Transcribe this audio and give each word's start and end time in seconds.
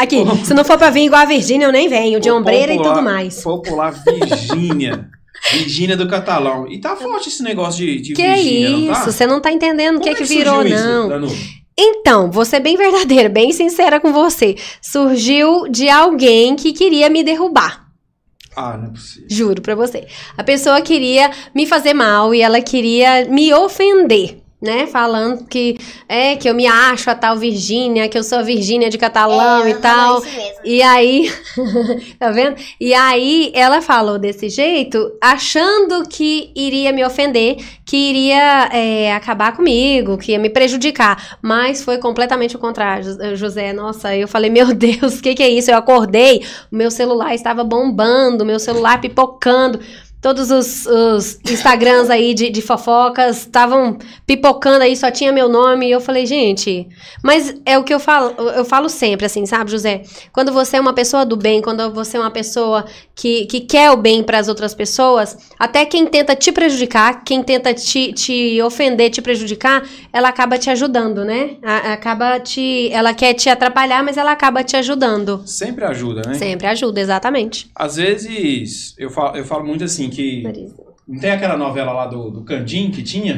Aqui, 0.00 0.16
se 0.44 0.54
não 0.54 0.64
for 0.64 0.78
pra 0.78 0.88
vir 0.88 1.04
igual 1.04 1.20
a 1.20 1.26
Virgínia, 1.26 1.66
eu 1.66 1.72
nem 1.72 1.86
venho, 1.88 2.18
de 2.18 2.30
ombreira 2.30 2.72
e 2.72 2.78
tudo 2.78 3.02
mais. 3.02 3.42
Popular 3.42 3.92
Virgínia. 3.92 5.08
Virgínia 5.52 5.96
do 5.96 6.08
Catalão. 6.08 6.66
E 6.70 6.78
tá 6.80 6.96
forte 6.96 7.28
esse 7.28 7.42
negócio 7.42 7.84
de, 7.84 8.00
de 8.00 8.12
Que 8.14 8.22
Virgínia, 8.22 8.70
não 8.70 8.86
tá? 8.86 8.92
isso, 9.00 9.12
você 9.12 9.26
não 9.26 9.40
tá 9.40 9.52
entendendo 9.52 9.96
o 9.96 10.00
que, 10.00 10.06
Como 10.10 10.16
que 10.16 10.26
surgiu 10.26 10.44
virou, 10.44 10.66
isso, 10.66 10.84
não. 10.84 11.08
Danu? 11.08 11.28
Então, 11.78 12.30
vou 12.30 12.44
ser 12.44 12.60
bem 12.60 12.76
verdadeira, 12.76 13.28
bem 13.28 13.52
sincera 13.52 14.00
com 14.00 14.12
você. 14.12 14.56
Surgiu 14.82 15.68
de 15.68 15.88
alguém 15.88 16.56
que 16.56 16.72
queria 16.72 17.08
me 17.08 17.22
derrubar. 17.22 17.86
Ah, 18.56 18.76
não 18.76 18.88
é 18.88 18.90
possível. 18.90 19.26
Juro 19.30 19.62
pra 19.62 19.74
você. 19.74 20.06
A 20.36 20.42
pessoa 20.42 20.80
queria 20.82 21.30
me 21.54 21.66
fazer 21.66 21.94
mal 21.94 22.34
e 22.34 22.42
ela 22.42 22.60
queria 22.60 23.24
me 23.26 23.52
ofender, 23.54 24.39
né? 24.60 24.86
Falando 24.86 25.46
que 25.46 25.76
é 26.08 26.36
que 26.36 26.48
eu 26.48 26.54
me 26.54 26.66
acho 26.66 27.10
a 27.10 27.14
tal 27.14 27.36
Virgínia, 27.36 28.08
que 28.08 28.18
eu 28.18 28.22
sou 28.24 28.38
a 28.38 28.42
Virgínia 28.42 28.90
de 28.90 28.98
Catalão 28.98 29.64
É, 29.64 29.70
e 29.70 29.74
tal. 29.76 30.22
E 30.64 30.82
aí, 30.82 31.30
tá 32.18 32.30
vendo? 32.30 32.56
E 32.80 32.92
aí 32.94 33.50
ela 33.54 33.80
falou 33.80 34.18
desse 34.18 34.48
jeito, 34.48 35.12
achando 35.20 36.06
que 36.08 36.50
iria 36.54 36.92
me 36.92 37.04
ofender, 37.04 37.56
que 37.84 37.96
iria 37.96 38.68
é, 38.72 39.14
acabar 39.14 39.56
comigo, 39.56 40.18
que 40.18 40.32
ia 40.32 40.38
me 40.38 40.50
prejudicar. 40.50 41.38
Mas 41.42 41.82
foi 41.82 41.98
completamente 41.98 42.56
o 42.56 42.58
contrário, 42.58 43.04
Jos- 43.04 43.38
José. 43.38 43.72
Nossa, 43.72 44.14
eu 44.16 44.28
falei, 44.28 44.50
meu 44.50 44.72
Deus, 44.74 45.18
o 45.18 45.22
que, 45.22 45.34
que 45.34 45.42
é 45.42 45.48
isso? 45.48 45.70
Eu 45.70 45.76
acordei, 45.78 46.44
o 46.70 46.76
meu 46.76 46.90
celular 46.90 47.34
estava 47.34 47.64
bombando, 47.64 48.44
o 48.44 48.46
meu 48.46 48.58
celular 48.58 49.00
pipocando. 49.00 49.80
Todos 50.20 50.50
os, 50.50 50.84
os 50.86 51.38
Instagrams 51.50 52.10
aí 52.10 52.34
de, 52.34 52.50
de 52.50 52.60
fofocas 52.60 53.38
estavam 53.38 53.96
pipocando 54.26 54.82
aí, 54.84 54.94
só 54.94 55.10
tinha 55.10 55.32
meu 55.32 55.48
nome. 55.48 55.88
E 55.88 55.90
eu 55.92 56.00
falei, 56.00 56.26
gente. 56.26 56.86
Mas 57.24 57.54
é 57.64 57.78
o 57.78 57.84
que 57.84 57.94
eu 57.94 57.98
falo, 57.98 58.34
eu 58.50 58.64
falo 58.64 58.88
sempre, 58.90 59.24
assim, 59.24 59.46
sabe, 59.46 59.70
José? 59.70 60.02
Quando 60.32 60.52
você 60.52 60.76
é 60.76 60.80
uma 60.80 60.92
pessoa 60.92 61.24
do 61.24 61.36
bem, 61.36 61.62
quando 61.62 61.90
você 61.92 62.18
é 62.18 62.20
uma 62.20 62.30
pessoa 62.30 62.84
que, 63.14 63.46
que 63.46 63.60
quer 63.60 63.90
o 63.90 63.96
bem 63.96 64.22
para 64.22 64.38
as 64.38 64.48
outras 64.48 64.74
pessoas, 64.74 65.38
até 65.58 65.86
quem 65.86 66.06
tenta 66.06 66.36
te 66.36 66.52
prejudicar, 66.52 67.24
quem 67.24 67.42
tenta 67.42 67.72
te, 67.72 68.12
te 68.12 68.60
ofender, 68.62 69.10
te 69.10 69.22
prejudicar, 69.22 69.82
ela 70.12 70.28
acaba 70.28 70.58
te 70.58 70.68
ajudando, 70.68 71.24
né? 71.24 71.56
A- 71.62 71.94
acaba 71.94 72.38
te. 72.38 72.90
Ela 72.92 73.14
quer 73.14 73.32
te 73.32 73.48
atrapalhar, 73.48 74.02
mas 74.04 74.18
ela 74.18 74.32
acaba 74.32 74.62
te 74.62 74.76
ajudando. 74.76 75.42
Sempre 75.46 75.84
ajuda, 75.86 76.22
né? 76.26 76.34
Sempre 76.34 76.66
ajuda, 76.66 77.00
exatamente. 77.00 77.70
Às 77.74 77.96
vezes, 77.96 78.94
eu 78.98 79.08
falo, 79.08 79.36
eu 79.36 79.44
falo 79.44 79.64
muito 79.64 79.84
assim 79.84 80.09
que. 80.10 80.42
Não 81.08 81.18
tem 81.18 81.30
aquela 81.30 81.56
novela 81.56 81.92
lá 81.92 82.06
do, 82.06 82.30
do 82.30 82.44
Candim 82.44 82.90
que 82.90 83.02
tinha? 83.02 83.36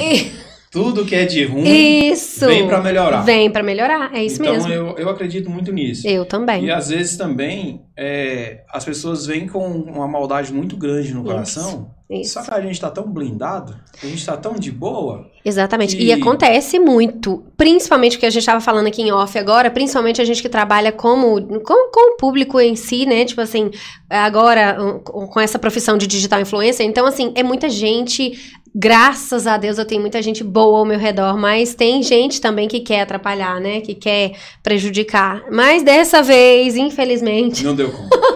Tudo 0.73 1.05
que 1.05 1.15
é 1.15 1.27
de 1.27 1.45
ruim 1.45 1.69
Isso! 2.11 2.47
vem 2.47 2.67
pra 2.67 2.81
melhorar. 2.81 3.21
Vem 3.21 3.51
pra 3.51 3.63
melhorar, 3.63 4.11
é 4.15 4.25
isso 4.25 4.41
então 4.41 4.55
mesmo. 4.55 4.73
Eu, 4.73 4.97
eu 4.97 5.11
acredito 5.11 5.51
muito 5.51 5.71
nisso. 5.71 6.09
Eu 6.09 6.25
também. 6.25 6.65
E 6.65 6.71
às 6.71 6.89
vezes 6.89 7.15
também 7.19 7.83
é, 7.95 8.63
as 8.71 8.83
pessoas 8.83 9.27
vêm 9.27 9.47
com 9.47 9.67
uma 9.67 10.09
maldade 10.09 10.51
muito 10.51 10.75
grande 10.75 11.13
no 11.13 11.23
coração. 11.23 11.91
Isso. 12.21 12.35
Só 12.35 12.43
que 12.43 12.53
a 12.53 12.61
gente 12.61 12.81
tá 12.81 12.91
tão 12.91 13.05
blindado, 13.05 13.75
a 14.03 14.07
gente 14.07 14.25
tá 14.25 14.37
tão 14.37 14.55
de 14.55 14.71
boa. 14.71 15.31
Exatamente. 15.45 15.97
E... 15.97 16.07
E- 16.07 16.13
acontece 16.13 16.79
muito, 16.79 17.43
principalmente 17.57 18.17
o 18.17 18.21
que 18.21 18.27
a 18.27 18.31
gente 18.31 18.41
estava 18.43 18.61
falando 18.61 18.87
aqui 18.87 19.03
em 19.03 19.11
off 19.11 19.37
agora, 19.39 19.71
principalmente 19.71 20.21
a 20.21 20.25
gente 20.25 20.43
que 20.43 20.49
trabalha 20.49 20.93
como, 20.93 21.41
com, 21.61 21.91
com 21.91 22.13
o 22.13 22.17
público 22.17 22.61
em 22.61 22.77
si, 22.77 23.07
né? 23.07 23.25
Tipo 23.25 23.41
assim, 23.41 23.71
agora 24.09 24.77
com 25.05 25.33
com 25.33 25.41
essa 25.41 25.59
profissão 25.59 25.97
de 25.97 26.07
digital 26.07 26.41
influencer. 26.41 26.85
Então, 26.87 27.07
assim, 27.07 27.33
é 27.35 27.43
muita 27.43 27.69
gente. 27.71 28.39
Graças 28.75 29.47
a 29.47 29.59
Deus 29.59 29.77
eu 29.77 29.85
tenho 29.85 30.01
muita 30.01 30.23
gente 30.23 30.43
boa 30.43 30.79
ao 30.79 30.85
meu 30.85 30.99
redor, 30.99 31.37
mas 31.37 31.75
tem 31.75 32.03
gente 32.03 32.41
também 32.41 32.69
que 32.69 32.81
quer 32.81 33.03
atrapalhar, 33.03 33.61
né? 33.61 33.81
Que 33.83 33.95
quer 33.95 34.33
prejudicar. 34.63 35.45
Mas 35.51 35.83
dessa 35.83 36.23
vez, 36.23 36.75
infelizmente, 36.77 37.65
Não 37.65 37.75
deu 37.75 37.91
conta. 37.91 38.17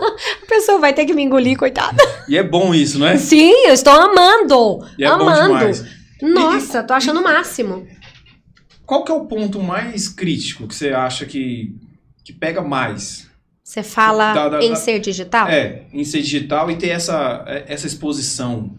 a 0.46 0.48
pessoa 0.48 0.78
vai 0.78 0.92
ter 0.94 1.04
que 1.04 1.12
me 1.12 1.22
engolir, 1.22 1.56
coitada. 1.58 1.96
e 2.28 2.36
é 2.36 2.42
bom 2.42 2.74
isso, 2.74 2.98
não 2.98 3.06
é? 3.06 3.16
Sim, 3.16 3.52
eu 3.66 3.72
estou 3.74 3.92
amando! 3.92 4.86
E 4.98 5.04
é 5.04 5.06
amando! 5.06 5.66
Nossa, 6.22 6.82
tô 6.82 6.94
achando 6.94 7.20
o 7.20 7.22
máximo. 7.24 7.86
Qual 8.86 9.04
que 9.04 9.10
é 9.10 9.14
o 9.14 9.26
ponto 9.26 9.60
mais 9.62 10.08
crítico 10.08 10.66
que 10.68 10.74
você 10.74 10.90
acha 10.90 11.26
que, 11.26 11.74
que 12.24 12.32
pega 12.32 12.62
mais? 12.62 13.26
Você 13.62 13.82
fala 13.82 14.32
Da- 14.32 14.48
da- 14.48 14.62
em 14.62 14.70
da- 14.70 14.76
ser 14.76 15.00
digital? 15.00 15.48
É, 15.48 15.82
em 15.92 16.04
ser 16.04 16.22
digital 16.22 16.70
e 16.70 16.76
ter 16.76 16.88
essa, 16.90 17.44
essa 17.66 17.86
exposição. 17.86 18.70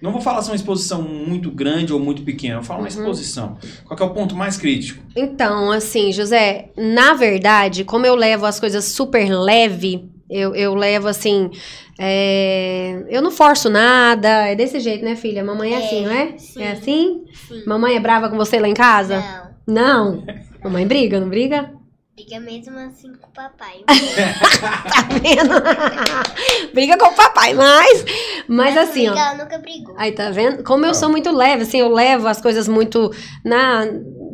Não 0.00 0.12
vou 0.12 0.20
falar 0.22 0.40
se 0.40 0.48
é 0.48 0.52
uma 0.52 0.56
exposição 0.56 1.02
muito 1.02 1.50
grande 1.50 1.92
ou 1.92 1.98
muito 2.00 2.22
pequena, 2.22 2.54
eu 2.60 2.62
falo 2.62 2.80
uma 2.80 2.88
Uhum. 2.88 2.96
exposição. 2.96 3.58
Qual 3.84 3.96
que 3.96 4.02
é 4.02 4.06
o 4.06 4.14
ponto 4.14 4.34
mais 4.36 4.56
crítico? 4.56 5.02
Então, 5.16 5.70
assim, 5.72 6.10
José, 6.12 6.70
na 6.76 7.12
verdade, 7.12 7.84
como 7.84 8.06
eu 8.06 8.14
levo 8.14 8.46
as 8.46 8.58
coisas 8.60 8.84
super 8.86 9.28
leve, 9.30 10.08
eu, 10.30 10.54
eu 10.54 10.74
levo 10.74 11.08
assim. 11.08 11.50
é, 11.98 13.04
Eu 13.08 13.20
não 13.20 13.30
forço 13.30 13.68
nada, 13.68 14.28
é 14.48 14.54
desse 14.54 14.78
jeito, 14.80 15.04
né, 15.04 15.16
filha? 15.16 15.44
Mamãe 15.44 15.74
é, 15.74 15.80
É, 15.80 15.84
assim, 15.84 16.04
não 16.06 16.12
é? 16.12 16.38
sim. 16.38 16.62
É 16.62 16.70
assim? 16.72 17.24
Sim. 17.48 17.62
Mamãe 17.66 17.96
é 17.96 18.00
brava 18.00 18.28
com 18.28 18.36
você 18.36 18.58
lá 18.58 18.68
em 18.68 18.74
casa? 18.74 19.22
Não. 19.66 20.14
Não. 20.16 20.24
Mamãe 20.64 20.86
briga, 20.86 21.18
não 21.20 21.28
briga? 21.28 21.72
Fica 22.18 22.38
mesmo 22.38 22.78
assim 22.78 23.12
com 23.14 23.28
o 23.28 23.32
papai. 23.32 23.80
Tá 24.90 25.08
vendo? 25.22 26.72
briga 26.74 26.98
com 26.98 27.06
o 27.06 27.14
papai, 27.14 27.54
mas. 27.54 28.04
Mas 28.46 28.76
assim, 28.76 29.08
ó. 29.08 29.12
Ela 29.14 29.34
nunca 29.36 29.58
brigou. 29.58 29.94
Aí 29.96 30.12
tá 30.12 30.30
vendo? 30.30 30.62
Como 30.62 30.84
eu 30.84 30.92
sou 30.94 31.08
muito 31.08 31.30
leve, 31.34 31.62
assim, 31.62 31.80
eu 31.80 31.88
levo 31.88 32.26
as 32.28 32.40
coisas 32.40 32.68
muito 32.68 33.10
na 33.44 33.86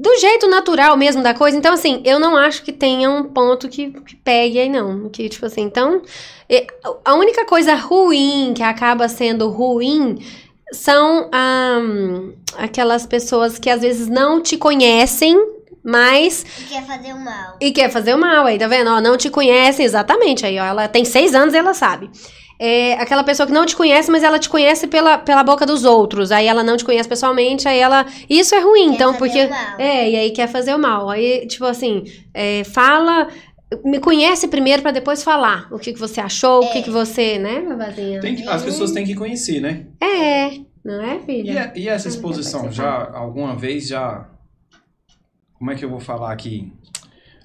do 0.07 0.21
jeito 0.21 0.49
natural 0.49 0.97
mesmo 0.97 1.23
da 1.23 1.35
coisa. 1.35 1.57
Então, 1.57 1.75
assim, 1.75 2.01
eu 2.05 2.19
não 2.21 2.37
acho 2.37 2.63
que 2.63 2.73
tenha 2.73 3.11
um 3.11 3.25
ponto 3.25 3.69
que, 3.69 3.91
que 3.91 4.15
pegue 4.17 4.59
aí, 4.61 4.69
não. 4.69 5.09
Que, 5.09 5.29
tipo 5.29 5.45
assim, 5.47 5.63
então. 5.63 6.03
A 7.05 7.15
única 7.15 7.45
coisa 7.45 7.75
ruim 7.75 8.55
que 8.55 8.63
acaba 8.63 9.09
sendo 9.09 9.49
ruim 9.49 10.19
são 10.73 11.29
ah, 11.33 11.81
aquelas 12.59 13.05
pessoas 13.05 13.59
que 13.59 13.69
às 13.69 13.81
vezes 13.81 14.07
não 14.07 14.41
te 14.41 14.57
conhecem, 14.57 15.37
mas 15.83 16.45
E 16.61 16.65
quer 16.65 16.87
fazer 16.87 17.13
o 17.13 17.19
mal. 17.19 17.57
e 17.61 17.73
quer 17.73 17.91
fazer 17.91 18.15
o 18.15 18.19
mal 18.19 18.47
aí, 18.47 18.59
tá 18.59 18.69
vendo? 18.69 18.91
Ó, 18.91 19.01
não 19.01 19.17
te 19.17 19.29
conhece 19.31 19.83
exatamente. 19.83 20.47
Aí, 20.47 20.59
ó, 20.59 20.65
ela 20.65 20.87
tem 20.89 21.05
seis 21.05 21.35
anos 21.35 21.53
e 21.55 21.59
ela 21.59 21.75
sabe. 21.75 22.11
É 22.59 22.95
aquela 22.95 23.23
pessoa 23.23 23.47
que 23.47 23.53
não 23.53 23.67
te 23.67 23.77
conhece, 23.77 24.11
mas 24.11 24.23
ela 24.23 24.39
te 24.39 24.49
conhece 24.49 24.87
pela, 24.87 25.19
pela 25.19 25.43
boca 25.45 25.67
dos 25.67 25.85
outros. 25.85 26.33
Aí 26.33 26.47
ela 26.47 26.63
não 26.63 26.77
te 26.77 26.85
conhece 26.85 27.09
pessoalmente, 27.09 27.69
aí 27.69 27.79
ela. 27.79 28.07
Isso 28.31 28.55
é 28.55 28.61
ruim, 28.61 28.89
Quer 28.89 28.95
então, 28.95 29.15
fazer 29.15 29.19
porque. 29.19 29.45
o 29.47 29.51
mal. 29.51 29.79
É, 29.81 30.11
e 30.11 30.17
aí 30.17 30.31
quer 30.31 30.49
fazer 30.49 30.75
o 30.75 30.79
mal. 30.79 31.11
Aí, 31.11 31.47
tipo 31.47 31.65
assim, 31.67 32.05
é, 32.33 32.65
fala. 32.65 33.29
Me 33.85 33.99
conhece 33.99 34.47
primeiro 34.47 34.81
pra 34.81 34.93
depois 34.93 35.25
falar 35.25 35.67
o 35.73 35.79
que, 35.79 35.93
que 35.93 35.99
você 35.99 36.21
achou, 36.21 36.63
o 36.65 36.71
que, 36.71 36.79
É. 36.79 36.83
que 36.83 36.91
você, 36.91 37.37
né, 37.37 37.61
Vavazinha? 37.63 38.21
Tem 38.21 38.37
que- 38.37 38.47
as 38.49 38.63
pessoas 38.63 38.93
têm 38.93 39.05
que 39.05 39.15
conhecer, 39.17 39.61
né? 39.61 39.87
É, 40.01 40.51
não 40.85 41.03
é, 41.03 41.17
E, 41.17 41.21
filha? 41.27 41.73
a- 41.75 41.79
e 41.79 41.89
essa 41.89 42.07
exposição, 42.07 42.71
já 42.71 43.11
alguma 43.13 43.57
vez 43.57 43.89
já. 43.89 44.29
Como 45.59 45.73
é 45.73 45.75
que 45.75 45.85
eu 45.85 45.91
vou 45.91 45.99
falar 45.99 46.33
aqui? 46.33 46.73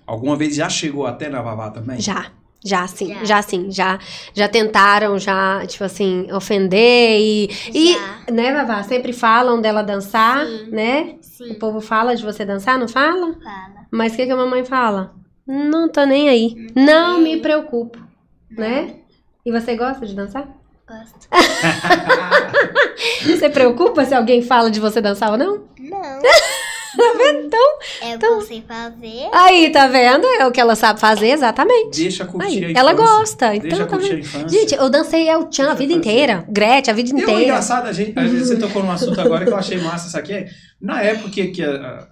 Alguma 0.05 0.35
vez 0.35 0.55
já 0.55 0.69
chegou 0.69 1.07
até 1.07 1.27
na 1.27 1.41
Vavá 1.41 1.71
também? 1.71 1.99
Já. 1.99 2.31
Já 2.63 2.85
sim, 2.85 3.07
já, 3.07 3.23
Já. 3.23 3.41
sim, 3.41 3.71
já, 3.71 3.99
já 4.35 4.47
tentaram, 4.47 5.17
já, 5.17 5.65
tipo 5.65 5.83
assim, 5.83 6.31
ofender 6.31 7.19
e, 7.19 7.49
e 7.73 7.93
Já. 7.93 8.19
né, 8.31 8.53
Vavá, 8.53 8.83
sempre 8.83 9.11
falam 9.13 9.59
dela 9.59 9.81
dançar, 9.81 10.45
Sim. 10.45 10.69
né? 10.69 11.15
Sim. 11.21 11.51
O 11.51 11.55
povo 11.55 11.81
fala 11.81 12.15
de 12.15 12.23
você 12.23 12.45
dançar, 12.45 12.77
não 12.77 12.87
fala? 12.87 13.33
Fala. 13.43 13.87
Mas 13.89 14.13
o 14.13 14.15
que, 14.15 14.25
que 14.27 14.31
a 14.31 14.35
mamãe 14.35 14.63
fala? 14.63 15.15
Não 15.47 15.89
tô 15.89 16.03
nem 16.05 16.29
aí. 16.29 16.67
Não 16.75 17.19
me 17.19 17.37
preocupo, 17.41 17.97
né? 18.51 18.95
E 19.43 19.51
você 19.51 19.75
gosta 19.75 20.05
de 20.05 20.13
dançar? 20.13 20.47
Gosto. 20.87 21.27
Você 23.25 23.49
preocupa 23.49 24.03
se 24.05 24.13
alguém 24.13 24.41
fala 24.41 24.69
de 24.69 24.79
você 24.79 24.99
dançar 25.01 25.31
ou 25.31 25.37
não? 25.37 25.63
Não. 25.79 26.21
Tá 27.01 27.17
vendo? 27.17 27.45
Então, 27.45 27.77
É 28.01 28.15
o 28.15 28.19
que 28.19 28.25
eu 28.25 28.41
sei 28.41 28.63
fazer. 28.67 29.29
aí, 29.33 29.71
tá 29.71 29.87
vendo? 29.87 30.25
É 30.27 30.45
o 30.45 30.51
que 30.51 30.59
ela 30.61 30.75
sabe 30.75 30.99
fazer, 30.99 31.29
exatamente. 31.29 31.99
Deixa 32.01 32.25
curtir 32.25 32.65
Aí, 32.65 32.75
a 32.75 32.79
ela 32.79 32.93
infância. 32.93 33.17
gosta, 33.17 33.49
Deixa 33.51 33.67
então 33.67 33.79
tá 33.79 33.85
curtir 33.87 34.13
a 34.13 34.19
infância. 34.19 34.49
Gente, 34.59 34.75
eu 34.75 34.89
dancei 34.89 35.27
El 35.29 35.47
Chan 35.51 35.71
a 35.71 35.73
vida 35.73 35.93
inteira. 35.93 36.45
Gretchen, 36.47 36.91
a 36.91 36.95
vida 36.95 37.13
o 37.15 37.19
inteira. 37.19 37.41
engraçado, 37.41 37.87
a 37.87 37.93
gente, 37.93 38.17
a 38.17 38.23
gente- 38.27 38.39
você 38.45 38.57
tocou 38.57 38.83
num 38.83 38.91
assunto 38.91 39.19
agora 39.19 39.43
que 39.45 39.51
eu 39.51 39.57
achei 39.57 39.77
massa, 39.79 40.07
isso 40.07 40.17
aqui. 40.17 40.45
Na 40.81 41.01
época 41.01 41.29
que, 41.29 41.47
que 41.47 41.63
a- 41.63 42.07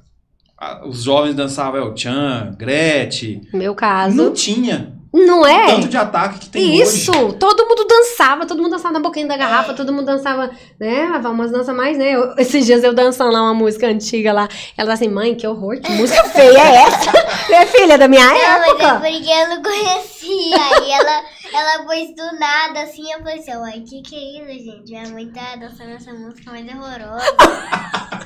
a- 0.57 0.87
os 0.87 1.03
jovens 1.03 1.33
dançavam 1.35 1.79
El 1.81 1.95
Chan, 1.95 2.55
Gretchen, 2.57 3.41
No 3.53 3.59
meu 3.59 3.73
caso. 3.75 4.15
não 4.15 4.33
tinha 4.33 4.93
Não 5.11 5.45
é? 5.45 5.65
tanto 5.75 5.87
de 5.87 5.97
ataque 5.97 6.39
que 6.39 6.49
tem 6.49 6.79
Isso! 6.81 7.11
hoje. 7.11 7.35
Todo 7.37 7.65
mundo 7.67 7.83
dançava, 7.87 8.45
todo 8.45 8.61
mundo 8.61 8.71
dançava 8.73 8.93
na 8.93 8.99
boquinha 8.99 9.27
da 9.27 9.35
garrafa, 9.35 9.73
todo 9.73 9.91
mundo 9.91 10.05
dançava, 10.05 10.51
né? 10.79 11.05
Umas 11.25 11.51
danças 11.51 11.75
mais, 11.75 11.97
né? 11.97 12.11
Eu- 12.11 12.35
esses 12.37 12.63
dias 12.65 12.83
eu 12.83 12.93
dançando 12.93 13.31
lá 13.31 13.41
uma 13.41 13.53
música 13.55 13.87
antiga 13.87 14.31
lá. 14.31 14.47
Ela 14.77 14.87
tá 14.89 14.93
assim, 14.93 15.07
mãe, 15.07 15.33
que 15.33 15.47
horror, 15.47 15.79
que 15.81 15.91
música 15.93 16.23
feia 16.25 16.59
é 16.59 16.75
essa? 16.83 17.11
Minha 17.49 17.65
filha 17.65 17.97
da 17.97 18.07
minha 18.07 18.23
Não, 18.23 18.33
mas 18.33 18.43
é 18.43 18.69
época. 18.69 18.95
porque 18.99 19.31
eu 19.31 19.49
não 19.49 19.63
conhecia. 19.63 20.57
Aí 20.77 20.91
ela, 20.91 21.23
ela 21.53 21.83
pôs 21.85 22.15
do 22.15 22.39
nada, 22.39 22.83
assim, 22.83 23.11
eu 23.11 23.17
falei 23.19 23.39
assim, 23.39 23.55
uai, 23.55 23.81
que 23.81 24.01
que 24.03 24.15
é 24.15 24.53
isso, 24.53 24.65
gente? 24.65 24.91
Minha 24.91 25.09
mãe 25.09 25.27
tá 25.31 25.55
dançando 25.55 25.89
essa 25.91 26.13
música 26.13 26.51
mais 26.51 26.67
horrorosa. 26.67 27.25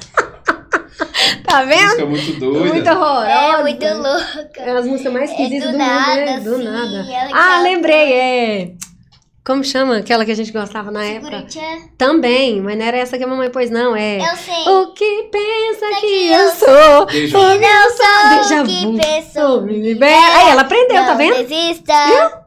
Tá 1.45 1.63
vendo? 1.63 1.81
Música 1.84 2.06
muito 2.06 2.40
doida. 2.40 2.74
Muito 2.74 2.90
horrorosa. 2.90 3.28
É 3.30 3.62
muito 3.62 3.86
louca. 3.86 4.62
É 4.62 4.72
as 4.78 4.86
músicas 4.86 5.13
mais 5.13 5.30
É 5.30 5.34
esquisitas 5.34 5.72
do 5.72 5.78
do, 5.78 5.84
mundo, 5.84 5.88
né? 5.88 6.25
nada, 6.25 6.42
Do 6.42 6.57
nada. 6.57 7.06
Ah, 7.31 7.31
canta. 7.31 7.62
lembrei, 7.62 8.13
é. 8.13 8.72
Como 9.45 9.62
chama 9.63 9.98
aquela 9.98 10.24
que 10.24 10.31
a 10.31 10.36
gente 10.36 10.51
gostava 10.54 10.90
na 10.90 11.04
época? 11.04 11.45
Segura-te. 11.50 11.90
Também, 11.98 12.62
mas 12.62 12.78
não 12.78 12.86
era 12.86 12.98
essa 12.98 13.18
que 13.18 13.24
a 13.25 13.28
mamãe 13.28 13.50
pôs, 13.50 13.69
não. 13.69 13.94
É. 13.95 14.19
Eu 14.19 14.38
sei. 14.38 14.68
O 14.74 14.94
que 14.94 15.30
pensa 15.31 15.86
que, 16.00 16.07
que 16.07 16.28
eu 16.31 16.40
eu 16.40 16.51
sou? 16.51 16.69
Meu 17.12 17.30
Não 17.30 17.89
sou 17.92 18.38
Déjà 18.38 18.62
o 18.62 18.66
que 18.66 18.98
pensou. 19.01 19.62
me 19.63 19.81
libera. 19.81 20.38
Aí 20.38 20.50
ela 20.51 20.62
aprendeu, 20.62 20.96
Não 20.96 21.06
tá 21.07 21.13
vendo? 21.16 21.46
desista. 21.46 22.43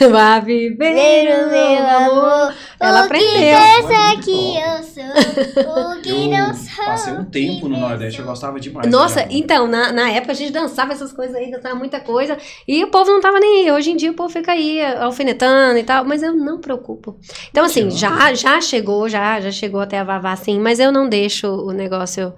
Vá 0.10 0.38
viver 0.40 0.76
Ver 0.94 1.44
o 1.46 1.50
meu 1.50 1.86
amor. 1.86 2.54
Ela 2.80 3.02
o 3.02 3.04
aprendeu. 3.06 3.32
que 3.32 3.82
pensa 3.88 4.22
que 4.22 4.56
eu 4.56 4.82
sou. 4.84 5.92
O 5.92 6.00
que 6.02 6.08
Eu 6.10 6.30
não 6.30 6.54
sou. 6.54 6.84
passei 6.84 7.12
um 7.12 7.20
o 7.22 7.24
tempo 7.24 7.62
que 7.62 7.68
no. 7.68 7.78
Nordeste, 7.78 8.20
eu 8.20 8.26
gostava 8.26 8.60
demais. 8.60 8.88
Nossa, 8.90 9.22
vu. 9.22 9.28
então, 9.30 9.66
na, 9.66 9.92
na 9.92 10.10
época 10.10 10.32
a 10.32 10.34
gente 10.34 10.52
dançava 10.52 10.92
essas 10.92 11.12
coisas 11.12 11.34
aí, 11.34 11.50
dançava 11.50 11.74
muita 11.74 11.98
coisa, 12.00 12.36
e 12.66 12.84
o 12.84 12.88
povo 12.90 13.10
não 13.10 13.20
tava 13.20 13.40
nem 13.40 13.64
aí. 13.64 13.72
Hoje 13.72 13.90
em 13.90 13.96
dia 13.96 14.10
o 14.10 14.14
povo 14.14 14.28
fica 14.32 14.52
aí 14.52 14.80
alfinetando 14.96 15.78
e 15.78 15.82
tal, 15.82 16.04
mas 16.04 16.22
eu 16.22 16.32
não 16.34 16.60
preocupo. 16.60 17.18
Então, 17.50 17.64
assim, 17.64 17.90
já, 17.90 18.32
já 18.34 18.60
chegou, 18.60 19.08
já, 19.08 19.40
já 19.40 19.50
chegou 19.50 19.80
até 19.80 19.98
a 19.98 20.04
Vavá, 20.04 20.36
sim, 20.36 20.60
mas 20.60 20.78
eu 20.78 20.92
não 20.92 21.08
deixo 21.08 21.48
o 21.48 21.72
negócio, 21.72 22.32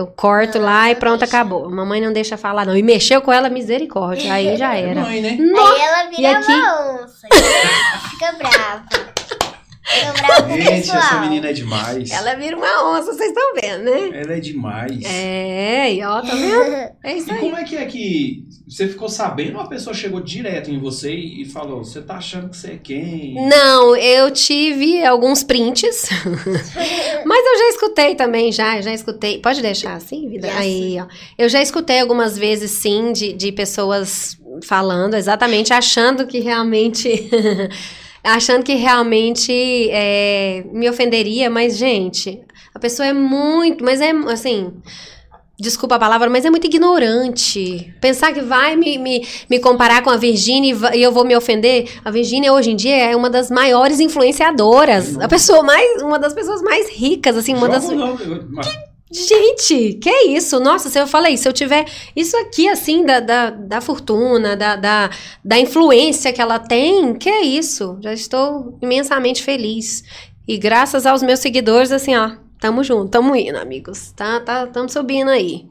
eu, 0.00 0.06
corto 0.06 0.58
lá 0.58 0.90
e 0.90 0.94
pronto, 0.94 1.20
deixa. 1.20 1.36
acabou. 1.36 1.70
Mamãe 1.70 2.00
não 2.00 2.12
deixa 2.12 2.36
falar, 2.36 2.64
não. 2.66 2.76
E 2.76 2.82
mexeu 2.82 3.20
com 3.22 3.32
ela, 3.32 3.48
misericórdia, 3.48 4.32
aí 4.32 4.56
já 4.56 4.74
É 4.76 4.90
era. 4.90 5.00
mãe, 5.02 5.20
né? 5.20 5.30
Aí 5.38 5.80
ela 5.80 6.08
vira 6.10 6.20
E 6.22 6.26
aqui? 6.26 6.52
uma 6.52 7.02
onça. 7.04 7.28
Fica 8.10 8.32
brava. 8.32 8.84
Fica 9.92 10.12
brava 10.12 10.42
com 10.44 10.52
o 10.52 10.56
Gente, 10.56 10.68
essa 10.90 11.00
pessoal. 11.00 11.20
menina 11.20 11.48
é 11.48 11.52
demais. 11.52 12.10
Ela 12.10 12.34
vira 12.34 12.56
uma 12.56 12.92
onça, 12.92 13.12
vocês 13.12 13.28
estão 13.28 13.54
vendo, 13.54 13.84
né? 13.84 14.20
Ela 14.22 14.34
é 14.34 14.40
demais. 14.40 15.04
É, 15.04 15.94
e 15.94 16.02
ó, 16.04 16.20
tá 16.22 16.34
vendo? 16.34 16.90
É 17.02 17.16
isso 17.16 17.28
E 17.30 17.32
aí. 17.32 17.40
como 17.40 17.56
é 17.56 17.64
que 17.64 17.76
é 17.76 17.84
que 17.86 18.44
você 18.68 18.86
ficou 18.86 19.08
sabendo 19.08 19.56
ou 19.56 19.62
a 19.62 19.66
pessoa 19.66 19.94
chegou 19.94 20.20
direto 20.20 20.70
em 20.70 20.78
você 20.78 21.12
e 21.14 21.44
falou, 21.46 21.82
você 21.82 22.00
tá 22.02 22.16
achando 22.16 22.50
que 22.50 22.56
você 22.56 22.72
é 22.72 22.76
quem? 22.76 23.34
Não, 23.48 23.96
eu 23.96 24.30
tive 24.30 25.02
alguns 25.04 25.42
prints. 25.42 26.08
Mas 27.24 27.46
eu 27.46 27.58
já 27.58 27.68
escutei 27.70 28.14
também, 28.14 28.52
já, 28.52 28.80
já 28.80 28.92
escutei. 28.92 29.38
Pode 29.38 29.62
deixar 29.62 29.94
assim, 29.94 30.28
vida? 30.28 30.46
Yes. 30.46 30.56
Aí, 30.58 30.98
ó. 31.00 31.06
Eu 31.38 31.48
já 31.48 31.62
escutei 31.62 32.00
algumas 32.00 32.36
vezes, 32.38 32.70
sim, 32.72 33.12
de, 33.12 33.32
de 33.32 33.50
pessoas 33.50 34.38
falando 34.62 35.14
exatamente, 35.14 35.72
achando 35.72 36.26
que 36.26 36.38
realmente. 36.40 37.28
achando 38.24 38.62
que 38.64 38.74
realmente 38.74 39.52
é, 39.90 40.64
me 40.72 40.88
ofenderia, 40.88 41.48
mas, 41.50 41.76
gente, 41.76 42.40
a 42.74 42.78
pessoa 42.78 43.06
é 43.08 43.12
muito. 43.12 43.84
Mas 43.84 44.00
é 44.00 44.10
assim. 44.10 44.72
Desculpa 45.58 45.96
a 45.96 45.98
palavra, 45.98 46.30
mas 46.30 46.46
é 46.46 46.50
muito 46.50 46.66
ignorante. 46.66 47.92
Pensar 48.00 48.32
que 48.32 48.40
vai 48.40 48.76
me, 48.76 48.96
me, 48.96 49.26
me 49.48 49.58
comparar 49.58 50.02
com 50.02 50.08
a 50.08 50.16
Virgínia 50.16 50.74
e 50.94 51.02
eu 51.02 51.12
vou 51.12 51.22
me 51.22 51.36
ofender. 51.36 51.86
A 52.02 52.10
Virgínia, 52.10 52.50
hoje 52.50 52.70
em 52.70 52.76
dia, 52.76 52.96
é 52.96 53.14
uma 53.14 53.28
das 53.28 53.50
maiores 53.50 54.00
influenciadoras. 54.00 55.18
A 55.18 55.28
pessoa 55.28 55.62
mais. 55.62 56.00
Uma 56.02 56.18
das 56.18 56.32
pessoas 56.32 56.62
mais 56.62 56.88
ricas, 56.90 57.36
assim, 57.36 57.52
uma 57.52 57.66
Joga 57.66 57.78
das. 57.78 57.90
não? 57.90 58.18
Eu- 58.18 58.44
mas- 58.50 58.89
Gente, 59.12 59.94
que 59.94 60.08
é 60.08 60.28
isso? 60.28 60.60
Nossa, 60.60 60.88
se 60.88 60.98
eu 60.98 61.06
falei, 61.06 61.36
se 61.36 61.48
eu 61.48 61.52
tiver 61.52 61.84
isso 62.14 62.36
aqui, 62.36 62.68
assim, 62.68 63.04
da, 63.04 63.18
da, 63.18 63.50
da 63.50 63.80
fortuna, 63.80 64.56
da, 64.56 64.76
da, 64.76 65.10
da 65.44 65.58
influência 65.58 66.32
que 66.32 66.40
ela 66.40 66.60
tem, 66.60 67.14
que 67.14 67.28
é 67.28 67.42
isso? 67.42 67.98
Já 68.00 68.12
estou 68.12 68.78
imensamente 68.80 69.42
feliz. 69.42 70.04
E 70.46 70.56
graças 70.56 71.06
aos 71.06 71.22
meus 71.22 71.40
seguidores, 71.40 71.90
assim, 71.90 72.16
ó, 72.16 72.32
tamo 72.60 72.84
junto, 72.84 73.08
tamo 73.10 73.34
indo, 73.34 73.58
amigos. 73.58 74.12
Tá, 74.12 74.38
tá, 74.40 74.66
tamo 74.68 74.88
subindo 74.88 75.30
aí. 75.30 75.66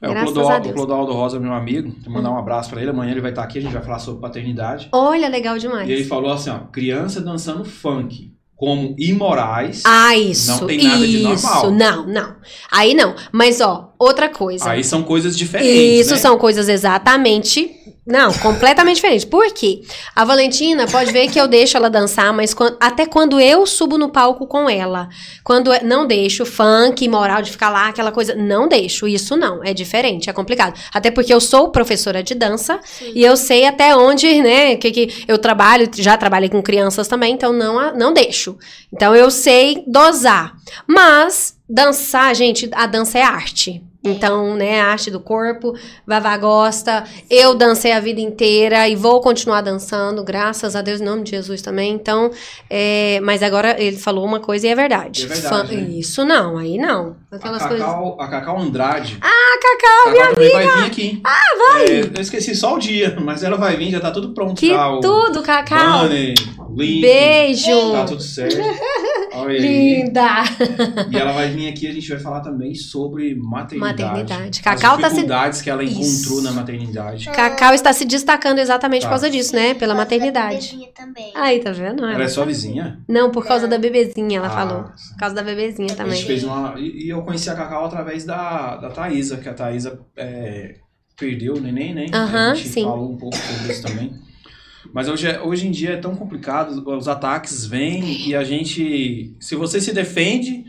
É, 0.00 0.08
o, 0.08 0.14
Clodoaldo, 0.14 0.68
o 0.68 0.74
Clodoaldo 0.74 1.12
Rosa, 1.12 1.40
meu 1.40 1.52
amigo, 1.52 1.92
vou 2.04 2.12
mandar 2.12 2.30
um 2.30 2.38
abraço 2.38 2.70
pra 2.70 2.80
ele. 2.80 2.90
Amanhã 2.90 3.12
ele 3.12 3.20
vai 3.20 3.30
estar 3.30 3.42
aqui, 3.42 3.58
a 3.58 3.62
gente 3.62 3.72
vai 3.72 3.82
falar 3.82 3.98
sobre 3.98 4.20
paternidade. 4.20 4.88
Olha, 4.92 5.28
legal 5.28 5.58
demais. 5.58 5.88
E 5.88 5.92
ele 5.92 6.04
falou 6.04 6.30
assim, 6.30 6.50
ó, 6.50 6.58
criança 6.70 7.20
dançando 7.20 7.64
funk, 7.64 8.33
como 8.56 8.94
imorais. 8.98 9.82
Ah, 9.84 10.16
isso. 10.16 10.50
Não 10.50 10.66
tem 10.66 10.82
nada 10.84 11.06
de 11.06 11.16
isso. 11.16 11.46
normal. 11.46 11.70
Não, 11.70 12.06
não. 12.06 12.36
Aí 12.70 12.94
não. 12.94 13.14
Mas, 13.32 13.60
ó, 13.60 13.92
outra 13.98 14.28
coisa. 14.28 14.70
Aí 14.70 14.84
são 14.84 15.02
coisas 15.02 15.36
diferentes, 15.36 16.06
Isso 16.06 16.14
né? 16.14 16.20
são 16.20 16.38
coisas 16.38 16.68
exatamente. 16.68 17.70
Não, 18.06 18.30
completamente 18.34 18.96
diferentes. 18.96 19.24
Por 19.24 19.50
quê? 19.54 19.80
A 20.14 20.26
Valentina 20.26 20.86
pode 20.86 21.10
ver 21.10 21.30
que 21.30 21.40
eu 21.40 21.48
deixo 21.48 21.74
ela 21.76 21.88
dançar, 21.88 22.34
mas 22.34 22.52
quan- 22.52 22.76
até 22.78 23.06
quando 23.06 23.40
eu 23.40 23.64
subo 23.64 23.96
no 23.96 24.10
palco 24.10 24.46
com 24.46 24.68
ela. 24.68 25.08
Quando 25.42 25.72
é- 25.72 25.82
não 25.82 26.06
deixo 26.06 26.44
funk, 26.44 27.08
moral 27.08 27.40
de 27.40 27.50
ficar 27.50 27.70
lá, 27.70 27.88
aquela 27.88 28.12
coisa. 28.12 28.34
Não 28.34 28.68
deixo. 28.68 29.08
Isso 29.08 29.38
não. 29.38 29.64
É 29.64 29.72
diferente, 29.72 30.28
é 30.28 30.34
complicado. 30.34 30.78
Até 30.92 31.10
porque 31.10 31.32
eu 31.32 31.40
sou 31.40 31.70
professora 31.70 32.22
de 32.22 32.34
dança 32.34 32.78
e 33.14 33.24
eu 33.24 33.38
sei 33.38 33.64
até 33.64 33.96
onde, 33.96 34.42
né, 34.42 34.76
que, 34.76 34.90
que 34.90 35.24
eu 35.26 35.38
trabalho, 35.38 35.88
já 35.94 36.14
trabalhei 36.18 36.50
com 36.50 36.62
crianças 36.62 37.08
também, 37.08 37.32
então 37.32 37.54
não, 37.54 37.96
não 37.96 38.12
deixo. 38.12 38.58
Então 38.92 39.16
eu 39.16 39.30
sei 39.30 39.82
dosar. 39.86 40.52
Mas 40.86 41.56
dançar, 41.66 42.34
gente, 42.34 42.68
a 42.74 42.86
dança 42.86 43.18
é 43.18 43.22
arte. 43.22 43.82
Então, 44.04 44.54
né, 44.54 44.80
a 44.82 44.86
arte 44.88 45.10
do 45.10 45.18
corpo, 45.18 45.74
Vavá 46.06 46.36
gosta, 46.36 47.04
eu 47.30 47.54
dancei 47.54 47.90
a 47.90 48.00
vida 48.00 48.20
inteira 48.20 48.86
e 48.86 48.94
vou 48.94 49.20
continuar 49.22 49.62
dançando, 49.62 50.22
graças 50.22 50.76
a 50.76 50.82
Deus, 50.82 51.00
em 51.00 51.04
nome 51.04 51.24
de 51.24 51.30
Jesus 51.30 51.62
também. 51.62 51.92
Então, 51.94 52.30
é, 52.68 53.18
mas 53.22 53.42
agora 53.42 53.80
ele 53.82 53.96
falou 53.96 54.24
uma 54.24 54.40
coisa 54.40 54.66
e 54.66 54.70
é 54.70 54.74
verdade. 54.74 55.24
É 55.24 55.26
verdade, 55.28 55.68
Fã- 55.68 55.74
né? 55.74 55.88
Isso 55.90 56.22
não, 56.24 56.58
aí 56.58 56.76
não. 56.76 57.16
A 57.34 57.36
Aquelas 57.38 57.62
coisas. 57.66 57.86
Cacau, 57.86 58.16
a 58.20 58.28
Cacau 58.28 58.58
Andrade. 58.60 59.18
Ah, 59.20 59.58
Cacau, 59.60 60.12
a 60.12 60.16
Cacau 60.16 60.34
também 60.34 60.52
vai 60.52 60.66
vir 60.76 60.84
aqui. 60.86 61.20
Ah, 61.24 61.40
vai! 61.58 62.00
eu 62.14 62.20
esqueci 62.22 62.54
só 62.54 62.74
o 62.74 62.78
dia, 62.78 63.16
mas 63.20 63.42
ela 63.42 63.56
vai 63.56 63.76
vir, 63.76 63.90
já 63.90 64.00
tá 64.00 64.10
tudo 64.10 64.32
pronto. 64.34 64.54
que 64.58 64.70
tá, 64.70 64.98
tudo, 65.00 65.42
Cacau. 65.42 66.02
banner, 66.02 66.34
link, 66.76 67.00
Beijo. 67.00 67.92
Tá 67.92 68.04
tudo 68.04 68.22
certo. 68.22 68.56
Linda. 69.48 70.44
E 71.10 71.16
ela 71.16 71.32
vai 71.32 71.48
vir 71.48 71.68
aqui, 71.68 71.86
a 71.88 71.92
gente 71.92 72.08
vai 72.08 72.18
falar 72.18 72.40
também 72.40 72.74
sobre 72.74 73.34
maternidade. 73.34 74.02
Maternidade. 74.02 74.58
As 74.58 74.64
Cacau 74.80 74.96
tá 74.98 75.08
se- 75.08 75.14
dificuldades 75.16 75.60
que 75.62 75.70
ela 75.70 75.82
encontrou 75.84 76.04
Isso. 76.38 76.42
na 76.42 76.52
maternidade. 76.52 77.26
Cacau 77.30 77.74
está 77.74 77.92
se 77.92 78.04
destacando 78.04 78.58
exatamente 78.58 79.02
Tá. 79.02 79.08
por 79.08 79.10
causa 79.14 79.28
disso, 79.30 79.54
né? 79.54 79.74
Pela 79.74 79.94
maternidade. 79.94 80.78
também. 80.94 81.32
Aí, 81.34 81.58
tá 81.60 81.72
vendo? 81.72 82.04
Ela 82.04 82.24
é 82.24 82.28
sua 82.28 82.44
vizinha? 82.44 82.98
Não, 83.08 83.30
por 83.30 83.44
causa 83.44 83.66
da 83.66 83.76
bebezinha, 83.78 84.38
ela 84.38 84.46
Ah, 84.46 84.50
falou. 84.50 84.82
Por 84.84 85.18
causa 85.18 85.34
da 85.34 85.42
bebezinha 85.42 85.92
A 85.92 85.96
também. 85.96 86.14
gente 86.16 86.26
fez 86.26 86.44
uma. 86.44 86.74
E 86.78 87.06
e 87.06 87.08
eu 87.10 87.22
conheci 87.24 87.50
a 87.50 87.54
Cacau 87.54 87.84
através 87.84 88.24
da, 88.24 88.76
da 88.76 88.90
Thaísa, 88.90 89.36
que 89.38 89.48
a 89.48 89.54
Thaísa 89.54 90.00
é, 90.16 90.76
perdeu 91.16 91.54
o 91.54 91.60
neném, 91.60 91.94
né? 91.94 92.06
Aham, 92.12 92.52
a 92.52 92.54
gente 92.54 92.68
sim. 92.68 92.84
falou 92.84 93.10
um 93.10 93.16
pouco 93.16 93.36
sobre 93.36 93.72
isso 93.72 93.82
também. 93.82 94.12
Mas 94.92 95.08
hoje, 95.08 95.26
é- 95.26 95.40
hoje 95.40 95.66
em 95.66 95.70
dia 95.70 95.94
é 95.94 95.96
tão 95.96 96.14
complicado, 96.14 96.86
os 96.96 97.08
ataques 97.08 97.66
vêm 97.66 98.28
e 98.28 98.34
a 98.34 98.44
gente. 98.44 99.34
Se 99.40 99.56
você 99.56 99.80
se 99.80 99.92
defende, 99.92 100.64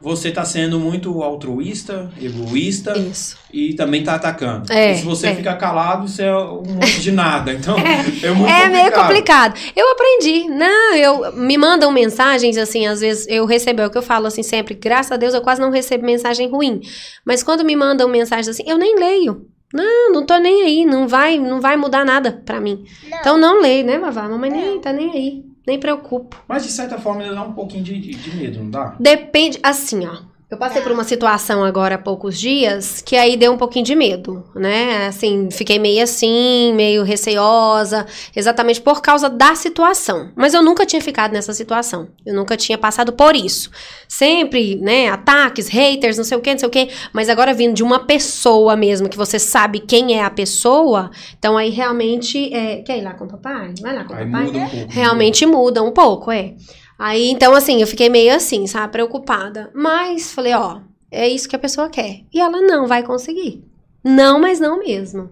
você 0.00 0.30
tá 0.30 0.44
sendo 0.44 0.78
muito 0.78 1.22
altruísta, 1.22 2.10
egoísta 2.20 2.96
Isso. 2.98 3.36
e 3.52 3.74
também 3.74 4.02
tá 4.04 4.14
atacando. 4.14 4.70
É, 4.72 4.94
se 4.94 5.04
você 5.04 5.28
é. 5.28 5.34
fica 5.34 5.54
calado, 5.56 6.06
você 6.08 6.24
é 6.24 6.36
um 6.36 6.62
monte 6.62 7.00
de 7.00 7.10
nada. 7.12 7.52
Então, 7.52 7.76
é, 7.78 8.30
muito 8.30 8.50
É 8.50 8.68
meio 8.68 8.92
complicado. 8.92 9.52
complicado. 9.54 9.72
Eu 9.74 9.90
aprendi. 9.92 10.48
Não, 10.48 10.94
eu 10.94 11.32
me 11.32 11.56
mandam 11.56 11.90
mensagens 11.92 12.56
assim, 12.56 12.86
às 12.86 13.00
vezes 13.00 13.26
eu 13.28 13.44
recebo, 13.46 13.82
é 13.82 13.86
o 13.86 13.90
que 13.90 13.98
eu 13.98 14.02
falo 14.02 14.26
assim 14.26 14.42
sempre, 14.42 14.74
graças 14.74 15.12
a 15.12 15.16
Deus 15.16 15.34
eu 15.34 15.40
quase 15.40 15.60
não 15.60 15.70
recebo 15.70 16.04
mensagem 16.04 16.48
ruim. 16.48 16.80
Mas 17.24 17.42
quando 17.42 17.64
me 17.64 17.74
mandam 17.76 18.08
mensagens 18.08 18.48
assim, 18.48 18.64
eu 18.66 18.78
nem 18.78 18.96
leio. 18.96 19.46
Não, 19.74 20.12
não 20.12 20.24
tô 20.24 20.36
nem 20.38 20.62
aí, 20.62 20.86
não 20.86 21.08
vai, 21.08 21.38
não 21.38 21.60
vai 21.60 21.76
mudar 21.76 22.04
nada 22.04 22.40
pra 22.46 22.60
mim. 22.60 22.84
Não. 23.10 23.18
Então 23.18 23.36
não 23.36 23.60
leio, 23.60 23.84
né, 23.84 23.98
Vavá? 23.98 24.28
Mamãe 24.28 24.48
nem 24.50 24.74
Não. 24.74 24.80
tá 24.80 24.92
nem 24.92 25.10
aí, 25.10 25.44
nem 25.66 25.78
preocupo. 25.80 26.42
Mas 26.46 26.64
de 26.64 26.70
certa 26.70 26.98
forma 26.98 27.22
ele 27.22 27.34
dá 27.34 27.42
um 27.42 27.52
pouquinho 27.52 27.82
de, 27.82 27.98
de, 27.98 28.10
de 28.14 28.36
medo, 28.36 28.60
não 28.60 28.70
dá? 28.70 28.94
Depende, 29.00 29.58
assim, 29.62 30.06
ó. 30.06 30.35
Eu 30.48 30.56
passei 30.56 30.80
Tá. 30.80 30.86
por 30.86 30.92
uma 30.92 31.02
situação 31.02 31.64
agora 31.64 31.96
há 31.96 31.98
poucos 31.98 32.38
dias 32.38 33.02
que 33.04 33.16
aí 33.16 33.36
deu 33.36 33.52
um 33.52 33.56
pouquinho 33.58 33.84
de 33.84 33.96
medo, 33.96 34.44
né? 34.54 35.08
Assim, 35.08 35.48
fiquei 35.50 35.76
meio 35.76 36.04
assim, 36.04 36.72
meio 36.72 37.02
receosa, 37.02 38.06
exatamente 38.34 38.80
por 38.80 39.02
causa 39.02 39.28
da 39.28 39.56
situação. 39.56 40.30
Mas 40.36 40.54
eu 40.54 40.62
nunca 40.62 40.86
tinha 40.86 41.02
ficado 41.02 41.32
nessa 41.32 41.52
situação. 41.52 42.06
Eu 42.24 42.32
nunca 42.32 42.56
tinha 42.56 42.78
passado 42.78 43.12
por 43.12 43.34
isso. 43.34 43.72
Sempre, 44.06 44.76
né, 44.76 45.08
ataques, 45.08 45.66
haters, 45.66 46.16
não 46.16 46.24
sei 46.24 46.38
o 46.38 46.40
quê, 46.40 46.52
não 46.52 46.58
sei 46.60 46.68
o 46.68 46.70
quê. 46.70 46.88
Mas 47.12 47.28
agora 47.28 47.52
vindo 47.52 47.74
de 47.74 47.82
uma 47.82 47.98
pessoa 47.98 48.76
mesmo, 48.76 49.08
que 49.08 49.16
você 49.16 49.40
sabe 49.40 49.80
quem 49.80 50.16
é 50.16 50.22
a 50.22 50.30
pessoa, 50.30 51.10
então 51.36 51.56
aí 51.56 51.70
realmente. 51.70 52.54
É... 52.54 52.82
Quer 52.82 52.98
ir 52.98 53.02
lá 53.02 53.14
com 53.14 53.24
o 53.24 53.28
papai? 53.28 53.74
Vai 53.80 53.94
lá 53.96 54.04
com 54.04 54.14
o 54.14 54.16
papai. 54.16 54.44
muda 54.44 54.58
um 54.58 54.68
pouco. 54.68 54.92
Realmente 54.92 55.44
muda 55.46 55.82
um 55.82 55.90
pouco, 55.90 56.30
é. 56.30 56.54
Aí, 56.98 57.30
então, 57.30 57.54
assim, 57.54 57.80
eu 57.80 57.86
fiquei 57.86 58.08
meio 58.08 58.34
assim, 58.34 58.66
sabe, 58.66 58.92
preocupada. 58.92 59.70
Mas 59.74 60.32
falei, 60.32 60.54
ó, 60.54 60.80
é 61.10 61.28
isso 61.28 61.48
que 61.48 61.56
a 61.56 61.58
pessoa 61.58 61.90
quer. 61.90 62.22
E 62.32 62.40
ela 62.40 62.60
não 62.60 62.86
vai 62.86 63.02
conseguir. 63.02 63.62
Não, 64.02 64.38
mas 64.40 64.60
não 64.60 64.78
mesmo. 64.78 65.30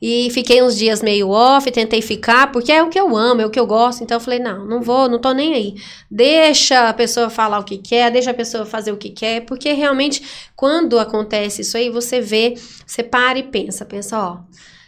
E 0.00 0.30
fiquei 0.30 0.62
uns 0.62 0.76
dias 0.76 1.02
meio 1.02 1.28
off, 1.28 1.70
tentei 1.70 2.00
ficar, 2.00 2.50
porque 2.50 2.72
é 2.72 2.82
o 2.82 2.88
que 2.88 2.98
eu 2.98 3.14
amo, 3.14 3.42
é 3.42 3.46
o 3.46 3.50
que 3.50 3.60
eu 3.60 3.66
gosto. 3.66 4.02
Então 4.02 4.16
eu 4.16 4.20
falei, 4.20 4.38
não, 4.38 4.64
não 4.64 4.80
vou, 4.80 5.08
não 5.08 5.18
tô 5.18 5.32
nem 5.32 5.52
aí. 5.52 5.74
Deixa 6.10 6.88
a 6.88 6.94
pessoa 6.94 7.28
falar 7.28 7.58
o 7.58 7.64
que 7.64 7.76
quer, 7.76 8.10
deixa 8.10 8.30
a 8.30 8.34
pessoa 8.34 8.64
fazer 8.64 8.92
o 8.92 8.96
que 8.96 9.10
quer, 9.10 9.42
porque 9.44 9.72
realmente, 9.72 10.22
quando 10.56 10.98
acontece 10.98 11.60
isso 11.60 11.76
aí, 11.76 11.90
você 11.90 12.18
vê, 12.20 12.54
você 12.86 13.02
para 13.02 13.38
e 13.38 13.42
pensa, 13.42 13.84
pensa, 13.84 14.18
ó, 14.18 14.38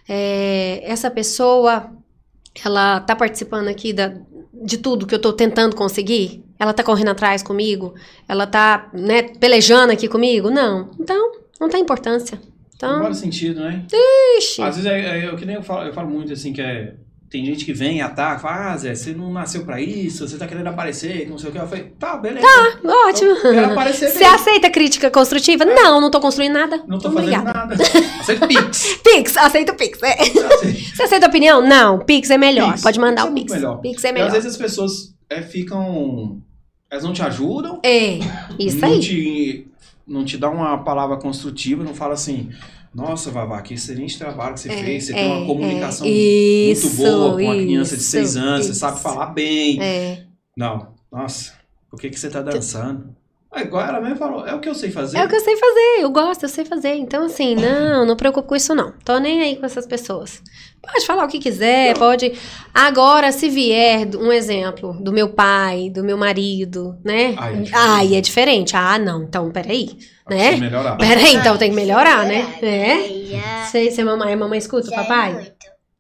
é, 0.09 0.81
essa 0.83 1.11
pessoa, 1.11 1.93
ela 2.65 3.01
tá 3.01 3.15
participando 3.15 3.69
aqui 3.69 3.93
da, 3.93 4.15
de 4.65 4.79
tudo 4.79 5.07
que 5.07 5.15
eu 5.15 5.19
tô 5.21 5.33
tentando 5.33 5.75
conseguir? 5.77 6.45
Ela 6.59 6.73
tá 6.73 6.83
correndo 6.83 7.09
atrás 7.11 7.43
comigo? 7.43 7.95
Ela 8.29 8.47
tá, 8.47 8.89
né, 8.93 9.23
pelejando 9.23 9.93
aqui 9.93 10.09
comigo? 10.09 10.51
Não. 10.51 10.91
Então, 10.99 11.33
não 11.61 11.69
tem 11.69 11.83
importância. 11.83 12.39
Não 12.39 12.51
Então, 12.75 13.03
faz 13.03 13.19
sentido, 13.19 13.61
né? 13.61 13.85
ixi. 14.39 14.63
Às 14.63 14.77
vezes 14.77 14.91
é, 14.91 15.01
é, 15.01 15.25
é 15.27 15.33
o 15.33 15.37
que 15.37 15.45
nem 15.45 15.57
eu 15.57 15.63
falo, 15.63 15.87
eu 15.87 15.93
falo 15.93 16.09
muito 16.09 16.33
assim, 16.33 16.53
que 16.53 16.61
é. 16.61 16.95
Tem 17.33 17.47
gente 17.47 17.65
que 17.65 17.73
vem 17.73 17.97
e 17.97 18.01
ataca, 18.03 18.41
fala, 18.41 18.73
ah, 18.73 18.77
Zé, 18.77 18.95
você 18.95 19.15
não 19.15 19.33
nasceu 19.33 19.65
pra 19.65 19.81
isso, 19.81 20.29
você 20.29 20.37
tá 20.37 20.47
querendo 20.47 20.67
aparecer, 20.67 21.27
não 21.31 21.39
sei 21.39 21.49
o 21.49 21.53
que. 21.53 21.59
Eu 21.59 21.67
falei, 21.67 21.85
tá, 21.99 22.15
beleza. 22.19 22.47
Ótimo. 22.47 23.31
Eu 23.31 23.53
quero 23.55 23.73
aparecer 23.73 24.11
Você 24.11 24.19
mesmo. 24.19 24.35
aceita 24.35 24.69
crítica 24.71 25.11
construtiva? 25.11 25.65
Não, 25.65 25.99
não 25.99 26.11
tô 26.11 26.21
construindo 26.21 26.53
nada. 26.53 26.85
Não 26.87 26.99
tô 26.99 27.09
Obrigada. 27.09 27.51
fazendo 27.51 27.55
nada. 27.55 27.75
Aceito 28.21 28.47
Pix. 28.47 29.01
Pix, 29.03 29.37
aceita 29.39 29.73
o 29.73 29.77
Pix. 29.77 30.03
é. 30.03 30.13
Aceito. 30.13 30.79
Você 30.95 31.03
aceita 31.05 31.25
a 31.25 31.29
opinião? 31.31 31.67
Não, 31.67 32.01
Pix 32.01 32.29
é 32.29 32.37
melhor. 32.37 32.73
Pix. 32.73 32.83
Pode 32.83 33.01
mandar 33.01 33.23
Pix 33.23 33.27
é 33.27 33.31
o 33.31 33.33
muito 33.33 33.47
Pix. 33.47 33.55
melhor. 33.55 33.81
Pix 33.81 34.05
é 34.05 34.09
E 34.09 34.11
às 34.11 34.15
melhor. 34.15 34.31
vezes 34.31 34.51
as 34.53 34.57
pessoas 34.59 35.15
é, 35.31 35.41
ficam. 35.41 36.39
Elas 36.91 37.03
não 37.03 37.15
te 37.15 37.23
ajudam. 37.23 37.81
É, 37.83 38.19
isso 38.59 38.77
não 38.79 38.89
aí. 38.89 39.01
Te, 39.01 39.67
não 40.07 40.23
te 40.23 40.37
dá 40.37 40.51
uma 40.51 40.85
palavra 40.85 41.17
construtiva, 41.17 41.83
não 41.83 41.95
fala 41.95 42.13
assim. 42.13 42.51
Nossa, 42.95 43.31
Vavá, 43.31 43.63
que 43.63 43.75
excelente 43.75 44.19
trabalho 44.19 44.55
que 44.55 44.61
você 44.61 44.69
fez. 44.71 45.07
Você 45.07 45.15
tem 45.15 45.27
uma 45.27 45.45
é, 45.45 45.47
comunicação 45.47 46.07
é. 46.07 46.11
muito 46.11 46.21
Isso, 46.73 46.97
boa 46.97 47.37
com 47.37 47.43
uma 47.43 47.55
criança 47.55 47.97
de 47.97 48.03
isso, 48.03 48.11
6 48.11 48.37
anos, 48.37 48.67
você 48.67 48.73
isso. 48.73 48.81
sabe 48.81 49.01
falar 49.01 49.27
bem. 49.27 49.83
É. 49.83 50.25
Não, 50.57 50.89
nossa, 51.11 51.55
por 51.91 51.99
que, 51.99 52.11
que 52.11 52.21
você 52.21 52.29
tá 52.29 52.43
dançando? 52.43 53.15
Ah, 53.55 53.61
igual 53.61 53.87
ela 53.87 54.01
mesmo 54.01 54.17
falou, 54.17 54.47
é 54.47 54.55
o 54.55 54.61
que 54.61 54.69
eu 54.69 54.75
sei 54.75 54.91
fazer. 54.91 55.19
É 55.19 55.25
o 55.25 55.29
que 55.29 55.37
eu 55.37 55.41
sei 55.41 55.55
fazer, 55.57 56.01
eu 56.01 56.11
gosto, 56.11 56.45
eu 56.45 56.49
sei 56.49 56.65
fazer. 56.65 56.95
Então, 56.95 57.27
assim, 57.27 57.55
não, 57.57 58.07
não 58.07 58.17
preocupo 58.17 58.49
com 58.49 58.57
isso, 58.57 58.75
não. 58.75 58.95
Tô 59.05 59.19
nem 59.19 59.43
aí 59.43 59.57
com 59.57 59.67
essas 59.67 59.87
pessoas. 59.87 60.43
Pode 60.81 61.07
falar 61.07 61.25
o 61.25 61.29
que 61.29 61.39
quiser, 61.39 61.97
pode. 61.99 62.33
Agora, 62.73 63.31
se 63.31 63.51
vier 63.51 64.09
um 64.17 64.33
exemplo 64.33 64.95
do 64.95 65.13
meu 65.13 65.29
pai, 65.29 65.91
do 65.91 66.03
meu 66.03 66.17
marido, 66.17 66.99
né? 67.05 67.35
Aí 67.37 67.57
é 67.57 67.61
diferente. 67.61 67.75
Aí 67.75 68.15
é 68.15 68.21
diferente. 68.21 68.77
Ah, 68.77 68.99
não, 68.99 69.23
então, 69.23 69.51
peraí. 69.51 69.99
Né? 70.35 70.57
melhorar. 70.57 70.97
Peraí, 70.97 71.35
então 71.35 71.57
tem 71.57 71.71
que 71.71 71.77
melhorar, 71.77 72.25
né? 72.27 72.47
É. 72.63 72.93
aí 72.93 73.29
Já, 73.33 73.65
Sei, 73.67 73.91
se 73.91 74.03
mamãe, 74.05 74.33
a 74.33 74.37
mamãe 74.37 74.59
escuta 74.59 74.91
o 74.91 74.93
é 74.93 74.97
papai? 74.97 75.53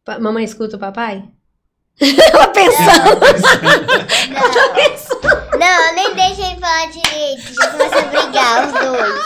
Pa- 0.05 0.19
mamãe 0.19 0.45
escuta 0.45 0.77
o 0.77 0.81
papai? 0.81 1.23
Ela 2.01 2.49
pensando. 2.49 3.21
Não, 5.53 5.59
não, 5.59 5.95
nem 5.95 6.15
deixa 6.15 6.43
ele 6.51 6.61
falar 6.61 6.87
direito. 6.87 7.55
Já 7.55 7.71
começa 7.71 7.99
a 7.99 8.03
brigar 8.03 8.67
os 8.67 8.73
dois. 8.73 9.23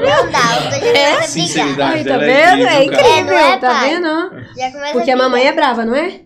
Não 0.00 0.30
dá, 0.30 0.58
os 0.58 0.64
dois 0.64 0.72
já 0.72 0.80
começam 0.80 0.80
a 0.80 0.82
brigar. 0.82 1.22
Sinceridade. 1.28 1.98
Aí, 1.98 2.04
tá 2.04 2.14
é 2.14 2.18
vendo? 2.18 2.66
É 2.68 2.84
incrível, 2.84 3.06
É, 3.06 3.22
não 3.24 3.32
é, 3.38 3.56
tá 3.58 3.70
pai? 3.70 3.90
vendo? 3.90 4.30
Porque 4.30 4.62
a 4.62 4.92
brigar. 4.92 5.16
mamãe 5.16 5.46
é 5.46 5.52
brava, 5.52 5.84
não 5.84 5.94
é? 5.94 6.20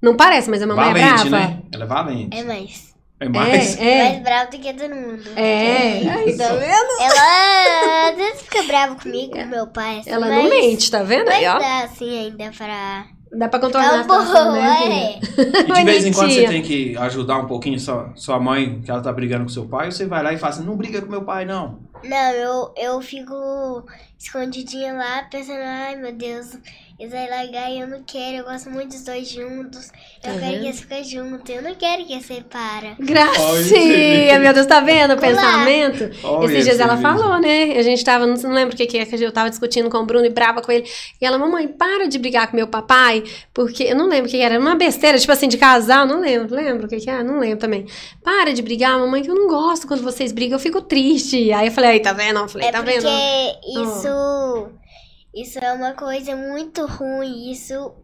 Não 0.00 0.16
parece, 0.16 0.50
mas 0.50 0.62
a 0.62 0.66
mamãe 0.66 0.84
valente, 0.92 1.26
é 1.26 1.30
brava. 1.30 1.30
né? 1.30 1.58
Ela 1.72 1.84
é 1.84 1.86
valente. 1.86 2.38
É 2.38 2.44
mais. 2.44 2.93
É 3.24 3.28
mais. 3.28 3.78
É, 3.78 3.82
é. 3.84 4.08
Mais 4.10 4.22
bravo 4.22 4.50
do 4.50 4.58
que 4.58 4.72
todo 4.74 4.94
mundo. 4.94 5.22
É, 5.36 6.08
aí, 6.10 6.36
tá 6.36 6.48
vendo? 6.48 7.00
Ela 7.00 8.10
às 8.10 8.16
vezes 8.16 8.42
fica 8.42 8.62
brava 8.64 8.94
comigo, 8.96 9.32
com 9.32 9.46
meu 9.46 9.66
pai. 9.66 9.98
assim, 10.00 10.10
Ela 10.10 10.26
mas, 10.28 10.36
não 10.42 10.50
mente, 10.50 10.90
tá 10.90 11.02
vendo 11.02 11.26
Mas 11.26 11.34
aí, 11.36 11.46
ó? 11.46 11.58
dá 11.58 11.78
assim 11.84 12.18
ainda 12.18 12.50
pra. 12.56 13.06
Dá 13.36 13.48
pra 13.48 13.58
contornar 13.58 13.88
a 13.88 13.96
Tá 13.96 14.02
situação, 14.02 14.52
né, 14.52 14.76
filha? 14.76 14.94
é. 14.94 15.60
E 15.70 15.72
de 15.74 15.84
vez 15.84 16.06
em 16.06 16.12
quando 16.12 16.30
você 16.32 16.46
tem 16.46 16.62
que 16.62 16.96
ajudar 16.98 17.38
um 17.38 17.46
pouquinho 17.48 17.80
sua, 17.80 18.12
sua 18.14 18.38
mãe, 18.38 18.80
que 18.80 18.88
ela 18.88 19.00
tá 19.02 19.12
brigando 19.12 19.42
com 19.42 19.48
seu 19.50 19.66
pai, 19.66 19.90
você 19.90 20.06
vai 20.06 20.22
lá 20.22 20.32
e 20.32 20.36
fala 20.38 20.52
assim, 20.52 20.64
não 20.64 20.76
briga 20.76 21.02
com 21.02 21.10
meu 21.10 21.22
pai, 21.24 21.44
não. 21.44 21.80
Não, 22.04 22.30
eu, 22.32 22.72
eu 22.76 23.00
fico 23.02 23.34
escondidinha 24.16 24.92
lá, 24.92 25.26
pensando, 25.28 25.58
ai 25.62 25.96
meu 25.96 26.12
Deus, 26.12 26.56
largar 27.28 27.70
e 27.70 27.80
eu 27.80 27.88
não 27.88 28.02
quero, 28.04 28.36
eu 28.38 28.44
gosto 28.44 28.70
muito 28.70 28.90
dos 28.90 29.02
dois 29.04 29.28
juntos. 29.28 29.86
Eu 30.22 30.32
Tá 30.32 30.38
quero 30.38 30.40
vendo? 30.40 30.60
que 30.60 30.66
eles 30.66 30.80
fiquem 30.80 31.04
juntos, 31.04 31.54
eu 31.54 31.62
não 31.62 31.74
quero 31.74 32.04
que 32.04 32.12
eles 32.12 32.26
separem. 32.26 32.96
Gracinha, 32.98 34.38
meu 34.38 34.52
Deus, 34.54 34.66
tá 34.66 34.80
vendo 34.80 35.14
o 35.14 35.18
pensamento? 35.18 36.10
Olha 36.22 36.44
Esses 36.46 36.64
dias 36.64 36.74
esse 36.76 36.82
ela 36.82 36.94
vídeo. 36.96 37.10
falou, 37.10 37.40
né? 37.40 37.72
A 37.76 37.82
gente 37.82 38.04
tava, 38.04 38.26
não, 38.26 38.34
não 38.36 38.52
lembro 38.52 38.74
o 38.74 38.76
que 38.76 38.86
que 38.86 38.98
é, 38.98 39.04
que 39.04 39.16
eu 39.22 39.32
tava 39.32 39.50
discutindo 39.50 39.90
com 39.90 39.98
o 39.98 40.06
Bruno 40.06 40.24
e 40.24 40.30
brava 40.30 40.62
com 40.62 40.70
ele. 40.70 40.88
E 41.20 41.26
ela, 41.26 41.36
mamãe, 41.36 41.66
para 41.68 42.06
de 42.06 42.18
brigar 42.18 42.48
com 42.50 42.56
meu 42.56 42.68
papai, 42.68 43.24
porque 43.52 43.82
eu 43.84 43.96
não 43.96 44.06
lembro 44.08 44.26
o 44.26 44.30
que 44.30 44.36
que 44.36 44.42
era, 44.42 44.54
era 44.54 44.62
uma 44.62 44.74
besteira, 44.74 45.18
tipo 45.18 45.32
assim, 45.32 45.48
de 45.48 45.56
casal, 45.58 46.06
não 46.06 46.20
lembro, 46.20 46.54
lembro 46.54 46.86
o 46.86 46.88
que 46.88 46.96
que 46.98 47.10
era, 47.10 47.22
não 47.22 47.38
lembro 47.38 47.58
também. 47.58 47.86
Para 48.22 48.52
de 48.52 48.62
brigar, 48.62 48.98
mamãe, 48.98 49.22
que 49.22 49.30
eu 49.30 49.34
não 49.34 49.46
gosto 49.48 49.86
quando 49.86 50.02
vocês 50.02 50.32
brigam, 50.32 50.56
eu 50.56 50.60
fico 50.60 50.80
triste. 50.80 51.52
Aí 51.52 51.66
eu 51.68 51.72
falei, 51.72 51.90
aí, 51.90 52.00
tá 52.00 52.12
vendo? 52.12 52.38
Eu 52.40 52.48
falei, 52.48 52.68
é 52.68 52.72
tá 52.72 52.82
porque 52.82 53.00
vendo? 53.00 53.08
Oh. 53.08 54.83
Isso, 55.34 55.58
é 55.58 55.72
uma 55.72 55.92
coisa 55.92 56.36
muito 56.36 56.86
ruim, 56.86 57.50
isso 57.50 57.94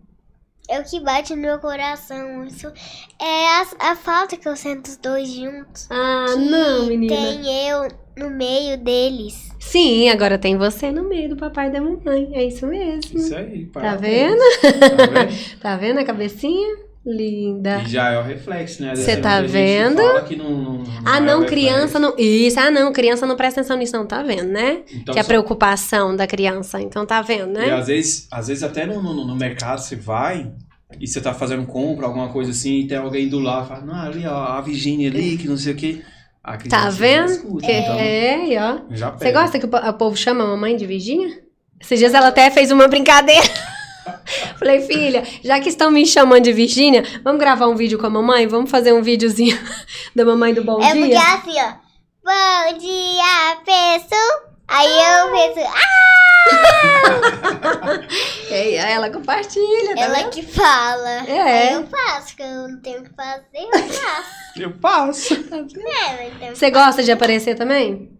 é 0.68 0.78
o 0.78 0.84
que 0.84 1.00
bate 1.00 1.34
no 1.34 1.42
meu 1.42 1.58
coração. 1.58 2.44
Isso 2.44 2.72
é 3.20 3.46
a, 3.48 3.90
a 3.90 3.96
falta 3.96 4.36
que 4.36 4.48
eu 4.48 4.54
sinto 4.54 4.86
os 4.86 4.96
dois 4.96 5.28
juntos. 5.28 5.88
Ah, 5.90 6.26
que 6.28 6.40
não, 6.40 6.86
menina. 6.86 7.14
Tem 7.14 7.68
eu 7.68 7.88
no 8.16 8.30
meio 8.30 8.78
deles. 8.78 9.50
Sim, 9.58 10.08
agora 10.08 10.38
tem 10.38 10.56
você 10.56 10.92
no 10.92 11.08
meio 11.08 11.28
do 11.28 11.36
papai 11.36 11.68
e 11.68 11.72
da 11.72 11.80
mamãe, 11.80 12.30
é 12.34 12.44
isso 12.44 12.66
mesmo. 12.66 13.18
Isso 13.18 13.34
aí, 13.34 13.66
pai. 13.66 13.82
Tá 13.82 13.96
vendo? 13.96 14.40
Tá 14.60 15.06
vendo? 15.06 15.30
Tá 15.60 15.76
vendo 15.76 15.98
a 15.98 16.04
cabecinha? 16.04 16.89
Linda. 17.04 17.82
E 17.86 17.88
já 17.88 18.10
é 18.10 18.18
o 18.18 18.22
reflexo, 18.22 18.82
né? 18.82 18.94
Cê 18.94 19.16
Dessa 19.16 19.22
tá 19.22 19.40
vendo? 19.40 20.02
que 20.26 20.36
não, 20.36 20.50
não- 20.50 20.84
Ah, 21.04 21.16
é 21.16 21.20
não, 21.20 21.44
criança 21.46 21.98
não. 21.98 22.14
Isso, 22.18 22.60
ah, 22.60 22.70
não, 22.70 22.92
criança 22.92 23.26
não 23.26 23.36
presta 23.36 23.60
atenção 23.60 23.76
nisso, 23.78 23.96
não, 23.96 24.04
tá 24.06 24.22
vendo, 24.22 24.48
né? 24.52 24.80
Então, 24.92 25.14
que 25.14 25.18
é 25.18 25.20
a 25.20 25.24
só- 25.24 25.28
preocupação 25.28 26.14
da 26.14 26.26
criança. 26.26 26.80
Então 26.80 27.06
tá 27.06 27.22
vendo, 27.22 27.58
E 27.58 27.66
né? 27.66 27.72
às 27.72 27.86
vezes, 27.86 28.28
às 28.30 28.48
vezes 28.48 28.62
até 28.62 28.84
no, 28.84 29.02
no, 29.02 29.26
no 29.26 29.34
mercado 29.34 29.78
você 29.80 29.96
vai 29.96 30.50
e 31.00 31.06
você 31.08 31.20
tá 31.20 31.32
fazendo 31.32 31.64
compra, 31.66 32.04
alguma 32.06 32.28
coisa 32.28 32.50
assim, 32.50 32.80
e 32.80 32.86
tem 32.86 32.98
alguém 32.98 33.28
do 33.28 33.38
lado, 33.38 33.68
fala, 33.68 33.80
não, 33.80 33.94
ali 33.94 34.26
ó, 34.26 34.34
a 34.44 34.60
Virgínia 34.60 35.08
ali, 35.08 35.38
que 35.38 35.48
não 35.48 35.56
sei 35.56 35.72
o 35.72 35.76
quê. 35.76 36.02
A 36.44 36.56
criança 36.58 36.84
Tá 36.84 36.90
vendo? 36.90 37.30
escuta, 37.30 37.66
Que- 37.66 37.72
então, 37.72 37.94
É, 37.94 38.46
e 38.46 38.58
ó. 38.58 38.78
Você 39.18 39.32
gosta 39.32 39.58
que 39.58 39.66
o 39.66 39.92
povo 39.94 40.16
chama 40.16 40.44
a 40.44 40.46
mamãe 40.48 40.76
de 40.76 40.84
Virgínia? 40.84 41.38
Esses 41.80 41.98
dias 41.98 42.12
ela 42.12 42.28
até 42.28 42.50
fez 42.50 42.70
uma 42.70 42.86
brincadeira. 42.88 43.42
Falei, 44.58 44.80
filha, 44.82 45.22
já 45.42 45.58
que 45.60 45.68
estão 45.68 45.90
me 45.90 46.06
chamando 46.06 46.44
de 46.44 46.52
Virgínia, 46.52 47.02
vamos 47.24 47.40
gravar 47.40 47.66
um 47.68 47.76
vídeo 47.76 47.98
com 47.98 48.06
a 48.06 48.10
mamãe? 48.10 48.46
Vamos 48.46 48.70
fazer 48.70 48.92
um 48.92 49.02
videozinho 49.02 49.58
da 50.14 50.24
mamãe 50.24 50.52
do 50.54 50.62
Bom 50.64 50.80
é 50.82 50.92
porque 50.94 51.08
Dia? 51.08 51.34
assim, 51.34 51.60
ó. 51.60 51.72
Bom 52.22 52.78
dia, 52.78 53.56
pessoal. 53.64 54.50
Aí 54.68 54.88
eu 54.88 55.32
penso, 55.32 55.60
ah, 55.66 55.80
É, 58.50 58.92
ela 58.92 59.10
compartilha, 59.10 59.94
tá 59.94 60.00
ela 60.02 60.14
vendo? 60.18 60.30
que 60.30 60.42
fala. 60.42 61.08
É. 61.26 61.68
Aí 61.68 61.74
eu 61.74 61.86
faço, 61.86 62.28
porque 62.28 62.42
eu 62.42 62.68
não 62.68 62.80
tenho 62.80 63.00
o 63.00 63.04
que 63.04 63.14
fazer, 63.14 63.44
eu 63.54 63.88
faço. 63.88 64.30
Eu 64.56 64.72
passo. 64.72 65.34
é, 65.34 66.30
mas 66.40 66.58
Você 66.58 66.70
gosta 66.70 67.02
de 67.02 67.12
aparecer 67.12 67.54
também? 67.56 68.10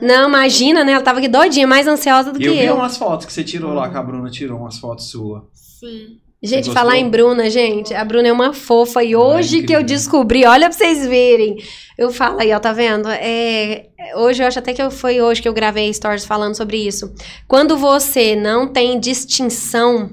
Não, 0.00 0.28
imagina, 0.28 0.84
né? 0.84 0.92
Ela 0.92 1.02
tava 1.02 1.18
aqui 1.18 1.28
doidinha, 1.28 1.66
mais 1.66 1.86
ansiosa 1.86 2.32
do 2.32 2.38
E 2.38 2.42
que 2.42 2.48
eu 2.48 2.52
vi 2.54 2.64
eu. 2.64 2.74
umas 2.76 2.96
fotos 2.96 3.26
que 3.26 3.32
você 3.32 3.42
tirou 3.44 3.72
lá, 3.74 3.88
que 3.88 3.96
a 3.96 4.02
Bruna 4.02 4.30
tirou 4.30 4.58
umas 4.58 4.78
fotos 4.78 5.10
suas. 5.10 5.42
Sim. 5.52 6.18
Gente, 6.40 6.70
falar 6.70 6.96
em 6.96 7.08
Bruna, 7.08 7.50
gente, 7.50 7.92
a 7.92 8.04
Bruna 8.04 8.28
é 8.28 8.32
uma 8.32 8.52
fofa 8.52 9.02
e 9.02 9.12
é 9.12 9.18
hoje 9.18 9.64
que 9.64 9.72
eu 9.72 9.82
descobri, 9.82 10.44
olha 10.46 10.68
pra 10.68 10.78
vocês 10.78 11.04
verem. 11.04 11.56
Eu 11.96 12.12
falo 12.12 12.40
aí, 12.40 12.52
ó, 12.52 12.60
tá 12.60 12.72
vendo? 12.72 13.08
É, 13.08 13.86
hoje 14.14 14.40
eu 14.40 14.46
acho 14.46 14.60
até 14.60 14.72
que 14.72 14.80
eu, 14.80 14.88
foi 14.88 15.20
hoje 15.20 15.42
que 15.42 15.48
eu 15.48 15.52
gravei 15.52 15.92
stories 15.92 16.24
falando 16.24 16.54
sobre 16.56 16.76
isso. 16.76 17.12
Quando 17.48 17.76
você 17.76 18.36
não 18.36 18.68
tem 18.68 19.00
distinção 19.00 20.10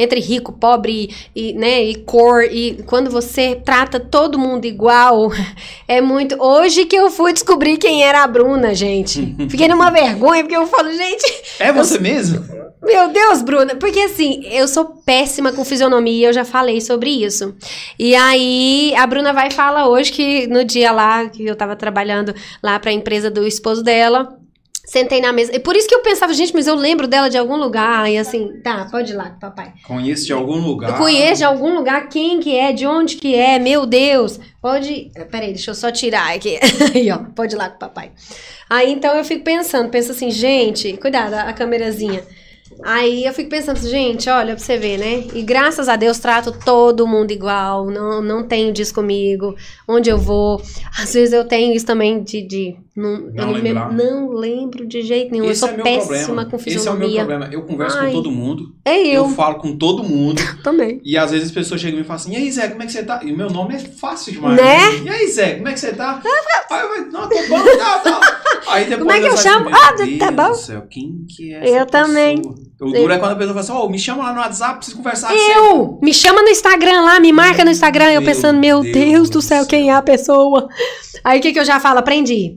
entre 0.00 0.18
rico, 0.20 0.52
pobre 0.52 1.14
e, 1.36 1.52
né, 1.52 1.82
e 1.82 1.94
cor, 1.94 2.44
e 2.44 2.82
quando 2.86 3.10
você 3.10 3.54
trata 3.54 4.00
todo 4.00 4.38
mundo 4.38 4.64
igual, 4.64 5.30
é 5.86 6.00
muito. 6.00 6.36
Hoje 6.42 6.86
que 6.86 6.96
eu 6.96 7.10
fui 7.10 7.32
descobrir 7.32 7.76
quem 7.76 8.02
era 8.02 8.22
a 8.24 8.26
Bruna, 8.26 8.74
gente. 8.74 9.34
Fiquei 9.50 9.68
numa 9.68 9.90
vergonha, 9.90 10.42
porque 10.42 10.56
eu 10.56 10.66
falo, 10.66 10.90
gente, 10.92 11.42
É 11.58 11.72
você 11.72 11.98
mesmo? 11.98 12.44
meu 12.82 13.08
Deus, 13.08 13.42
Bruna, 13.42 13.74
porque 13.76 14.00
assim, 14.00 14.42
eu 14.50 14.66
sou 14.66 14.86
péssima 15.04 15.52
com 15.52 15.64
fisionomia, 15.64 16.28
eu 16.28 16.32
já 16.32 16.46
falei 16.46 16.80
sobre 16.80 17.10
isso. 17.10 17.54
E 17.98 18.14
aí, 18.14 18.94
a 18.96 19.06
Bruna 19.06 19.34
vai 19.34 19.48
e 19.48 19.52
fala 19.52 19.86
hoje 19.86 20.10
que 20.10 20.46
no 20.46 20.64
dia 20.64 20.90
lá, 20.90 21.28
que 21.28 21.44
eu 21.44 21.54
tava 21.54 21.76
trabalhando 21.76 22.34
lá 22.62 22.78
pra 22.78 22.90
empresa 22.90 23.30
do 23.30 23.46
esposo 23.46 23.82
dela, 23.82 24.39
sentei 24.86 25.20
na 25.20 25.32
mesa. 25.32 25.54
E 25.54 25.58
por 25.58 25.76
isso 25.76 25.88
que 25.88 25.94
eu 25.94 26.02
pensava, 26.02 26.32
gente, 26.34 26.54
mas 26.54 26.66
eu 26.66 26.74
lembro 26.74 27.06
dela 27.06 27.28
de 27.28 27.38
algum 27.38 27.56
lugar. 27.56 28.10
E 28.10 28.18
assim, 28.18 28.60
tá, 28.62 28.86
pode 28.90 29.12
ir 29.12 29.16
lá, 29.16 29.36
papai. 29.40 29.72
Conheço 29.86 30.26
de 30.26 30.32
algum 30.32 30.56
lugar. 30.56 30.90
Eu 30.90 30.96
conheço 30.96 31.38
de 31.38 31.44
algum 31.44 31.74
lugar 31.74 32.08
quem 32.08 32.40
que 32.40 32.56
é, 32.56 32.72
de 32.72 32.86
onde 32.86 33.16
que 33.16 33.34
é, 33.34 33.58
meu 33.58 33.86
Deus. 33.86 34.40
Pode. 34.60 35.10
Peraí, 35.30 35.52
deixa 35.52 35.70
eu 35.70 35.74
só 35.74 35.90
tirar 35.90 36.34
aqui. 36.34 36.58
Aí, 36.94 37.10
ó, 37.10 37.18
pode 37.34 37.54
ir 37.54 37.58
lá 37.58 37.68
com 37.68 37.76
o 37.76 37.78
papai. 37.78 38.12
Aí 38.68 38.92
então 38.92 39.16
eu 39.16 39.24
fico 39.24 39.42
pensando, 39.42 39.90
penso 39.90 40.12
assim, 40.12 40.30
gente, 40.30 40.96
cuidado, 40.96 41.34
a 41.34 41.52
câmerazinha. 41.52 42.22
Aí 42.84 43.24
eu 43.24 43.32
fico 43.32 43.50
pensando, 43.50 43.78
gente, 43.80 44.28
olha 44.30 44.54
pra 44.54 44.64
você 44.64 44.78
ver, 44.78 44.98
né? 44.98 45.24
E 45.34 45.42
graças 45.42 45.88
a 45.88 45.96
Deus 45.96 46.18
trato 46.18 46.52
todo 46.64 47.06
mundo 47.06 47.30
igual, 47.30 47.86
não, 47.86 48.22
não 48.22 48.42
tenho 48.46 48.72
disso 48.72 48.94
comigo, 48.94 49.54
onde 49.86 50.08
eu 50.08 50.18
vou. 50.18 50.62
Às 50.98 51.12
vezes 51.12 51.32
eu 51.32 51.44
tenho 51.44 51.74
isso 51.74 51.84
também 51.84 52.22
de. 52.22 52.42
de 52.42 52.76
não, 52.96 53.18
Não 53.32 53.48
eu 53.56 53.62
lembrar. 53.62 53.92
não 53.92 54.30
lembro 54.32 54.86
de 54.86 55.00
jeito 55.02 55.30
nenhum. 55.30 55.48
Esse 55.50 55.62
eu 55.64 55.68
é 55.68 55.68
sou 55.68 55.76
meu 55.76 55.84
péssima 55.84 56.16
problema. 56.16 56.44
com 56.46 56.56
Esse 56.56 56.68
é 56.68 56.90
o 56.90 56.94
meu 56.94 57.08
fisionomia. 57.08 57.24
problema. 57.24 57.48
Eu 57.52 57.62
converso 57.62 57.98
Ai. 57.98 58.06
com 58.08 58.12
todo 58.14 58.30
mundo. 58.30 58.74
É 58.84 58.98
Eu 58.98 59.12
eu, 59.24 59.28
falo 59.30 59.54
com 59.56 59.76
todo 59.76 60.02
mundo. 60.02 60.40
também. 60.64 61.00
E 61.04 61.16
às 61.16 61.30
vezes 61.30 61.46
as 61.48 61.52
pessoas 61.54 61.80
chegam 61.80 61.98
e 61.98 62.02
me 62.02 62.06
falam 62.06 62.20
assim: 62.20 62.32
E 62.32 62.36
aí, 62.36 62.50
Zé, 62.50 62.68
como 62.68 62.82
é 62.82 62.86
que 62.86 62.92
você 62.92 63.02
tá? 63.04 63.20
E 63.24 63.32
o 63.32 63.36
meu 63.36 63.48
nome 63.48 63.74
é 63.74 63.78
fácil 63.78 64.32
demais. 64.32 64.56
Né? 64.56 64.78
E 65.04 65.08
aí, 65.08 65.28
Zé, 65.28 65.54
como 65.54 65.68
é 65.68 65.72
que 65.72 65.80
você 65.80 65.92
tá? 65.92 66.20
Aí 66.70 66.82
eu 66.82 66.88
falo, 66.88 67.10
não, 67.10 67.28
tô 67.28 67.36
bom, 67.48 67.78
tá, 67.78 67.98
tá. 68.00 68.20
Aí 68.70 68.84
depois 68.84 68.98
Como 69.00 69.10
é 69.12 69.20
que 69.20 69.26
eu 69.26 69.36
chamo? 69.36 69.68
assim, 69.68 69.78
Ah, 69.82 69.96
"Meu 70.06 70.18
tá 70.18 70.30
Deus 70.30 70.36
bom." 70.48 70.52
do 70.52 70.56
céu, 70.58 70.82
quem 70.88 71.24
que 71.28 71.52
é 71.52 71.58
essa 71.64 71.76
Eu 71.78 71.86
também. 71.86 72.36
pessoa? 72.36 72.54
O 72.80 72.90
duro 72.92 73.12
é 73.12 73.18
quando 73.18 73.32
a 73.32 73.36
pessoa 73.36 73.62
fala 73.62 73.78
assim: 73.78 73.86
Ô, 73.86 73.90
me 73.90 73.98
chama 73.98 74.22
lá 74.24 74.32
no 74.32 74.40
WhatsApp, 74.40 74.76
preciso 74.76 74.96
conversar. 74.98 75.34
Eu! 75.34 75.98
Me 76.00 76.14
chama 76.14 76.42
no 76.42 76.48
Instagram 76.48 77.00
lá, 77.02 77.18
me 77.18 77.32
marca 77.32 77.64
no 77.64 77.70
Instagram. 77.70 78.12
Eu 78.12 78.20
Meu 78.20 78.30
pensando, 78.30 78.58
meu 78.60 78.80
Deus 78.82 78.92
Deus, 78.94 79.30
do 79.30 79.34
do 79.34 79.42
céu, 79.42 79.58
céu. 79.62 79.66
quem 79.68 79.90
é 79.90 79.94
a 79.94 80.02
pessoa? 80.02 80.68
Aí 81.24 81.38
o 81.38 81.42
que, 81.42 81.52
que 81.52 81.58
eu 81.58 81.64
já 81.64 81.78
falo? 81.80 81.98
Aprendi. 81.98 82.54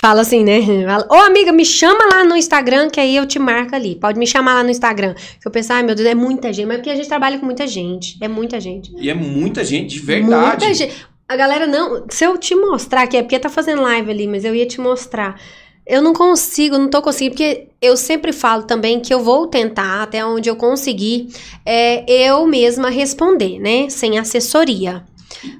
Fala 0.00 0.20
assim, 0.20 0.44
né? 0.44 0.60
Fala, 0.84 1.06
Ô, 1.10 1.14
amiga, 1.14 1.52
me 1.52 1.64
chama 1.64 2.04
lá 2.12 2.24
no 2.24 2.36
Instagram, 2.36 2.90
que 2.90 3.00
aí 3.00 3.16
eu 3.16 3.24
te 3.24 3.38
marco 3.38 3.74
ali. 3.74 3.96
Pode 3.96 4.18
me 4.18 4.26
chamar 4.26 4.54
lá 4.54 4.62
no 4.62 4.70
Instagram. 4.70 5.14
Que 5.40 5.48
eu 5.48 5.50
penso, 5.50 5.72
ai 5.72 5.82
meu 5.82 5.94
Deus, 5.94 6.06
é 6.06 6.14
muita 6.14 6.52
gente. 6.52 6.66
Mas 6.66 6.74
é 6.74 6.78
porque 6.78 6.90
a 6.90 6.96
gente 6.96 7.08
trabalha 7.08 7.38
com 7.38 7.46
muita 7.46 7.66
gente. 7.66 8.18
É 8.20 8.28
muita 8.28 8.60
gente. 8.60 8.92
E 8.98 9.08
é 9.08 9.14
muita 9.14 9.64
gente, 9.64 9.94
de 9.94 10.00
verdade. 10.00 10.64
Muita 10.64 10.74
gente. 10.74 11.06
A 11.26 11.34
galera 11.34 11.66
não. 11.66 12.04
Se 12.10 12.24
eu 12.24 12.36
te 12.36 12.54
mostrar 12.54 13.02
aqui, 13.02 13.16
é 13.16 13.22
porque 13.22 13.38
tá 13.38 13.48
fazendo 13.48 13.82
live 13.82 14.10
ali, 14.10 14.26
mas 14.28 14.44
eu 14.44 14.54
ia 14.54 14.66
te 14.66 14.80
mostrar. 14.80 15.40
Eu 15.86 16.02
não 16.02 16.12
consigo, 16.12 16.76
não 16.76 16.88
tô 16.88 17.00
conseguindo, 17.00 17.36
porque 17.36 17.68
eu 17.80 17.96
sempre 17.96 18.32
falo 18.32 18.64
também 18.64 19.00
que 19.00 19.14
eu 19.14 19.20
vou 19.20 19.46
tentar, 19.46 20.02
até 20.02 20.24
onde 20.24 20.50
eu 20.50 20.56
conseguir, 20.56 21.28
é, 21.64 22.04
eu 22.10 22.44
mesma 22.46 22.90
responder, 22.90 23.58
né? 23.60 23.88
Sem 23.88 24.18
assessoria. 24.18 25.04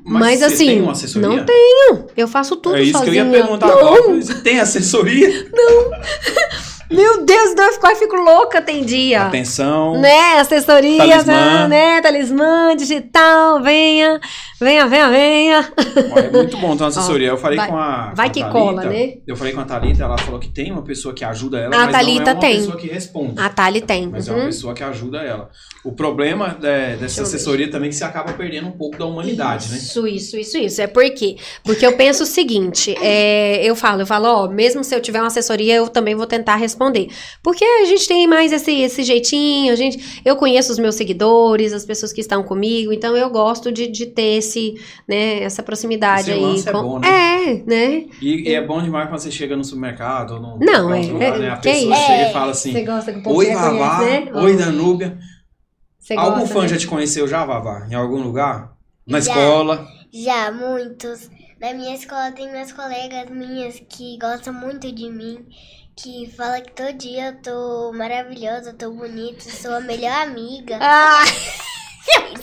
Mas, 0.04 0.38
você 0.40 0.44
assim, 0.46 0.66
tem 0.66 0.82
uma 0.82 0.92
assessoria? 0.92 1.28
não 1.28 1.44
tenho. 1.44 2.06
Eu 2.16 2.28
faço 2.28 2.56
tudo 2.56 2.76
É 2.76 2.82
isso 2.82 2.92
sozinha. 2.98 3.12
que 3.12 3.18
eu 3.18 3.24
ia 3.24 3.30
perguntar 3.42 3.66
não, 3.68 3.78
agora. 3.78 4.14
Você 4.22 4.34
tem 4.42 4.60
assessoria? 4.60 5.28
Meu 6.88 7.24
Deus, 7.24 7.52
não, 7.56 7.64
eu 7.64 7.80
quase 7.80 7.98
fico 7.98 8.14
louca 8.14 8.62
tem 8.62 8.84
dia. 8.84 9.22
Atenção. 9.22 10.00
Né, 10.00 10.38
assessoria, 10.38 10.98
Talismã. 10.98 11.66
né, 11.66 12.00
talismã, 12.00 12.76
digital, 12.76 13.60
venha, 13.60 14.20
venha, 14.60 14.86
venha, 14.86 15.10
venha. 15.10 15.72
É 16.14 16.30
muito 16.30 16.56
bom 16.58 16.76
ter 16.76 16.84
uma 16.84 16.88
assessoria. 16.90 17.26
Eu 17.28 17.36
falei 17.36 17.56
vai- 17.58 17.66
com 17.68 17.76
a. 17.76 18.12
vai 18.14 18.26
com 18.28 18.30
a 18.30 18.30
que 18.30 18.40
Thalita, 18.40 18.52
cola, 18.52 18.84
né? 18.84 19.14
Eu 19.26 19.34
falei 19.34 19.52
com 19.52 19.60
a 19.60 19.64
Thalita, 19.64 20.04
ela 20.04 20.16
falou 20.16 20.38
que 20.38 20.48
tem 20.48 20.70
uma 20.70 20.82
pessoa 20.82 21.12
que 21.12 21.24
ajuda 21.24 21.58
ela, 21.58 21.74
A 21.74 21.78
mas 21.78 21.86
não 21.86 21.92
Thalita 21.92 22.30
é 22.30 22.34
uma 22.34 22.40
tem. 22.40 22.56
pessoa 22.56 22.76
que 22.76 22.86
responde. 22.86 23.40
A 23.40 23.48
Thali 23.48 23.80
tem. 23.80 24.06
Mas 24.08 24.28
é 24.28 24.30
uhum. 24.30 24.38
uma 24.38 24.46
pessoa 24.46 24.72
que 24.72 24.84
ajuda 24.84 25.18
ela. 25.22 25.50
O 25.86 25.92
problema 25.92 26.58
é, 26.62 26.96
dessa 26.96 27.22
assessoria 27.22 27.70
também 27.70 27.86
é 27.86 27.90
que 27.90 27.96
você 27.96 28.02
acaba 28.04 28.32
perdendo 28.32 28.66
um 28.66 28.72
pouco 28.72 28.98
da 28.98 29.06
humanidade, 29.06 29.68
né? 29.70 29.76
Isso, 29.76 30.06
isso, 30.06 30.36
isso, 30.36 30.58
isso. 30.58 30.82
É 30.82 30.86
por 30.88 31.08
quê? 31.10 31.36
Porque 31.62 31.86
eu 31.86 31.96
penso 31.96 32.24
o 32.24 32.26
seguinte, 32.26 32.94
é, 33.00 33.64
eu 33.64 33.76
falo, 33.76 34.02
eu 34.02 34.06
falo, 34.06 34.26
ó, 34.26 34.48
mesmo 34.48 34.82
se 34.82 34.94
eu 34.94 35.00
tiver 35.00 35.20
uma 35.20 35.28
assessoria, 35.28 35.76
eu 35.76 35.88
também 35.88 36.14
vou 36.16 36.26
tentar 36.26 36.56
responder. 36.56 37.08
Porque 37.42 37.64
a 37.64 37.84
gente 37.84 38.08
tem 38.08 38.26
mais 38.26 38.52
esse, 38.52 38.72
esse 38.80 39.04
jeitinho, 39.04 39.72
a 39.72 39.76
gente, 39.76 40.20
eu 40.24 40.34
conheço 40.34 40.72
os 40.72 40.78
meus 40.78 40.96
seguidores, 40.96 41.72
as 41.72 41.84
pessoas 41.84 42.12
que 42.12 42.20
estão 42.20 42.42
comigo, 42.42 42.92
então 42.92 43.16
eu 43.16 43.30
gosto 43.30 43.70
de, 43.70 43.86
de 43.86 44.06
ter 44.06 44.38
esse, 44.38 44.74
né, 45.06 45.42
essa 45.42 45.62
proximidade 45.62 46.30
Esse 46.32 46.32
aí. 46.32 46.62
é 46.66 46.72
com- 46.72 46.82
bom, 46.82 46.98
né? 46.98 47.08
É, 47.08 47.62
né? 47.64 48.04
E, 48.20 48.50
e 48.50 48.54
é 48.54 48.60
bom 48.66 48.82
demais 48.82 49.08
quando 49.08 49.20
você 49.20 49.30
chega 49.30 49.56
no 49.56 49.62
supermercado 49.62 50.34
ou 50.34 50.40
no 50.40 50.58
Não, 50.58 50.92
é- 50.92 51.00
lugar, 51.06 51.36
é- 51.36 51.38
né? 51.38 51.50
A 51.50 51.56
pessoa 51.56 51.94
isso? 51.94 52.06
chega 52.06 52.22
É. 52.24 52.30
e 52.30 52.32
fala 52.32 52.50
assim: 52.50 52.74
Oi, 53.24 53.46
Vavá. 53.54 54.00
né? 54.04 54.28
Oi, 54.34 54.56
Danúbia. 54.56 55.16
Você 56.06 56.16
Algum 56.16 56.46
gosta, 56.46 56.54
fã 56.54 56.66
né? 56.66 56.68
já 56.68 56.76
te 56.78 56.86
conheceu 56.86 57.28
já, 57.28 57.44
Vavá? 57.44 57.86
Em 57.88 57.94
algum 57.94 58.22
lugar? 58.22 58.76
Na 59.06 59.18
Já. 59.18 59.20
escola? 59.20 59.86
Já, 60.12 60.52
muitos. 60.52 61.28
Na 61.60 61.72
minha 61.74 61.94
escola 61.96 62.32
tem 62.32 62.50
minhas 62.50 62.72
colegas 62.72 63.28
minhas 63.30 63.80
que 63.80 64.18
gostam 64.18 64.52
muito 64.54 64.90
de 64.92 65.10
mim, 65.10 65.46
que 65.96 66.30
falam 66.36 66.62
que 66.62 66.72
todo 66.72 66.92
dia 66.94 67.28
eu 67.28 67.42
tô 67.42 67.92
maravilhosa, 67.92 68.70
eu 68.70 68.78
tô 68.78 68.92
bonita, 68.92 69.40
sou 69.50 69.74
a 69.74 69.80
melhor 69.80 70.22
amiga. 70.22 70.80
Ah, 70.80 71.24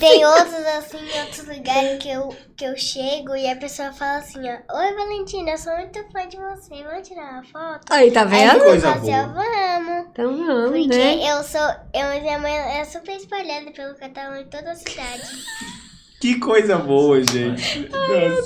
tem 0.08 0.26
outros 0.26 0.66
assim, 0.78 0.98
em 0.98 1.22
outros 1.22 1.48
lugares 1.48 2.02
que 2.04 2.10
eu, 2.10 2.36
que 2.58 2.66
eu 2.66 2.78
chego 2.78 3.36
e 3.36 3.50
a 3.50 3.56
pessoa 3.56 3.92
fala 3.94 4.18
assim, 4.20 4.40
ó, 4.40 4.78
Oi 4.78 4.94
Valentina, 4.96 5.52
eu 5.52 5.58
sou 5.58 5.74
muito 5.78 6.00
fã 6.12 6.28
de 6.28 6.38
você, 6.38 6.84
vamos 6.84 7.08
tirar 7.08 7.32
uma 7.34 7.44
foto? 7.44 7.82
aí, 7.92 8.12
tá 8.12 8.22
Aí 8.22 8.28
vendo? 8.28 8.58
eu 8.58 8.64
coisa 8.66 8.88
falo 8.94 9.02
assim, 9.02 9.14
ó, 9.14 9.24
boa. 9.28 9.34
vamos. 9.44 10.06
Então 10.12 10.46
vamos, 10.46 10.72
Porque 10.72 10.88
né? 10.88 11.32
eu 11.32 11.44
sou, 11.44 11.62
eu, 11.94 12.22
minha 12.22 12.40
mãe 12.40 12.54
é 12.80 12.84
super 12.86 13.16
espalhada 13.16 13.72
pelo 13.72 13.96
catalão 13.96 14.38
em 14.38 14.46
toda 14.46 14.72
a 14.72 14.76
cidade. 14.76 15.24
Que 16.22 16.40
coisa 16.40 16.78
boa, 16.78 17.22
gente. 17.22 17.80
meu 17.80 18.46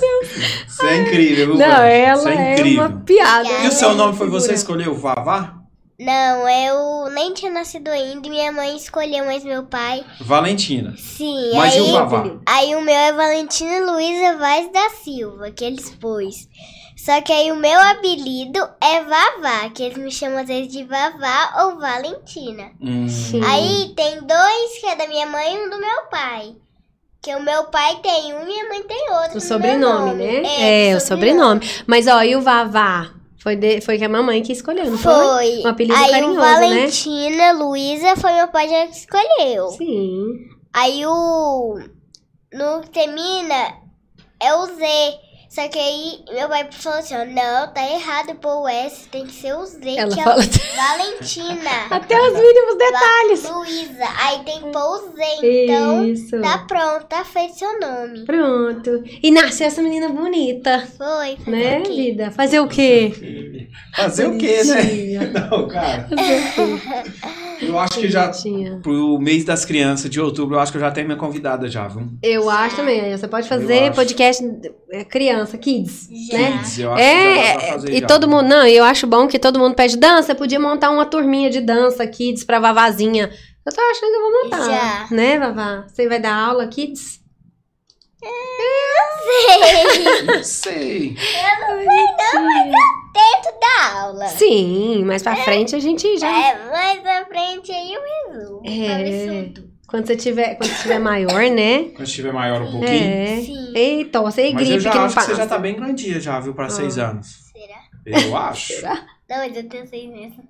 Isso 0.66 0.84
é 0.84 0.96
incrível, 0.96 1.46
viu, 1.46 1.58
Não, 1.58 1.64
ela 1.84 2.18
Isso 2.18 2.28
é 2.28 2.34
é 2.34 2.52
incrível. 2.54 2.84
uma 2.86 3.00
piada. 3.04 3.48
E 3.48 3.64
E 3.66 3.68
o 3.68 3.70
seu 3.70 3.94
nome 3.94 4.16
foi 4.18 4.28
você 4.28 4.48
que 4.48 4.54
escolheu, 4.54 4.96
Vavá? 4.96 5.57
Não, 6.00 6.48
eu 6.48 7.10
nem 7.10 7.34
tinha 7.34 7.50
nascido 7.50 7.88
ainda 7.88 8.24
e 8.24 8.30
minha 8.30 8.52
mãe 8.52 8.76
escolheu, 8.76 9.24
mas 9.24 9.42
meu 9.42 9.64
pai. 9.64 10.04
Valentina. 10.20 10.94
Sim, 10.96 11.50
Mas 11.56 11.74
e 11.74 11.78
aí, 11.78 11.82
o 11.82 11.92
Vavá? 11.92 12.24
aí 12.46 12.76
o 12.76 12.80
meu 12.80 12.94
é 12.94 13.12
Valentina 13.12 13.90
Luísa 13.90 14.36
Vaz 14.36 14.70
da 14.72 14.90
Silva, 14.90 15.50
que 15.50 15.64
eles 15.64 15.90
pôs. 15.96 16.48
Só 16.96 17.20
que 17.20 17.32
aí 17.32 17.50
o 17.50 17.56
meu 17.56 17.80
apelido 17.80 18.60
é 18.80 19.02
Vavá, 19.02 19.70
que 19.74 19.82
eles 19.82 19.98
me 19.98 20.12
chamam 20.12 20.38
às 20.38 20.46
vezes 20.46 20.70
de 20.72 20.84
Vavá 20.84 21.64
ou 21.64 21.80
Valentina. 21.80 22.70
Hum, 22.80 23.08
Sim. 23.08 23.40
Aí 23.44 23.92
tem 23.96 24.20
dois 24.24 24.78
que 24.80 24.86
é 24.86 24.94
da 24.94 25.08
minha 25.08 25.26
mãe 25.26 25.52
e 25.52 25.58
um 25.66 25.70
do 25.70 25.80
meu 25.80 26.02
pai. 26.10 26.54
Que 27.20 27.34
o 27.34 27.42
meu 27.42 27.64
pai 27.64 27.96
tem 28.00 28.32
um 28.34 28.42
e 28.42 28.44
minha 28.46 28.68
mãe 28.68 28.82
tem 28.84 29.10
outro. 29.10 29.32
O 29.32 29.34
no 29.34 29.40
sobrenome, 29.40 30.14
né? 30.14 30.32
nome. 30.42 30.48
É, 30.60 30.96
o 30.96 31.00
sobrenome. 31.00 31.68
Mas, 31.88 32.06
ó, 32.06 32.22
e 32.22 32.36
o 32.36 32.40
Vavá? 32.40 33.10
Foi, 33.38 33.54
de, 33.54 33.80
foi 33.80 33.98
que 33.98 34.04
a 34.04 34.08
mamãe 34.08 34.42
que 34.42 34.52
escolheu, 34.52 34.90
não 34.90 34.98
foi? 34.98 35.14
Foi. 35.14 35.58
Um 35.60 35.68
apelido 35.68 35.96
aí 35.96 36.10
carinhoso, 36.10 36.38
o 36.38 36.42
né? 36.42 36.52
Valentina 36.52 37.52
Luísa 37.52 38.16
foi 38.16 38.32
meu 38.32 38.48
pai 38.48 38.68
já 38.68 38.86
que 38.86 38.96
escolheu. 38.96 39.68
Sim. 39.68 40.26
Aí 40.72 41.06
o. 41.06 41.78
No 42.52 42.80
que 42.80 42.90
termina 42.90 43.76
é 44.40 44.54
o 44.54 44.66
Z. 44.66 45.27
Só 45.48 45.66
que 45.66 45.78
aí 45.78 46.20
meu 46.30 46.48
pai 46.48 46.68
falou 46.70 46.98
assim: 46.98 47.14
ó, 47.14 47.24
não, 47.24 47.72
tá 47.72 47.82
errado 47.82 48.34
pôr 48.36 48.62
o 48.62 48.68
S, 48.68 49.08
tem 49.08 49.26
que 49.26 49.32
ser 49.32 49.54
o 49.54 49.64
Z, 49.64 49.80
Ela 49.96 50.14
que 50.14 50.22
fala 50.22 50.42
é 50.44 50.76
Valentina. 50.76 51.70
até 51.90 52.20
os 52.20 52.34
mínimos 52.34 52.76
detalhes. 52.76 53.50
Luísa. 53.50 54.04
Aí 54.18 54.44
tem 54.44 54.60
que 54.60 54.70
pôr 54.70 54.80
o 54.80 55.12
Z. 55.16 55.24
Então 55.42 56.04
Isso. 56.06 56.40
tá 56.42 56.58
pronto, 56.68 57.06
tá 57.06 57.24
feito 57.24 57.58
seu 57.58 57.80
nome. 57.80 58.24
Pronto. 58.26 59.02
E 59.22 59.30
nasceu 59.30 59.66
essa 59.68 59.80
menina 59.80 60.10
bonita, 60.10 60.86
Foi, 60.98 61.36
fazer 61.36 61.50
né, 61.50 61.78
o 61.78 61.82
quê? 61.82 61.92
vida? 61.92 62.30
Fazer 62.30 62.60
o 62.60 62.68
quê? 62.68 63.68
Fazer 63.96 64.26
o 64.26 64.38
quê, 64.38 64.62
né? 64.64 65.18
Não, 65.32 65.66
cara. 65.66 66.08
Eu 67.60 67.78
acho 67.78 67.98
que 68.00 68.08
já. 68.08 68.30
Pro 68.82 69.18
mês 69.18 69.44
das 69.44 69.64
crianças 69.64 70.10
de 70.10 70.20
outubro, 70.20 70.56
eu 70.56 70.60
acho 70.60 70.70
que 70.72 70.78
eu 70.78 70.82
já 70.82 70.90
tenho 70.90 71.06
minha 71.06 71.18
convidada 71.18 71.68
já, 71.68 71.86
viu? 71.88 72.08
Eu 72.22 72.48
acho 72.48 72.76
também. 72.76 73.16
Você 73.16 73.26
pode 73.28 73.46
Eu 73.46 73.48
fazer 73.48 73.84
acho. 73.84 73.92
podcast 73.94 74.44
é, 74.92 75.04
criança, 75.04 75.58
kids, 75.58 76.08
Já. 76.30 76.38
né? 76.38 76.52
Kids, 76.58 76.78
eu 76.78 76.92
acho 76.92 77.02
que 77.02 77.08
já 77.10 77.24
dá 77.52 77.52
pra 77.58 77.62
É, 77.68 77.72
fazer 77.72 77.92
e 77.92 78.00
já. 78.00 78.06
todo 78.06 78.28
mundo, 78.28 78.48
não, 78.48 78.66
eu 78.66 78.84
acho 78.84 79.06
bom 79.06 79.26
que 79.26 79.38
todo 79.38 79.58
mundo 79.58 79.74
pede 79.74 79.96
dança, 79.96 80.34
podia 80.34 80.60
montar 80.60 80.90
uma 80.90 81.04
turminha 81.06 81.50
de 81.50 81.60
dança 81.60 82.06
kids 82.06 82.44
pra 82.44 82.60
Vavazinha. 82.60 83.30
Eu 83.66 83.72
tô 83.74 83.80
achando 83.80 84.10
que 84.10 84.16
eu 84.16 84.20
vou 84.20 84.44
montar, 84.44 84.64
Já. 84.64 85.14
né, 85.14 85.38
Vavá? 85.38 85.84
Você 85.88 86.08
vai 86.08 86.18
dar 86.20 86.34
aula 86.34 86.66
kids? 86.68 87.18
Não 90.26 90.42
sei. 90.42 91.14
Dentro 93.12 93.60
da 93.60 94.00
aula. 94.00 94.26
Sim, 94.28 95.04
mais 95.04 95.22
pra 95.22 95.36
frente 95.36 95.74
a 95.74 95.78
gente 95.78 96.16
já. 96.18 96.28
É, 96.28 96.70
mais 96.70 97.00
pra 97.00 97.24
frente 97.26 97.72
aí 97.72 97.92
eu 97.94 98.00
resumo. 98.32 98.62
É. 98.66 99.68
Quando 99.86 100.06
você 100.06 100.16
tiver, 100.16 100.54
quando 100.56 100.70
você 100.70 100.82
tiver 100.82 100.98
maior, 100.98 101.50
né? 101.50 101.84
Quando 101.94 102.06
estiver 102.06 102.32
maior 102.32 102.60
um 102.62 102.70
pouquinho. 102.70 102.92
É. 102.92 103.40
Sim. 103.40 103.72
Eita, 103.74 104.20
você 104.20 104.50
e 104.50 104.54
Mas 104.54 104.62
eu 104.62 104.68
gripe 104.74 104.82
já 104.84 104.90
que 104.90 104.96
não 104.98 105.04
acho 105.04 105.16
que 105.16 105.22
você 105.22 105.34
já 105.34 105.46
tá 105.46 105.58
bem 105.58 105.74
grandinha 105.76 106.20
já, 106.20 106.38
viu? 106.40 106.52
Pra 106.54 106.68
seis 106.68 106.98
anos. 106.98 107.50
Será? 107.52 107.78
Eu 108.04 108.36
acho. 108.36 108.72
Não, 108.82 109.36
mas 109.38 109.56
eu 109.56 109.68
tenho 109.68 109.86
seis 109.86 110.10
mesmo. 110.10 110.44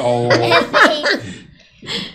Oh. 0.00 0.28
É 0.32 0.88
seis. 0.88 1.46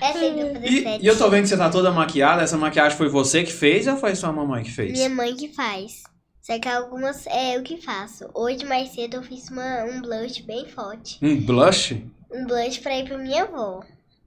É 0.02 0.14
seis, 0.14 0.38
eu 0.38 0.46
vou 0.46 0.54
fazer 0.56 0.68
E, 0.68 0.84
sete. 0.84 1.04
e 1.04 1.08
eu 1.08 1.18
tô 1.18 1.30
vendo 1.30 1.44
que 1.44 1.50
você 1.50 1.58
tá 1.58 1.70
toda 1.70 1.92
maquiada. 1.92 2.42
Essa 2.42 2.58
maquiagem 2.58 2.98
foi 2.98 3.08
você 3.10 3.44
que 3.44 3.52
fez 3.52 3.88
ou 3.88 3.98
foi 3.98 4.16
sua 4.16 4.32
mamãe 4.32 4.64
que 4.64 4.72
fez? 4.72 4.94
Minha 4.94 5.10
mãe 5.10 5.36
que 5.36 5.50
faz. 5.50 6.04
Só 6.42 6.58
que 6.60 6.68
algumas 6.68 7.28
é 7.28 7.56
eu 7.58 7.64
que 7.64 7.80
faço. 7.82 8.30
Hoje, 8.34 8.66
mais 8.66 8.90
cedo, 8.90 9.18
eu 9.18 9.24
fiz 9.24 9.50
uma, 9.50 9.84
um 9.84 10.02
blush 10.02 10.42
bem 10.42 10.68
forte. 10.68 11.20
Um 11.22 11.40
blush? 11.46 12.04
Um 12.32 12.46
blush 12.46 12.80
pra 12.80 12.98
ir 12.98 13.08
pra 13.08 13.18
minha 13.18 13.44
avó. 13.44 13.84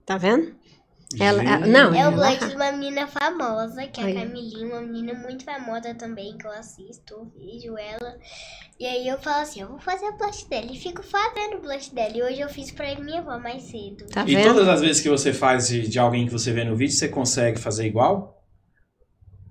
Tá 0.06 0.16
vendo? 0.16 0.54
Ela- 1.20 1.44
Gente. 1.44 1.68
não, 1.68 1.94
É 1.94 1.98
o 1.98 2.00
ela 2.02 2.10
blog 2.12 2.26
arrasa. 2.26 2.48
de 2.48 2.56
uma 2.56 2.72
menina 2.72 3.06
famosa, 3.06 3.86
que 3.86 4.00
é 4.00 4.04
a 4.10 4.14
Camilinha, 4.14 4.66
uma 4.66 4.80
menina 4.80 5.14
muito 5.14 5.44
famosa 5.44 5.94
também, 5.94 6.36
que 6.36 6.46
eu 6.46 6.50
assisto, 6.50 7.14
eu 7.14 7.32
vejo 7.36 7.76
ela. 7.78 8.16
E 8.80 8.86
aí 8.86 9.06
eu 9.06 9.18
falo 9.18 9.42
assim, 9.42 9.60
eu 9.60 9.68
vou 9.68 9.78
fazer 9.78 10.06
o 10.06 10.16
blush 10.16 10.44
dela. 10.48 10.66
E 10.72 10.76
fico 10.78 11.02
fazendo 11.02 11.56
o 11.58 11.60
blush 11.60 11.90
dela. 11.92 12.16
E 12.16 12.22
hoje 12.22 12.40
eu 12.40 12.48
fiz 12.48 12.70
pra 12.72 12.94
minha 12.98 13.20
avó 13.20 13.38
mais 13.38 13.62
cedo. 13.64 14.06
Tá 14.06 14.22
E 14.26 14.34
vendo? 14.34 14.48
todas 14.54 14.66
as 14.68 14.80
vezes 14.80 15.00
que 15.02 15.08
você 15.08 15.32
faz 15.32 15.68
de, 15.68 15.86
de 15.88 15.98
alguém 15.98 16.26
que 16.26 16.32
você 16.32 16.52
vê 16.52 16.64
no 16.64 16.74
vídeo, 16.76 16.94
você 16.94 17.08
consegue 17.08 17.60
fazer 17.60 17.86
igual? 17.86 18.43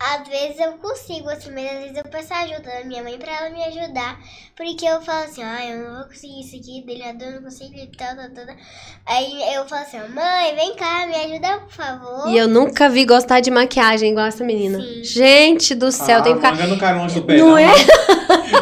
Às 0.04 0.28
vezes 0.28 0.60
eu 0.60 0.74
consigo, 0.74 1.30
assim, 1.30 1.52
mas 1.52 1.66
às 1.66 1.80
vezes 1.80 1.98
eu 1.98 2.04
peço 2.04 2.34
ajuda 2.34 2.62
da 2.80 2.84
minha 2.84 3.02
mãe 3.04 3.18
pra 3.18 3.32
ela 3.32 3.50
me 3.50 3.63
ajudar. 3.63 4.20
Porque 4.56 4.86
eu 4.86 5.02
falo 5.02 5.24
assim, 5.24 5.42
ah, 5.42 5.66
eu 5.66 5.78
não 5.89 5.96
vou 6.00 6.06
conseguir 6.08 6.42
isso 6.42 6.56
aqui, 6.58 6.84
delineador, 6.86 7.28
eu 7.30 7.36
não 7.36 7.44
consigo 7.44 7.74
e 7.76 7.88
tal, 7.98 8.16
tal, 8.16 8.30
tal. 8.46 8.56
Aí 9.08 9.56
eu 9.56 9.66
falo 9.68 9.82
assim, 9.82 9.98
mãe, 10.13 10.56
vem 10.56 10.76
cá, 10.76 11.08
me 11.08 11.16
ajuda, 11.16 11.60
por 11.60 11.72
favor. 11.72 12.28
E 12.30 12.38
eu 12.38 12.48
nunca 12.48 12.89
vi 12.89 13.06
gostar 13.06 13.39
de 13.39 13.50
maquiagem 13.50 14.12
igual 14.12 14.26
essa 14.28 14.44
menina. 14.44 14.80
Sim. 14.80 15.04
Gente 15.04 15.74
do 15.74 15.92
céu, 15.92 16.20
ah, 16.20 16.22
tem 16.22 16.34
que 16.34 16.39
ficar. 16.39 16.52
manga 16.52 16.68
não 16.68 16.78
cai 16.78 16.96
longe 16.96 17.16
do 17.16 17.24
pé, 17.26 17.38
Não 17.38 17.58
é? 17.58 17.68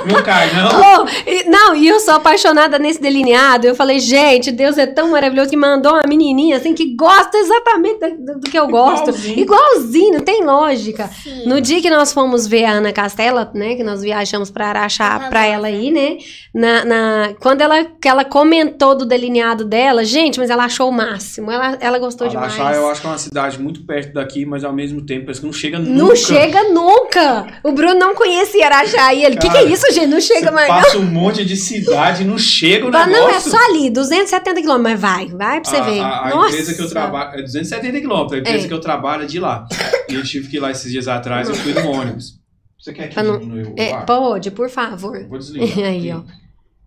Não 0.05 0.23
cai, 0.23 0.49
não? 0.53 0.69
Oh, 1.03 1.29
e- 1.29 1.43
não, 1.49 1.75
e 1.75 1.87
eu 1.87 1.99
sou 1.99 2.13
apaixonada 2.13 2.79
nesse 2.79 3.01
delineado. 3.01 3.67
Eu 3.67 3.75
falei, 3.75 3.99
gente, 3.99 4.51
Deus 4.51 4.77
é 4.77 4.85
tão 4.85 5.09
maravilhoso 5.11 5.49
que 5.49 5.57
mandou 5.57 5.93
uma 5.93 6.03
menininha 6.07 6.57
assim 6.57 6.73
que 6.73 6.95
gosta 6.95 7.37
exatamente 7.37 7.99
do, 8.15 8.39
do 8.39 8.49
que 8.49 8.57
eu 8.57 8.67
gosto. 8.67 9.09
Igualzinho. 9.09 9.39
Igualzinho, 9.39 10.21
tem 10.21 10.43
lógica. 10.43 11.07
Sim. 11.07 11.30
No 11.45 11.59
dia 11.61 11.81
que 11.81 11.89
nós 11.89 12.11
fomos 12.13 12.45
ver 12.47 12.65
a 12.65 12.71
Ana 12.73 12.91
Castela, 12.91 13.49
né, 13.53 13.75
que 13.75 13.83
nós 13.83 14.01
viajamos 14.01 14.49
para 14.51 14.67
Araxá 14.67 15.19
Uhum. 15.23 15.29
pra 15.29 15.45
ela 15.45 15.69
ir, 15.69 15.91
né, 15.91 16.17
na, 16.53 16.85
na- 16.85 17.33
quando 17.39 17.61
ela, 17.61 17.83
que 18.01 18.07
ela 18.07 18.23
comentou 18.23 18.95
do 18.95 19.05
delineado 19.05 19.65
dela, 19.65 20.03
gente, 20.05 20.39
mas 20.39 20.49
ela 20.49 20.65
achou 20.65 20.89
o 20.89 20.91
máximo, 20.91 21.51
ela, 21.51 21.77
ela 21.79 21.99
gostou 21.99 22.27
demais. 22.27 22.53
Araxá, 22.59 22.75
eu 22.77 22.89
acho 22.89 23.01
que 23.01 23.07
é 23.07 23.09
uma 23.09 23.17
cidade 23.17 23.59
muito 23.59 23.83
perto 23.85 24.13
daqui, 24.13 24.45
mas 24.45 24.63
ao 24.63 24.73
mesmo 24.73 25.01
tempo 25.05 25.25
parece 25.25 25.39
que 25.41 25.45
não 25.45 25.53
chega 25.53 25.79
nunca. 25.79 25.91
Não 25.91 26.15
chega 26.15 26.63
nunca! 26.69 27.47
O 27.63 27.71
Bruno 27.71 27.95
não 27.95 28.13
conhecia 28.15 28.65
Araxá 28.65 29.13
e 29.13 29.23
ele, 29.25 29.35
o 29.35 29.39
que, 29.39 29.49
que 29.49 29.57
é 29.57 29.63
isso, 29.63 29.85
gente? 29.91 30.07
Não 30.07 30.19
chega 30.21 30.47
Você 30.47 30.51
mais 30.51 30.67
não. 30.67 30.75
passa 30.81 30.97
um 30.97 31.05
monte 31.05 31.45
de 31.45 31.55
cidade 31.55 32.23
e 32.23 32.25
não 32.25 32.37
chega 32.37 32.85
o 32.87 32.91
negócio. 32.91 33.11
não, 33.11 33.29
é 33.29 33.39
só 33.39 33.57
ali, 33.69 33.89
270 33.89 34.61
quilômetros, 34.61 34.81
mas 34.91 34.99
vai, 35.01 35.27
vai 35.27 35.61
pra 35.61 35.69
você 35.69 35.77
a, 35.77 35.81
ver. 35.81 35.99
A, 36.01 36.21
a 36.25 36.29
Nossa. 36.29 36.49
empresa 36.49 36.73
que 36.73 36.81
eu 36.81 36.89
trabalho 36.89 37.39
é 37.39 37.41
270 37.43 37.99
quilômetros, 38.01 38.33
a 38.33 38.37
empresa 38.39 38.65
É. 38.65 38.67
que 38.67 38.73
eu 38.73 38.81
trabalho 38.81 39.23
é 39.23 39.25
de 39.25 39.39
lá. 39.39 39.65
E 40.09 40.15
eu 40.15 40.23
tive 40.23 40.47
que 40.49 40.57
ir 40.57 40.59
lá 40.59 40.71
esses 40.71 40.91
dias 40.91 41.07
atrás, 41.07 41.20
eu 41.49 41.55
fui 41.55 41.73
no 41.73 41.91
ônibus. 41.91 42.39
Você 42.79 42.93
quer 42.93 43.09
que 43.09 43.21
não- 43.21 43.37
diminua 43.39 43.71
o 43.71 43.75
É, 43.77 43.91
ar? 43.93 44.05
pode, 44.05 44.49
por 44.51 44.69
favor. 44.69 45.23
Vou 45.27 45.37
desligar. 45.37 45.77
Aí, 45.87 46.11
ó. 46.11 46.21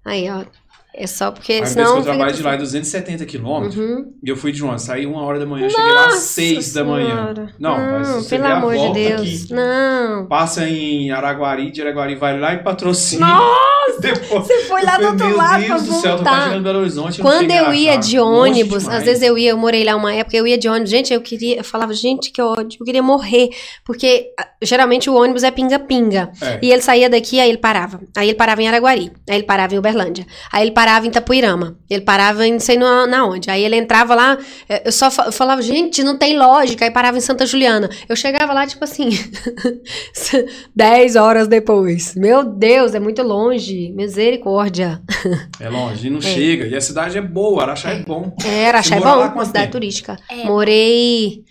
Aí, 0.04 0.28
ó. 0.30 0.44
É 0.96 1.08
só 1.08 1.32
porque 1.32 1.52
A 1.54 1.56
empresa 1.56 1.74
senão. 1.74 1.92
que 1.94 1.98
eu 1.98 2.02
trabalho 2.04 2.30
fica 2.30 2.36
de 2.36 2.42
lá 2.44 2.54
é 2.54 2.56
270 2.56 3.26
quilômetros. 3.26 3.76
Uhum. 3.76 4.12
E 4.22 4.28
eu 4.28 4.36
fui 4.36 4.52
de 4.52 4.62
onde? 4.64 4.80
Saí 4.80 5.04
uma 5.06 5.22
hora 5.22 5.40
da 5.40 5.46
manhã, 5.46 5.68
cheguei 5.68 5.92
lá 5.92 6.06
às 6.06 6.14
seis 6.20 6.72
da 6.72 6.84
manhã. 6.84 7.08
Senhora. 7.16 7.48
Não, 7.58 7.76
mas 7.76 8.26
pelo 8.28 8.46
amor 8.46 8.76
de 8.76 8.92
Deus. 8.92 9.20
aqui- 9.44 9.52
Não. 9.54 10.26
Passa 10.26 10.68
em 10.68 11.10
Araguari, 11.10 11.72
de 11.72 11.80
Araguari 11.82 12.14
vai 12.14 12.38
lá 12.38 12.54
e 12.54 12.62
patrocina. 12.62 13.26
Nossa! 13.26 13.73
Depois, 14.00 14.46
Você 14.46 14.60
foi 14.64 14.82
lá 14.82 14.94
eu 14.94 15.00
do 15.00 15.06
outro 15.08 15.26
meu 15.28 15.36
lado 15.36 15.56
Deus 15.58 15.66
pra 15.68 15.76
do 15.78 16.00
céu, 16.00 16.16
voltar. 16.16 16.56
em 16.56 16.62
Belo 16.62 16.78
Horizonte. 16.80 17.20
Quando 17.20 17.50
eu 17.50 17.66
a 17.66 17.74
ia 17.74 17.96
de 17.96 18.18
ônibus, 18.18 18.88
às 18.88 19.04
vezes 19.04 19.22
eu 19.22 19.36
ia, 19.38 19.50
eu 19.50 19.56
morei 19.56 19.84
lá 19.84 19.94
uma 19.96 20.12
época, 20.14 20.36
eu 20.36 20.46
ia 20.46 20.58
de 20.58 20.68
ônibus, 20.68 20.90
gente, 20.90 21.12
eu 21.12 21.20
queria, 21.20 21.56
eu 21.58 21.64
falava, 21.64 21.92
gente, 21.94 22.30
que 22.30 22.40
ódio, 22.42 22.78
eu 22.80 22.84
queria 22.86 23.02
morrer, 23.02 23.48
porque 23.84 24.30
ah, 24.38 24.46
geralmente 24.62 25.08
o 25.08 25.14
ônibus 25.14 25.42
é 25.42 25.50
pinga-pinga, 25.50 26.30
É. 26.40 26.58
e 26.62 26.72
ele 26.72 26.82
saía 26.82 27.08
daqui, 27.08 27.38
aí 27.40 27.48
ele 27.48 27.58
parava, 27.58 28.00
aí 28.16 28.28
ele 28.28 28.36
parava 28.36 28.62
em 28.62 28.68
Araguari, 28.68 29.12
aí 29.28 29.36
ele 29.36 29.44
parava 29.44 29.74
em 29.74 29.78
Uberlândia, 29.78 30.26
aí 30.52 30.62
ele 30.62 30.72
parava 30.72 31.06
em 31.06 31.08
Itapuirama, 31.08 31.76
ele 31.88 32.02
parava 32.02 32.46
em 32.46 32.52
não 32.52 32.60
sei 32.60 32.76
na, 32.76 33.06
na 33.06 33.24
onde, 33.26 33.50
aí 33.50 33.64
ele 33.64 33.76
entrava 33.76 34.14
lá, 34.14 34.38
eh, 34.68 34.82
eu 34.86 34.92
só 34.92 35.10
fa- 35.10 35.26
eu 35.26 35.32
falava, 35.32 35.62
gente, 35.62 36.02
não 36.02 36.16
tem 36.18 36.36
lógica, 36.38 36.84
aí 36.84 36.90
parava 36.90 37.16
em 37.18 37.20
Santa 37.20 37.46
Juliana, 37.46 37.88
eu 38.08 38.16
chegava 38.16 38.52
lá, 38.52 38.66
tipo 38.66 38.82
assim, 38.84 39.08
10 40.74 41.16
horas 41.16 41.48
depois, 41.48 42.14
meu 42.14 42.42
Deus, 42.44 42.94
é 42.94 43.00
muito 43.00 43.22
longe, 43.22 43.73
misericórdia. 43.94 45.00
É 45.60 45.68
longe, 45.68 46.06
e 46.06 46.10
não 46.10 46.20
chega. 46.22 46.66
E 46.66 46.76
a 46.76 46.80
cidade 46.80 47.16
é 47.18 47.22
boa, 47.22 47.62
Araxá 47.62 47.90
é 47.90 48.02
bom. 48.02 48.34
É, 48.44 48.68
Araxá 48.68 48.96
é 48.96 49.00
mora 49.00 49.28
bom, 49.28 49.34
uma 49.34 49.44
cidade 49.44 49.66
tempo? 49.66 49.72
turística. 49.78 50.16
É. 50.30 50.44
Morei, 50.44 51.44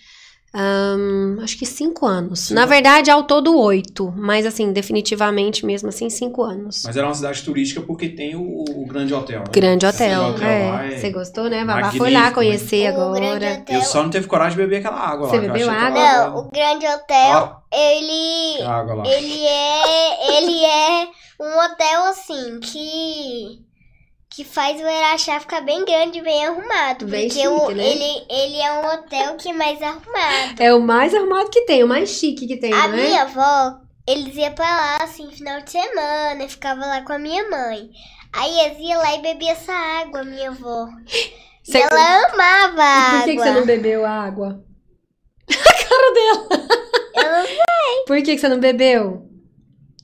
ahn, 0.54 1.40
acho 1.42 1.58
que 1.58 1.66
cinco 1.66 2.06
anos. 2.06 2.40
Cinco 2.42 2.60
Na 2.60 2.66
verdade, 2.66 3.10
ao 3.10 3.24
todo 3.24 3.58
oito. 3.60 4.14
Mas, 4.16 4.46
assim, 4.46 4.72
definitivamente 4.72 5.66
mesmo 5.66 5.90
assim, 5.90 6.10
cinco 6.10 6.44
anos. 6.44 6.84
Mas 6.86 6.96
era 6.96 7.08
uma 7.08 7.16
cidade 7.16 7.42
turística 7.44 7.82
porque 7.82 8.10
tem 8.10 8.36
o, 8.36 8.64
o 8.68 8.86
grande 8.86 9.14
hotel. 9.14 9.40
Né? 9.40 9.46
Grande 9.52 9.86
hotel. 9.86 10.22
Hotel 10.30 10.48
é. 10.48 10.94
é 10.94 10.98
Você 10.98 11.10
gostou, 11.10 11.50
né? 11.50 11.66
Vavá 11.66 11.92
foi 11.92 12.12
lá 12.12 12.32
conhecer 12.32 12.88
agora. 12.88 13.64
Eu 13.70 13.82
só 13.82 14.04
não 14.04 14.10
teve 14.10 14.28
coragem 14.28 14.52
de 14.58 14.64
beber 14.64 14.78
aquela 14.78 15.00
água 15.00 15.28
Você 15.28 15.38
lá. 15.38 15.44
eu 15.44 15.52
bebeu 15.52 15.70
água? 15.70 15.90
Não, 16.00 16.38
o 16.38 16.52
grande 16.52 16.86
hotel, 16.86 17.64
Ó. 17.72 17.76
ele. 17.76 18.62
A 18.64 18.72
água 18.76 18.94
lá. 18.96 19.04
Ele 19.08 19.46
é. 19.46 20.38
Ele 20.38 20.66
é 20.66 21.08
um 21.46 21.60
hotel 21.66 22.04
assim 22.06 22.60
que. 22.60 23.62
Que 24.36 24.44
faz 24.44 24.82
o 24.82 24.88
Eraxá 24.88 25.40
ficar 25.40 25.62
bem 25.62 25.86
grande 25.86 26.18
e 26.18 26.22
bem 26.24 26.44
arrumado. 26.48 27.06
Bem 27.06 27.28
porque 27.28 27.48
o- 27.48 27.60
chique, 27.60 27.74
né? 27.76 27.84
ele, 27.88 28.26
ele 28.30 28.62
é 28.62 28.72
um 28.74 28.86
hotel 28.94 29.36
que 29.38 29.50
é 29.50 29.54
mais 29.54 29.80
arrumado. 29.80 30.60
É 30.60 30.74
o 30.74 30.82
mais 30.82 31.14
arrumado 31.14 31.52
que 31.52 31.62
tem, 31.66 31.84
o 31.84 31.88
mais 31.88 32.10
chique 32.10 32.48
que 32.48 32.58
tem, 32.58 32.74
A 32.74 32.88
não 32.88 32.98
é? 32.98 33.06
minha 33.06 33.22
avó, 33.22 33.78
eles 34.08 34.36
iam 34.36 34.52
pra 34.54 34.66
lá, 34.66 35.04
assim, 35.04 35.30
final 35.30 35.62
de 35.62 35.70
semana, 35.70 36.44
e 36.44 36.50
ficava 36.50 36.84
lá 36.84 37.02
com 37.04 37.14
a 37.14 37.20
minha 37.20 37.48
mãe. 37.48 37.92
Aí 38.36 38.60
eles 38.62 38.80
iam 38.80 38.98
lá 39.00 39.14
e 39.14 39.22
bebiam 39.22 39.52
essa 39.52 39.72
água, 39.72 40.24
minha 40.24 40.50
avó. 40.50 40.88
Você- 41.64 41.78
E 41.78 41.82
ela 41.82 42.26
amava 42.34 42.82
a 42.82 43.08
E 43.20 43.20
por 43.20 43.26
que, 43.26 43.36
que 43.36 43.40
você 43.44 43.52
não 43.52 43.66
bebeu 43.68 44.04
a 44.06 44.10
água? 44.10 44.64
A 45.48 45.74
cara 45.88 46.14
dela. 46.14 46.68
Eu 47.16 47.32
não 47.32 48.06
Por 48.08 48.18
que, 48.18 48.24
que 48.34 48.38
você 48.40 48.50
não 48.50 48.60
bebeu? 48.60 49.30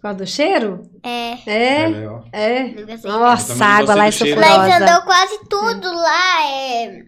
Causa 0.01 0.17
do 0.19 0.27
cheiro? 0.27 0.89
É, 1.03 1.33
É, 1.45 1.91
É, 1.91 2.07
ó. 2.09 2.21
é. 2.31 2.63
Nossa, 3.03 3.53
Eu 3.53 3.63
a 3.63 3.67
água 3.67 3.95
lá 3.95 4.07
é 4.07 4.11
cheiro. 4.11 4.39
Nós 4.39 4.49
sofrosa. 4.49 4.75
andou 4.77 5.01
quase 5.03 5.39
tudo 5.49 5.93
lá, 5.93 6.45
é. 6.51 7.03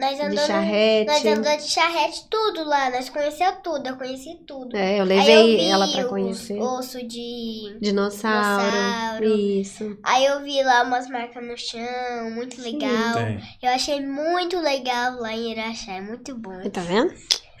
Nós 0.00 0.16
De 0.16 0.22
andou 0.22 0.40
no- 0.40 0.46
charrete. 0.46 1.06
Nós 1.10 1.26
andou 1.26 1.56
de 1.56 1.68
charrete 1.68 2.28
tudo 2.30 2.62
lá, 2.64 2.88
nós 2.90 3.08
conheceu 3.10 3.50
tudo, 3.64 3.88
eu 3.88 3.96
conheci 3.96 4.38
tudo. 4.46 4.76
É, 4.76 4.98
eu 4.98 5.02
Aí 5.02 5.08
levei 5.08 5.56
vi 5.56 5.64
ela 5.64 5.88
pra 5.90 6.04
conhecer. 6.04 6.60
Osso 6.60 7.04
de. 7.04 7.76
Dinossauro. 7.80 8.62
Dinossauro. 8.70 9.24
Isso. 9.24 9.98
Aí 10.04 10.24
eu 10.26 10.40
vi 10.44 10.62
lá 10.62 10.84
umas 10.84 11.08
marcas 11.08 11.44
no 11.44 11.56
chão, 11.58 12.30
muito 12.32 12.62
legal. 12.62 13.14
Tem. 13.14 13.40
Eu 13.60 13.70
achei 13.70 14.00
muito 14.00 14.56
legal 14.60 15.14
lá 15.18 15.32
em 15.32 15.50
Iraxá, 15.50 15.94
é 15.94 16.00
muito 16.00 16.32
bom. 16.38 16.60
Tá 16.70 16.80
vendo? 16.82 17.12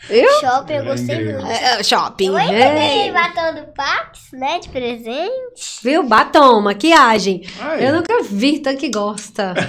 Viu? 0.08 0.28
Shopping 0.40 0.72
eu 0.74 0.82
É 0.82 0.84
gostei 0.84 1.24
muito. 1.24 1.46
É, 1.46 1.80
é, 1.80 1.82
shopping. 1.82 2.26
Eu 2.28 2.36
ainda 2.36 2.52
é. 2.54 2.74
ganhei 2.74 3.12
batom 3.12 3.54
do 3.60 3.66
Pax, 3.72 4.20
né, 4.32 4.58
de 4.60 4.68
presente. 4.68 5.80
Viu? 5.82 6.02
Batom, 6.04 6.60
maquiagem. 6.60 7.42
Aí. 7.60 7.84
Eu 7.84 7.94
nunca 7.94 8.22
vi 8.22 8.60
tanto 8.60 8.78
que 8.78 8.90
gosta. 8.90 9.54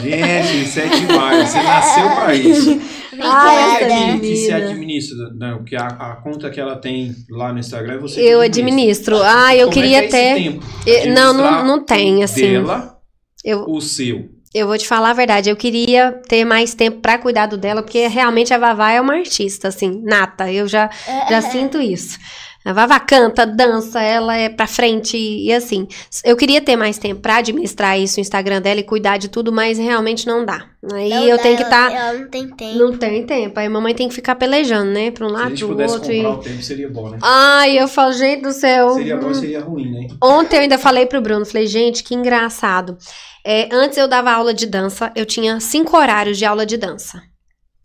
Gente, 0.00 0.62
isso 0.64 0.80
é 0.80 0.86
demais. 0.88 1.48
Você 1.48 1.62
nasceu 1.62 2.10
pra 2.16 2.34
isso. 2.34 2.80
Ah, 3.22 3.54
é 3.54 3.84
essa 3.84 4.12
que, 4.14 4.20
que 4.20 4.36
se 4.36 4.52
administra? 4.52 5.30
Não, 5.34 5.58
porque 5.58 5.76
a, 5.76 5.86
a 5.86 6.16
conta 6.22 6.48
que 6.50 6.58
ela 6.60 6.76
tem 6.76 7.14
lá 7.28 7.52
no 7.52 7.58
Instagram 7.58 7.94
é 7.94 7.98
você 7.98 8.20
Eu 8.20 8.40
administro. 8.40 9.20
Ah, 9.22 9.54
eu 9.54 9.68
Como 9.68 9.74
queria 9.74 9.98
é 9.98 10.00
que 10.02 10.06
é 10.06 10.10
ter. 10.10 10.40
esse 10.40 10.50
tempo? 10.50 10.66
Eu- 10.86 11.12
Não, 11.12 11.32
não, 11.34 11.64
não 11.66 11.84
tem, 11.84 12.22
assim. 12.24 12.52
Dela, 12.62 12.98
Eu, 13.44 13.64
o 13.68 13.80
seu. 13.80 14.28
Eu 14.54 14.66
vou 14.66 14.76
te 14.76 14.86
falar 14.86 15.10
a 15.10 15.14
verdade. 15.14 15.48
Eu 15.50 15.56
queria 15.56 16.12
ter 16.28 16.44
mais 16.44 16.74
tempo 16.74 17.00
pra 17.00 17.18
cuidar 17.18 17.46
do 17.46 17.56
dela, 17.56 17.82
porque 17.82 18.06
realmente 18.08 18.52
a 18.52 18.58
Vavá 18.58 18.90
é 18.92 19.00
uma 19.00 19.14
artista, 19.14 19.68
assim, 19.68 20.02
nata. 20.04 20.50
Eu 20.52 20.66
já, 20.66 20.90
já 21.28 21.40
sinto 21.42 21.80
isso. 21.80 22.18
A 22.62 22.74
Vavá 22.74 23.00
canta, 23.00 23.46
dança, 23.46 24.02
ela 24.02 24.36
é 24.36 24.50
pra 24.50 24.66
frente 24.66 25.16
e, 25.16 25.46
e 25.46 25.52
assim. 25.52 25.88
Eu 26.22 26.36
queria 26.36 26.60
ter 26.60 26.76
mais 26.76 26.98
tempo 26.98 27.22
pra 27.22 27.36
administrar 27.36 27.98
isso, 27.98 28.18
o 28.18 28.20
Instagram 28.20 28.60
dela 28.60 28.80
e 28.80 28.82
cuidar 28.84 29.16
de 29.16 29.28
tudo, 29.28 29.50
mas 29.50 29.78
realmente 29.78 30.26
não 30.26 30.44
dá. 30.44 30.66
Aí 30.92 31.08
Não 31.08 31.24
eu 31.24 31.36
dá, 31.38 31.42
tenho 31.42 31.56
que 31.56 31.62
estar. 31.62 31.90
Ela 31.90 32.12
não 32.18 32.28
tem 32.28 32.48
tempo. 32.50 32.78
Não 32.78 32.98
tem 32.98 33.24
tempo. 33.24 33.58
Aí 33.58 33.66
a 33.66 33.70
mamãe 33.70 33.94
tem 33.94 34.08
que 34.08 34.14
ficar 34.14 34.34
pelejando, 34.34 34.90
né? 34.90 35.10
Pra 35.10 35.24
um 35.26 35.30
Se 35.30 35.34
a 35.34 35.38
lado, 35.38 35.50
gente 35.50 35.58
pro 35.60 35.68
pudesse 35.68 35.94
outro. 35.94 36.12
comprar 36.12 36.28
E... 36.28 36.32
o 36.32 36.36
tempo, 36.38 36.62
seria 36.62 36.88
bom, 36.90 37.08
né? 37.08 37.18
Ai, 37.22 37.78
eu 37.80 37.88
falo, 37.88 38.12
gente 38.12 38.42
do 38.42 38.52
céu. 38.52 38.90
Seria 38.90 39.16
bom 39.16 39.30
e 39.30 39.34
seria 39.36 39.60
ruim, 39.60 39.90
né? 39.90 40.08
Ontem 40.22 40.56
eu 40.56 40.60
ainda 40.60 40.76
falei 40.76 41.06
pro 41.06 41.22
Bruno, 41.22 41.46
falei, 41.46 41.66
gente, 41.66 42.04
que 42.04 42.14
engraçado. 42.14 42.98
É, 43.44 43.68
antes 43.72 43.96
eu 43.96 44.08
dava 44.08 44.30
aula 44.32 44.52
de 44.52 44.66
dança, 44.66 45.12
eu 45.14 45.24
tinha 45.24 45.60
cinco 45.60 45.96
horários 45.96 46.38
de 46.38 46.44
aula 46.44 46.66
de 46.66 46.76
dança. 46.76 47.22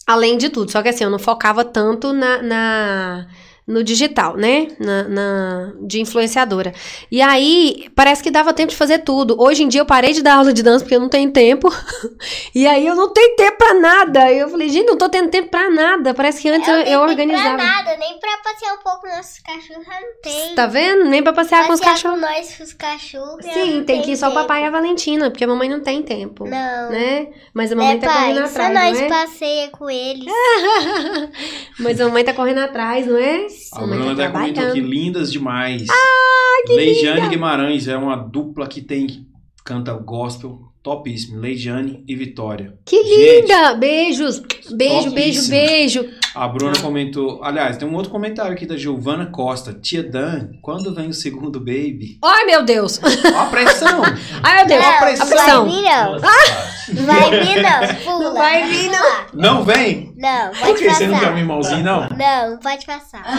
Além 0.07 0.37
de 0.37 0.49
tudo, 0.49 0.71
só 0.71 0.83
que 0.83 0.89
assim, 0.89 1.03
eu 1.03 1.09
não 1.09 1.17
focava 1.17 1.65
tanto 1.65 2.13
na, 2.13 2.41
na, 2.41 3.27
no 3.67 3.83
digital, 3.83 4.37
né? 4.37 4.67
Na, 4.79 5.03
na- 5.03 5.73
de 5.81 5.99
influenciadora. 5.99 6.71
E 7.11 7.21
aí, 7.21 7.89
parece 7.95 8.21
que 8.21 8.29
dava 8.29 8.53
tempo 8.53 8.69
de 8.69 8.75
fazer 8.75 8.99
tudo. 8.99 9.35
Hoje 9.41 9.63
em 9.63 9.67
dia 9.67 9.81
eu 9.81 9.85
parei 9.85 10.13
de 10.13 10.21
dar 10.21 10.35
aula 10.35 10.53
de 10.53 10.61
dança 10.61 10.85
porque 10.85 10.95
eu 10.95 10.99
não 10.99 11.09
tenho 11.09 11.31
tempo. 11.31 11.67
e 12.53 12.67
aí 12.67 12.85
eu 12.85 12.95
não 12.95 13.11
tenho 13.11 13.35
tempo 13.35 13.57
pra 13.57 13.73
nada. 13.73 14.31
Eu 14.31 14.49
falei, 14.49 14.69
gente, 14.69 14.85
não 14.87 14.97
tô 14.97 15.09
tendo 15.09 15.29
tempo 15.29 15.49
pra 15.49 15.69
nada. 15.69 16.13
Parece 16.13 16.41
que 16.41 16.49
antes 16.49 16.67
eu, 16.67 16.75
não 16.75 16.81
eu 16.81 16.85
tempo 16.99 17.09
organizava. 17.09 17.55
Pra 17.57 17.65
nada, 17.65 17.97
nem 17.97 18.19
pra 18.19 18.37
passear 18.43 18.73
um 18.73 18.77
pouco 18.83 19.07
nossos 19.07 19.39
cachorros, 19.39 19.85
eu 19.87 20.01
não 20.01 20.21
tem. 20.21 20.55
Tá 20.55 20.67
vendo? 20.67 21.05
Nem 21.05 21.23
pra 21.23 21.33
passear 21.33 21.65
com 21.65 21.73
os 21.73 21.79
Passear 21.79 21.95
cachorros. 21.95 22.19
com 22.21 22.25
nós, 22.33 22.57
com 22.57 22.63
os 22.63 22.73
cachorros. 22.73 23.45
eu 23.45 23.51
Sim, 23.53 23.77
não 23.77 23.83
tem 23.83 24.01
que 24.01 24.11
ir 24.11 24.17
só 24.17 24.29
o 24.29 24.33
papai 24.33 24.61
e 24.63 24.65
a 24.65 24.69
Valentina, 24.69 25.31
porque 25.31 25.43
a 25.43 25.47
mamãe 25.47 25.67
não 25.69 25.79
tem 25.79 26.03
tempo. 26.03 26.45
Não. 26.45 26.89
Né? 26.91 27.29
Mas 27.53 27.71
a 27.71 27.75
mamãe 27.75 27.95
Né, 27.95 27.99
tá 28.01 28.13
correndo 28.13 28.37
pai? 28.41 28.47
Só 28.47 28.61
atrás, 28.61 28.73
nós 28.73 28.99
não 28.99 29.05
é? 29.05 29.09
passeia 29.09 29.69
com 29.69 29.89
eles. 29.89 30.25
Mas 31.79 31.99
a 31.99 32.05
mamãe 32.05 32.23
tá 32.23 32.33
correndo 32.33 32.59
atrás, 32.59 33.05
não 33.07 33.17
é? 33.17 33.47
A 33.73 33.85
Bruna 33.85 34.15
tá 34.15 34.25
até 34.25 34.29
comentou 34.31 34.63
aqui, 34.67 34.79
lindas 34.79 35.31
demais. 35.31 35.87
Ah, 35.89 36.67
que 36.67 36.73
Leijane 36.73 37.15
linda! 37.21 37.29
Guimarães 37.29 37.87
é 37.87 37.97
uma 37.97 38.15
dupla 38.15 38.67
que 38.67 38.81
tem 38.81 39.25
canta 39.63 39.93
gospel 39.93 40.61
topíssimo. 40.83 41.39
Leijane 41.39 42.03
e 42.07 42.15
Vitória. 42.15 42.77
Que 42.85 43.03
Gente, 43.03 43.41
linda! 43.41 43.73
Beijos! 43.75 44.39
Beijo, 44.39 44.75
beijo, 44.77 45.09
Topíssimo. 45.09 45.49
beijo. 45.49 46.05
A 46.35 46.47
Bruna 46.49 46.73
comentou. 46.81 47.41
Aliás, 47.43 47.77
tem 47.77 47.87
um 47.87 47.95
outro 47.95 48.11
comentário 48.11 48.51
aqui 48.51 48.65
da 48.65 48.75
Giovana 48.75 49.25
Costa. 49.27 49.71
Tia 49.73 50.03
Dan, 50.03 50.49
quando 50.61 50.93
vem 50.93 51.07
o 51.07 51.13
segundo 51.13 51.59
baby? 51.59 52.19
Ai, 52.23 52.43
meu 52.45 52.63
Deus! 52.63 52.99
Ó 53.33 53.39
a 53.41 53.45
pressão! 53.45 54.01
Ai, 54.43 54.55
meu 54.57 54.65
Deus! 54.67 54.83
Não, 54.83 54.89
a 54.89 54.99
vai 54.99 55.15
pressão! 55.15 55.65
vir 55.65 55.81
não. 55.81 56.11
Nossa, 56.11 56.25
Tati. 56.27 56.93
Vai 57.05 57.29
vir 57.39 57.61
não. 57.61 57.95
Pula. 58.03 58.23
Não 58.25 58.33
vai 58.33 58.63
vir, 58.69 58.91
não. 58.91 59.05
Não 59.33 59.63
vem? 59.63 60.13
Não, 60.17 60.49
Por 60.51 60.59
pode 60.59 60.73
que 60.83 60.89
você 60.89 61.07
não 61.07 61.13
quer 61.19 61.25
um 61.25 61.29
passar. 61.29 61.39
irmãozinho, 61.39 61.83
não? 61.83 62.09
Não, 62.09 62.57
pode 62.59 62.85
passar. 62.85 63.23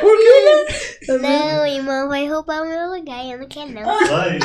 Por 0.00 0.18
quê? 0.18 1.12
Não, 1.18 1.66
irmão 1.66 2.08
vai 2.08 2.28
roubar 2.28 2.62
o 2.62 2.66
meu 2.68 2.90
lugar. 2.98 3.24
Eu 3.26 3.38
não 3.38 3.48
quero 3.48 3.70
não. 3.72 3.82
Vai. 4.08 4.38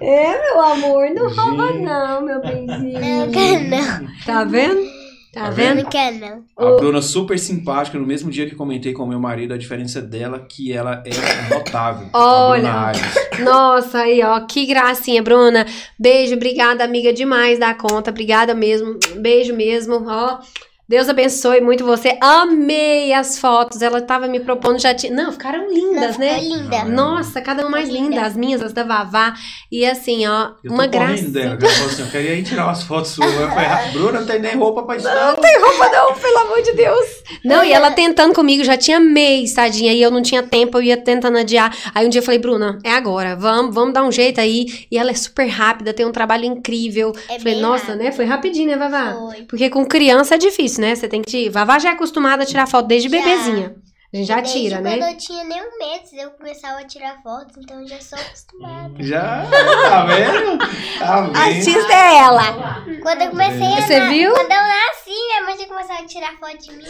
É, 0.00 0.40
meu 0.42 0.60
amor, 0.62 1.10
não 1.14 1.28
Gente. 1.28 1.38
rouba 1.40 1.72
não, 1.72 2.22
meu 2.22 2.34
Não 2.36 2.40
benzinho. 2.42 3.30
quero 3.32 3.64
não. 3.68 4.08
Tá 4.24 4.44
vendo? 4.44 4.84
Tá 5.32 5.40
Tá 5.40 5.46
Eu 5.48 5.52
vendo? 5.52 5.82
não 5.82 5.90
quero 5.90 6.16
não. 6.18 6.44
A 6.56 6.76
Bruna 6.76 7.02
super 7.02 7.36
simpática. 7.38 7.98
No 7.98 8.06
mesmo 8.06 8.30
dia 8.30 8.48
que 8.48 8.54
comentei 8.54 8.92
com 8.92 9.04
meu 9.04 9.18
marido 9.18 9.52
a 9.52 9.58
diferença 9.58 10.00
dela, 10.00 10.38
que 10.48 10.72
ela 10.72 11.02
é 11.04 11.52
notável. 11.54 12.08
Olha. 12.12 12.92
Nossa, 13.40 13.98
aí, 14.02 14.22
ó, 14.22 14.38
que 14.46 14.64
gracinha, 14.64 15.20
Bruna. 15.24 15.66
Beijo, 15.98 16.36
obrigada, 16.36 16.84
amiga, 16.84 17.12
demais 17.12 17.58
da 17.58 17.74
conta. 17.74 18.10
Obrigada 18.12 18.54
mesmo. 18.54 18.96
Beijo 19.16 19.54
mesmo, 19.56 20.04
ó. 20.08 20.38
Deus 20.88 21.08
abençoe 21.08 21.60
muito 21.60 21.84
você. 21.84 22.18
Amei 22.20 23.12
as 23.12 23.38
fotos. 23.38 23.80
Ela 23.80 24.00
tava 24.02 24.26
me 24.26 24.38
propondo, 24.40 24.78
já 24.78 24.94
tinha. 24.94 25.12
Não, 25.14 25.32
ficaram 25.32 25.66
lindas, 25.72 26.18
Não, 26.18 26.26
né? 26.26 26.38
ficou 26.38 26.56
linda. 26.58 26.84
Nossa, 26.84 27.40
cada 27.40 27.62
uma 27.62 27.70
mais 27.70 27.88
Linda. 27.88 28.00
linda. 28.08 28.22
As 28.22 28.36
minhas, 28.36 28.62
as 28.62 28.72
da 28.72 28.84
Vavá. 28.84 29.34
E 29.72 29.84
assim, 29.86 30.26
ó, 30.26 30.50
Eu 30.62 30.72
uma 30.72 30.86
graça. 30.86 31.24
dela. 31.30 31.58
falou 31.58 31.86
assim, 31.88 32.02
eu 32.02 32.08
queria 32.08 32.34
ir 32.34 32.42
tirar 32.44 32.64
umas 32.66 32.82
fotos 32.82 33.12
suas. 33.12 33.32
Eu 33.34 33.48
falei, 33.48 33.66
"Ah, 33.66 33.88
Bruna, 33.92 34.20
não 34.20 34.26
tem 34.26 34.40
nem 34.40 34.56
roupa 34.56 34.82
pra 34.82 34.96
isso. 34.96 35.06
Não, 35.08 35.36
tem 35.36 35.58
roupa 35.60 35.88
não, 35.88 36.14
pelo 36.14 36.38
amor 36.38 36.62
de 36.62 36.72
Deus. 36.72 37.06
Não, 37.44 37.64
e 37.64 37.72
ela 37.72 37.90
tentando 37.90 38.34
comigo, 38.34 38.62
já 38.62 38.76
tinha 38.76 39.00
mês, 39.00 39.54
tadinha, 39.54 39.92
e 39.92 40.02
eu 40.02 40.10
não 40.10 40.20
tinha 40.22 40.42
tempo, 40.42 40.78
eu 40.78 40.82
ia 40.82 40.96
tentando 40.96 41.38
adiar. 41.38 41.74
Aí 41.94 42.04
um 42.06 42.08
dia 42.10 42.20
eu 42.20 42.24
falei, 42.24 42.38
Bruna, 42.38 42.78
é 42.84 42.90
agora, 42.92 43.34
vamos, 43.36 43.74
vamos 43.74 43.94
dar 43.94 44.04
um 44.04 44.12
jeito 44.12 44.40
aí. 44.40 44.66
E 44.90 44.98
ela 44.98 45.10
é 45.10 45.14
super 45.14 45.46
rápida, 45.46 45.92
tem 45.94 46.04
um 46.06 46.12
trabalho 46.12 46.44
incrível. 46.44 47.12
É 47.28 47.38
falei, 47.38 47.54
bem 47.54 47.60
nossa, 47.60 47.86
rápido. 47.86 48.02
né? 48.04 48.12
Foi 48.12 48.24
rapidinho, 48.26 48.68
né, 48.68 48.76
Vavá? 48.76 49.14
Foi. 49.14 49.42
Porque 49.42 49.70
com 49.70 49.84
criança 49.86 50.34
é 50.34 50.38
difícil, 50.38 50.73
né? 50.78 50.94
Você 50.94 51.08
tem 51.08 51.22
que. 51.22 51.48
Vavá 51.50 51.78
já 51.78 51.90
é 51.90 51.92
acostumada 51.92 52.42
a 52.42 52.46
tirar 52.46 52.66
foto 52.66 52.86
desde 52.86 53.08
Já. 53.08 53.16
bebezinha. 53.18 53.74
A 54.12 54.16
gente 54.16 54.28
já 54.28 54.36
Desde 54.40 54.60
tira, 54.60 54.80
né? 54.80 54.96
quando 54.96 55.10
eu 55.10 55.16
tinha 55.18 55.42
nem 55.42 55.60
um 55.60 55.76
mês, 55.76 56.02
eu 56.12 56.30
começava 56.30 56.78
a 56.78 56.84
tirar 56.84 57.20
fotos, 57.20 57.56
então 57.56 57.80
eu 57.80 57.88
já 57.88 58.00
sou 58.00 58.16
acostumada. 58.16 58.94
Já, 59.00 59.44
tá 59.90 60.04
vendo? 60.06 60.58
Tá 61.00 61.20
vendo? 61.22 61.36
Artista 61.36 61.92
é 61.92 62.18
ela. 62.18 62.84
Quando 63.02 63.22
eu 63.22 63.30
comecei 63.30 63.66
a 63.66 63.80
Você 63.80 63.98
na- 63.98 64.08
viu? 64.10 64.30
Quando 64.32 64.52
eu 64.52 64.62
nasci, 64.62 65.10
minha 65.10 65.42
mãe 65.44 65.58
já 65.58 65.66
começava 65.66 65.98
a 66.00 66.06
tirar 66.06 66.32
foto 66.38 66.56
de 66.58 66.76
mim. 66.76 66.84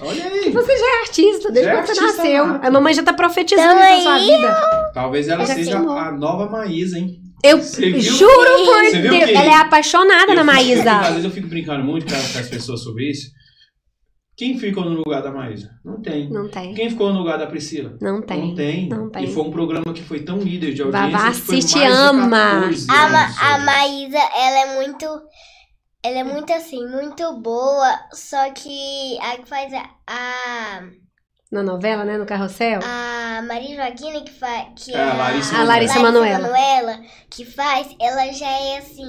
Olha 0.00 0.24
aí. 0.24 0.50
Você 0.50 0.76
já 0.78 0.86
é 0.86 1.00
artista, 1.02 1.50
desde 1.52 1.70
Já 1.70 1.72
é 1.72 1.76
quando 1.76 1.86
você 1.94 2.00
artista 2.00 2.22
nasceu. 2.22 2.46
nata. 2.46 2.66
A 2.66 2.70
mamãe 2.70 2.94
já 2.94 3.02
tá 3.02 3.12
profetizando 3.12 3.72
Então 3.78 3.98
isso 3.98 4.08
na 4.08 4.18
sua 4.18 4.18
vida. 4.18 4.90
Talvez 4.94 5.28
ela 5.28 5.44
Já 5.44 5.54
seja 5.54 5.70
filmou. 5.76 5.98
a 5.98 6.10
nova 6.10 6.48
Maísa, 6.48 6.98
hein? 6.98 7.20
Eu 7.42 7.60
juro 8.00 8.64
por 8.64 8.82
Deus. 8.92 9.24
que- 9.24 9.34
Ela 9.34 9.52
é 9.52 9.56
apaixonada 9.56 10.34
na 10.34 10.42
Eu 10.42 10.46
fico- 10.46 10.50
Às 10.50 10.84
Maísa. 10.84 11.00
vezes 11.10 11.24
eu 11.24 11.30
fico 11.30 11.48
brincando 11.48 11.84
muito 11.84 12.06
com 12.06 12.14
as 12.38 12.48
pessoas 12.48 12.82
sobre 12.82 13.10
isso. 13.10 13.30
Quem 14.36 14.58
ficou 14.58 14.84
no 14.84 14.96
lugar 14.96 15.22
da 15.22 15.30
Maísa? 15.30 15.70
Não 15.84 16.00
tem. 16.00 16.30
Não 16.30 16.48
tem. 16.48 16.72
Quem 16.74 16.88
ficou 16.88 17.12
no 17.12 17.18
lugar 17.18 17.38
da 17.38 17.46
Priscila? 17.46 17.96
Não 18.00 18.22
tem. 18.22 18.40
Não 18.48 18.54
tem. 18.54 18.88
Não 18.88 19.10
tem. 19.10 19.24
E 19.24 19.32
foi 19.32 19.42
um 19.44 19.50
programa 19.50 19.92
que 19.92 20.02
foi 20.02 20.20
tão 20.20 20.38
líder 20.38 20.72
de 20.72 20.82
audiência. 20.82 21.10
Vavá 21.10 21.28
assiste 21.28 21.74
de 21.78 21.84
ama. 21.84 22.30
14 22.62 22.86
A, 22.90 23.08
Ma 23.08 23.54
a? 23.54 23.58
Maísa, 23.58 24.18
ela 24.18 24.58
é 24.58 24.74
muito. 24.76 25.06
Ela 26.04 26.18
é 26.18 26.24
muito 26.24 26.52
assim, 26.52 26.84
muito 26.88 27.40
boa. 27.40 27.94
Só 28.12 28.50
que 28.52 29.18
a 29.20 29.36
que 29.36 29.48
faz 29.48 29.72
a. 29.72 29.84
A, 30.08 30.82
Na 31.52 31.62
novela, 31.62 32.04
né? 32.04 32.16
No 32.16 32.24
carrossel. 32.26 32.80
a 32.82 33.21
Maria 33.40 33.76
Joaquina, 33.76 34.20
que 34.22 34.32
faz. 34.32 34.66
Que 34.76 34.94
É, 34.94 35.00
a 35.02 35.14
Larissa 35.14 35.56
A 35.56 35.62
Larissa 35.64 35.98
Manoela. 36.00 36.38
Manoela, 36.40 37.00
que 37.30 37.44
faz, 37.46 37.86
ela 38.00 38.30
já 38.32 38.50
é 38.50 38.78
assim. 38.78 39.06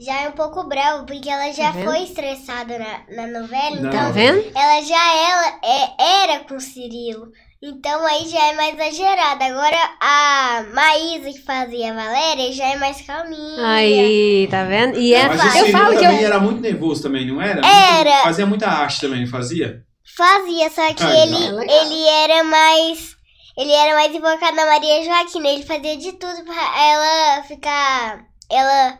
Já 0.00 0.22
é 0.22 0.28
um 0.28 0.32
pouco 0.32 0.64
brava, 0.64 1.04
porque 1.04 1.28
ela 1.28 1.52
já 1.52 1.72
Tá 1.72 1.80
foi 1.84 2.02
estressada 2.04 2.78
na, 2.78 3.00
na 3.26 3.40
novela. 3.40 3.76
Não. 3.76 3.90
Tá 3.90 3.98
Então, 3.98 4.12
vendo? 4.12 4.50
ela 4.56 4.82
já 4.82 5.14
ela, 5.16 5.58
é, 5.62 6.22
era 6.32 6.44
com 6.44 6.54
o 6.56 6.60
Cirilo. 6.60 7.28
Então 7.64 8.04
aí 8.04 8.26
já 8.28 8.42
é 8.48 8.54
mais 8.56 8.74
exagerada. 8.74 9.44
Agora 9.44 9.76
a 10.00 10.64
Maísa 10.74 11.30
que 11.30 11.44
fazia 11.44 11.92
a 11.92 11.94
Valéria 11.94 12.52
já 12.52 12.66
é 12.72 12.76
mais 12.76 13.00
calminha. 13.02 13.64
Aí, 13.64 14.48
tá 14.50 14.64
vendo? 14.64 14.98
E 14.98 15.14
é, 15.14 15.28
Mas 15.28 15.54
eu 15.54 15.68
falo 15.70 15.90
que 15.96 16.02
também 16.02 16.20
eu. 16.22 16.26
era 16.26 16.40
muito 16.40 16.60
nervoso 16.60 17.02
também, 17.04 17.24
não 17.24 17.40
era? 17.40 17.60
Era. 17.64 18.10
Muito- 18.10 18.22
fazia 18.24 18.46
muita 18.46 18.66
arte 18.68 19.00
também, 19.00 19.20
não 19.20 19.28
fazia? 19.28 19.84
Fazia, 20.16 20.68
só 20.70 20.92
que 20.92 21.04
Ah, 21.04 21.14
ele, 21.22 21.70
ele 21.70 22.08
era 22.08 22.42
mais. 22.42 23.14
Ele 23.56 23.72
era 23.72 23.94
mais 23.94 24.14
invocado 24.14 24.56
na 24.56 24.66
Maria 24.66 25.04
Joaquina. 25.04 25.48
Ele 25.48 25.62
fazia 25.62 25.96
de 25.96 26.12
tudo 26.12 26.44
pra 26.44 26.80
ela 26.84 27.42
ficar. 27.44 28.24
Ela 28.50 28.98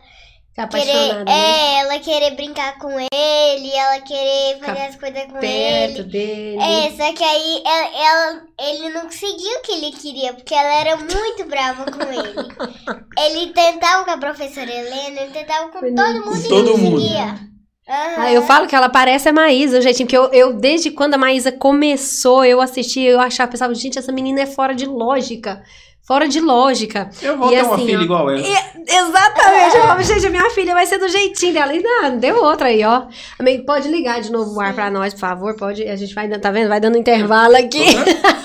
Tá 0.55 0.67
querer. 0.67 1.25
né? 1.25 1.31
É, 1.31 1.79
ela 1.79 1.97
querer 1.97 2.31
brincar 2.35 2.77
com 2.77 2.91
ele, 2.99 3.71
ela 3.75 3.99
querer 4.01 4.59
fazer 4.59 4.71
Ficar 4.73 4.85
as 4.89 4.95
coisas 4.97 5.23
com 5.23 5.39
Perto 5.39 5.99
ele. 6.01 6.03
dele. 6.03 6.57
É, 6.61 6.91
só 6.91 7.11
que 7.13 7.23
aí 7.23 7.63
ela, 7.65 8.05
ela- 8.05 8.41
ele 8.61 8.89
não 8.89 9.01
conseguiu 9.01 9.57
o 9.57 9.61
que 9.63 9.71
ele 9.71 9.91
queria, 9.93 10.31
porque 10.35 10.53
ela 10.53 10.75
era 10.75 10.95
muito 10.97 11.45
brava 11.45 11.85
com 11.85 12.01
ele. 12.03 12.35
ele 13.17 13.51
tentava 13.51 14.05
com 14.05 14.11
a 14.11 14.17
professora 14.19 14.71
Helena, 14.71 15.21
ele 15.21 15.31
tentava 15.31 15.69
com 15.69 15.79
todo 15.79 16.13
mundo 16.23 16.23
Com 16.23 16.37
e 16.37 16.47
todo 16.49 16.65
não 16.69 16.77
mundo. 16.77 16.91
conseguia. 17.01 17.39
Ah, 17.87 18.31
eu 18.31 18.41
falo 18.43 18.65
que 18.67 18.75
ela 18.75 18.87
parece 18.89 19.27
a 19.29 19.33
Maísa, 19.33 19.81
gente, 19.81 20.03
porque 20.03 20.17
eu, 20.17 20.25
eu, 20.31 20.53
desde 20.53 20.89
quando 20.91 21.15
a 21.15 21.17
Maísa 21.17 21.51
começou, 21.51 22.45
eu 22.45 22.61
assisti, 22.61 23.01
eu 23.01 23.19
achava, 23.19 23.51
pensava, 23.51 23.73
gente, 23.75 23.99
essa 23.99 24.11
menina 24.11 24.41
é 24.41 24.45
fora 24.45 24.73
de 24.73 24.85
lógica. 24.85 25.61
Fora 26.05 26.27
de 26.27 26.41
lógica. 26.41 27.09
Eu 27.21 27.37
vou 27.37 27.47
E 27.47 27.55
ter 27.55 27.63
uma 27.63 27.75
assim, 27.75 27.85
filha 27.85 27.99
ó, 27.99 28.01
igual 28.01 28.29
ela. 28.29 28.39
Exatamente. 28.41 29.75
Eu 29.75 29.81
falava, 29.83 30.03
gente, 30.03 30.27
a 30.27 30.29
minha 30.29 30.49
filha 30.49 30.73
vai 30.73 30.85
ser 30.85 30.97
do 30.97 31.07
jeitinho 31.07 31.53
dela. 31.53 31.73
E 31.73 31.81
não, 31.81 32.17
deu 32.17 32.43
outra 32.43 32.67
aí, 32.67 32.83
ó. 32.83 33.03
Amigo, 33.39 33.65
pode 33.65 33.87
ligar 33.87 34.19
de 34.19 34.29
novo 34.29 34.53
o 34.55 34.59
ar 34.59 34.73
pra 34.73 34.91
nós, 34.91 35.13
por 35.13 35.21
favor. 35.21 35.55
Pode. 35.55 35.81
A 35.87 35.95
gente 35.95 36.13
vai, 36.13 36.27
dando- 36.27 36.41
tá 36.41 36.51
vendo? 36.51 36.67
Vai 36.67 36.81
dando 36.81 36.97
intervalo 36.97 37.55
aqui. 37.55 37.85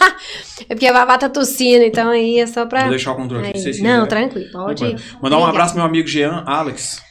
é 0.68 0.74
porque 0.74 0.87
a 0.87 0.92
Vavá 0.92 1.18
tá 1.18 1.29
tossindo, 1.29 1.85
então 1.85 2.11
aí 2.11 2.38
é 2.38 2.46
só 2.46 2.64
pra. 2.64 2.83
Vou 2.83 2.90
deixar 2.90 3.11
o 3.12 3.16
controle 3.16 3.48
aqui, 3.48 3.59
vocês 3.59 3.81
Não, 3.83 4.05
quiserem. 4.07 4.29
tranquilo, 4.29 4.53
pode. 4.53 4.96
Mandar 5.20 5.38
um 5.38 5.44
abraço 5.46 5.72
pro 5.72 5.81
meu 5.83 5.88
amigo 5.88 6.07
Jean 6.07 6.44
Alex. 6.46 7.03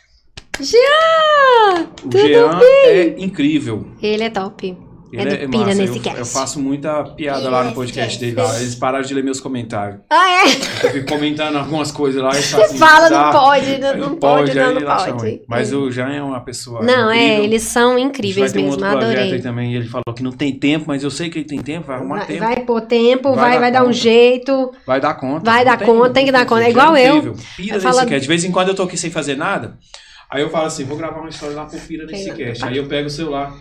Jean! 0.60 1.84
O 1.84 2.10
Tudo 2.10 2.17
Jean 2.20 2.60
é 2.86 3.15
incrível. 3.20 3.88
Ele 4.02 4.24
é 4.24 4.30
top. 4.30 4.78
Ele 5.10 5.22
É 5.22 5.48
do 5.48 5.50
Pira 5.50 5.74
nesse 5.74 5.96
eu, 5.96 6.02
cast. 6.02 6.20
eu 6.20 6.26
faço 6.26 6.60
muita 6.60 7.02
piada 7.06 7.39
Pira 7.39 7.50
lá 7.50 7.58
no 7.60 7.63
nesse 7.65 7.76
podcast 7.76 8.20
cast. 8.20 8.20
dele 8.20 8.36
lá. 8.41 8.60
Eles 8.60 8.76
pararam 8.76 9.06
de 9.06 9.13
ler 9.13 9.24
meus 9.24 9.39
comentários. 9.39 10.02
Ah, 10.10 10.30
é? 10.30 10.43
Eu 10.86 10.91
fico 10.91 11.08
comentando 11.08 11.56
algumas 11.56 11.93
coisas 11.93 12.22
lá 12.22 12.32
e 12.38 12.41
Você 12.41 12.62
assim, 12.62 12.78
fala, 12.78 13.10
não 13.10 13.17
"Ah, 13.17 13.32
pode, 13.32 13.78
não, 13.78 13.98
não 13.98 14.15
pode, 14.17 14.54
não, 14.54 14.74
não 14.74 14.82
pode. 14.82 15.41
Mas 15.48 15.72
o 15.72 15.89
Jean 15.89 16.10
é 16.13 16.22
uma 16.22 16.41
pessoa 16.41 16.84
Não, 16.84 17.10
é, 17.10 17.24
incrível. 17.24 17.43
eles 17.46 17.63
são 17.63 17.98
incríveis 17.98 18.52
um 18.52 18.56
mesmo, 18.56 18.72
outro 18.72 18.86
projeto 18.89 19.08
aí 19.17 19.22
adorei. 19.22 19.39
também. 19.41 19.74
Ele 19.76 19.88
falou 19.88 20.13
que 20.13 20.22
não 20.22 20.34
tem 20.34 20.52
tempo, 20.54 20.84
mas 20.89 21.02
eu 21.02 21.10
sei 21.10 21.30
que 21.30 21.39
ele 21.39 21.46
tem 21.48 21.60
tempo, 21.62 21.88
vai 21.88 21.96
arrumar 21.96 22.17
Vai, 22.17 22.26
tempo. 22.28 22.39
vai 22.41 22.56
pôr 22.65 22.82
tempo, 22.82 23.30
Vai 23.34 23.36
vai, 23.43 23.54
dar 23.54 23.60
vai 23.62 23.72
dar 23.72 23.84
um 23.86 23.93
jeito. 23.93 24.74
Vai 24.86 25.00
dar 25.00 25.13
conta. 25.13 25.50
Vai 25.50 25.63
dar 25.63 25.80
conta, 25.80 26.10
tem 26.10 26.26
que 26.26 26.34
dar 26.34 26.46
conta. 26.46 26.63
É 26.65 26.70
igual 26.70 26.98
eu. 26.98 27.15
incrível. 27.15 27.36
Pira 27.56 27.70
Eu 27.70 27.74
nesse 27.76 27.86
falo- 27.86 28.06
cast. 28.10 28.20
De 28.20 28.28
vez 28.28 28.43
em 28.43 28.52
quando 28.52 28.67
eu 28.67 28.76
tô 28.76 28.84
aqui 28.84 28.98
sem 28.98 29.10
fazer 29.10 29.38
nada. 29.38 29.78
Aí 30.30 30.42
eu 30.42 30.50
falo 30.50 30.66
assim, 30.68 30.84
vou 30.84 30.98
gravar 30.98 31.20
uma 31.20 31.30
história 31.30 31.56
lá 31.56 31.66
pro 31.66 31.80
Pira 31.80 32.06
nesse 32.06 32.34
cast. 32.34 32.63
Aí 32.66 32.78
eu 32.78 32.88
pego 32.88 33.08
o 33.08 33.12
celular. 33.12 33.54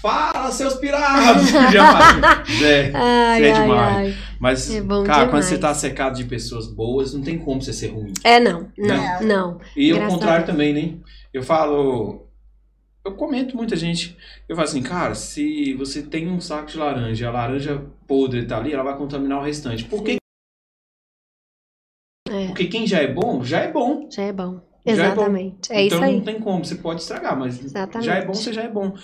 Fala, 0.00 0.50
seus 0.50 0.74
pirados! 0.76 1.50
Já 1.70 1.92
falo. 1.92 2.46
Zé, 2.58 2.90
Ai, 2.94 3.44
é 3.44 3.52
ai, 3.52 3.62
demais. 3.62 3.96
ai. 3.96 4.16
Mas, 4.40 4.70
É 4.74 4.80
cara, 4.80 5.04
quando 5.04 5.26
demais. 5.26 5.44
você 5.44 5.58
tá 5.58 5.74
cercado 5.74 6.16
de 6.16 6.24
pessoas 6.24 6.66
boas, 6.66 7.12
não 7.12 7.20
tem 7.22 7.38
como 7.38 7.60
você 7.62 7.72
ser 7.72 7.88
ruim. 7.88 8.12
É, 8.24 8.40
não, 8.40 8.72
não, 8.78 8.96
Não. 8.96 9.22
não. 9.22 9.60
E 9.76 9.90
ao 9.90 9.98
Graças 9.98 10.14
a 10.14 10.16
contrário 10.16 10.46
também, 10.46 10.72
né? 10.72 10.98
Eu 11.34 11.42
falo. 11.42 12.26
Eu 13.04 13.14
comento 13.14 13.56
muita 13.56 13.76
gente. 13.76 14.16
Eu 14.48 14.56
falo 14.56 14.68
assim, 14.68 14.82
cara, 14.82 15.14
se 15.14 15.74
você 15.74 16.02
tem 16.02 16.28
um 16.28 16.40
saco 16.40 16.66
de 16.70 16.78
laranja, 16.78 17.28
a 17.28 17.32
laranja 17.32 17.82
podre 18.06 18.46
tá 18.46 18.56
ali, 18.56 18.72
ela 18.72 18.82
vai 18.82 18.96
contaminar 18.96 19.38
o 19.38 19.44
restante. 19.44 19.84
Por 19.84 20.02
que? 20.02 20.16
É. 22.28 22.46
Porque 22.46 22.66
quem 22.68 22.86
já 22.86 22.98
é 22.98 23.06
bom, 23.12 23.42
já 23.44 23.60
é 23.60 23.70
bom. 23.70 24.08
Já 24.10 24.22
é 24.22 24.32
bom. 24.32 24.60
É. 24.84 24.92
Exatamente. 24.92 25.70
É, 25.72 25.82
então 25.84 25.98
isso 25.98 26.04
aí. 26.06 26.16
não 26.16 26.20
tem 26.24 26.40
como, 26.40 26.64
você 26.64 26.74
pode 26.76 27.02
estragar, 27.02 27.38
mas 27.38 27.62
Exatamente. 27.62 28.06
já 28.06 28.14
é 28.14 28.24
bom, 28.24 28.32
você 28.34 28.52
já 28.52 28.62
é 28.62 28.68
bom. 28.68 28.94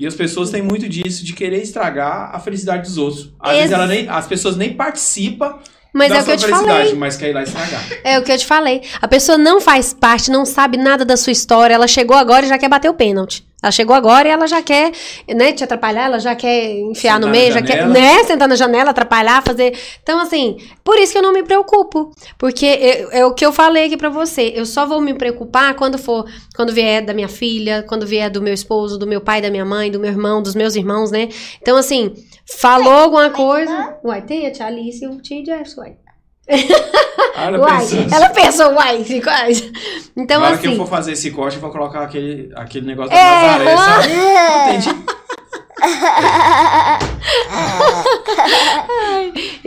E 0.00 0.06
as 0.06 0.14
pessoas 0.14 0.50
têm 0.50 0.62
muito 0.62 0.88
disso, 0.88 1.24
de 1.24 1.32
querer 1.34 1.62
estragar 1.62 2.34
a 2.34 2.40
felicidade 2.40 2.84
dos 2.88 2.96
outros. 2.96 3.32
Às 3.38 3.50
Ex- 3.52 3.58
vezes 3.60 3.72
ela 3.72 3.86
nem, 3.86 4.08
as 4.08 4.26
pessoas 4.26 4.56
nem 4.56 4.72
participam 4.74 5.58
Mas 5.92 6.08
da 6.10 6.16
é 6.18 6.22
o 6.22 6.24
que 6.24 6.30
eu 6.30 6.36
te 6.36 6.44
felicidade, 6.46 6.78
falei. 6.84 6.94
mas 6.94 7.16
quer 7.16 7.30
ir 7.30 7.32
lá 7.34 7.42
estragar. 7.42 7.82
É 8.02 8.18
o 8.18 8.22
que 8.22 8.32
eu 8.32 8.38
te 8.38 8.46
falei. 8.46 8.82
A 9.00 9.06
pessoa 9.08 9.36
não 9.38 9.60
faz 9.60 9.92
parte, 9.94 10.30
não 10.30 10.44
sabe 10.46 10.76
nada 10.78 11.04
da 11.04 11.16
sua 11.16 11.32
história. 11.32 11.74
Ela 11.74 11.86
chegou 11.86 12.16
agora 12.16 12.44
e 12.44 12.48
já 12.48 12.58
quer 12.58 12.68
bater 12.68 12.88
o 12.88 12.94
pênalti. 12.94 13.45
Ela 13.66 13.72
chegou 13.72 13.96
agora 13.96 14.28
e 14.28 14.30
ela 14.30 14.46
já 14.46 14.62
quer, 14.62 14.92
né, 15.28 15.52
te 15.52 15.64
atrapalhar, 15.64 16.04
ela 16.04 16.20
já 16.20 16.36
quer 16.36 16.70
enfiar 16.78 17.14
Sentar 17.14 17.20
no 17.20 17.28
meio, 17.28 17.52
já 17.52 17.60
quer, 17.60 17.84
né, 17.88 18.22
sentar 18.22 18.46
na 18.46 18.54
janela, 18.54 18.90
atrapalhar, 18.90 19.42
fazer. 19.42 19.76
Então, 20.00 20.20
assim, 20.20 20.56
por 20.84 20.96
isso 20.96 21.10
que 21.10 21.18
eu 21.18 21.22
não 21.22 21.32
me 21.32 21.42
preocupo. 21.42 22.12
Porque 22.38 22.64
é, 22.64 23.18
é 23.18 23.26
o 23.26 23.34
que 23.34 23.44
eu 23.44 23.52
falei 23.52 23.86
aqui 23.86 23.96
pra 23.96 24.08
você. 24.08 24.52
Eu 24.54 24.64
só 24.64 24.86
vou 24.86 25.00
me 25.00 25.14
preocupar 25.14 25.74
quando 25.74 25.98
for, 25.98 26.24
quando 26.54 26.72
vier 26.72 27.04
da 27.04 27.12
minha 27.12 27.28
filha, 27.28 27.84
quando 27.88 28.06
vier 28.06 28.30
do 28.30 28.40
meu 28.40 28.54
esposo, 28.54 28.96
do 28.96 29.06
meu 29.06 29.20
pai, 29.20 29.42
da 29.42 29.50
minha 29.50 29.64
mãe, 29.64 29.90
do 29.90 29.98
meu 29.98 30.10
irmão, 30.10 30.40
dos 30.40 30.54
meus 30.54 30.76
irmãos, 30.76 31.10
né? 31.10 31.28
Então, 31.60 31.76
assim, 31.76 32.14
falou 32.46 32.92
alguma 32.92 33.30
coisa. 33.30 33.98
Uai, 34.04 34.22
tem 34.22 34.46
a 34.46 34.52
tia 34.52 34.66
Alice 34.66 35.04
e 35.04 35.08
o 35.08 35.20
tio 35.20 35.44
Jefferson, 35.44 35.80
uai. 35.80 36.05
Ah, 37.38 37.46
ela 37.48 37.58
Uai, 37.58 37.78
pensou 37.80 37.98
assim, 38.00 38.14
ela 38.14 38.28
pensou, 38.30 38.72
uai, 38.74 39.04
quase. 39.22 39.72
Então, 40.16 40.40
Na 40.40 40.46
hora 40.48 40.58
que 40.58 40.66
eu 40.66 40.70
assim. 40.70 40.78
for 40.78 40.86
fazer 40.88 41.12
esse 41.12 41.30
corte, 41.30 41.56
eu 41.56 41.60
vou 41.60 41.70
colocar 41.70 42.02
aquele, 42.02 42.50
aquele 42.54 42.86
negócio 42.86 43.10
da 43.10 43.16
É, 43.18 43.58
Nazaré, 43.58 43.76
sabe? 43.76 44.12
Entendi. 44.78 45.04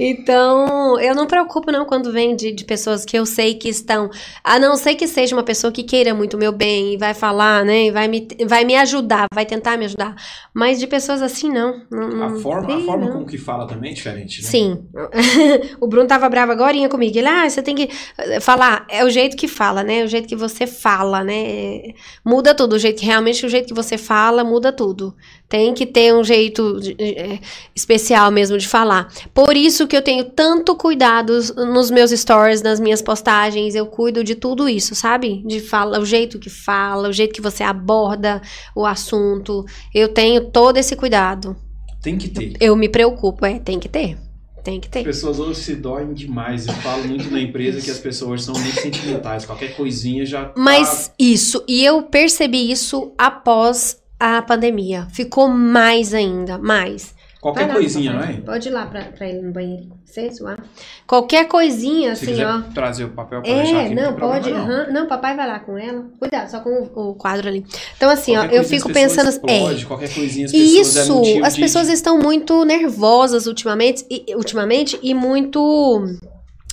Então, 0.02 0.98
eu 1.00 1.14
não 1.14 1.28
preocupo 1.28 1.72
não 1.72 1.86
quando 1.86 2.12
vem 2.12 2.34
de, 2.34 2.54
de 2.54 2.64
pessoas 2.64 3.04
que 3.04 3.18
eu 3.18 3.26
sei 3.26 3.56
que 3.56 3.68
estão, 3.68 4.10
a 4.42 4.58
não 4.58 4.78
ser 4.78 4.96
que 4.96 5.06
seja 5.08 5.36
uma 5.36 5.44
pessoa 5.44 5.74
que 5.74 5.84
queira 5.84 6.14
muito 6.14 6.36
o 6.36 6.40
meu 6.40 6.54
bem 6.54 6.94
e 6.94 6.98
vai 6.98 7.14
falar, 7.14 7.66
né, 7.66 7.88
e 7.88 7.92
vai 7.92 8.08
me, 8.08 8.26
vai 8.48 8.64
me 8.64 8.78
ajudar, 8.78 9.28
vai 9.34 9.46
tentar 9.46 9.78
me 9.78 9.86
ajudar. 9.86 10.16
Mas 10.54 10.80
de 10.80 10.88
pessoas 10.88 11.22
assim, 11.22 11.52
não. 11.52 11.82
não, 11.92 12.24
A 12.24 12.40
forma, 12.40 12.76
a 12.76 12.80
forma 12.82 13.06
não. 13.08 13.14
com 13.20 13.26
que 13.26 13.38
fala 13.38 13.68
também 13.68 13.92
é 13.92 13.94
diferente, 13.94 14.42
né? 14.42 14.48
Sim. 14.48 14.86
o 15.80 15.88
Bruno 15.88 16.08
tava 16.08 16.30
bravo 16.30 16.52
agora 16.52 16.70
comigo. 16.88 17.18
Ele, 17.18 17.28
ah, 17.28 17.50
você 17.50 17.62
tem 17.62 17.76
que 17.76 17.90
eh, 18.18 18.40
falar. 18.40 18.86
É 18.90 19.04
o 19.04 19.10
jeito 19.10 19.36
que 19.36 19.48
fala, 19.48 19.84
né? 19.84 20.04
O 20.04 20.08
jeito 20.08 20.28
que 20.28 20.36
você 20.36 20.68
fala, 20.68 21.24
né? 21.24 21.94
Muda 22.24 22.54
tudo. 22.54 22.74
O 22.74 22.80
jeito 22.80 23.00
que 23.00 23.06
realmente 23.06 23.46
o 23.46 23.50
jeito 23.50 23.68
que 23.68 23.74
você 23.74 23.98
fala 23.98 24.44
muda 24.44 24.72
tudo. 24.72 25.16
Tem 25.48 25.74
que 25.74 25.86
ter 25.86 25.99
um 26.14 26.24
jeito 26.24 26.80
de- 26.80 26.96
eh, 27.00 27.40
especial 27.76 28.32
mesmo 28.32 28.58
de 28.58 28.68
falar. 28.68 29.08
Por 29.34 29.56
isso 29.58 29.88
que 29.88 29.96
eu 29.98 30.02
tenho 30.02 30.24
tanto 30.26 30.76
cuidado 30.76 31.34
nos 31.56 31.92
meus 31.92 32.12
stories, 32.12 32.62
nas 32.62 32.80
minhas 32.80 33.02
postagens. 33.02 33.76
Eu 33.76 33.86
cuido 33.88 34.24
de 34.24 34.36
tudo 34.36 34.70
isso, 34.70 34.96
sabe? 34.96 35.44
De 35.46 35.60
fala, 35.60 36.00
o 36.00 36.06
jeito 36.06 36.40
que 36.40 36.50
fala, 36.50 37.10
o 37.10 37.14
jeito 37.14 37.34
que 37.34 37.42
você 37.42 37.64
aborda 37.64 38.42
o 38.76 38.86
assunto. 38.86 39.66
Eu 39.94 40.08
tenho 40.10 40.46
todo 40.50 40.78
esse 40.78 40.96
cuidado. 40.96 41.56
Tem 42.02 42.18
que 42.18 42.30
ter. 42.30 42.54
Eu 42.62 42.76
me 42.76 42.88
preocupo, 42.88 43.46
é, 43.46 43.60
tem 43.60 43.78
que 43.80 43.90
ter. 43.90 44.18
Tem 44.64 44.80
que 44.80 44.88
As 44.88 44.92
ter. 44.92 45.04
pessoas 45.06 45.40
hoje 45.40 45.62
se 45.62 45.76
doem 45.76 46.14
demais. 46.14 46.68
Eu 46.68 46.74
falo 46.76 47.08
muito 47.08 47.32
na 47.32 47.40
empresa 47.40 47.82
que 47.82 47.90
as 47.90 47.98
pessoas 47.98 48.44
são 48.44 48.54
muito 48.54 48.80
sentimentais. 48.80 49.46
Qualquer 49.46 49.76
coisinha 49.76 50.26
já 50.26 50.46
tá... 50.46 50.54
Mas 50.58 51.14
isso, 51.18 51.64
e 51.68 51.84
eu 51.84 52.04
percebi 52.04 52.70
isso 52.70 53.14
após 53.18 53.98
a 54.20 54.42
pandemia. 54.42 55.08
Ficou 55.12 55.48
mais 55.48 56.14
ainda, 56.14 56.58
mais. 56.58 57.18
Qualquer 57.42 57.68
lá, 57.70 57.74
coisinha, 57.76 58.12
não 58.12 58.20
é? 58.22 58.34
Pode 58.34 58.68
ir 58.68 58.72
lá 58.72 58.86
pra, 58.86 59.02
pra 59.06 59.26
ele 59.30 59.42
no 59.42 59.54
banheiro. 59.54 59.88
Você 60.04 60.30
suar. 60.30 60.62
Qualquer 61.08 61.48
coisinha, 61.48 62.14
Se 62.14 62.30
assim, 62.32 62.44
ó. 62.44 62.62
trazer 62.74 63.06
o 63.06 63.10
papel 63.12 63.42
pra 63.42 63.54
deixar 63.54 63.78
É, 63.78 63.86
aqui, 63.86 63.96
não, 63.96 64.14
problema, 64.14 64.34
pode. 64.34 64.52
não. 64.52 64.60
aham. 64.60 64.88
Não, 64.92 65.08
papai 65.08 65.38
vai 65.38 65.48
lá 65.48 65.60
com 65.60 65.78
ela. 65.78 66.04
Cuidado, 66.20 66.50
só 66.52 66.60
com 66.60 66.70
o, 66.70 67.12
o 67.12 67.16
quadro 67.16 67.48
ali. 67.48 67.66
Então, 67.96 68.10
assim, 68.10 68.36
ó, 68.36 68.42
Qualquer 68.42 68.56
eu 68.56 68.60
coisinha 68.60 68.82
fico 68.82 68.92
pensando. 68.94 69.28
É, 69.28 69.30
explodem, 69.30 69.86
qualquer 69.86 70.14
coisinha 70.14 70.46
as 70.48 70.54
é 70.54 70.58
Isso, 70.58 71.16
motivo 71.16 71.46
as 71.46 71.56
de- 71.56 71.62
pessoas 71.62 71.88
estão 71.88 72.18
muito 72.20 72.66
nervosas 72.66 73.46
ultimamente, 73.48 74.06
e, 74.10 74.36
ultimamente 74.36 75.00
e 75.02 75.14
muito 75.14 76.04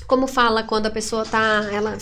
como 0.06 0.26
fala 0.26 0.62
quando 0.62 0.86
a 0.86 0.90
pessoa 0.90 1.24
tá. 1.24 1.66
Ela, 1.72 1.96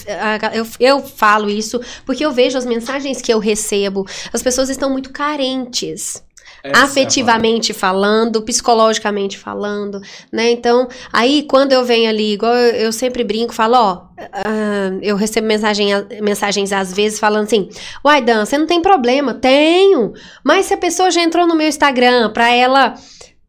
eu, 0.52 0.66
eu 0.78 1.00
falo 1.00 1.48
isso 1.50 1.80
porque 2.04 2.24
eu 2.24 2.32
vejo 2.32 2.58
as 2.58 2.66
mensagens 2.66 3.20
que 3.20 3.32
eu 3.32 3.38
recebo. 3.38 4.06
As 4.32 4.42
pessoas 4.42 4.68
estão 4.68 4.90
muito 4.90 5.10
carentes. 5.10 6.22
Essa 6.64 6.80
é 6.80 6.82
afetivamente 6.82 7.74
falando, 7.74 8.40
psicologicamente 8.40 9.36
falando, 9.36 10.00
né? 10.32 10.50
Então, 10.50 10.88
aí 11.12 11.42
quando 11.42 11.72
eu 11.72 11.84
venho 11.84 12.08
ali, 12.08 12.32
igual 12.32 12.54
eu, 12.54 12.86
eu 12.86 12.92
sempre 12.92 13.22
brinco, 13.22 13.52
falo, 13.52 13.74
ó, 13.76 14.02
ah, 14.18 14.98
eu 15.02 15.14
recebo 15.14 15.46
mensagem, 15.46 15.88
mensagens 16.22 16.72
às 16.72 16.90
vezes 16.90 17.18
falando 17.18 17.44
assim, 17.44 17.68
uai, 18.02 18.22
Dan, 18.22 18.46
você 18.46 18.56
não 18.56 18.66
tem 18.66 18.80
problema? 18.80 19.34
Tenho, 19.34 20.14
mas 20.42 20.64
se 20.64 20.72
a 20.72 20.78
pessoa 20.78 21.10
já 21.10 21.20
entrou 21.20 21.46
no 21.46 21.54
meu 21.54 21.68
Instagram 21.68 22.32
pra 22.32 22.50
ela, 22.50 22.94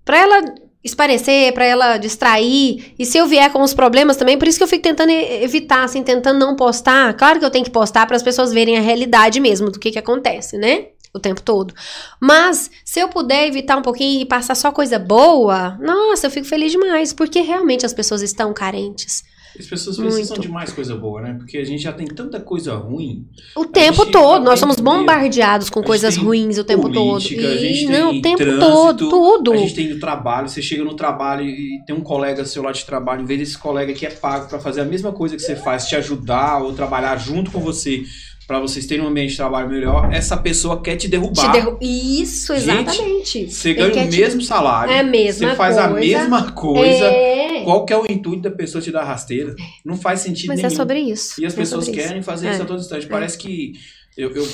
pra 0.04 0.18
ela 0.18 0.44
esparecer, 0.86 1.52
pra 1.52 1.66
ela 1.66 1.98
distrair, 1.98 2.94
e 2.98 3.06
se 3.06 3.18
eu 3.18 3.26
vier 3.26 3.52
com 3.52 3.64
os 3.64 3.74
problemas 3.74 4.16
também, 4.16 4.38
por 4.38 4.48
isso 4.48 4.60
que 4.60 4.64
eu 4.64 4.68
fico 4.68 4.84
tentando 4.84 5.10
evitar, 5.10 5.84
assim, 5.84 6.04
tentando 6.04 6.38
não 6.38 6.56
postar, 6.56 7.16
claro 7.16 7.40
que 7.40 7.46
eu 7.46 7.50
tenho 7.50 7.66
que 7.66 7.72
postar 7.72 8.06
para 8.06 8.16
as 8.16 8.22
pessoas 8.22 8.54
verem 8.54 8.78
a 8.78 8.82
realidade 8.82 9.40
mesmo 9.40 9.72
do 9.72 9.80
que 9.80 9.92
que 9.92 9.98
acontece, 9.98 10.58
né? 10.60 10.90
O 11.12 11.20
tempo 11.20 11.42
todo. 11.42 11.74
Mas, 12.20 12.70
se 12.84 13.00
eu 13.00 13.08
puder 13.08 13.48
evitar 13.48 13.78
um 13.78 13.82
pouquinho 13.82 14.22
e 14.22 14.26
passar 14.26 14.54
só 14.54 14.72
coisa 14.72 15.00
boa, 15.00 15.78
nossa, 15.82 16.28
eu 16.28 16.32
fico 16.32 16.46
feliz 16.46 16.72
demais, 16.72 17.14
porque 17.14 17.42
realmente 17.42 17.86
as 17.86 17.94
pessoas 17.94 18.22
estão 18.22 18.54
carentes. 18.54 19.24
As 19.58 19.66
pessoas 19.66 19.98
precisam 19.98 20.36
Muito. 20.36 20.42
de 20.42 20.50
mais 20.50 20.72
coisa 20.74 20.96
boa, 20.96 21.22
né? 21.22 21.36
Porque 21.38 21.58
a 21.58 21.64
gente 21.64 21.82
já 21.82 21.94
tem 21.94 22.06
tanta 22.08 22.40
coisa 22.40 22.76
ruim. 22.76 23.26
O 23.56 23.66
tempo 23.66 24.04
gente 24.04 24.12
todo, 24.12 24.44
nós 24.44 24.60
somos 24.60 24.78
bombardeados 24.78 25.70
com 25.70 25.82
coisas 25.82 26.18
ruins 26.18 26.58
o 26.58 26.64
tempo 26.64 26.90
política, 26.90 27.42
todo. 27.42 27.52
a 27.52 27.58
gente 27.58 27.84
E 27.84 27.88
tem 27.88 28.00
não, 28.00 28.12
o 28.12 28.22
tempo 28.22 28.38
trânsito, 28.38 28.60
todo, 28.60 29.10
tudo. 29.10 29.54
A 29.54 29.58
gente 29.58 29.76
tem 29.76 29.94
no 29.94 30.00
trabalho, 30.00 30.50
você 30.50 30.62
chega 30.62 30.84
no 30.84 30.96
trabalho 30.96 31.46
e 31.46 31.82
tem 31.86 31.96
um 31.96 32.02
colega 32.02 32.44
seu 32.46 32.62
lá 32.64 32.72
de 32.72 32.86
trabalho, 32.86 33.22
em 33.22 33.26
vez 33.26 33.40
desse 33.40 33.58
colega 33.58 33.94
que 33.94 34.06
é 34.06 34.10
pago 34.10 34.48
pra 34.48 34.60
fazer 34.60 34.82
a 34.82 34.86
mesma 34.86 35.12
coisa 35.12 35.36
que 35.36 35.42
você 35.42 35.56
faz, 35.56 35.88
te 35.88 35.96
ajudar 35.96 36.62
ou 36.62 36.74
trabalhar 36.74 37.18
junto 37.18 37.52
com 37.52 37.60
você, 37.60 38.04
pra 38.48 38.60
vocês 38.60 38.86
terem 38.86 39.04
um 39.04 39.08
ambiente 39.08 39.32
de 39.32 39.38
trabalho 39.38 39.68
melhor, 39.70 40.14
essa 40.14 40.38
pessoa 40.38 40.82
quer 40.82 40.96
te 40.96 41.08
derrubar. 41.08 41.48
Te 41.48 41.52
derru- 41.52 41.78
Isso, 41.82 42.56
Gente, 42.58 42.70
exatamente. 42.90 43.50
Você 43.52 43.70
Ele 43.72 43.78
ganha 43.92 44.06
o 44.06 44.10
te- 44.10 44.18
mesmo 44.18 44.42
salário, 44.42 44.94
É 44.94 45.00
a 45.00 45.04
mesma 45.04 45.50
você 45.50 45.56
faz 45.56 45.78
a 45.78 45.88
coisa. 45.90 46.00
mesma 46.20 46.52
coisa. 46.52 47.06
É. 47.06 47.62
Qual 47.64 47.86
que 47.86 47.94
é 47.94 47.98
o 47.98 48.06
intuito 48.10 48.44
da 48.44 48.52
pessoa 48.52 48.82
te 48.82 48.92
dar 48.92 49.04
rasteira? 49.04 49.56
Não 49.84 49.98
faz 49.98 50.20
sentido 50.20 50.48
Mas 50.50 50.58
nenhum. 50.58 50.72
é 50.72 50.76
sobre 50.76 51.00
isso. 51.00 51.42
E 51.42 51.46
as 51.46 51.54
é 51.54 51.56
pessoas 51.56 51.86
sobre 51.86 52.00
isso. 52.00 52.08
querem 52.10 52.22
fazer 52.22 52.48
É. 52.48 52.52
isso 52.52 52.62
a 52.62 52.66
todo 52.66 52.80
instante. 52.80 53.08
Parece 53.08 53.38
que 53.38 53.74
eu, 54.16 54.30
eu- 54.36 54.48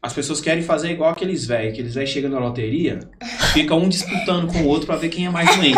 as 0.00 0.12
pessoas 0.12 0.40
querem 0.40 0.62
fazer 0.62 0.90
igual 0.92 1.10
aqueles 1.10 1.44
velhos. 1.44 1.72
Aqueles 1.72 1.94
velhos 1.94 2.10
chegam 2.10 2.30
na 2.30 2.38
loteria, 2.38 3.00
fica 3.52 3.74
um 3.74 3.88
disputando 3.88 4.46
com 4.52 4.60
o 4.60 4.66
outro 4.66 4.86
pra 4.86 4.94
ver 4.94 5.08
quem 5.08 5.26
é 5.26 5.30
mais 5.30 5.54
doente. 5.56 5.76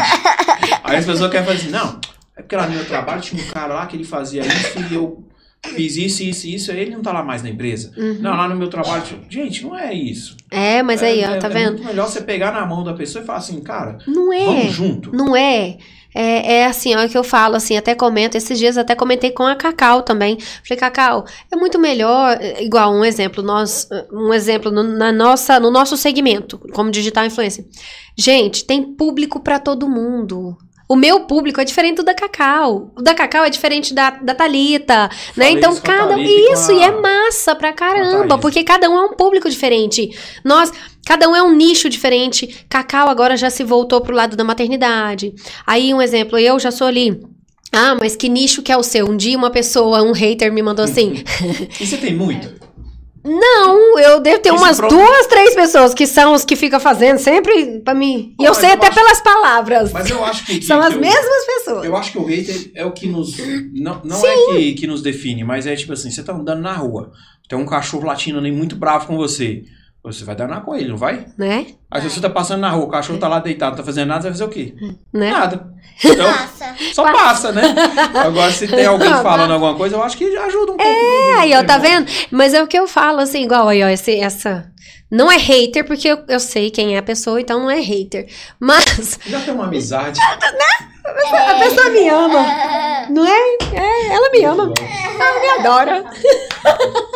Aí 0.84 0.96
as 0.96 1.06
pessoas 1.06 1.30
querem 1.30 1.46
fazer 1.46 1.58
assim, 1.60 1.70
não, 1.70 1.98
é 2.36 2.42
porque 2.42 2.54
lá 2.54 2.66
no 2.66 2.74
meu 2.74 2.84
trabalho 2.84 3.22
tinha 3.22 3.42
um 3.42 3.46
cara 3.46 3.72
lá 3.74 3.86
que 3.86 3.96
ele 3.96 4.04
fazia 4.04 4.42
isso 4.46 4.78
e 4.90 4.94
eu 4.94 5.24
fiz 5.66 5.96
isso, 5.96 6.22
isso 6.22 6.46
e 6.46 6.54
isso, 6.54 6.70
aí 6.70 6.80
ele 6.80 6.92
não 6.92 7.02
tá 7.02 7.12
lá 7.12 7.22
mais 7.22 7.42
na 7.42 7.50
empresa. 7.50 7.92
Uhum. 7.96 8.18
Não, 8.20 8.36
lá 8.36 8.48
no 8.48 8.56
meu 8.56 8.68
trabalho, 8.68 9.04
gente, 9.28 9.62
não 9.62 9.78
é 9.78 9.92
isso. 9.92 10.36
É, 10.50 10.82
mas 10.82 11.02
aí, 11.02 11.20
é, 11.20 11.28
ó, 11.30 11.34
é- 11.34 11.38
tá 11.38 11.48
é 11.48 11.50
vendo? 11.50 11.72
muito 11.74 11.84
melhor 11.84 12.08
você 12.08 12.20
pegar 12.20 12.52
na 12.52 12.64
mão 12.66 12.82
da 12.82 12.94
pessoa 12.94 13.22
e 13.22 13.26
falar 13.26 13.38
assim, 13.38 13.60
cara, 13.60 13.98
Não 14.06 14.32
é. 14.32 14.44
vamos 14.44 14.72
junto. 14.72 15.14
Não 15.14 15.36
é. 15.36 15.76
É, 16.12 16.54
é 16.56 16.66
assim, 16.66 16.92
ó, 16.96 17.06
que 17.06 17.16
eu 17.16 17.22
falo, 17.22 17.54
assim, 17.54 17.76
até 17.76 17.94
comento, 17.94 18.36
esses 18.36 18.58
dias 18.58 18.76
até 18.76 18.96
comentei 18.96 19.30
com 19.30 19.44
a 19.44 19.54
Cacau 19.54 20.02
também. 20.02 20.38
Falei, 20.66 20.80
Cacau, 20.80 21.24
é 21.52 21.54
muito 21.54 21.78
melhor, 21.78 22.36
é, 22.40 22.64
igual 22.64 22.92
um 22.92 23.04
exemplo, 23.04 23.44
nós, 23.44 23.88
um 24.12 24.34
exemplo 24.34 24.72
no, 24.72 24.82
na 24.82 25.12
nossa, 25.12 25.60
no 25.60 25.70
nosso 25.70 25.96
segmento, 25.96 26.58
como 26.72 26.90
digital 26.90 27.24
influencer. 27.26 27.64
Gente, 28.18 28.64
tem 28.64 28.82
público 28.82 29.38
pra 29.40 29.60
todo 29.60 29.88
mundo. 29.88 30.58
O 30.90 30.96
meu 30.96 31.20
público 31.20 31.60
é 31.60 31.64
diferente 31.64 31.98
do 31.98 32.02
da 32.02 32.14
Cacau. 32.14 32.90
O 32.98 33.00
da 33.00 33.14
Cacau 33.14 33.44
é 33.44 33.48
diferente 33.48 33.94
da, 33.94 34.10
da 34.10 34.34
Thalita, 34.34 35.08
né? 35.36 35.52
Então, 35.52 35.70
isso 35.70 35.82
cada 35.82 36.08
Thalita 36.08 36.46
com 36.48 36.52
Isso, 36.52 36.72
e 36.72 36.82
é 36.82 36.90
massa 36.90 37.54
pra 37.54 37.72
caramba, 37.72 38.36
porque 38.38 38.64
cada 38.64 38.90
um 38.90 38.96
é 38.96 39.02
um 39.02 39.14
público 39.14 39.48
diferente. 39.48 40.10
Nós, 40.44 40.72
cada 41.06 41.28
um 41.28 41.36
é 41.36 41.44
um 41.44 41.54
nicho 41.54 41.88
diferente. 41.88 42.66
Cacau 42.68 43.08
agora 43.08 43.36
já 43.36 43.48
se 43.48 43.62
voltou 43.62 44.00
pro 44.00 44.16
lado 44.16 44.36
da 44.36 44.42
maternidade. 44.42 45.32
Aí, 45.64 45.94
um 45.94 46.02
exemplo, 46.02 46.36
eu 46.36 46.58
já 46.58 46.72
sou 46.72 46.88
ali. 46.88 47.22
Ah, 47.70 47.94
mas 47.94 48.16
que 48.16 48.28
nicho 48.28 48.60
que 48.60 48.72
é 48.72 48.76
o 48.76 48.82
seu? 48.82 49.08
Um 49.08 49.16
dia 49.16 49.38
uma 49.38 49.50
pessoa, 49.50 50.02
um 50.02 50.10
hater 50.10 50.52
me 50.52 50.60
mandou 50.60 50.84
assim. 50.84 51.22
E 51.80 51.86
você 51.86 51.98
tem 51.98 52.16
muito? 52.16 52.52
Não, 53.24 53.98
eu 53.98 54.20
devo 54.20 54.38
ter 54.40 54.50
umas 54.50 54.78
prova- 54.78 54.94
duas, 54.96 55.26
três 55.26 55.54
pessoas 55.54 55.92
que 55.92 56.06
são 56.06 56.32
os 56.32 56.44
que 56.44 56.56
ficam 56.56 56.80
fazendo 56.80 57.18
sempre 57.18 57.80
pra 57.80 57.94
mim. 57.94 58.34
E 58.40 58.44
eu 58.44 58.54
sei 58.54 58.70
eu 58.70 58.74
até 58.74 58.86
acho- 58.88 58.94
pelas 58.96 59.20
palavras. 59.20 59.92
Mas 59.92 60.08
eu 60.10 60.24
acho 60.24 60.44
que. 60.46 60.62
São 60.62 60.80
que 60.80 60.86
as 60.86 60.94
eu- 60.94 61.00
mesmas 61.00 61.44
pessoas. 61.46 61.84
Eu 61.84 61.96
acho 61.96 62.12
que 62.12 62.18
o 62.18 62.24
hater 62.24 62.70
é 62.74 62.84
o 62.84 62.92
que 62.92 63.06
nos. 63.06 63.36
Não, 63.74 64.00
não 64.04 64.26
é 64.26 64.36
que, 64.56 64.72
que 64.74 64.86
nos 64.86 65.02
define, 65.02 65.44
mas 65.44 65.66
é 65.66 65.76
tipo 65.76 65.92
assim: 65.92 66.10
você 66.10 66.22
tá 66.22 66.32
andando 66.32 66.62
na 66.62 66.72
rua, 66.72 67.12
tem 67.48 67.58
um 67.58 67.66
cachorro 67.66 68.06
latindo 68.06 68.38
ali 68.38 68.50
muito 68.50 68.74
bravo 68.76 69.06
com 69.06 69.16
você. 69.16 69.62
Você 70.02 70.24
vai 70.24 70.34
danar 70.34 70.62
com 70.62 70.74
ele, 70.74 70.88
não 70.88 70.96
vai? 70.96 71.26
Né? 71.36 71.66
Aí 71.90 72.00
se 72.00 72.08
você 72.08 72.20
tá 72.20 72.30
passando 72.30 72.60
na 72.60 72.70
rua, 72.70 72.86
o 72.86 72.88
cachorro 72.88 73.18
tá 73.18 73.28
lá 73.28 73.38
deitado, 73.38 73.72
não 73.72 73.76
tá 73.78 73.84
fazendo 73.84 74.08
nada, 74.08 74.22
você 74.22 74.28
vai 74.28 74.32
fazer 74.32 74.44
o 74.44 74.48
quê? 74.48 74.74
Né? 75.12 75.30
Nada. 75.30 75.70
Então, 76.02 76.32
Passa. 76.32 76.74
só 76.94 77.12
passa, 77.12 77.52
né? 77.52 77.74
Agora, 78.24 78.50
se 78.50 78.66
tem 78.66 78.86
alguém 78.86 79.10
falando 79.10 79.52
alguma 79.52 79.74
coisa, 79.74 79.96
eu 79.96 80.02
acho 80.02 80.16
que 80.16 80.24
ajuda 80.24 80.72
um 80.72 80.76
pouco. 80.78 80.82
É, 80.82 81.34
aí, 81.40 81.54
ó, 81.54 81.62
tá 81.62 81.76
vendo? 81.76 82.10
Mas 82.30 82.54
é 82.54 82.62
o 82.62 82.66
que 82.66 82.78
eu 82.78 82.88
falo, 82.88 83.18
assim, 83.18 83.44
igual 83.44 83.68
aí, 83.68 83.82
ó, 83.82 83.88
esse, 83.88 84.18
essa. 84.18 84.72
Não 85.10 85.30
é 85.30 85.36
hater, 85.36 85.84
porque 85.84 86.08
eu, 86.08 86.24
eu 86.26 86.40
sei 86.40 86.70
quem 86.70 86.94
é 86.94 86.98
a 86.98 87.02
pessoa, 87.02 87.38
então 87.38 87.60
não 87.60 87.70
é 87.70 87.80
hater. 87.80 88.26
Mas 88.58 89.18
Já 89.26 89.40
tem 89.40 89.52
uma 89.52 89.64
amizade. 89.64 90.18
a 91.04 91.54
pessoa 91.58 91.90
me 91.90 92.08
ama, 92.08 93.06
não 93.10 93.26
é? 93.26 93.40
É, 93.74 94.06
ela 94.14 94.30
me 94.30 94.44
ama. 94.44 94.72
Ela 95.18 95.40
me 95.40 95.48
adora. 95.48 96.04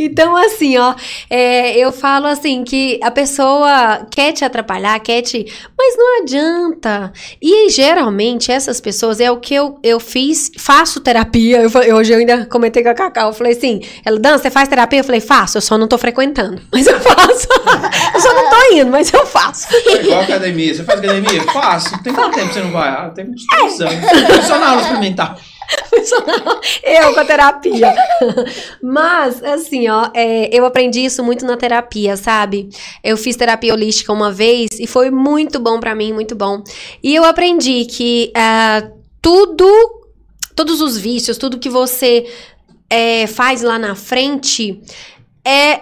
Então, 0.00 0.36
assim, 0.36 0.78
ó, 0.78 0.94
é, 1.28 1.76
eu 1.76 1.90
falo 1.90 2.26
assim 2.28 2.62
que 2.62 3.00
a 3.02 3.10
pessoa 3.10 4.06
quer 4.10 4.32
te 4.32 4.44
atrapalhar, 4.44 4.98
quer 5.00 5.22
te. 5.22 5.44
Mas 5.76 5.96
não 5.96 6.22
adianta. 6.22 7.12
E 7.42 7.68
geralmente 7.68 8.52
essas 8.52 8.80
pessoas 8.80 9.18
é 9.20 9.28
o 9.28 9.38
que 9.38 9.52
eu, 9.54 9.76
eu 9.82 9.98
fiz, 9.98 10.52
faço 10.56 11.00
terapia. 11.00 11.60
Eu, 11.60 11.68
falei- 11.68 11.92
hoje 11.92 12.12
eu 12.12 12.18
ainda 12.18 12.46
comentei 12.46 12.82
com 12.84 12.90
a 12.90 12.94
Cacau. 12.94 13.30
Eu 13.30 13.34
falei 13.34 13.54
assim: 13.54 13.80
ela, 14.04 14.18
Dan, 14.20 14.38
você 14.38 14.50
faz 14.50 14.68
terapia? 14.68 15.00
Eu 15.00 15.04
falei, 15.04 15.20
faço, 15.20 15.58
eu 15.58 15.62
só 15.62 15.76
não 15.76 15.88
tô 15.88 15.98
frequentando. 15.98 16.62
Mas 16.72 16.86
eu 16.86 16.98
faço. 17.00 17.48
eu 18.14 18.20
só 18.20 18.32
não 18.34 18.50
tô 18.50 18.74
indo, 18.74 18.90
mas 18.90 19.12
eu 19.12 19.26
faço. 19.26 19.66
É 19.74 19.94
igual 20.02 20.20
academia. 20.20 20.74
Você 20.74 20.84
faz 20.84 20.98
academia? 21.00 21.42
Faço. 21.52 22.02
Tem 22.02 22.12
quanto 22.14 22.34
tempo 22.36 22.52
você 22.52 22.60
não 22.60 22.70
vai? 22.70 22.88
Ah, 22.88 23.10
tem 23.18 23.30
uns 23.30 23.44
três 23.46 23.80
anos. 23.80 24.10
Funcional 24.36 24.80
experimentar. 24.80 25.38
Funcional. 25.90 26.60
Eu 26.82 27.12
com 27.12 27.20
a 27.20 27.24
terapia. 27.24 27.94
Mas, 28.82 29.42
assim, 29.42 29.88
ó, 29.88 30.08
é, 30.14 30.48
eu 30.56 30.64
aprendi 30.64 31.04
isso 31.04 31.22
muito 31.24 31.44
na 31.44 31.56
terapia, 31.56 32.16
sabe? 32.16 32.68
Eu 33.02 33.16
fiz 33.16 33.36
terapia 33.36 33.74
holística 33.74 34.12
uma 34.12 34.30
vez 34.30 34.70
e 34.78 34.86
foi 34.86 35.10
muito 35.10 35.58
bom 35.58 35.80
pra 35.80 35.94
mim, 35.94 36.12
muito 36.12 36.34
bom. 36.34 36.62
E 37.02 37.14
eu 37.14 37.24
aprendi 37.24 37.84
que 37.86 38.30
ah, 38.34 38.88
tudo, 39.20 39.66
todos 40.54 40.80
os 40.80 40.96
vícios, 40.96 41.36
tudo 41.36 41.58
que 41.58 41.68
você 41.68 42.24
é, 42.88 43.26
faz 43.26 43.62
lá 43.62 43.78
na 43.78 43.94
frente 43.94 44.80
é 45.44 45.80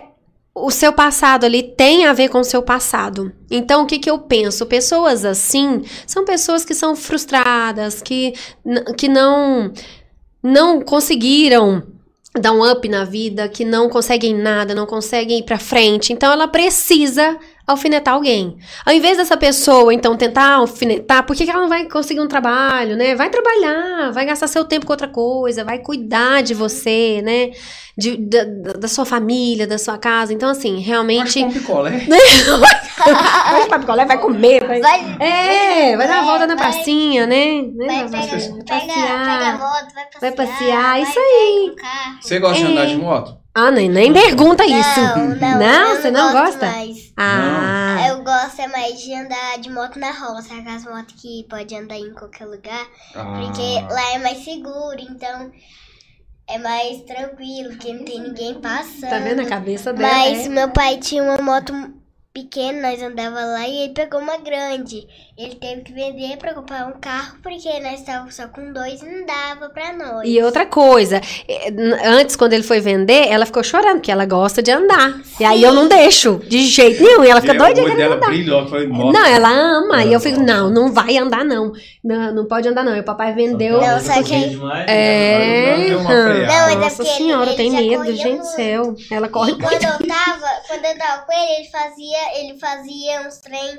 o 0.58 0.70
seu 0.70 0.90
passado 0.90 1.44
ali 1.44 1.62
tem 1.62 2.06
a 2.06 2.14
ver 2.14 2.30
com 2.30 2.40
o 2.40 2.44
seu 2.44 2.62
passado. 2.62 3.30
Então, 3.50 3.82
o 3.82 3.86
que, 3.86 3.98
que 3.98 4.08
eu 4.08 4.18
penso? 4.18 4.64
Pessoas 4.64 5.22
assim 5.22 5.82
são 6.06 6.24
pessoas 6.24 6.64
que 6.64 6.74
são 6.74 6.96
frustradas, 6.96 8.00
que, 8.00 8.32
que 8.96 9.06
não, 9.06 9.70
não 10.42 10.80
conseguiram 10.80 11.82
dar 12.40 12.52
um 12.52 12.66
up 12.70 12.88
na 12.88 13.04
vida, 13.04 13.50
que 13.50 13.66
não 13.66 13.90
conseguem 13.90 14.34
nada, 14.34 14.74
não 14.74 14.86
conseguem 14.86 15.40
ir 15.40 15.42
pra 15.42 15.58
frente. 15.58 16.14
Então, 16.14 16.32
ela 16.32 16.48
precisa 16.48 17.38
alfinetar 17.66 18.14
alguém. 18.14 18.56
Ao 18.84 18.92
invés 18.94 19.16
dessa 19.16 19.36
pessoa, 19.36 19.92
então, 19.92 20.16
tentar 20.16 20.54
alfinetar, 20.54 21.24
por 21.26 21.34
que, 21.34 21.44
que 21.44 21.50
ela 21.50 21.60
não 21.62 21.68
vai 21.68 21.84
conseguir 21.88 22.20
um 22.20 22.28
trabalho, 22.28 22.96
né? 22.96 23.14
Vai 23.14 23.28
trabalhar, 23.28 24.12
vai 24.12 24.24
gastar 24.24 24.46
seu 24.46 24.64
tempo 24.64 24.86
com 24.86 24.92
outra 24.92 25.08
coisa, 25.08 25.64
vai 25.64 25.78
cuidar 25.78 26.42
de 26.42 26.54
você, 26.54 27.20
né? 27.24 27.50
De, 27.98 28.16
da, 28.18 28.44
da- 28.78 28.88
sua 28.88 29.06
família, 29.06 29.66
da 29.66 29.78
sua 29.78 29.96
casa. 29.98 30.32
Então, 30.32 30.50
assim, 30.50 30.80
realmente. 30.80 31.40
com 31.42 31.50
picolé. 31.50 31.92
vai 33.68 33.78
picolé, 33.80 34.04
vai 34.04 34.18
comer, 34.18 34.66
vai. 34.66 34.80
Vai, 34.80 35.16
É, 35.20 35.96
vai 35.96 36.06
dar 36.06 36.14
uma 36.14 36.22
É, 36.22 36.26
volta 36.26 36.46
na 36.46 36.54
vai- 36.54 36.72
pracinha, 36.72 37.26
né? 37.26 37.62
né? 37.74 37.86
vai, 37.86 38.08
Vai 38.08 38.20
pega, 38.28 38.36
pega, 38.36 38.64
passear. 38.64 38.86
pega 38.86 39.46
a 39.48 39.58
moto, 39.58 39.94
vai 39.94 40.04
passear. 40.04 40.20
Vai 40.20 40.32
passear, 40.32 41.02
isso 41.02 41.14
vai 41.14 41.24
aí. 41.24 41.74
Você 42.20 42.38
gosta 42.38 42.58
de 42.58 42.64
É. 42.64 42.68
andar 42.68 42.86
de 42.86 42.96
moto? 42.96 43.36
Ah, 43.58 43.70
nem, 43.70 43.88
nem 43.88 44.12
pergunta 44.12 44.66
isso. 44.66 45.00
Não, 45.00 45.28
não, 45.28 45.58
Não, 45.58 45.96
você 45.96 46.10
não 46.10 46.30
gosto 46.30 46.58
gosta? 46.58 46.66
Mais. 46.66 47.12
Ah, 47.16 48.06
Eu 48.08 48.22
gosto 48.22 48.60
é 48.60 48.68
mais 48.68 49.00
de 49.00 49.14
andar 49.14 49.58
de 49.58 49.70
moto 49.70 49.98
na 49.98 50.10
roça, 50.10 50.54
aquelas 50.54 50.84
motos 50.84 51.14
que 51.18 51.46
pode 51.48 51.74
andar 51.74 51.96
em 51.96 52.12
qualquer 52.12 52.44
lugar, 52.44 52.86
porque 53.14 53.78
Ah, 53.82 53.88
lá 53.94 54.12
é 54.12 54.18
mais 54.18 54.44
seguro, 54.44 54.96
então 55.00 55.50
é 56.46 56.58
mais 56.58 57.02
tranquilo, 57.04 57.70
porque 57.70 57.94
não 57.94 58.04
tem 58.04 58.20
ninguém 58.20 58.60
passando. 58.60 59.08
tá 59.08 59.18
vendo 59.20 59.40
a 59.40 59.46
cabeça 59.46 59.90
dela? 59.90 60.06
Mas 60.12 60.44
é? 60.44 60.48
meu 60.50 60.68
pai 60.70 60.98
tinha 60.98 61.22
uma 61.22 61.38
moto 61.38 61.72
pequena, 62.34 62.90
nós 62.90 63.02
andava 63.02 63.42
lá 63.42 63.66
e 63.66 63.84
ele 63.84 63.94
pegou 63.94 64.20
uma 64.20 64.36
grande. 64.36 65.06
Ele 65.38 65.54
teve 65.56 65.82
que 65.82 65.92
vender 65.92 66.38
pra 66.38 66.54
comprar 66.54 66.86
um 66.86 66.98
carro, 66.98 67.36
porque 67.42 67.68
nós 67.80 68.00
estávamos 68.00 68.34
só 68.34 68.48
com 68.48 68.72
dois 68.72 69.02
e 69.02 69.04
não 69.04 69.26
dava 69.26 69.68
pra 69.68 69.92
nós. 69.92 70.22
E 70.26 70.42
outra 70.42 70.64
coisa, 70.64 71.20
n- 71.46 71.92
antes, 72.06 72.34
quando 72.36 72.54
ele 72.54 72.62
foi 72.62 72.80
vender, 72.80 73.28
ela 73.28 73.44
ficou 73.44 73.62
chorando, 73.62 73.96
porque 73.96 74.10
ela 74.10 74.24
gosta 74.24 74.62
de 74.62 74.70
andar. 74.70 75.20
E 75.38 75.44
aí 75.44 75.62
eu 75.62 75.74
não 75.74 75.88
deixo, 75.88 76.38
de 76.48 76.66
jeito 76.66 77.02
nenhum. 77.02 77.22
E 77.22 77.28
ela 77.28 77.42
fica 77.42 77.52
e 77.54 77.58
doida 77.58 77.94
dela 77.94 78.16
andar. 78.16 78.28
brilhou. 78.28 78.66
Falei, 78.66 78.86
nossa. 78.88 79.12
Não, 79.12 79.26
ela 79.26 79.50
ama. 79.50 80.04
E 80.04 80.12
eu 80.14 80.20
fico, 80.20 80.40
não, 80.40 80.70
não 80.70 80.90
vai 80.90 81.18
andar, 81.18 81.44
não. 81.44 81.70
Não, 82.02 82.34
não 82.34 82.46
pode 82.46 82.66
andar, 82.68 82.82
não. 82.82 82.96
E 82.96 83.00
o 83.00 83.04
papai 83.04 83.34
vendeu. 83.34 83.78
Não, 83.78 84.00
só 84.00 84.22
que- 84.22 84.58
É. 84.88 85.76
Freada. 85.76 85.98
Não, 85.98 86.04
mas 86.06 86.72
é 86.72 86.74
Nossa 86.76 86.96
porque 86.96 87.10
ele- 87.10 87.18
senhora, 87.18 87.48
ele 87.50 87.56
tem 87.56 87.70
medo, 87.72 88.04
gente 88.06 88.22
do 88.22 88.28
muito. 88.30 88.44
céu. 88.46 88.94
Ela 89.10 89.28
corre 89.28 89.52
E 89.52 89.56
quando 89.58 89.72
eu 89.84 90.08
tava, 90.08 90.48
quando 90.66 90.84
eu 90.86 90.98
tava 90.98 91.22
com 91.26 91.32
ele, 91.32 91.52
ele 91.58 91.68
fazia, 91.68 92.40
ele 92.40 92.58
fazia 92.58 93.20
uns 93.28 93.38
trem 93.38 93.78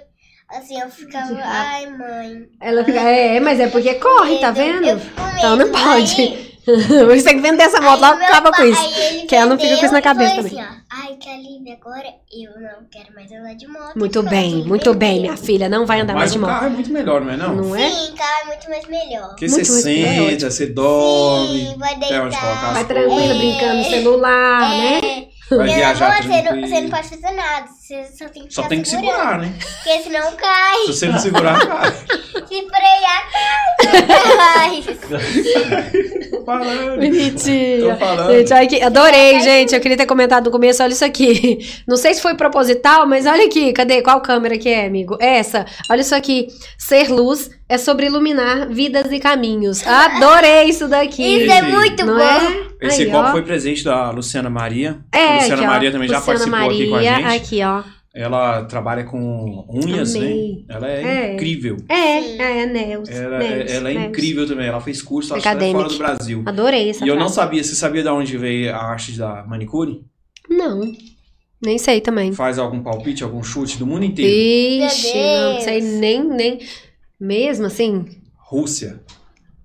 assim, 0.50 0.80
eu 0.80 0.90
ficava, 0.90 1.34
De 1.34 1.42
ai 1.42 1.86
mãe. 1.88 2.48
Ela 2.62 2.84
fica, 2.84 3.00
é, 3.00 3.40
mas 3.40 3.60
é 3.60 3.68
porque 3.68 3.94
corre, 3.96 4.38
tá 4.40 4.52
vendo? 4.52 5.00
Então 5.38 5.56
não 5.56 5.70
pode. 5.72 6.22
Aí- 6.22 6.48
Você 6.68 7.24
tem 7.24 7.36
que 7.38 7.42
vender 7.42 7.64
essa 7.64 7.80
moto 7.80 8.02
logo, 8.02 8.22
acaba 8.22 8.52
com 8.52 8.62
isso. 8.66 9.26
Que 9.26 9.34
ela 9.38 9.46
não 9.52 9.58
fica 9.58 9.78
com 9.78 9.86
isso 9.86 9.94
na 9.94 10.02
cabeça 10.02 10.36
falou 10.36 10.50
também. 10.50 10.62
Assim, 10.62 10.70
ó, 10.70 10.98
ai, 11.02 11.16
que 11.16 11.30
alívio, 11.30 11.78
agora 11.82 12.08
eu 12.30 12.52
não 12.60 12.86
quero 12.92 13.16
mais 13.16 13.32
andar 13.32 13.54
de 13.56 13.66
moto. 13.70 13.94
Muito 13.98 14.22
bem, 14.24 14.66
muito 14.66 14.94
bem, 14.94 15.10
vendeu. 15.16 15.22
minha 15.32 15.38
filha. 15.38 15.70
Não 15.70 15.86
vai 15.86 16.02
andar 16.02 16.14
mais 16.14 16.26
Mas 16.26 16.32
de 16.34 16.38
o 16.38 16.42
moto. 16.42 16.50
carro 16.50 16.66
é 16.66 16.70
muito 16.70 16.92
melhor, 16.92 17.22
não 17.24 17.32
é 17.32 17.38
não? 17.38 17.56
Não 17.56 17.74
é? 17.74 17.90
Sim, 17.90 18.14
carro 18.18 18.42
é 18.42 18.46
muito 18.48 18.70
mais 18.70 18.86
melhor. 18.86 19.28
Porque 19.30 19.48
Muito, 19.48 19.66
você 19.66 19.94
melhor. 19.94 20.30
senta, 20.30 20.52
você 20.52 20.66
dorme. 20.68 21.48
Sim, 21.68 21.76
vai 21.78 21.96
deitar. 22.00 22.74
Vai 22.74 22.84
tranquila, 22.86 23.22
É. 23.34 23.38
brincando 23.38 23.76
no 23.78 23.84
celular, 23.86 24.70
né? 24.70 25.00
É, 25.50 25.56
Vai 25.56 25.68
meu 25.68 25.76
viajar 25.76 26.22
você 26.22 26.28
não, 26.28 26.42
tranquilo. 26.44 26.68
você 26.68 26.82
não 26.82 26.90
pode 26.90 27.08
fazer 27.08 27.32
nada. 27.32 27.68
Você 27.88 28.04
só 28.04 28.28
tem 28.28 28.46
que 28.46 28.54
Só 28.54 28.64
tem 28.64 28.82
que 28.82 28.90
segurar, 28.90 29.40
né? 29.40 29.54
Porque 29.58 30.04
senão 30.04 30.34
cai. 30.36 30.88
Se 30.88 30.94
você 30.94 31.08
não 31.08 31.18
segurar, 31.20 31.56
cara. 31.66 31.92
Se 31.94 32.68
frear, 32.68 33.30
cai. 33.82 34.84
Tô 36.30 36.44
falando. 36.44 36.96
Bonitinha. 36.96 37.94
Tô 37.94 37.96
falando. 37.98 38.34
Gente, 38.34 38.54
olha 38.54 38.64
aqui. 38.64 38.82
Adorei, 38.82 39.40
gente. 39.40 39.74
Eu 39.74 39.80
queria 39.80 39.96
ter 39.96 40.06
comentado 40.06 40.44
no 40.48 40.52
começo. 40.52 40.84
Olha 40.84 40.92
isso 40.92 41.06
aqui. 41.06 41.60
Não 41.88 41.96
sei 41.96 42.14
se 42.14 42.22
foi 42.22 42.36
proposital, 42.36 43.08
mas 43.08 43.26
olha 43.26 43.46
aqui. 43.46 43.72
Cadê? 43.72 44.02
Qual 44.02 44.20
câmera 44.20 44.58
que 44.58 44.68
é, 44.68 44.86
amigo? 44.86 45.18
Essa. 45.22 45.66
Olha 45.90 46.02
isso 46.02 46.14
aqui. 46.14 46.48
Ser 46.78 47.10
luz 47.10 47.50
é 47.70 47.78
sobre 47.78 48.08
iluminar 48.08 48.68
vidas 48.68 49.10
e 49.14 49.20
caminhos. 49.20 49.86
Adorei 49.88 50.66
isso 50.66 50.90
daqui. 50.90 51.24
Isso 51.24 51.52
é 51.54 51.62
muito 51.62 52.06
Não 52.06 52.18
bom. 52.18 52.22
é? 52.22 52.68
Esse 52.80 53.04
Aí, 53.04 53.12
copo 53.12 53.30
ó. 53.30 53.32
foi 53.32 53.42
presente 53.42 53.84
da 53.84 54.12
Luciana 54.12 54.50
Maria. 54.50 55.00
É, 55.12 55.20
a 55.26 55.34
Luciana 55.36 55.56
aqui. 55.56 55.68
Maria 55.68 55.92
também 55.92 56.08
já 56.08 56.18
Luciana 56.20 56.40
participou 56.40 56.70
aqui 56.70 56.88
com 56.90 56.96
a 56.96 57.02
Maria, 57.02 57.16
gente. 57.16 57.36
Aqui, 57.36 57.64
ó. 57.64 57.77
Ela 58.20 58.64
trabalha 58.66 59.04
com 59.04 59.66
unhas, 59.70 60.16
Amei. 60.16 60.66
né? 60.68 60.76
Ela 60.76 60.90
é, 60.90 61.04
É. 61.04 61.34
incrível. 61.36 61.78
É, 61.88 62.22
Sim. 62.22 62.42
é, 62.42 62.66
Nels. 62.66 63.10
Ela, 63.10 63.38
Nels, 63.38 63.72
ela 63.72 63.92
é 63.92 63.94
Nels. 63.94 64.10
incrível 64.10 64.48
também. 64.48 64.66
Ela 64.68 64.82
fez 64.82 65.02
curso, 65.04 65.34
acho 65.36 65.44
que 65.44 65.48
Academic. 65.48 65.76
fora 65.78 65.90
do 65.90 65.98
Brasil. 66.00 66.44
Adorei 66.46 66.90
essa 66.90 67.06
E 67.06 67.08
eu 67.08 67.14
não 67.16 67.22
frase. 67.30 67.36
sabia, 67.36 67.64
você 67.64 67.76
sabia 67.76 68.02
de 68.02 68.10
onde 68.10 68.36
veio 68.38 68.74
a 68.74 68.78
arte 68.78 69.12
da 69.18 69.46
manicure? 69.46 70.04
Não. 70.50 70.82
Nem 71.64 71.78
sei 71.78 72.02
também. 72.02 72.34
Faz 72.34 72.58
algum 72.58 72.82
palpite, 72.82 73.24
algum 73.24 73.44
chute 73.44 73.78
do 73.78 73.86
mundo 73.86 74.04
inteiro? 74.06 74.86
Ixi, 74.88 75.14
não 75.14 75.62
sei 75.62 75.82
nem, 75.82 76.24
nem. 76.28 76.60
Mesmo 77.20 77.66
assim? 77.68 78.06
Rússia. 78.38 79.00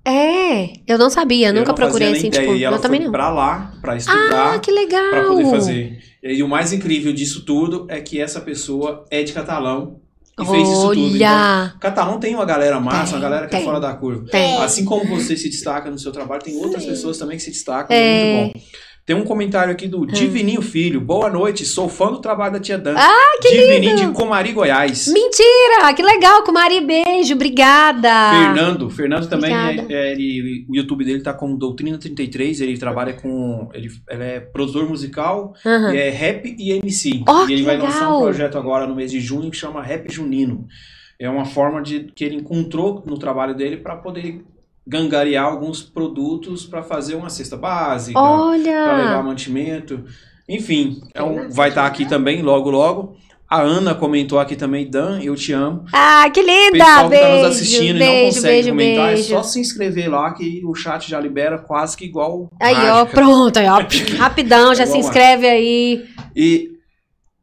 É, 0.05 0.73
eu 0.87 0.99
não 0.99 1.09
sabia, 1.09 1.49
Eu 1.49 1.55
nunca 1.55 1.69
não 1.69 1.75
procurei 1.75 2.13
assim, 2.13 2.27
ideia, 2.27 2.43
tipo, 2.45 2.57
E 2.57 2.65
ela 2.65 2.77
eu 2.77 2.81
também 2.81 3.01
não. 3.01 3.13
pra 3.13 3.31
lá, 3.31 3.73
pra 3.81 3.97
estudar, 3.97 4.55
Ah, 4.55 4.59
que 4.59 4.71
legal! 4.73 5.11
pra 5.11 5.25
poder 5.25 5.45
fazer. 5.49 5.99
E 6.23 6.43
o 6.43 6.49
mais 6.49 6.73
incrível 6.73 7.13
disso 7.13 7.45
tudo 7.45 7.87
é 7.89 8.01
que 8.01 8.21
essa 8.21 8.41
pessoa 8.41 9.05
é 9.11 9.23
de 9.23 9.33
catalão 9.33 10.01
e 10.41 10.47
fez 10.47 10.69
isso 10.69 10.89
tudo. 10.89 11.17
Então, 11.17 11.29
Olha! 11.29 11.75
catalão 11.81 12.19
tem 12.21 12.35
uma 12.35 12.45
galera 12.45 12.81
massa, 12.81 13.13
Tem, 13.13 13.15
uma 13.15 13.21
galera 13.21 13.47
que 13.49 13.55
é 13.55 13.59
tem. 13.59 13.67
fora 13.67 13.81
da 13.81 13.93
curva. 13.95 14.27
Tem. 14.31 14.57
Assim 14.59 14.85
como 14.85 15.05
você 15.07 15.37
se 15.37 15.49
destaca 15.49 15.91
no 15.91 15.99
seu 15.99 16.13
trabalho, 16.13 16.43
tem 16.43 16.57
outras 16.57 16.85
Sim. 16.85 16.91
pessoas 16.91 17.19
também 17.19 17.37
que 17.37 17.43
se 17.43 17.51
destacam. 17.51 17.95
É. 17.95 18.01
É 18.01 18.43
muito 18.43 18.55
bom. 18.55 18.61
Tem 19.05 19.17
um 19.17 19.25
comentário 19.25 19.73
aqui 19.73 19.89
do 19.89 20.07
Divininho 20.07 20.63
Filho. 20.63 21.01
Boa 21.01 21.29
noite, 21.29 21.65
sou 21.65 21.89
fã 21.89 22.13
do 22.13 22.21
trabalho 22.21 22.53
da 22.53 22.61
tia 22.61 22.79
Dan. 22.79 22.95
Ah, 22.97 23.39
que 23.43 23.49
Divininho 23.49 23.97
de 23.97 24.09
Comari, 24.13 24.53
Goiás. 24.53 25.09
Mentira! 25.09 25.93
Que 25.93 26.05
legal, 26.05 26.45
com 26.45 26.53
Mari, 26.53 26.81
beijo, 26.81 27.35
obrigada! 27.35 28.31
Fernando, 28.31 28.89
Fernando 28.91 29.29
também 29.29 29.53
é, 29.53 29.87
é, 29.91 30.13
ele, 30.13 30.65
o 30.69 30.77
YouTube 30.77 31.05
dele 31.05 31.21
tá 31.21 31.35
como 31.35 31.59
Doutrina 31.59 31.99
33, 31.99 32.61
ele 32.61 32.79
trabalha 32.79 33.15
com 33.15 33.69
ele, 33.75 33.89
ele 34.09 34.23
é 34.23 34.39
produtor 34.39 34.89
musical, 34.89 35.53
e 35.65 35.97
é 35.97 36.09
rap 36.09 36.55
e 36.57 36.71
MC. 36.71 37.25
Ó, 37.29 37.49
e 37.49 37.55
ele 37.55 37.65
vai 37.65 37.77
lançar 37.77 38.03
legal. 38.03 38.21
um 38.21 38.23
projeto 38.23 38.57
agora 38.57 38.87
no 38.87 38.95
mês 38.95 39.11
de 39.11 39.19
junho 39.19 39.51
que 39.51 39.57
chama 39.57 39.83
Rap 39.83 40.13
Junino. 40.13 40.69
É 41.19 41.29
uma 41.29 41.45
forma 41.45 41.83
de 41.83 42.05
que 42.15 42.25
ele 42.25 42.37
encontrou 42.37 43.03
no 43.05 43.19
trabalho 43.19 43.55
dele 43.55 43.79
para 43.79 43.97
poder 43.97 44.45
gangariar 44.87 45.45
alguns 45.47 45.83
produtos 45.83 46.65
para 46.67 46.83
fazer 46.83 47.15
uma 47.15 47.31
cesta 47.31 47.57
básica, 47.57 48.19
para 48.19 48.97
levar 48.97 49.15
Olha! 49.19 49.23
mantimento. 49.23 50.05
Enfim, 50.49 51.01
é 51.15 51.23
um- 51.23 51.49
vai 51.51 51.69
estar 51.69 51.87
aqui 51.87 52.05
também 52.05 52.43
logo, 52.43 52.71
logo. 52.71 53.17
A 53.49 53.61
Ana 53.61 53.95
comentou 53.95 54.41
aqui 54.41 54.57
também, 54.57 54.89
Dan, 54.89 55.21
eu 55.21 55.35
te 55.37 55.53
amo. 55.53 55.85
Ah, 55.93 56.29
que 56.33 56.41
O 56.41 56.43
linda! 56.43 56.73
pessoal 56.85 57.05
que 57.05 57.11
Beijo, 57.11 57.27
tá 57.27 57.37
nos 57.37 57.47
assistindo 57.57 57.85
e 57.85 57.93
não 57.93 57.99
beijo, 58.07 58.35
consegue 58.37 58.53
beijo, 58.55 58.69
comentar, 58.71 59.07
beijo. 59.09 59.23
é 59.23 59.37
só 59.37 59.43
se 59.43 59.61
inscrever 59.61 60.11
lá 60.11 60.33
que 60.33 60.63
o 60.65 60.75
chat 60.75 61.09
já 61.11 61.21
libera 61.21 61.59
quase 61.59 61.95
que 61.97 62.05
igual 62.07 62.49
Aí, 62.59 62.75
ó, 62.75 62.79
mágica. 63.01 63.07
pronto, 63.15 63.57
aí, 63.59 63.67
ó, 63.69 63.79
rapidão, 64.19 64.75
já 64.75 64.87
se 64.87 64.97
inscreve 64.97 65.47
aí. 65.47 66.03
E 66.35 66.71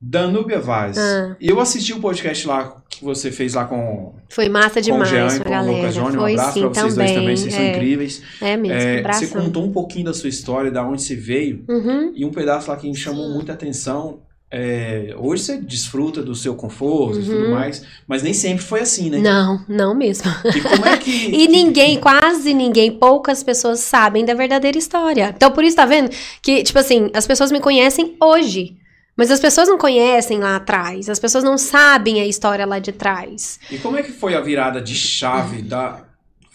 Danúbia 0.02 0.60
Vaz. 0.60 0.98
Ah. 0.98 1.36
Eu 1.40 1.60
assisti 1.60 1.94
o 1.94 2.00
podcast 2.00 2.48
lá 2.48 2.79
que 3.00 3.06
você 3.06 3.32
fez 3.32 3.54
lá 3.54 3.66
com, 3.66 4.14
Foi 4.30 4.48
massa 4.50 4.76
com 4.76 4.80
o 4.80 4.84
demais, 4.84 5.10
Jean 5.10 5.28
e 5.28 5.40
com 5.44 5.50
galera. 5.50 5.78
Lucas 5.78 5.96
Jônio. 5.96 6.22
Um 6.22 6.26
abraço 6.26 6.54
sim, 6.54 6.60
pra 6.62 6.70
vocês 6.70 6.94
também. 6.94 6.96
dois 7.08 7.12
também, 7.20 7.36
vocês 7.38 7.54
são 7.54 7.64
é, 7.64 7.72
incríveis. 7.76 8.22
é 8.42 8.58
mesmo, 8.58 8.76
É, 8.78 8.80
você 8.94 9.00
abração. 9.00 9.42
contou 9.42 9.64
um 9.66 9.72
pouquinho 9.72 10.06
da 10.06 10.14
sua 10.14 10.30
história, 10.30 10.70
da 10.70 10.86
onde 10.86 11.02
você 11.02 11.16
veio, 11.16 11.64
Uhum. 11.68 12.12
e 12.16 12.24
um 12.26 12.32
pedaço 12.32 12.70
lá 12.70 12.76
que 12.78 12.88
me 12.88 12.96
chamou 12.96 13.26
Sim. 13.28 13.34
muita 13.34 13.54
atenção. 13.54 14.20
é, 14.52 15.14
hoje 15.16 15.44
você 15.44 15.58
desfruta 15.60 16.24
do 16.24 16.34
seu 16.34 16.56
conforto 16.56 17.20
e 17.20 17.24
tudo 17.24 17.38
Uhum. 17.46 17.52
mais, 17.52 17.84
mas 18.08 18.24
nem 18.24 18.34
sempre 18.34 18.64
foi 18.66 18.80
assim, 18.80 19.08
né? 19.12 19.20
Não, 19.20 19.64
não 19.70 19.94
mesmo. 19.94 20.26
E 20.56 20.60
como 20.62 20.86
é 20.88 20.98
que. 20.98 21.12
E 21.44 21.48
ninguém, 21.48 22.00
quase 22.00 22.52
ninguém, 22.52 22.90
poucas 22.92 23.44
pessoas 23.44 23.80
sabem 23.82 24.26
da 24.26 24.34
verdadeira 24.34 24.76
história. 24.76 25.32
Então, 25.38 25.52
por 25.52 25.64
isso, 25.64 25.76
tá 25.76 25.86
vendo? 25.86 26.10
Que, 26.42 26.64
tipo 26.64 26.80
assim, 26.80 27.12
as 27.14 27.28
pessoas 27.28 27.52
me 27.52 27.60
conhecem 27.60 28.16
hoje. 28.20 28.76
Mas 29.20 29.30
as 29.32 29.40
pessoas 29.42 29.68
não 29.68 29.78
conhecem 29.78 30.40
lá 30.40 30.56
atrás. 30.56 31.10
As 31.10 31.20
pessoas 31.20 31.44
não 31.44 31.58
sabem 31.58 32.22
a 32.22 32.26
história 32.26 32.66
lá 32.66 32.80
de 32.80 32.94
trás. 32.94 33.60
E 33.70 33.78
como 33.78 33.98
é 33.98 34.02
que 34.02 34.14
foi 34.14 34.34
a 34.34 34.40
virada 34.40 34.82
de 34.82 34.96
chave 34.96 35.62
da. 35.62 36.06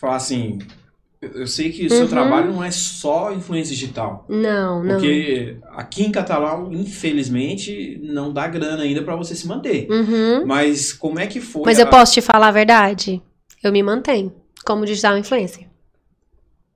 Falar 0.00 0.16
assim. 0.16 0.58
eu- 1.20 1.46
sei 1.46 1.70
que 1.72 1.86
o 1.86 1.88
seu 1.90 2.02
Uhum. 2.02 2.08
trabalho 2.08 2.52
não 2.52 2.62
é 2.62 2.70
só 2.70 3.32
influência 3.32 3.74
digital. 3.74 4.26
Não, 4.28 4.82
não. 4.84 4.96
Porque 4.96 5.56
aqui 5.74 6.04
em 6.04 6.10
Catalão, 6.12 6.70
infelizmente, 6.72 7.98
não 8.02 8.30
dá 8.32 8.46
grana 8.46 8.82
ainda 8.82 9.02
pra 9.02 9.16
você 9.16 9.34
se 9.34 9.46
manter. 9.46 9.86
Uhum. 9.90 10.44
Mas 10.46 10.92
como 10.92 11.18
é 11.18 11.26
que 11.26 11.40
foi? 11.40 11.62
Mas 11.64 11.78
a- 11.78 11.82
eu 11.82 11.86
posso 11.88 12.12
te 12.12 12.20
falar 12.20 12.48
a 12.48 12.52
verdade? 12.52 13.22
Eu 13.62 13.72
me 13.72 13.82
mantenho 13.82 14.34
como 14.66 14.84
digital 14.84 15.16
influencer. 15.16 15.66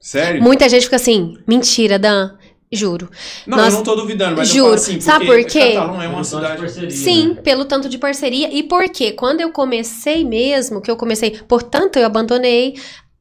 Sério? 0.00 0.42
Muita 0.42 0.68
gente 0.68 0.84
fica 0.84 0.96
assim, 0.96 1.36
mentira, 1.46 1.98
Dan. 1.98 2.37
Juro. 2.70 3.08
Não, 3.46 3.56
Nós- 3.56 3.72
eu 3.72 3.78
não 3.78 3.84
tô 3.84 3.94
duvidando, 3.94 4.36
mas 4.36 4.48
eu 4.50 4.54
Juro. 4.54 4.64
falo 4.66 4.74
assim, 4.74 5.00
Sabe 5.00 5.26
por 5.26 5.42
quê? 5.44 5.72
Catalão 5.72 6.02
é 6.02 6.08
uma 6.08 6.22
cidade. 6.24 6.58
parceria, 6.60 6.90
Sim, 6.90 7.28
né? 7.34 7.40
pelo 7.42 7.64
tanto 7.64 7.88
de 7.88 7.96
parceria. 7.98 8.52
E 8.52 8.62
por 8.62 8.88
quê? 8.90 9.12
Quando 9.12 9.40
eu 9.40 9.50
comecei 9.50 10.24
mesmo, 10.24 10.80
que 10.82 10.90
eu 10.90 10.96
comecei, 10.96 11.30
portanto, 11.48 11.96
eu 11.98 12.04
abandonei 12.04 12.74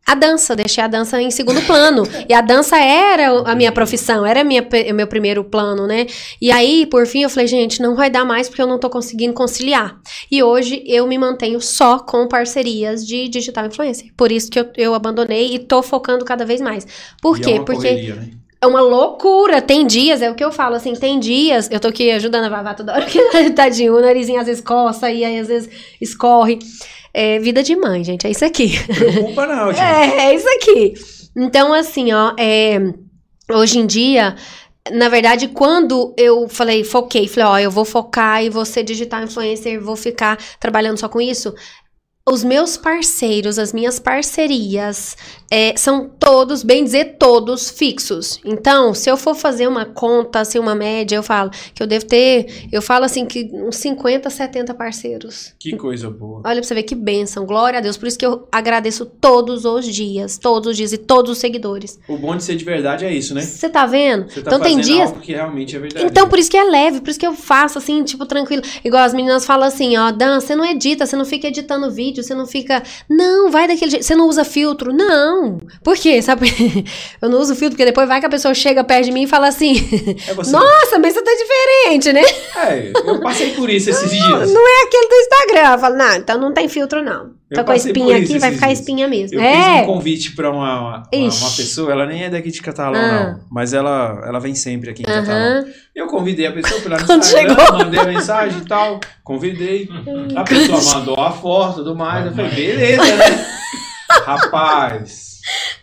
a 0.06 0.16
dança, 0.16 0.56
deixei 0.56 0.82
a 0.82 0.88
dança 0.88 1.22
em 1.22 1.30
segundo 1.32 1.62
plano. 1.66 2.04
e 2.30 2.34
a 2.34 2.40
dança 2.40 2.78
era 2.78 3.42
a 3.50 3.54
minha 3.56 3.72
profissão, 3.74 4.26
era 4.26 4.42
minha, 4.44 4.66
meu 4.94 5.06
primeiro 5.08 5.44
plano, 5.44 5.86
né? 5.86 6.08
E 6.42 6.50
aí, 6.50 6.86
por 6.86 7.06
fim, 7.06 7.24
eu 7.24 7.30
falei, 7.30 7.46
gente, 7.48 7.82
não 7.82 7.94
vai 7.96 8.10
dar 8.10 8.24
mais 8.24 8.48
porque 8.48 8.62
eu 8.62 8.68
não 8.68 8.80
tô 8.80 8.90
conseguindo 8.90 9.34
conciliar. 9.34 9.98
E 10.32 10.42
hoje 10.42 10.82
eu 10.88 11.06
me 11.08 11.18
mantenho 11.18 11.60
só 11.60 12.00
com 12.00 12.26
parcerias 12.26 13.06
de 13.06 13.28
digital 13.28 13.66
influencer. 13.66 14.08
Por 14.16 14.32
isso 14.32 14.50
que 14.50 14.60
eu, 14.60 14.68
eu 14.78 14.94
abandonei 14.94 15.54
e 15.56 15.60
tô 15.60 15.84
focando 15.84 16.24
cada 16.24 16.46
vez 16.46 16.62
mais. 16.62 16.88
Por 17.22 17.38
e 17.38 17.42
quê? 17.42 17.52
É 17.52 17.54
uma 17.56 17.66
porque 17.66 17.88
correria, 17.90 18.16
né? 18.16 18.30
É 18.62 18.68
uma 18.68 18.82
loucura. 18.82 19.62
Tem 19.62 19.86
dias, 19.86 20.22
é 20.22 20.30
o 20.30 20.36
que 20.36 20.44
eu 20.44 20.52
falo, 20.52 20.76
assim, 20.76 20.94
tem 20.94 21.20
dias. 21.20 21.70
Eu 21.72 21.80
tô 21.80 21.88
aqui 21.88 22.12
ajudando 22.12 22.46
a 22.46 22.50
Vavá 22.50 22.74
toda 22.74 22.94
hora, 22.94 23.06
que 23.08 23.52
tadinho, 23.52 23.96
o 23.96 24.02
narizinho 24.02 24.40
às 24.40 24.48
vezes 24.48 24.62
coça 24.62 25.12
e 25.12 25.24
aí 25.24 25.40
às 25.40 25.48
vezes 25.48 25.70
escorre. 26.02 26.60
É 27.14 27.40
vida 27.40 27.64
de 27.64 27.76
mãe, 27.76 28.04
gente, 28.04 28.28
é 28.28 28.32
isso 28.32 28.46
aqui. 28.46 28.74
Preocupa 28.86 29.48
não, 29.48 29.72
gente. 29.74 29.82
É, 29.82 30.28
é 30.28 30.36
isso 30.36 30.48
aqui. 30.50 30.94
Então, 31.36 31.74
assim, 31.74 32.12
ó, 32.14 32.34
é, 32.38 32.80
hoje 33.52 33.80
em 33.80 33.86
dia, 33.86 34.36
na 34.92 35.10
verdade, 35.10 35.48
quando 35.48 36.14
eu 36.18 36.48
falei, 36.48 36.84
foquei, 36.84 37.28
falei, 37.28 37.46
ó, 37.46 37.60
eu 37.60 37.72
vou 37.72 37.86
focar 37.86 38.44
e 38.44 38.50
vou 38.50 38.66
ser 38.66 38.84
digital 38.84 39.24
influencer, 39.24 39.82
vou 39.82 39.96
ficar 39.96 40.38
trabalhando 40.60 40.98
só 40.98 41.10
com 41.10 41.22
isso. 41.22 41.54
Os 42.30 42.44
meus 42.44 42.76
parceiros, 42.76 43.58
as 43.58 43.72
minhas 43.72 44.00
parcerias, 44.00 45.16
é, 45.50 45.76
são 45.78 46.10
todos, 46.10 46.62
bem 46.62 46.84
dizer, 46.84 47.16
todos 47.18 47.70
fixos. 47.70 48.40
Então, 48.44 48.94
se 48.94 49.10
eu 49.10 49.16
for 49.16 49.36
fazer 49.36 49.68
uma 49.68 49.86
conta, 49.86 50.42
assim, 50.42 50.60
uma 50.60 50.76
média, 50.76 51.16
eu 51.16 51.24
falo 51.24 51.50
que 51.74 51.82
eu 51.82 51.88
devo 51.88 52.06
ter, 52.06 52.68
eu 52.72 52.82
falo 52.82 53.06
assim, 53.06 53.26
que 53.26 53.50
uns 53.54 53.78
50, 53.78 54.30
70 54.30 54.74
parceiros. 54.74 55.54
Que 55.58 55.76
coisa 55.76 56.10
boa. 56.10 56.42
Olha 56.46 56.56
pra 56.56 56.64
você 56.64 56.76
ver 56.76 56.84
que 56.84 56.96
bênção, 56.96 57.46
glória 57.46 57.80
a 57.80 57.82
Deus. 57.82 57.98
Por 57.98 58.08
isso 58.08 58.18
que 58.18 58.26
eu 58.26 58.48
agradeço 58.52 59.06
todos 59.06 59.64
os 59.64 59.86
dias, 59.86 60.38
todos 60.38 60.72
os 60.72 60.78
dias 60.78 60.92
e 60.92 60.98
todos 60.98 61.32
os 61.32 61.38
seguidores. 61.38 62.00
O 62.08 62.18
bom 62.18 62.36
de 62.36 62.44
ser 62.44 62.56
de 62.56 62.66
verdade 62.66 63.06
é 63.06 63.14
isso, 63.14 63.34
né? 63.34 63.42
Você 63.42 63.70
tá 63.70 63.86
vendo? 63.86 64.30
Você 64.30 64.42
tá 64.42 64.50
então 64.50 64.60
tem 64.60 64.80
dias. 64.80 65.10
algo 65.10 65.22
que 65.22 65.32
realmente 65.32 65.76
é 65.76 65.80
verdade. 65.80 66.06
Então, 66.06 66.28
por 66.28 66.38
isso 66.40 66.52
que 66.52 66.58
é 66.58 66.64
leve, 66.64 67.00
por 67.00 67.10
isso 67.10 67.20
que 67.20 67.28
eu 67.28 67.34
faço 67.34 67.78
assim, 67.78 68.04
tipo, 68.04 68.26
tranquilo. 68.26 68.64
Igual 68.84 69.04
as 69.04 69.14
meninas 69.14 69.46
falam 69.46 69.68
assim, 69.68 69.96
ó, 69.96 70.12
Dan, 70.12 70.40
você 70.40 70.56
não 70.56 70.66
edita, 70.66 71.06
você 71.06 71.16
não 71.16 71.26
fica 71.26 71.48
editando 71.48 71.90
vídeo, 71.90 72.17
você 72.24 72.34
não 72.36 72.46
fica. 72.46 72.82
Não, 73.10 73.50
vai 73.52 73.68
daquele 73.68 73.92
jeito. 73.92 74.04
Você 74.06 74.16
não 74.16 74.28
usa 74.28 74.44
filtro. 74.44 74.94
Não. 74.94 75.60
Por 75.84 75.96
quê? 75.98 76.22
Sabe? 76.24 76.48
Eu 77.22 77.30
não 77.30 77.40
uso 77.40 77.56
filtro, 77.56 77.72
porque 77.76 77.86
depois 77.86 78.08
vai 78.08 78.20
que 78.20 78.26
a 78.26 78.30
pessoa 78.30 78.54
chega 78.54 78.84
perto 78.84 79.06
de 79.06 79.12
mim 79.12 79.24
e 79.24 79.28
fala 79.28 79.48
assim: 79.48 79.76
É. 80.28 80.34
Nossa, 80.34 81.00
mas 81.00 81.14
você 81.14 81.22
tá 81.22 81.32
diferente, 81.32 82.14
né? 82.14 82.22
É, 82.58 82.92
eu 83.06 83.20
passei 83.22 83.52
por 83.52 83.70
isso 83.70 83.90
esses 83.90 84.10
dias. 84.10 84.52
Não 84.52 84.68
é 84.68 84.84
aquele 84.86 85.08
do 85.08 85.16
Instagram. 85.16 85.74
Eu 85.74 85.80
falo, 85.80 85.96
não, 85.96 86.16
então 86.16 86.40
não 86.40 86.54
tem 86.54 86.68
filtro, 86.68 87.04
não. 87.04 87.36
Tá 87.54 87.64
com 87.64 87.72
a 87.72 87.76
espinha 87.78 88.18
aqui, 88.18 88.38
vai 88.40 88.52
ficar 88.52 88.68
dias. 88.68 88.80
espinha 88.80 89.08
mesmo. 89.08 89.40
Eu 89.40 89.42
é. 89.42 89.54
fiz 89.78 89.84
um 89.84 89.86
convite 89.86 90.36
pra 90.36 90.52
uma, 90.52 90.80
uma, 90.82 91.04
uma 91.14 91.52
pessoa, 91.52 91.92
ela 91.94 92.06
nem 92.06 92.24
é 92.26 92.30
daqui 92.30 92.52
de 92.52 92.62
Catalão, 92.62 93.00
Ah. 93.00 93.24
não. 93.32 93.40
Mas 93.50 93.72
ela, 93.74 94.22
ela 94.28 94.40
vem 94.40 94.54
sempre 94.54 94.90
aqui 94.90 95.04
em 95.04 95.10
Aham. 95.10 95.22
Catalão. 95.22 95.74
Eu 95.98 96.06
convidei 96.06 96.46
a 96.46 96.52
pessoa 96.52 96.80
pela 96.80 97.04
Quando 97.04 97.24
Instagram, 97.24 97.56
chegou. 97.58 97.78
mandei 97.80 98.00
a 98.00 98.06
mensagem 98.06 98.60
e 98.60 98.66
tal, 98.66 99.00
convidei. 99.24 99.90
A 100.36 100.44
pessoa 100.44 100.80
mandou 101.00 101.20
a 101.20 101.32
foto 101.32 101.72
e 101.72 101.76
tudo 101.78 101.96
mais. 101.96 102.24
Eu 102.28 102.34
falei, 102.36 102.52
beleza, 102.52 103.04
né? 103.16 103.46
Rapaz, 104.24 105.38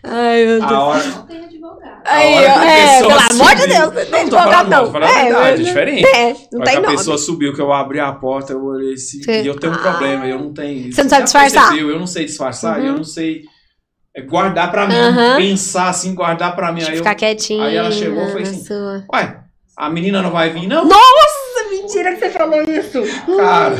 Ai, 0.04 0.44
meu 0.46 0.60
Deus. 0.60 0.70
a 0.72 0.80
hora. 0.82 1.04
Não 1.04 1.26
tem 1.26 1.44
advogado. 1.44 2.02
A 2.06 2.14
Aí, 2.14 2.34
hora 2.34 2.48
ó, 2.48 2.60
que 2.60 2.66
a 2.66 2.70
é, 2.70 2.86
pessoa 3.02 3.08
pelo 3.08 3.20
amor 3.42 3.54
de 3.54 3.60
subiu- 3.62 3.76
Deus, 3.76 3.94
não 3.94 4.04
tem 4.04 4.22
Não, 4.24 4.28
tô 4.30 4.36
falando 4.36 4.54
advogado, 4.54 4.70
não. 4.70 4.84
tô 4.86 4.92
falando 4.92 5.08
a 5.08 5.12
É, 5.18 5.24
verdade, 5.24 5.44
mas- 5.50 5.60
é 5.60 5.62
diferente. 5.64 6.06
É, 6.16 6.36
não 6.52 6.60
tem 6.62 6.76
a 6.76 6.80
nome. 6.80 6.96
pessoa 6.96 7.18
subiu, 7.18 7.54
que 7.54 7.60
eu 7.60 7.72
abri 7.72 8.00
a 8.00 8.12
porta, 8.12 8.52
eu 8.52 8.64
olhei 8.64 8.94
assim, 8.94 9.22
Você- 9.22 9.42
e 9.42 9.46
eu 9.46 9.58
tenho 9.58 9.72
um 9.72 9.76
Ah. 9.76 9.78
problema, 9.78 10.26
eu 10.26 10.38
não 10.38 10.52
tenho. 10.52 10.92
Você 10.92 11.02
não 11.02 11.10
sabe 11.10 11.20
já 11.22 11.24
disfarçar? 11.24 11.68
percebeu, 11.70 11.90
Eu 11.90 11.98
não 11.98 12.06
sei 12.06 12.24
disfarçar, 12.26 12.78
Uhum. 12.78 12.86
eu 12.86 12.92
não 12.94 13.04
sei 13.04 13.42
é, 14.16 14.22
guardar 14.22 14.70
pra 14.70 14.86
mim, 14.86 14.94
Aham. 14.94 15.36
pensar 15.38 15.88
assim, 15.88 16.14
guardar 16.14 16.54
pra 16.54 16.68
mim. 16.70 16.76
Deixa 16.76 16.90
Aí 16.92 16.94
eu 16.96 17.00
eu, 17.00 17.04
ficar 17.04 17.14
quietinha. 17.16 17.64
aí 17.66 17.74
ela 17.76 17.90
chegou 17.90 18.22
e 18.28 18.30
foi 18.32 18.42
na 18.44 18.48
assim, 18.50 18.64
sua. 18.64 19.04
A 19.76 19.90
menina 19.90 20.22
não 20.22 20.30
vai 20.30 20.50
vir, 20.50 20.66
não? 20.66 20.84
Nossa, 20.84 21.68
mentira 21.70 22.12
que 22.14 22.20
você 22.20 22.30
falou 22.30 22.62
isso. 22.62 23.02
Cara. 23.36 23.76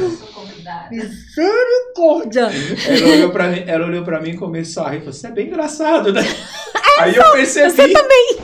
Misericórdia. 0.91 2.51
ela 2.89 3.09
olhou 3.15 3.31
pra 3.31 3.49
mim, 3.49 3.65
ela 3.67 3.87
olhou 3.87 4.05
pra 4.05 4.21
mim 4.21 4.31
e 4.31 4.37
começou 4.37 4.83
a 4.85 4.91
rir, 4.91 4.99
falou, 5.01 5.13
você 5.13 5.27
é 5.27 5.31
bem 5.31 5.47
engraçado, 5.47 6.13
né? 6.13 6.23
Aí 7.01 7.15
eu 7.17 7.33
percebi. 7.33 7.71
Você 7.71 7.89
também. 7.93 8.37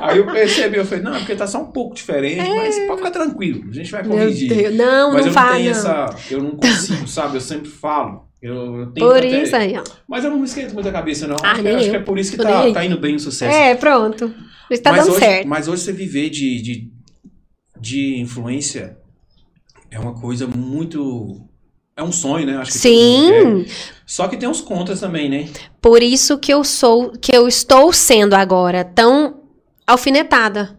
Aí 0.00 0.18
eu 0.18 0.26
percebi, 0.26 0.76
eu 0.78 0.84
falei, 0.84 1.04
não, 1.04 1.14
é 1.14 1.18
porque 1.18 1.34
tá 1.36 1.46
só 1.46 1.58
um 1.60 1.66
pouco 1.72 1.94
diferente, 1.94 2.48
mas 2.48 2.78
pode 2.86 2.98
ficar 2.98 3.10
tranquilo, 3.10 3.64
a 3.70 3.74
gente 3.74 3.90
vai 3.90 4.04
corrigir. 4.04 4.70
Não, 4.72 5.12
Mas 5.12 5.12
não 5.12 5.18
eu 5.20 5.26
não 5.26 5.32
fala. 5.32 5.56
tenho 5.56 5.70
essa. 5.70 6.16
Eu 6.30 6.42
não 6.42 6.50
consigo, 6.56 7.06
sabe? 7.06 7.36
Eu 7.36 7.40
sempre 7.40 7.68
falo. 7.70 8.24
Eu, 8.42 8.80
eu 8.80 8.92
Por 8.92 9.18
até- 9.18 9.42
isso 9.42 9.54
aí, 9.54 9.78
ó. 9.78 9.84
Mas 10.08 10.24
eu 10.24 10.30
não 10.30 10.38
me 10.38 10.44
esquento 10.44 10.74
muito 10.74 10.88
a 10.88 10.92
cabeça, 10.92 11.28
não. 11.28 11.36
Ah, 11.44 11.52
acho 11.52 11.62
que, 11.62 11.68
acho 11.68 11.90
que 11.90 11.96
é 11.96 12.00
por 12.00 12.18
isso 12.18 12.32
que 12.32 12.38
tá, 12.38 12.72
tá 12.72 12.84
indo 12.84 12.98
bem 12.98 13.14
o 13.14 13.20
sucesso. 13.20 13.56
É, 13.56 13.74
pronto. 13.76 14.34
Está 14.68 14.90
mas, 14.90 15.04
dando 15.04 15.12
hoje, 15.14 15.24
certo. 15.24 15.48
mas 15.48 15.68
hoje 15.68 15.82
você 15.82 15.92
viver 15.92 16.28
de, 16.28 16.60
de, 16.60 16.92
de 17.80 18.16
influência 18.18 18.98
é 19.90 19.98
uma 19.98 20.14
coisa 20.20 20.46
muito. 20.46 21.46
É 21.96 22.02
um 22.02 22.10
sonho, 22.10 22.46
né? 22.46 22.56
Acho 22.56 22.72
que. 22.72 22.78
Sim, 22.78 23.66
Só 24.04 24.26
que 24.26 24.36
tem 24.36 24.48
uns 24.48 24.60
contras 24.60 24.98
também, 24.98 25.28
né? 25.28 25.48
por 25.80 26.02
isso 26.02 26.38
que 26.38 26.52
eu 26.52 26.64
sou, 26.64 27.12
que 27.12 27.34
eu 27.34 27.46
estou 27.46 27.92
sendo 27.92 28.34
agora 28.34 28.84
tão 28.84 29.42
alfinetada 29.86 30.78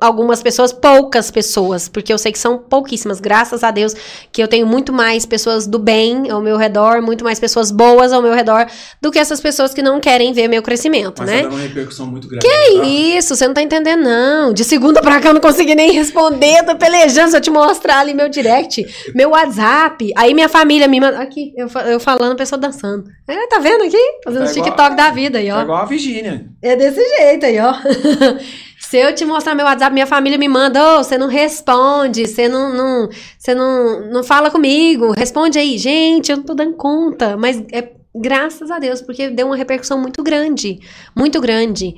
algumas 0.00 0.42
pessoas, 0.42 0.72
poucas 0.72 1.30
pessoas, 1.30 1.88
porque 1.88 2.12
eu 2.12 2.18
sei 2.18 2.32
que 2.32 2.38
são 2.38 2.58
pouquíssimas, 2.58 3.20
graças 3.20 3.62
a 3.62 3.70
Deus, 3.70 3.94
que 4.32 4.42
eu 4.42 4.48
tenho 4.48 4.66
muito 4.66 4.92
mais 4.92 5.26
pessoas 5.26 5.66
do 5.66 5.78
bem 5.78 6.30
ao 6.30 6.40
meu 6.40 6.56
redor, 6.56 7.02
muito 7.02 7.22
mais 7.24 7.38
pessoas 7.38 7.70
boas 7.70 8.12
ao 8.12 8.22
meu 8.22 8.32
redor, 8.32 8.66
do 9.00 9.10
que 9.10 9.18
essas 9.18 9.40
pessoas 9.40 9.74
que 9.74 9.82
não 9.82 10.00
querem 10.00 10.32
ver 10.32 10.48
meu 10.48 10.62
crescimento, 10.62 11.20
Mas 11.20 11.30
né? 11.30 11.42
tá 11.42 11.48
uma 11.48 11.58
repercussão 11.60 12.06
muito 12.06 12.28
grande. 12.28 12.46
Que 12.46 12.82
Isso, 13.18 13.36
você 13.36 13.46
não 13.46 13.54
tá 13.54 13.62
entendendo, 13.62 14.02
não. 14.02 14.52
De 14.52 14.64
segunda 14.64 15.00
pra 15.00 15.20
cá 15.20 15.28
eu 15.28 15.34
não 15.34 15.40
consegui 15.40 15.74
nem 15.74 15.92
responder, 15.92 16.64
tô 16.64 16.76
pelejando. 16.76 17.30
Se 17.30 17.36
eu 17.36 17.40
te 17.40 17.50
mostrar 17.50 17.98
ali 18.00 18.14
meu 18.14 18.28
direct, 18.28 18.84
meu 19.14 19.30
WhatsApp. 19.30 20.12
Aí 20.16 20.32
minha 20.34 20.48
família 20.48 20.88
me 20.88 21.00
manda. 21.00 21.18
Aqui, 21.18 21.52
eu, 21.56 21.68
eu 21.86 22.00
falando, 22.00 22.32
a 22.32 22.36
pessoa 22.36 22.58
dançando. 22.58 23.04
É, 23.28 23.46
tá 23.46 23.58
vendo 23.58 23.84
aqui? 23.84 23.98
Fazendo 24.24 24.40
Tá 24.42 24.46
os 24.46 24.52
TikTok 24.54 24.96
da 24.96 25.10
vida 25.10 25.38
aí, 25.38 25.48
Tá 25.48 25.58
ó. 25.58 25.62
igual 25.62 25.78
a 25.82 25.84
Virgínia. 25.84 26.46
É 26.62 26.74
desse 26.76 27.02
jeito 27.16 27.46
aí, 27.46 27.58
ó. 27.60 27.74
Se 28.90 28.96
eu 28.96 29.14
te 29.14 29.24
mostrar 29.24 29.54
meu 29.54 29.64
WhatsApp, 29.64 29.92
minha 29.94 30.06
família 30.06 30.36
me 30.36 30.48
manda, 30.48 30.98
ô, 30.98 31.04
você 31.04 31.16
não 31.16 31.28
responde, 31.28 32.26
você 32.26 32.48
não, 32.48 32.74
não, 32.74 33.08
você 33.38 33.54
não, 33.54 34.10
não 34.10 34.24
fala 34.24 34.50
comigo, 34.50 35.12
responde 35.12 35.60
aí. 35.60 35.78
Gente, 35.78 36.32
eu 36.32 36.38
não 36.38 36.44
tô 36.44 36.54
dando 36.54 36.74
conta, 36.74 37.36
mas 37.36 37.62
é 37.72 37.92
Graças 38.12 38.72
a 38.72 38.80
Deus, 38.80 39.00
porque 39.00 39.30
deu 39.30 39.46
uma 39.46 39.54
repercussão 39.54 39.96
muito 39.96 40.20
grande. 40.24 40.80
Muito 41.16 41.40
grande. 41.40 41.94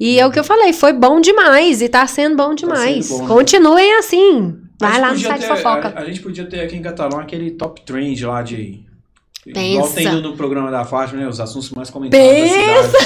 E 0.00 0.18
é 0.18 0.26
o 0.26 0.30
que 0.30 0.38
eu 0.38 0.44
falei, 0.44 0.72
foi 0.72 0.94
bom 0.94 1.20
demais 1.20 1.82
e 1.82 1.88
tá 1.90 2.06
sendo 2.06 2.34
bom 2.34 2.54
demais. 2.54 3.10
bom, 3.10 3.20
né? 3.20 3.28
Continuem 3.28 3.98
assim. 3.98 4.56
Vai 4.80 4.98
lá 4.98 5.12
no 5.12 5.18
site 5.18 5.42
ter- 5.42 5.46
fofoca. 5.46 5.92
A, 5.94 6.00
a 6.00 6.04
gente 6.06 6.22
podia 6.22 6.46
ter 6.46 6.60
aqui 6.60 6.76
em 6.76 6.80
Catalão 6.80 7.20
aquele 7.20 7.50
top 7.50 7.82
trend 7.82 8.24
lá 8.24 8.40
de. 8.40 8.82
Pensa. 9.44 9.60
Igual 9.60 9.88
tem 9.88 10.22
no, 10.22 10.36
programa 10.36 10.70
da 10.70 10.84
Fátima, 10.84 11.22
né? 11.22 11.28
Os 11.28 11.40
assuntos 11.40 11.70
mais 11.70 11.88
comentados 11.88 12.26
Pensa. 12.26 12.98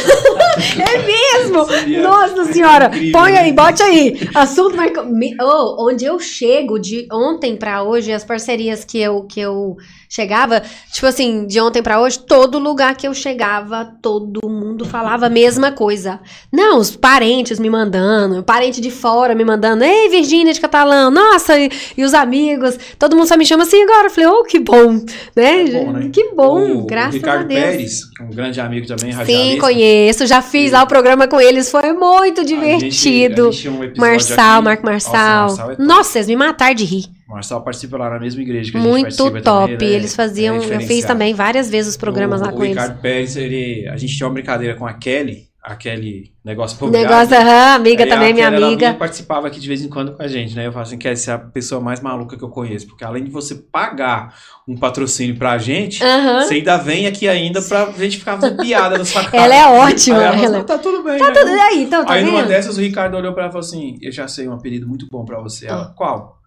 É 0.83 0.99
mesmo! 0.99 1.65
Seria 1.71 2.03
Nossa 2.03 2.45
senhora! 2.53 2.87
incrível, 2.87 3.13
Põe 3.13 3.33
né? 3.33 3.39
aí, 3.39 3.53
bote 3.53 3.83
aí! 3.83 4.29
Assunto 4.35 4.77
mais. 4.77 4.93
Oh, 5.41 5.89
onde 5.89 6.05
eu 6.05 6.19
chego 6.19 6.79
de 6.79 7.07
ontem 7.13 7.57
pra 7.57 7.85
hoje, 7.85 8.13
as 8.13 8.25
parcerias 8.25 8.85
que 8.85 9.01
eu, 9.01 9.23
que 9.25 9.41
eu 9.41 9.77
chegava, 10.09 10.63
tipo 10.93 11.07
assim, 11.07 11.45
de 11.45 11.61
ontem 11.61 11.83
pra 11.83 12.01
hoje, 12.01 12.21
todo 12.21 12.59
lugar 12.59 12.97
que 12.97 13.07
eu 13.07 13.13
chegava, 13.13 13.85
todo 14.01 14.49
mundo 14.49 14.85
falava 14.85 15.27
a 15.27 15.31
mesma 15.31 15.73
coisa. 15.73 16.21
Não, 16.53 16.79
os 16.79 16.95
parentes 16.95 17.59
me 17.59 17.69
mandando, 17.69 18.43
parente 18.45 18.81
de 18.81 18.93
fora 18.93 19.35
me 19.35 19.45
mandando, 19.45 19.83
ei, 19.83 20.09
Virgínia 20.09 20.53
de 20.53 20.61
Catalão, 20.61 21.11
nossa, 21.11 21.59
e, 21.59 21.69
e 21.97 22.05
os 22.05 22.15
amigos, 22.15 22.79
todo 22.97 23.17
mundo 23.17 23.27
só 23.27 23.37
me 23.37 23.45
chama 23.45 23.65
assim 23.65 23.83
agora. 23.83 24.07
Eu 24.07 24.11
falei, 24.11 24.31
oh, 24.31 24.45
que 24.45 24.61
bom, 24.61 25.05
né? 25.35 25.65
É 25.65 25.85
bom, 25.85 25.93
né? 25.93 26.11
Que 26.13 26.24
bom, 26.35 26.79
O 26.83 26.87
graças 26.87 27.15
Ricardo 27.15 27.41
a 27.43 27.45
Deus. 27.47 27.61
Pérez, 27.61 28.01
um 28.21 28.31
grande 28.31 28.61
amigo 28.61 28.87
também, 28.87 29.11
Sim, 29.13 29.19
radialista. 29.19 29.61
conheço. 29.61 30.27
Já 30.27 30.41
fiz 30.41 30.71
lá 30.73 30.83
o 30.83 30.87
programa 30.87 31.27
com 31.27 31.41
eles. 31.41 31.71
Foi 31.71 31.93
muito 31.93 32.41
A 32.43 32.45
gente- 32.45 32.55
divertido. 32.55 33.49
a 33.49 33.51
gente 33.53 33.69
um 33.69 33.91
Marçal, 34.01 34.55
aqui. 34.57 34.65
Marco 34.65 34.83
Nossa, 34.87 35.11
Marçal. 35.11 35.47
Marçal 35.49 35.71
é. 35.73 35.77
Nossa, 35.79 36.19
eles 36.19 36.29
me 36.29 36.37
mataram 36.37 36.75
de 36.75 36.85
rir. 36.85 37.05
O 37.29 37.33
Marçal 37.33 37.63
participa 37.63 37.97
lá 37.97 38.11
na 38.11 38.21
mesma 38.21 38.43
igreja 38.43 38.71
que 38.71 38.77
a 38.77 38.81
gente 38.81 38.89
Muito 38.89 39.17
top. 39.17 39.43
também, 39.73 39.91
né? 39.91 39.95
Eles 39.97 40.15
faziam. 40.15 40.57
É 40.63 40.77
eu 40.77 40.81
fiz 40.81 41.05
também 41.05 41.35
várias 41.35 41.69
vezes 41.69 41.91
os 41.93 41.97
programas 41.97 42.41
o, 42.41 42.45
lá 42.45 42.53
com 42.53 42.59
o 42.61 42.65
eles. 42.65 42.77
Ricardo 42.77 43.01
Pérez, 43.01 43.37
ele, 43.37 43.89
a 43.89 43.97
gente 43.97 44.17
tinha 44.17 44.27
uma 44.27 44.35
brincadeira 44.35 44.75
com 44.77 44.87
a 44.87 44.93
Kelly, 44.93 45.49
a 45.67 45.75
Kelly 45.77 46.31
Negócio 46.45 46.77
O 46.77 46.85
Imobiliário. 46.89 47.11
negócio, 47.27 47.37
aham, 47.39 47.75
amiga 47.77 48.07
também, 48.07 48.35
minha 48.35 48.49
amiga. 48.49 48.77
vinha, 48.77 48.95
participava 48.95 49.47
aqui 49.47 49.59
de 49.59 49.67
vez 49.67 49.81
em 49.83 49.89
quando 49.89 50.13
com 50.15 50.23
a 50.23 50.29
gente, 50.29 50.55
né? 50.55 50.67
Eu 50.67 50.73
falo 50.73 50.83
assim, 50.83 50.99
Kelly, 50.99 51.17
você 51.17 51.31
é 51.31 51.35
a 51.35 51.39
pessoa 51.39 51.81
mais 51.81 52.01
maluca 52.01 52.37
que 52.37 52.45
eu 52.45 52.51
conheço. 52.51 52.87
Porque 52.87 53.03
além 53.03 53.25
de 53.25 53.31
você 53.31 53.55
pagar 53.55 54.35
um 54.69 54.77
patrocínio 54.77 55.37
pra 55.39 55.57
gente, 55.57 56.05
Aham. 56.05 56.43
você 56.43 56.57
ainda 56.57 56.77
vem 56.77 57.07
aqui 57.07 57.27
ainda 57.27 57.63
pra 57.63 57.91
gente 57.93 58.19
ficar 58.19 58.39
fazendo 58.39 58.63
piada 58.63 58.99
na 58.99 59.05
sua 59.07 59.25
cara. 59.25 59.37
Ela 59.43 59.55
é 59.55 59.67
ótima. 59.67 60.19
Aí 60.19 60.23
ela 60.25 60.33
fala, 60.35 60.47
ela- 60.47 60.59
"Não, 60.59 60.65
tá 60.65 60.77
tudo 60.79 61.03
bem. 61.03 61.19
Tá 61.19 61.29
né?" 61.29 61.33
tudo 61.33 61.49
aí, 61.51 61.83
então, 61.83 62.05
tá 62.05 62.13
Aí 62.13 62.25
numa 62.25 62.41
vendo? 62.41 62.49
dessas 62.49 62.77
o 62.77 62.81
Ricardo 62.83 63.17
olhou 63.17 63.33
pra 63.33 63.45
ela 63.45 63.51
e 63.51 63.53
falou 63.53 63.67
assim: 63.67 63.97
Eu 64.03 64.13
já 64.13 64.29
sei 64.29 64.47
um 64.47 64.53
apelido 64.53 64.87
muito 64.87 65.07
bom 65.11 65.25
pra 65.25 65.41
você. 65.41 65.67
Ela, 65.67 65.85
Ah. 65.91 65.95
qual? 65.97 66.39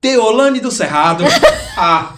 Teolane 0.00 0.60
do 0.60 0.70
Cerrado. 0.70 1.24
ah. 1.76 2.14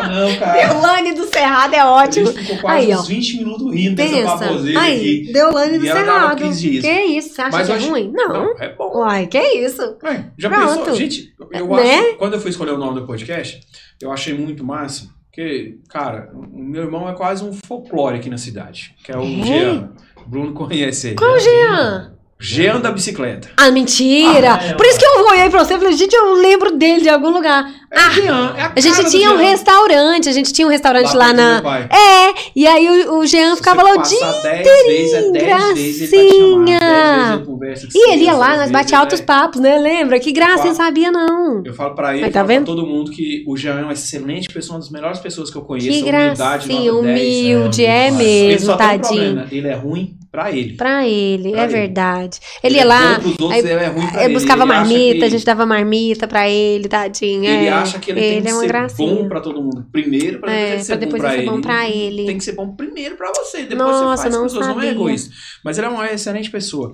Ah, 0.00 0.08
não, 0.08 0.36
cara. 0.36 0.66
Deolane 0.68 1.14
do 1.14 1.24
Cerrado 1.26 1.74
é 1.74 1.84
ótimo. 1.84 2.26
ficou 2.28 2.58
quase 2.58 2.86
Aí, 2.86 2.94
ó. 2.94 3.00
uns 3.00 3.08
20 3.08 3.36
minutos 3.38 3.72
rindo 3.74 3.96
dessa 3.96 4.14
Pensa. 4.14 4.36
baboseira 4.36 4.80
Aí, 4.80 4.96
aqui. 5.22 5.32
Deolane 5.32 5.78
do 5.78 5.84
Cerrado. 5.86 6.42
15 6.42 6.60
dias. 6.70 6.84
Que 6.84 7.00
isso? 7.02 7.34
Você 7.34 7.40
acha 7.42 7.56
Mas 7.56 7.66
que 7.66 7.72
é 7.72 7.76
acho- 7.76 7.88
ruim? 7.90 8.10
Não. 8.12 8.28
Não, 8.28 8.58
é 8.58 8.74
bom. 8.74 8.90
Uai, 8.98 9.26
que 9.26 9.38
isso? 9.40 9.96
Ué, 10.02 10.26
já 10.38 10.48
Pronto. 10.50 10.78
pensou? 10.78 10.94
Gente, 10.94 11.32
eu 11.52 11.66
Né? 11.68 11.98
acho. 12.00 12.16
Quando 12.16 12.34
eu 12.34 12.40
fui 12.40 12.50
escolher 12.50 12.72
o 12.72 12.78
nome 12.78 13.00
do 13.00 13.06
podcast, 13.06 13.60
eu 14.00 14.10
achei 14.12 14.34
muito 14.34 14.64
massa. 14.64 15.08
Porque, 15.30 15.76
cara, 15.88 16.30
o 16.34 16.58
meu 16.60 16.82
irmão 16.82 17.08
é 17.08 17.12
quase 17.14 17.44
um 17.44 17.52
folclore 17.52 18.16
aqui 18.18 18.28
na 18.28 18.36
cidade. 18.36 18.94
Que 19.04 19.12
é 19.12 19.16
o 19.16 19.22
É? 19.22 19.42
Jean. 19.44 19.92
O 20.26 20.28
Bruno 20.28 20.52
conhece 20.52 21.08
ele. 21.08 21.16
Qual 21.16 21.32
o 21.34 21.38
Jean? 21.38 22.14
Jean 22.40 22.80
da 22.80 22.90
bicicleta. 22.90 23.50
Ah, 23.56 23.70
mentira! 23.70 24.54
Ah, 24.58 24.64
é, 24.68 24.72
Por 24.72 24.86
isso 24.86 24.98
que 24.98 25.04
eu 25.04 25.26
olhei 25.26 25.50
pra 25.50 25.62
você 25.62 25.74
e 25.74 25.78
falei, 25.78 25.92
gente, 25.92 26.14
eu 26.14 26.32
lembro 26.32 26.76
dele 26.76 27.02
de 27.02 27.08
algum 27.10 27.28
lugar. 27.30 27.70
É 27.90 27.98
o 28.08 28.10
Jean. 28.12 28.54
É 28.56 28.62
a, 28.62 28.72
A 28.76 28.80
gente 28.80 29.10
tinha 29.10 29.30
um 29.32 29.36
Jean. 29.38 29.48
restaurante, 29.50 30.28
a 30.28 30.32
gente 30.32 30.52
tinha 30.52 30.66
um 30.66 30.70
restaurante 30.70 31.14
lá, 31.14 31.28
do 31.32 31.34
na. 31.34 31.62
É, 31.90 32.34
e 32.56 32.66
aí 32.66 32.88
o, 33.08 33.18
o 33.18 33.26
Jean 33.26 33.56
ficava 33.56 33.82
lá 33.82 33.90
o 33.92 34.02
dia. 34.02 34.18
passar 34.20 34.42
10 34.62 34.86
vezes, 34.86 35.12
é 35.12 35.30
10 35.32 35.74
vezes 35.74 36.12
ele 36.12 36.22
vai 36.22 36.26
te 36.26 36.32
chamar. 36.38 36.54
10 36.78 37.28
vezes 37.28 37.32
ele 37.34 37.44
conversa 37.46 37.86
com 37.86 37.98
E 37.98 38.12
ele 38.12 38.24
ia 38.24 38.32
lá, 38.34 38.48
10 38.48 38.60
nós 38.60 38.70
bate 38.70 38.88
ele 38.94 38.96
altos 38.96 39.20
papos, 39.20 39.60
né? 39.60 39.76
Lembra? 39.78 40.18
Que 40.18 40.32
graça, 40.32 40.64
nem 40.64 40.74
sabia, 40.74 41.10
não. 41.12 41.62
Eu 41.64 41.74
falo 41.74 41.94
pra 41.94 42.16
ele, 42.16 42.30
tá 42.30 42.42
vendo? 42.42 42.64
pra 42.64 42.74
todo 42.74 42.86
mundo 42.86 43.10
que 43.10 43.44
o 43.46 43.54
Jean 43.56 43.80
é 43.80 43.82
uma 43.82 43.92
excelente 43.92 44.48
pessoa, 44.48 44.76
uma 44.76 44.80
das 44.80 44.90
melhores 44.90 45.18
pessoas 45.18 45.50
que 45.50 45.56
eu 45.58 45.62
conheço. 45.62 45.88
Que 46.04 46.10
humildade, 46.10 46.68
gracinha, 46.68 46.92
nota 46.92 47.06
10. 47.06 47.18
humilde, 47.18 47.84
é 47.84 48.06
Ele 48.06 48.16
Ele 48.24 48.24
mesmo, 48.48 48.66
só 48.66 48.76
tem 48.76 48.86
um 48.86 48.88
tadinho. 48.90 49.22
problema, 49.34 49.48
ele 49.52 49.68
é 49.68 49.74
ruim 49.74 50.16
pra 50.30 50.50
ele. 50.52 50.74
Pra 50.74 51.06
ele, 51.06 51.50
Pra 51.52 51.60
é 51.60 51.64
ele. 51.64 51.72
verdade. 51.72 52.38
Ele 52.62 52.76
é 52.76 52.78
ia 52.78 52.84
lá, 52.84 53.20
outros, 53.24 53.50
aí- 53.50 53.58
ele 53.60 53.68
é 53.70 53.86
ruim 53.88 54.06
pra 54.08 54.20
eu 54.22 54.24
ele. 54.26 54.34
buscava 54.34 54.62
Ele 54.62 54.72
marmita, 54.72 55.18
que- 55.18 55.24
a 55.24 55.28
gente 55.28 55.44
dava 55.44 55.66
marmita 55.66 56.28
pra 56.28 56.48
ele, 56.48 56.88
tadinho. 56.88 57.44
Ele 57.44 57.66
é. 57.66 57.72
acha 57.72 57.98
que 57.98 58.10
ele, 58.10 58.20
tem 58.20 58.42
que 58.42 58.48
é 58.48 58.52
uma 58.52 58.60
ser 58.60 58.66
gracinha. 58.68 59.14
bom 59.14 59.28
pra 59.28 59.40
todo 59.40 59.62
mundo. 59.62 59.86
Primeiro, 59.90 60.38
pra 60.40 60.50
depois 60.50 60.68
É, 60.70 60.72
ele 60.74 60.82
ser 60.84 60.92
pra 60.92 60.96
depois 61.06 61.22
bom 61.22 61.26
pra 61.28 61.32
ele 61.34 61.36
ser 61.36 61.42
ele. 61.42 61.50
bom 61.56 61.60
pra 61.60 61.88
ele. 61.90 62.26
Tem 62.26 62.38
que 62.38 62.44
ser 62.44 62.52
bom 62.52 62.68
primeiro 62.74 63.16
pra 63.16 63.32
você. 63.34 63.62
Depois 63.62 63.78
Nossa, 63.78 64.16
você 64.16 64.22
faz 64.22 64.34
não 64.34 64.40
com 64.40 64.46
os 64.46 64.52
outros. 64.54 64.68
Não 64.68 64.80
é 64.80 64.84
sabia. 64.84 64.90
egoísta. 64.92 65.34
Mas 65.64 65.78
ele 65.78 65.86
é 65.86 65.90
uma 65.90 66.06
excelente 66.10 66.50
pessoa. 66.50 66.92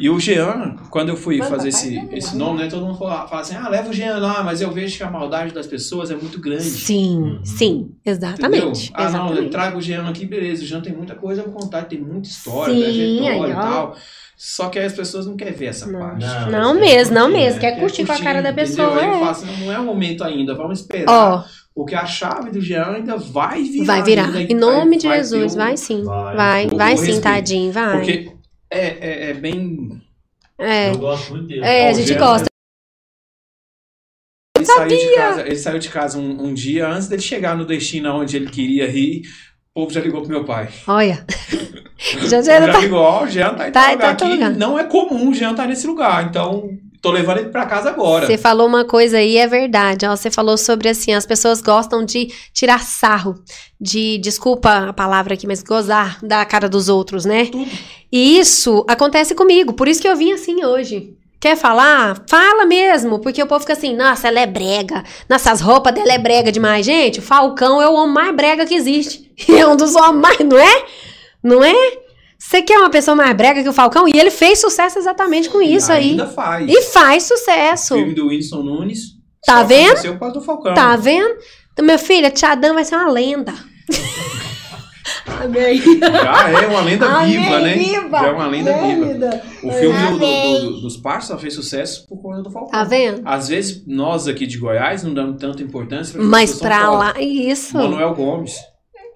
E 0.00 0.08
o 0.10 0.18
Jean, 0.18 0.76
quando 0.90 1.10
eu 1.10 1.16
fui 1.16 1.38
Mas 1.38 1.48
fazer 1.48 1.68
esse, 1.68 1.94
não, 1.94 2.12
esse 2.12 2.36
nome, 2.36 2.58
né? 2.62 2.68
Todo 2.68 2.84
mundo 2.86 2.98
fala, 2.98 3.26
fala 3.28 3.40
assim, 3.42 3.54
ah, 3.56 3.68
leva 3.68 3.88
o 3.90 3.92
Jean 3.92 4.18
lá, 4.18 4.42
mas 4.42 4.60
eu 4.60 4.70
vejo 4.70 4.96
que 4.96 5.02
a 5.02 5.10
maldade 5.10 5.52
das 5.52 5.66
pessoas 5.66 6.10
é 6.10 6.16
muito 6.16 6.40
grande. 6.40 6.62
Sim, 6.64 7.38
sim, 7.44 7.90
exatamente. 8.04 8.56
Entendeu? 8.64 8.72
Ah, 8.94 9.10
não, 9.10 9.18
eu 9.18 9.24
exatamente. 9.26 9.50
trago 9.50 9.78
o 9.78 9.80
Jean 9.80 10.08
aqui, 10.08 10.26
beleza. 10.26 10.62
O 10.62 10.66
Jean 10.66 10.80
tem 10.80 10.92
muita 10.92 11.14
coisa 11.14 11.42
pra 11.42 11.52
contar, 11.52 11.82
tem 11.84 12.00
muita 12.00 12.28
história, 12.28 12.74
Sim, 12.74 12.77
trajetória 12.82 13.44
aí, 13.44 13.50
e 13.50 13.54
ó. 13.54 13.60
tal. 13.60 13.96
Só 14.36 14.68
que 14.68 14.78
aí 14.78 14.84
as 14.84 14.92
pessoas 14.92 15.26
não 15.26 15.36
querem 15.36 15.52
ver 15.52 15.66
essa 15.66 15.86
Não. 15.90 15.98
parte. 15.98 16.24
Não, 16.24 16.50
Não 16.50 16.74
mesmo, 16.80 17.12
não 17.14 17.28
mesmo. 17.28 17.54
né? 17.54 17.60
Quer 17.60 17.72
Quer 17.74 17.80
curtir 17.80 18.06
com 18.06 18.12
a 18.12 18.18
cara 18.20 18.40
da 18.40 18.52
pessoa, 18.52 19.00
é. 19.00 19.22
assim, 19.28 19.64
não 19.64 19.72
é 19.72 19.78
o 19.80 19.84
momento 19.84 20.22
ainda, 20.22 20.54
vamos 20.54 20.80
esperar. 20.80 21.10
Ó, 21.10 21.44
Porque 21.74 21.94
a 21.96 22.06
chave 22.06 22.50
do 22.50 22.60
Jean 22.60 22.92
ainda 22.94 23.16
vai 23.16 23.62
virar. 23.64 23.84
vai 23.86 24.02
virar. 24.02 24.24
ainda, 24.26 24.52
Em 24.52 24.54
nome 24.56 24.90
vai- 24.90 24.98
de 24.98 25.08
vai 25.08 25.16
Jesus, 25.18 25.54
um- 25.54 25.58
vai 25.58 25.76
sim. 25.76 26.04
Vai. 26.04 26.36
Vai, 26.36 26.66
vai 26.68 26.96
sim, 26.96 27.02
respeito. 27.06 27.22
tadinho, 27.22 27.72
vai. 27.72 27.96
Porque 27.96 28.32
é, 28.70 28.86
é, 28.86 29.30
é 29.30 29.34
bem. 29.34 30.00
É, 30.56 30.90
Eu 30.90 30.98
gosto 30.98 31.30
muito 31.30 31.46
dele. 31.48 31.64
é, 31.64 31.88
a 31.88 31.92
gente 31.92 32.06
Jean- 32.08 32.18
gosta. 32.18 32.46
Ele 34.56 34.66
saiu 34.66 34.88
de 34.98 35.14
casa, 35.14 35.40
ele 35.46 35.56
saiu 35.56 35.78
de 35.78 35.88
casa 35.88 36.18
um, 36.18 36.46
um 36.46 36.54
dia 36.54 36.88
antes 36.88 37.06
dele 37.08 37.22
chegar 37.22 37.56
no 37.56 37.64
destino 37.64 38.12
onde 38.12 38.36
ele 38.36 38.50
queria 38.50 38.86
ir. 38.88 39.22
O 39.78 39.82
povo 39.82 39.92
já 39.94 40.00
ligou 40.00 40.22
pro 40.22 40.30
meu 40.30 40.42
pai. 40.44 40.68
Olha. 40.88 41.24
já 42.26 42.42
já 42.42 42.60
Já 42.60 42.72
tá. 42.72 42.80
ligou, 42.80 42.98
ó, 42.98 43.22
o 43.22 43.28
Jean 43.28 43.54
tá 43.54 43.68
em 43.68 43.70
Tá- 43.70 43.92
lugar 43.92 44.16
tá 44.16 44.24
aqui. 44.26 44.34
lugar. 44.34 44.50
Não 44.50 44.76
é 44.76 44.82
comum 44.82 45.30
o 45.30 45.32
Jean 45.34 45.52
estar 45.52 45.68
nesse 45.68 45.86
lugar. 45.86 46.24
Então, 46.28 46.70
tô 47.00 47.12
levando 47.12 47.38
ele 47.38 47.50
pra 47.50 47.64
casa 47.64 47.90
agora. 47.90 48.26
Você 48.26 48.36
falou 48.36 48.66
uma 48.66 48.84
coisa 48.84 49.18
aí, 49.18 49.36
é 49.36 49.46
verdade. 49.46 50.04
Ó, 50.04 50.16
você 50.16 50.32
falou 50.32 50.58
sobre 50.58 50.88
assim, 50.88 51.12
as 51.14 51.24
pessoas 51.24 51.62
gostam 51.62 52.04
de 52.04 52.26
tirar 52.52 52.80
sarro, 52.80 53.36
de, 53.80 54.18
desculpa 54.18 54.88
a 54.88 54.92
palavra 54.92 55.34
aqui, 55.34 55.46
mas 55.46 55.62
gozar 55.62 56.18
da 56.24 56.44
cara 56.44 56.68
dos 56.68 56.88
outros, 56.88 57.24
né? 57.24 57.46
Tudo. 57.46 57.70
E 58.10 58.36
isso 58.36 58.84
acontece 58.88 59.32
comigo, 59.32 59.74
por 59.74 59.86
isso 59.86 60.02
que 60.02 60.08
eu 60.08 60.16
vim 60.16 60.32
assim 60.32 60.64
hoje. 60.64 61.14
Quer 61.40 61.56
falar? 61.56 62.20
Fala 62.28 62.66
mesmo, 62.66 63.20
porque 63.20 63.40
o 63.42 63.46
povo 63.46 63.60
fica 63.60 63.72
assim, 63.74 63.94
nossa, 63.94 64.26
ela 64.26 64.40
é 64.40 64.46
brega. 64.46 65.04
Nossa, 65.28 65.52
as 65.52 65.60
roupas 65.60 65.94
dela 65.94 66.12
é 66.12 66.18
brega 66.18 66.50
demais. 66.50 66.84
Gente, 66.84 67.20
o 67.20 67.22
Falcão 67.22 67.80
é 67.80 67.88
o 67.88 67.94
homem 67.94 68.12
mais 68.14 68.34
brega 68.34 68.66
que 68.66 68.74
existe. 68.74 69.28
E 69.48 69.52
é 69.56 69.64
um 69.66 69.76
dos 69.76 69.94
homens 69.94 70.20
mais, 70.20 70.38
não 70.40 70.58
é? 70.58 70.84
Não 71.44 71.62
é? 71.62 71.72
Você 72.36 72.60
quer 72.62 72.76
uma 72.78 72.90
pessoa 72.90 73.14
mais 73.14 73.32
brega 73.36 73.62
que 73.62 73.68
o 73.68 73.72
Falcão? 73.72 74.08
E 74.08 74.18
ele 74.18 74.32
fez 74.32 74.60
sucesso 74.60 74.98
exatamente 74.98 75.48
com 75.48 75.62
isso 75.62 75.92
e 75.92 75.94
aí. 75.94 76.10
ainda 76.10 76.26
faz. 76.26 76.68
E 76.68 76.82
faz 76.82 77.24
O 77.24 77.36
sucesso. 77.36 77.94
filme 77.94 78.14
do 78.14 78.28
Winston 78.30 78.62
Nunes. 78.64 79.00
Tá 79.46 79.62
vendo? 79.62 79.94
por 80.14 80.18
causa 80.18 80.34
do 80.34 80.40
Falcão. 80.40 80.74
Tá 80.74 80.96
vendo? 80.96 81.36
Então, 81.72 81.84
minha 81.84 81.98
filha, 81.98 82.30
Tia 82.32 82.56
Dan 82.56 82.74
vai 82.74 82.84
ser 82.84 82.96
uma 82.96 83.08
lenda. 83.10 83.54
Amém. 85.42 85.80
Já 86.00 86.50
é 86.62 86.66
uma 86.66 86.80
lenda 86.82 87.06
Amém, 87.06 87.38
viva, 87.42 87.58
né? 87.60 87.74
viva. 87.74 88.18
Já 88.18 88.26
é 88.26 88.30
uma 88.32 88.46
lenda 88.46 88.70
É, 88.70 88.86
viva. 88.94 89.06
vida. 89.12 89.42
O 89.62 89.72
filme 89.72 89.98
do, 90.10 90.18
do- 90.70 90.80
dos 90.82 90.96
Parça 90.96 91.36
fez 91.38 91.54
sucesso 91.54 92.06
por 92.08 92.20
conta 92.20 92.42
do 92.42 92.50
Falcão. 92.50 92.70
Tá 92.70 92.84
vendo? 92.84 93.22
Às 93.24 93.48
vezes, 93.48 93.84
nós 93.86 94.26
aqui 94.28 94.46
de 94.46 94.58
Goiás 94.58 95.02
não 95.02 95.12
damos 95.14 95.40
tanta 95.40 95.62
importância 95.62 96.14
pra 96.14 96.22
Mas 96.22 96.50
pessoas 96.52 96.68
pra 96.68 96.90
lá, 96.90 97.14
isso. 97.20 97.76
Manuel 97.76 98.14
Gomes. 98.14 98.56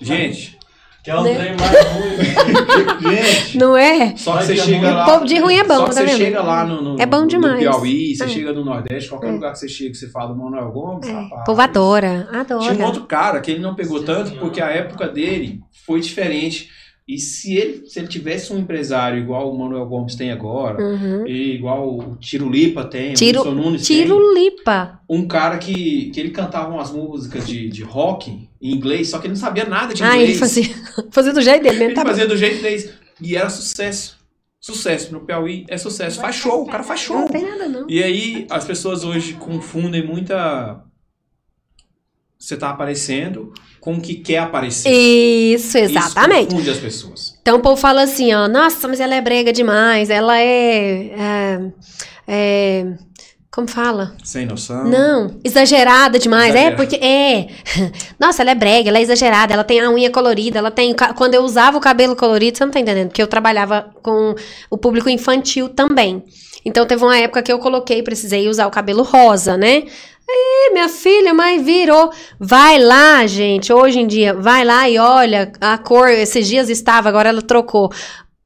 Gente, 0.01 0.59
Que 1.03 1.11
é 1.11 1.19
um 1.19 1.25
Né? 1.25 1.35
trem 1.35 1.57
mais 1.57 1.87
ruim. 1.89 3.11
gente. 3.17 3.59
Não 3.59 3.77
é? 3.77 4.17
Só 4.17 4.37
que 4.39 4.45
você 4.45 4.53
é 4.53 4.57
chega 4.57 4.91
lá. 4.95 5.03
O 5.03 5.11
povo 5.13 5.25
de 5.27 5.39
ruim 5.39 5.57
é 5.57 5.65
bom, 5.65 5.75
só 5.79 5.85
que 5.87 5.89
tá 5.89 5.93
você 5.95 6.05
vendo? 6.07 6.17
chega 6.17 6.43
lá 6.43 6.65
no, 6.65 6.81
no, 6.81 7.01
É 7.03 7.07
bom 7.07 7.27
demais. 7.27 7.55
no 7.55 7.59
Piauí, 7.59 8.15
você 8.15 8.25
É. 8.25 8.29
chega 8.29 8.53
no 8.53 8.65
Nordeste, 8.65 9.09
qualquer 9.09 9.29
É. 9.29 9.33
lugar 9.33 9.53
que 9.53 9.59
você 9.59 9.69
chega, 9.69 9.91
que 9.91 9.97
você 9.97 10.09
fala 10.09 10.29
do 10.29 10.37
Manuel 10.37 10.71
Gomes, 10.71 11.09
É. 11.09 11.13
rapaz. 11.13 11.41
O 11.41 11.45
povo 11.45 11.61
adora, 11.61 12.27
Tinha 12.29 12.39
um 12.39 12.41
adora. 12.41 12.87
outro 12.87 13.03
cara 13.05 13.41
que 13.41 13.51
ele 13.51 13.61
não 13.61 13.75
pegou 13.75 13.99
Sim, 13.99 14.05
tanto 14.05 14.29
senhora. 14.29 14.41
porque 14.47 14.61
a 14.61 14.71
época 14.71 15.09
dele 15.09 15.61
foi 15.85 16.01
diferente. 16.01 16.71
E 17.07 17.19
se 17.19 17.57
ele, 17.57 17.87
se 17.87 17.99
ele 17.99 18.07
tivesse 18.07 18.53
um 18.53 18.59
empresário 18.59 19.19
igual 19.21 19.53
o 19.53 19.59
Manuel 19.59 19.85
Gomes 19.87 20.15
tem 20.15 20.31
agora, 20.31 20.81
Uhum. 20.83 21.27
e 21.27 21.55
igual 21.57 21.99
o 21.99 22.17
Tiro 22.17 22.49
Lipa 22.49 22.85
tem, 22.85 23.13
Tiro- 23.15 23.41
o 23.41 23.43
Wilson 23.49 23.55
Nunes 23.61 23.87
tem, 23.89 24.03
Tiro 24.03 24.35
lipa. 24.35 25.01
um 25.11 25.27
cara 25.27 25.59
que, 25.59 26.11
que 26.11 26.21
ele 26.21 26.31
cantava 26.31 26.73
umas 26.73 26.93
músicas 26.93 27.47
de, 27.47 27.69
de 27.69 27.83
rock 27.83 28.49
em 28.61 28.73
inglês, 28.73 29.09
só 29.11 29.19
que 29.19 29.27
ele 29.27 29.35
não 29.35 29.41
sabia 29.41 29.65
nada 29.65 29.93
de 29.93 30.03
Ah, 30.03 30.15
inglês. 30.15 30.31
ele 30.31 30.39
fazia, 30.39 30.65
fazia 31.11 31.33
do 31.33 31.43
jeito 31.43 31.63
dele 31.65 31.75
mesmo. 31.77 31.85
Ele 31.91 31.95
Tá 31.95 32.03
bom. 32.05 32.11
fazia 32.11 32.27
do 32.27 32.37
jeito 32.37 32.63
deles. 32.63 32.91
E 33.21 33.37
era 33.37 33.51
sucesso. 33.51 34.17
Sucesso. 34.61 35.13
No 35.13 35.21
Piauí 35.23 35.65
é 35.69 35.77
sucesso. 35.77 36.21
Faz 36.21 36.37
show, 36.37 36.63
o 36.63 36.67
cara 36.67 36.85
faz 36.85 37.01
show. 37.01 37.17
Não 37.19 37.27
tem 37.29 37.43
nada, 37.43 37.69
não. 37.69 37.85
E 37.91 38.01
aí 38.01 38.47
as 38.49 38.65
pessoas 38.65 39.03
hoje 39.03 39.33
confundem 39.35 40.07
muita 40.07 40.85
você 42.43 42.57
tá 42.57 42.71
aparecendo 42.71 43.53
com 43.81 43.95
o 43.95 44.01
que 44.01 44.17
quer 44.17 44.39
aparecer. 44.39 44.91
Isso, 44.91 45.79
exatamente. 45.79 46.41
Isso 46.41 46.51
confunde 46.51 46.71
as 46.71 46.79
pessoas. 46.79 47.39
Então 47.41 47.57
o 47.59 47.61
povo 47.61 47.77
fala 47.77 48.03
assim, 48.03 48.35
ó, 48.35 48.49
nossa, 48.49 48.89
mas 48.89 48.99
ela 48.99 49.15
é 49.15 49.21
brega 49.21 49.53
demais, 49.53 50.11
ela 50.11 50.37
é. 50.41 51.13
é, 51.17 51.61
é 52.27 52.87
como 53.49 53.69
fala? 53.69 54.17
Sem 54.25 54.47
noção. 54.47 54.85
Não, 54.85 55.39
exagerada 55.45 56.19
demais. 56.19 56.55
É, 56.55 56.69
Exagera. 56.69 56.77
porque. 56.77 56.97
É. 56.97 57.49
Nossa, 58.19 58.43
ela 58.43 58.53
é 58.53 58.55
brega, 58.55 58.89
ela 58.89 58.97
é 58.97 59.03
exagerada, 59.03 59.53
ela 59.53 59.63
tem 59.63 59.79
a 59.79 59.91
unha 59.91 60.11
colorida, 60.11 60.59
ela 60.59 60.71
tem. 60.71 60.97
Quando 61.15 61.35
eu 61.35 61.43
usava 61.43 61.77
o 61.77 61.81
cabelo 61.81 62.17
colorido, 62.17 62.57
você 62.57 62.65
não 62.65 62.73
tá 62.73 62.81
entendendo, 62.81 63.09
porque 63.09 63.21
eu 63.21 63.27
trabalhava 63.27 63.91
com 64.03 64.35
o 64.71 64.79
público 64.79 65.11
infantil 65.11 65.69
também. 65.69 66.25
Então 66.65 66.87
teve 66.87 67.05
uma 67.05 67.17
época 67.19 67.43
que 67.43 67.53
eu 67.53 67.59
coloquei, 67.59 68.03
precisei 68.03 68.49
usar 68.49 68.67
o 68.67 68.71
cabelo 68.71 69.03
rosa, 69.03 69.57
né? 69.57 69.85
Aí, 70.29 70.71
minha 70.73 70.89
filha, 70.89 71.35
mas 71.35 71.63
virou. 71.63 72.11
Vai 72.39 72.79
lá, 72.79 73.27
gente, 73.27 73.73
hoje 73.73 74.01
em 74.01 74.07
dia, 74.07 74.33
vai 74.35 74.65
lá 74.65 74.89
e 74.89 74.99
olha 74.99 75.53
a 75.61 75.77
cor. 75.79 76.09
Esses 76.09 76.47
dias 76.47 76.69
estava, 76.71 77.09
agora 77.09 77.29
ela 77.29 77.43
trocou. 77.43 77.91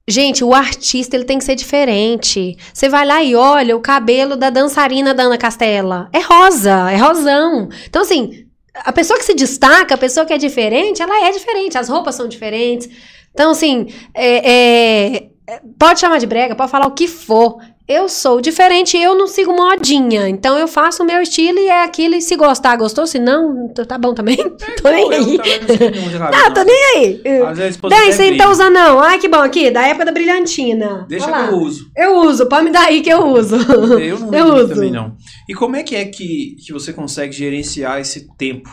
Gente, 0.09 0.45
o 0.45 0.55
artista 0.55 1.17
ele 1.17 1.25
tem 1.25 1.39
que 1.39 1.45
ser 1.45 1.57
diferente. 1.57 2.57
Você 2.73 2.89
vai 2.89 3.05
lá 3.05 3.23
e 3.23 3.35
olha 3.35 3.77
o 3.77 3.81
cabelo 3.81 4.37
da 4.37 4.51
dançarina 4.51 5.13
da 5.13 5.25
Ana 5.25 5.37
Castela. 5.37 6.09
É 6.13 6.21
rosa, 6.21 6.91
é 6.91 6.97
rosão. 6.97 7.69
Então, 7.89 8.03
assim, 8.03 8.47
a 8.75 8.93
pessoa 8.93 9.19
que 9.19 9.25
se 9.25 9.35
destaca, 9.35 9.95
a 9.95 9.99
pessoa 9.99 10.25
que 10.25 10.33
é 10.33 10.39
diferente, 10.39 11.03
ela 11.03 11.27
é 11.27 11.33
diferente. 11.33 11.77
As 11.77 11.89
roupas 11.89 12.15
são 12.15 12.29
diferentes. 12.29 12.89
Então, 13.33 13.51
assim, 13.51 13.89
é- 14.15 15.17
é- 15.49 15.61
pode 15.79 15.99
chamar 16.01 16.19
de 16.19 16.27
brega, 16.27 16.55
pode 16.55 16.71
falar 16.71 16.87
o 16.87 16.93
que 16.95 17.09
for. 17.09 17.59
Eu 17.89 18.09
sou 18.09 18.41
diferente, 18.41 18.97
eu 18.97 19.15
não 19.15 19.29
sigo 19.29 19.53
modinha. 19.53 20.29
Então, 20.29 20.59
eu 20.59 20.67
faço 20.67 21.05
o 21.05 21.07
meu 21.07 21.23
estilo 21.23 21.57
e 21.61 21.69
é 21.69 21.85
aquilo. 21.85 22.17
E 22.17 22.21
se 22.21 22.35
gostar, 22.35 22.75
gostou. 22.75 23.07
Se 23.07 23.21
não, 23.21 23.69
tá 23.69 23.97
bom 23.97 24.13
também. 24.13 24.37
tô 24.83 24.91
nem 24.91 25.05
Eu 25.05 25.11
aí. 25.13 25.37
não 25.37 26.29
Ah, 26.33 26.51
tô 26.51 26.65
nem 26.65 26.85
aí. 26.97 27.23
Até 27.45 27.71
você 27.71 28.31
não 28.33 28.37
tá 28.39 28.51
usando, 28.51 28.75
não. 28.75 28.99
Ai, 28.99 29.21
que 29.21 29.29
bom 29.29 29.39
aqui, 29.39 29.71
da 29.71 29.87
época 29.87 30.07
da 30.07 30.11
brilhantina. 30.11 31.07
Deixa 31.09 31.27
Olha 31.27 31.37
lá. 31.37 31.47
que 31.49 31.55
eu 31.55 31.59
uso. 31.59 31.91
Eu 31.97 32.17
uso, 32.23 32.49
pode 32.49 32.65
me 32.65 32.73
dar 32.73 32.87
aí 32.87 33.01
que 33.03 33.09
eu 33.11 33.25
uso. 33.25 33.55
Eu 33.55 34.19
não 34.19 34.35
Eu 34.35 34.55
uso 34.55 34.69
também, 34.75 34.91
não. 34.91 35.17
E 35.49 35.55
como 35.55 35.77
é 35.77 35.85
que 35.85 35.95
é 35.95 36.05
que, 36.07 36.57
que 36.67 36.73
você 36.73 36.93
consegue 36.93 37.33
gerenciar 37.33 38.01
esse 38.01 38.27
tempo? 38.37 38.69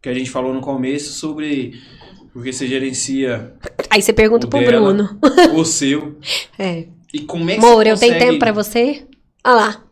Que 0.00 0.08
a 0.08 0.14
gente 0.14 0.30
falou 0.30 0.54
no 0.54 0.62
começo 0.62 1.12
sobre... 1.12 1.74
Porque 2.32 2.52
você 2.52 2.66
gerencia 2.66 3.54
Aí 3.90 4.02
você 4.02 4.12
pergunta 4.12 4.46
O 4.46 4.50
pro 4.50 4.58
dela. 4.58 4.92
Bruno. 4.92 5.20
o 5.54 5.64
seu. 5.64 6.18
É. 6.58 6.86
E 7.14 7.20
como 7.20 7.48
é 7.48 7.54
que 7.54 7.64
Amor, 7.64 7.84
você 7.84 7.92
eu 7.92 7.96
tenho 7.96 8.12
consegue... 8.12 8.18
tempo 8.18 8.38
pra 8.40 8.50
você? 8.50 9.04
Olha 9.44 9.54
lá. 9.54 9.84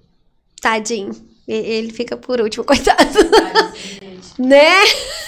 Tadinho. 0.60 1.14
Ele 1.46 1.92
fica 1.92 2.16
por 2.16 2.40
último, 2.40 2.64
coitado. 2.66 3.18
Né? 4.38 4.70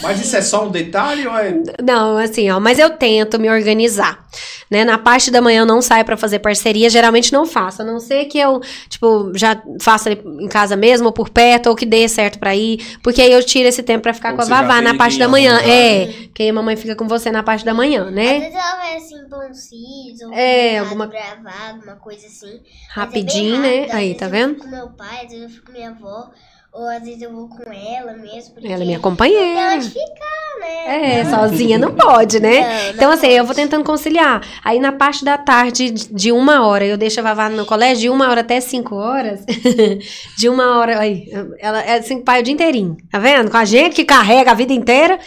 Mas 0.02 0.20
isso 0.20 0.36
é 0.36 0.42
só 0.42 0.66
um 0.66 0.70
detalhe 0.70 1.26
ou 1.26 1.36
é... 1.36 1.54
Não, 1.82 2.16
assim, 2.18 2.50
ó, 2.50 2.58
mas 2.60 2.78
eu 2.78 2.90
tento 2.90 3.38
me 3.38 3.48
organizar, 3.50 4.26
né? 4.70 4.84
Na 4.84 4.98
parte 4.98 5.30
da 5.30 5.40
manhã 5.40 5.60
eu 5.62 5.66
não 5.66 5.80
saio 5.80 6.04
pra 6.04 6.16
fazer 6.16 6.38
parceria, 6.40 6.90
geralmente 6.90 7.32
não 7.32 7.46
faço, 7.46 7.82
a 7.82 7.84
não 7.84 8.00
ser 8.00 8.24
que 8.26 8.38
eu, 8.38 8.60
tipo, 8.88 9.32
já 9.34 9.60
faça 9.80 10.10
ali 10.10 10.20
em 10.40 10.48
casa 10.48 10.76
mesmo, 10.76 11.06
ou 11.06 11.12
por 11.12 11.28
perto, 11.30 11.68
ou 11.68 11.76
que 11.76 11.86
dê 11.86 12.08
certo 12.08 12.38
pra 12.38 12.54
ir, 12.54 12.98
porque 13.02 13.22
aí 13.22 13.32
eu 13.32 13.42
tiro 13.44 13.68
esse 13.68 13.82
tempo 13.82 14.02
pra 14.02 14.14
ficar 14.14 14.30
Ou 14.30 14.36
com 14.36 14.42
a 14.42 14.44
Vavá 14.46 14.80
na 14.80 14.94
parte 14.96 15.18
da 15.18 15.28
manhã. 15.28 15.58
É, 15.60 16.28
que 16.34 16.42
aí 16.42 16.48
a 16.48 16.52
mamãe 16.52 16.76
fica 16.76 16.94
com 16.96 17.06
você 17.08 17.30
na 17.30 17.42
parte 17.42 17.64
da 17.64 17.72
manhã, 17.74 18.06
Às 18.08 18.12
né? 18.12 18.40
vezes 18.40 18.54
ela 18.54 18.76
vai 18.76 18.96
assim, 18.96 19.14
um 19.24 19.54
siso, 19.54 20.32
É, 20.32 20.80
um 20.80 20.84
alguma- 20.84 21.06
gravar, 21.06 21.70
alguma 21.70 21.96
coisa 21.96 22.26
assim. 22.26 22.56
É 22.56 22.60
Rapidinho, 22.88 23.56
rápido, 23.56 23.62
né? 23.62 23.84
às 23.86 23.94
Aí, 23.94 24.14
tá 24.14 24.26
eu 24.26 24.30
vendo? 24.30 24.54
fico 24.54 24.64
com 24.64 24.70
meu 24.70 24.88
pai, 24.90 25.24
às 25.24 25.30
vezes 25.30 25.42
eu 25.44 25.48
fico 25.50 25.66
com 25.66 25.72
minha 25.72 25.90
avó, 25.90 26.30
ou 26.74 26.88
às 26.88 27.02
vezes 27.04 27.22
eu 27.22 27.32
vou 27.32 27.48
com 27.48 27.62
ela 27.72 28.12
mesmo. 28.14 28.52
Porque 28.54 28.66
Ela 28.66 28.82
é 28.82 28.86
minha 28.86 28.98
Não 28.98 29.02
companheira. 29.02 29.76
onde 29.76 29.88
ficar, 29.90 30.58
né? 30.60 31.20
É, 31.20 31.24
sozinha 31.24 31.78
não 31.78 31.94
pode, 31.94 32.40
né? 32.40 32.60
Não, 32.60 32.68
não 32.86 32.90
Então, 32.94 33.10
assim, 33.12 33.28
eu 33.28 33.44
vou 33.44 33.54
pode. 33.54 33.60
tentando 33.62 33.84
conciliar. 33.84 34.40
Aí, 34.64 34.80
na 34.80 34.90
parte 34.92 35.24
da 35.24 35.38
tarde, 35.38 35.90
de 35.90 36.12
de 36.12 36.32
uma 36.32 36.66
hora, 36.66 36.84
eu 36.84 36.96
deixo 36.96 37.20
a 37.20 37.22
Vavá 37.22 37.48
no 37.48 37.64
colégio, 37.64 38.00
de 38.02 38.10
uma 38.10 38.28
hora 38.28 38.40
até 38.40 38.60
cinco 38.60 38.94
horas. 38.96 39.44
de 40.36 40.48
uma 40.48 40.78
hora. 40.78 40.98
Aí, 40.98 41.28
ela 41.58 41.80
é 41.80 41.98
assim, 41.98 42.20
pai 42.22 42.40
o 42.40 42.42
dia 42.42 42.52
inteirinho. 42.54 42.96
Tá 43.10 43.18
vendo? 43.18 43.50
Com 43.50 43.56
a 43.56 43.64
gente 43.64 43.94
que 43.94 44.04
carrega 44.04 44.50
a 44.50 44.54
vida 44.54 44.72
inteira, 44.72 45.18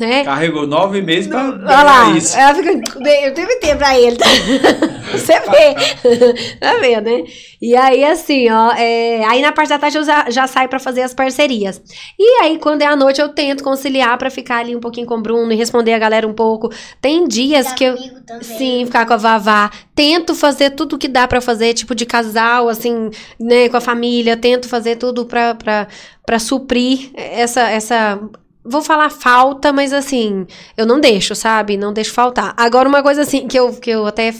né? 0.00 0.24
Carregou 0.24 0.66
nove 0.66 1.00
meses 1.02 1.28
pra 1.28 1.44
Olha 1.50 1.82
lá, 1.82 2.10
isso. 2.10 2.36
ela 2.36 2.54
fica. 2.54 2.70
Eu 2.72 3.34
tive 3.34 3.56
tempo 3.56 3.78
pra 3.78 3.98
ele. 3.98 4.16
tá? 4.16 4.24
Você 5.12 5.40
vê. 5.40 6.56
tá 6.60 6.74
vendo, 6.80 7.04
né? 7.04 7.24
E 7.60 7.76
aí, 7.76 8.04
assim, 8.04 8.48
ó. 8.50 8.72
é, 8.72 9.24
aí 9.26 9.42
na 9.42 9.52
parte 9.52 9.68
da 9.68 9.78
tarde 9.78 9.98
eu 9.98 10.04
já, 10.04 10.30
já 10.30 10.46
saio 10.46 10.68
pra 10.68 10.78
fazer 10.78 11.02
as 11.02 11.12
parcerias. 11.12 11.82
E 12.18 12.42
aí, 12.42 12.58
quando 12.58 12.82
é 12.82 12.86
à 12.86 12.96
noite, 12.96 13.20
eu 13.20 13.28
tento 13.28 13.62
conciliar 13.62 14.16
pra 14.18 14.30
ficar 14.30 14.58
ali 14.58 14.74
um 14.74 14.80
pouquinho 14.80 15.06
com 15.06 15.16
o 15.16 15.20
Bruno 15.22 15.52
e 15.52 15.56
responder 15.56 15.92
a 15.92 15.98
galera 15.98 16.26
um 16.26 16.32
pouco. 16.32 16.70
Tem 17.00 17.26
dias 17.28 17.66
Ficar 17.68 17.76
que 17.76 17.84
eu. 17.84 17.96
comigo 17.96 18.20
também. 18.26 18.42
Sim, 18.58 18.86
ficar 18.86 19.04
com 19.06 19.12
a 19.14 19.16
Vavá. 19.16 19.70
Tento 19.94 20.34
fazer 20.34 20.70
tudo 20.70 20.96
que 20.96 21.08
dá 21.08 21.26
pra 21.28 21.40
fazer, 21.40 21.74
tipo 21.74 21.94
de 21.94 22.06
casal, 22.06 22.68
assim, 22.68 23.10
né, 23.38 23.68
com 23.68 23.76
a 23.76 23.80
família. 23.80 24.36
Tento 24.36 24.68
fazer 24.68 24.96
tudo 24.96 25.26
pra, 25.26 25.54
pra, 25.54 25.86
pra 26.24 26.38
suprir 26.38 27.10
essa, 27.14 27.68
essa. 27.68 28.18
Vou 28.64 28.82
falar 28.82 29.10
falta, 29.10 29.72
mas 29.72 29.92
assim, 29.92 30.46
eu 30.76 30.84
não 30.84 31.00
deixo, 31.00 31.34
sabe? 31.34 31.76
Não 31.76 31.92
deixo 31.92 32.12
faltar. 32.12 32.52
Agora, 32.56 32.88
uma 32.88 33.02
coisa 33.02 33.22
assim, 33.22 33.48
que 33.48 33.58
eu, 33.58 33.72
que 33.74 33.90
eu 33.90 34.06
até 34.06 34.34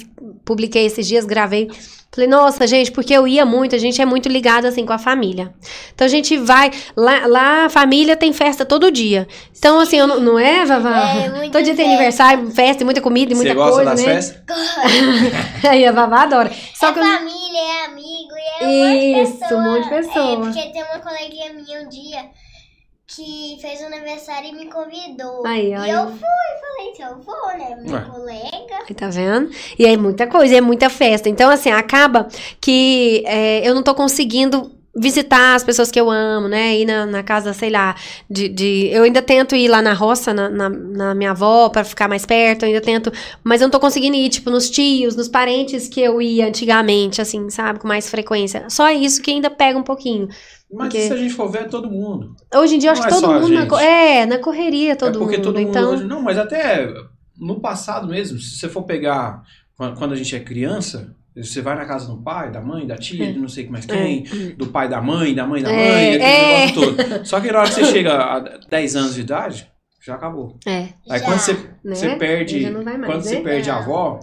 publiquei 0.44 0.84
esses 0.84 1.06
dias, 1.06 1.24
gravei. 1.24 1.70
Falei, 2.12 2.28
nossa, 2.28 2.66
gente, 2.66 2.90
porque 2.90 3.14
eu 3.14 3.26
ia 3.26 3.46
muito, 3.46 3.74
a 3.74 3.78
gente 3.78 4.02
é 4.02 4.04
muito 4.04 4.28
ligado, 4.28 4.64
assim, 4.66 4.84
com 4.84 4.92
a 4.92 4.98
família. 4.98 5.54
Então, 5.94 6.04
a 6.04 6.08
gente 6.10 6.36
vai... 6.36 6.72
Lá, 6.96 7.24
lá 7.26 7.64
a 7.66 7.68
família 7.70 8.16
tem 8.16 8.32
festa 8.32 8.64
todo 8.66 8.90
dia. 8.90 9.28
Então, 9.56 9.78
assim, 9.78 9.96
eu 9.96 10.08
não, 10.08 10.18
não 10.18 10.36
é, 10.38 10.64
Vavá? 10.66 11.14
É, 11.14 11.48
todo 11.50 11.62
dia 11.62 11.74
tem 11.76 11.86
aniversário, 11.86 12.50
festa, 12.50 12.82
e 12.82 12.84
muita 12.84 13.00
comida 13.00 13.32
e 13.32 13.36
muita 13.36 13.50
Você 13.52 13.54
gosta 13.54 13.74
coisa, 13.74 13.90
das 13.92 14.00
né? 14.04 14.14
festas? 14.14 14.42
Aí 15.70 15.86
a 15.86 15.92
Vavá 15.92 16.22
adora. 16.22 16.50
Só 16.74 16.88
é 16.88 16.92
que 16.92 16.98
eu- 16.98 17.04
família, 17.04 17.60
é 17.60 17.84
amigo, 17.86 18.34
e 18.34 18.64
é 18.64 18.66
um 18.66 18.90
monte 18.90 19.00
de 19.00 19.22
Isso, 19.22 19.38
pessoa. 19.38 19.60
um 19.60 19.64
monte 19.72 19.84
de 19.84 19.90
pessoa. 19.90 20.32
É, 20.32 20.36
porque 20.36 20.72
tem 20.72 20.82
uma 20.82 20.98
coleguinha 20.98 21.52
minha 21.52 21.80
um 21.80 21.88
dia 21.88 22.24
que 23.14 23.58
fez 23.61 23.82
aniversário 23.82 24.50
e 24.50 24.52
me 24.52 24.66
convidou. 24.66 25.44
Aí, 25.44 25.70
e 25.70 25.74
aí. 25.74 25.90
eu 25.90 26.06
fui, 26.06 26.18
falei 26.18 26.92
assim, 26.92 27.02
eu 27.02 27.18
vou, 27.18 27.58
né? 27.58 27.76
Minha 27.80 27.96
Ué. 27.96 28.04
colega. 28.04 28.84
Aí, 28.88 28.94
tá 28.94 29.08
vendo? 29.08 29.50
E 29.78 29.84
aí, 29.84 29.96
muita 29.96 30.26
coisa, 30.26 30.56
é 30.56 30.61
muita 30.61 30.88
festa. 30.88 31.28
Então, 31.28 31.50
assim, 31.50 31.70
acaba 31.70 32.28
que 32.61 33.24
é, 33.26 33.68
eu 33.68 33.74
não 33.74 33.82
tô 33.82 33.94
conseguindo 33.94 34.80
visitar 35.01 35.55
as 35.55 35.64
pessoas 35.64 35.90
que 35.90 35.98
eu 36.01 36.11
amo, 36.11 36.46
né? 36.46 36.76
Ir 36.78 36.84
na, 36.84 37.07
na 37.07 37.22
casa, 37.22 37.53
sei 37.55 37.70
lá, 37.70 37.94
de, 38.28 38.48
de- 38.48 38.88
Eu 38.92 39.05
ainda 39.05 39.22
tento 39.22 39.57
ir 39.57 39.66
lá 39.68 39.80
na 39.80 39.94
roça, 39.94 40.34
na, 40.34 40.48
na, 40.51 40.68
na 40.68 41.14
minha 41.14 41.30
avó, 41.30 41.68
pra 41.70 41.82
ficar 41.82 42.07
mais 42.09 42.26
perto, 42.26 42.64
eu 42.64 42.68
ainda 42.68 42.80
tento... 42.80 43.11
Mas 43.42 43.61
eu 43.61 43.66
não 43.66 43.70
tô 43.70 43.80
conseguindo 43.80 44.14
ir, 44.16 44.28
tipo, 44.28 44.51
nos 44.51 44.68
tios, 44.68 45.16
nos 45.16 45.28
parentes 45.28 45.88
que 45.88 46.01
eu 46.01 46.20
ia 46.20 46.46
antigamente, 46.46 47.20
assim, 47.20 47.48
sabe? 47.48 47.78
Com 47.80 47.88
mais 47.88 48.11
frequência. 48.11 48.66
Só 48.68 48.90
isso 48.90 49.22
que 49.22 49.30
ainda 49.30 49.48
pega 49.48 49.78
um 49.78 49.82
pouquinho. 49.82 50.28
Mas 50.72 50.88
Porque- 50.88 51.07
se 51.09 51.12
a 51.12 51.16
gente 51.16 51.34
for 51.34 51.51
ver, 51.51 51.62
é 51.62 51.64
todo 51.64 51.90
mundo. 51.90 52.34
Hoje 52.55 52.74
em 52.76 52.78
dia, 52.78 52.90
eu 52.90 52.92
acho 52.92 53.03
Não 53.03 53.09
que 53.09 53.14
é 53.14 53.20
todo 53.20 53.40
mundo... 53.40 53.66
Na, 53.70 53.82
é, 53.82 54.26
na 54.26 54.38
correria, 54.38 54.94
todo 54.94 55.16
é 55.16 55.18
porque 55.18 55.36
mundo. 55.38 55.44
todo 55.46 55.57
mundo 55.59 55.68
então... 55.70 55.90
hoje... 55.94 56.05
Não, 56.05 56.20
mas 56.22 56.36
até 56.38 56.92
no 57.38 57.59
passado 57.61 58.07
mesmo, 58.07 58.38
se 58.38 58.57
você 58.59 58.68
for 58.68 58.82
pegar... 58.82 59.42
quan- 59.76 59.94
Quando 59.94 60.12
a 60.12 60.16
gente 60.16 60.36
é 60.36 60.40
criança, 60.40 61.16
você 61.45 61.61
vai 61.62 61.74
na 61.76 61.84
casa 61.84 62.07
do 62.07 62.16
pai, 62.20 62.51
da 62.51 62.61
mãe, 62.61 62.86
da 62.86 62.97
tia, 62.97 63.28
É. 63.28 63.32
de 63.32 63.38
não 63.38 63.49
sei 63.49 63.68
mais 63.68 63.84
quem, 63.86 64.24
É. 64.26 64.47
do 64.53 64.66
pai 64.68 64.88
da 64.88 65.01
mãe, 65.01 65.34
da 65.34 65.47
mãe 65.47 65.62
da 65.62 65.70
É, 65.70 65.76
mãe, 65.76 66.09
aquele 66.14 66.22
é. 66.24 66.66
negócio 66.66 66.97
todo. 66.97 67.26
Só 67.26 67.41
que 67.41 67.51
na 67.53 67.59
hora 67.61 67.68
que 67.68 67.74
você 67.74 67.84
chega 67.86 68.14
a 68.14 68.38
10 68.68 68.97
anos 68.97 69.14
de 69.14 69.20
idade, 69.22 69.66
já 70.05 70.14
acabou. 70.14 70.57
É, 70.66 70.88
Aí 71.09 71.18
Já. 71.18 71.24
quando 71.24 71.38
você, 71.38 71.53
né? 71.84 71.95
você 71.95 72.16
perde... 72.16 72.61
Mais, 72.70 72.84
quando 72.84 73.07
né? 73.16 73.20
você 73.22 73.41
perde 73.41 73.70
a 73.70 73.76
avó, 73.78 74.20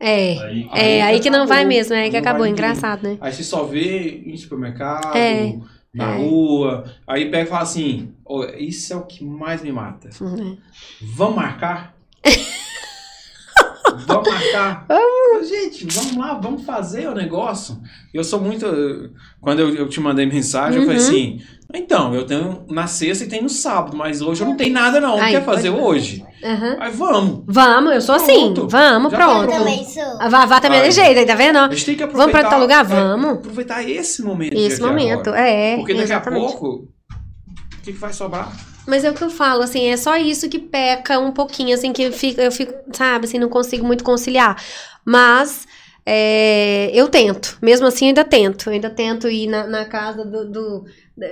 É. 0.00 0.38
Aí, 0.40 0.68
É, 0.72 1.02
aí 1.02 1.18
que 1.20 1.28
não 1.28 1.44
vai 1.46 1.58
acabou. 1.58 1.76
mesmo, 1.76 1.94
é 1.94 2.02
aí 2.02 2.10
que 2.10 2.16
acabou, 2.16 2.46
engraçado, 2.46 3.02
né? 3.02 3.18
Aí 3.20 3.32
você 3.32 3.42
só 3.42 3.64
vê 3.64 4.22
em 4.26 4.36
supermercado, 4.36 5.16
É, 5.16 5.56
na 5.92 6.14
é. 6.14 6.16
rua. 6.18 6.84
Aí 7.04 7.28
pega 7.30 7.42
e 7.42 7.46
fala 7.46 7.62
assim: 7.62 8.12
"Ô, 8.24 8.44
Isso 8.44 8.92
é 8.92 8.96
o 8.96 9.02
que 9.02 9.24
mais 9.24 9.60
me 9.60 9.72
mata. 9.72 10.08
Uhum. 10.20 10.56
Vamos 11.16 11.34
marcar? 11.34 11.94
vamos 14.08 14.28
marcar? 14.28 14.86
Gente, 15.48 15.86
vamos 15.86 16.16
lá, 16.16 16.34
vamos 16.34 16.64
fazer 16.64 17.08
o 17.08 17.14
negócio. 17.14 17.80
Eu 18.12 18.24
sou 18.24 18.40
muito. 18.40 18.66
Quando 19.40 19.60
eu, 19.60 19.74
eu 19.74 19.88
te 19.88 20.00
mandei 20.00 20.26
mensagem, 20.26 20.80
eu 20.80 20.86
falei 20.86 21.00
Uhum. 21.00 21.06
assim: 21.06 21.40
Então, 21.72 22.14
eu 22.14 22.26
tenho 22.26 22.64
na 22.68 22.86
sexta 22.88 23.24
e 23.24 23.28
tem 23.28 23.40
no 23.42 23.48
sábado, 23.48 23.96
mas 23.96 24.20
hoje 24.20 24.40
eu 24.42 24.48
não 24.48 24.56
tenho 24.56 24.72
nada, 24.72 25.00
não. 25.00 25.16
Aí, 25.20 25.32
Quer 25.34 25.44
fazer 25.44 25.70
pode- 25.70 25.82
hoje? 25.84 26.24
Aham. 26.42 26.76
Aí 26.80 26.90
vamos. 26.92 27.44
Vamos, 27.46 27.92
eu 27.94 28.00
sou 28.00 28.14
assim. 28.16 28.52
Pronto. 28.54 28.68
Vamos, 28.68 29.12
Já 29.12 29.18
Eu 29.18 29.24
pronto. 29.44 29.50
também 29.58 29.84
sou. 29.84 30.02
A 30.20 30.28
Vavá 30.28 30.60
também 30.60 30.80
é 30.80 30.90
jeito, 30.90 31.18
aí 31.18 31.26
tá 31.26 31.34
vendo? 31.34 31.56
A 31.58 31.68
gente 31.68 31.84
tem 31.86 31.94
que 31.94 32.00
Vamos 32.06 32.14
aproveitar. 32.20 32.40
pra 32.40 32.50
tal 32.50 32.60
lugar? 32.60 32.84
é, 32.84 32.88
Vamos. 32.88 33.30
aproveitar 33.38 33.88
esse 33.88 34.22
momento. 34.22 34.54
Esse 34.56 34.80
momento, 34.80 35.28
agora. 35.28 35.48
é. 35.48 35.76
Porque 35.76 35.92
daqui 35.92 36.04
exatamente. 36.04 36.44
a 36.44 36.48
pouco, 36.48 36.66
o 36.68 37.82
que, 37.82 37.92
que 37.92 37.98
vai 37.98 38.12
sobrar? 38.12 38.50
Mas 38.88 39.04
é 39.04 39.10
o 39.10 39.14
que 39.14 39.22
eu 39.22 39.30
falo, 39.30 39.62
assim, 39.62 39.86
é 39.88 39.96
só 39.96 40.16
isso 40.16 40.48
que 40.48 40.58
peca 40.58 41.18
um 41.18 41.30
pouquinho, 41.32 41.74
assim, 41.74 41.92
que 41.92 42.02
eu 42.02 42.12
fico, 42.12 42.40
eu 42.40 42.50
fico, 42.50 42.72
sabe, 42.92 43.26
assim, 43.26 43.38
não 43.38 43.48
consigo 43.48 43.86
muito 43.86 44.02
conciliar. 44.04 44.56
Mas 45.04 45.66
é, 46.06 46.90
eu 46.94 47.08
tento. 47.08 47.58
Mesmo 47.62 47.86
assim, 47.86 48.06
eu 48.06 48.08
ainda 48.08 48.24
tento. 48.24 48.68
Eu 48.68 48.72
ainda 48.74 48.90
tento 48.90 49.28
ir 49.28 49.46
na, 49.46 49.66
na 49.66 49.84
casa 49.84 50.24
do, 50.24 50.50
do- 50.50 50.84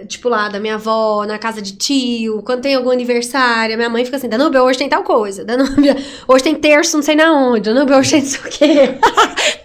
Tipo 0.09 0.29
lá, 0.29 0.49
da 0.49 0.59
minha 0.59 0.75
avó, 0.75 1.25
na 1.27 1.39
casa 1.39 1.63
de 1.63 1.77
tio, 1.77 2.43
quando 2.43 2.63
tem 2.63 2.75
algum 2.75 2.91
aniversário, 2.91 3.77
minha 3.77 3.89
mãe 3.89 4.05
fica 4.05 4.17
assim, 4.17 4.29
Danúbia, 4.29 4.63
hoje 4.63 4.79
tem 4.79 4.89
tal 4.89 5.03
coisa. 5.03 5.45
Danúbia, 5.45 5.97
hoje 6.27 6.45
tem 6.45 6.55
terço, 6.55 6.97
não 6.97 7.03
sei 7.03 7.15
na 7.15 7.33
onde. 7.33 7.73
Danúbia, 7.73 7.97
hoje 7.97 8.11
tem 8.13 8.21
não 8.23 8.29
sei 8.29 8.41
o 8.41 8.45
quê. 8.45 8.95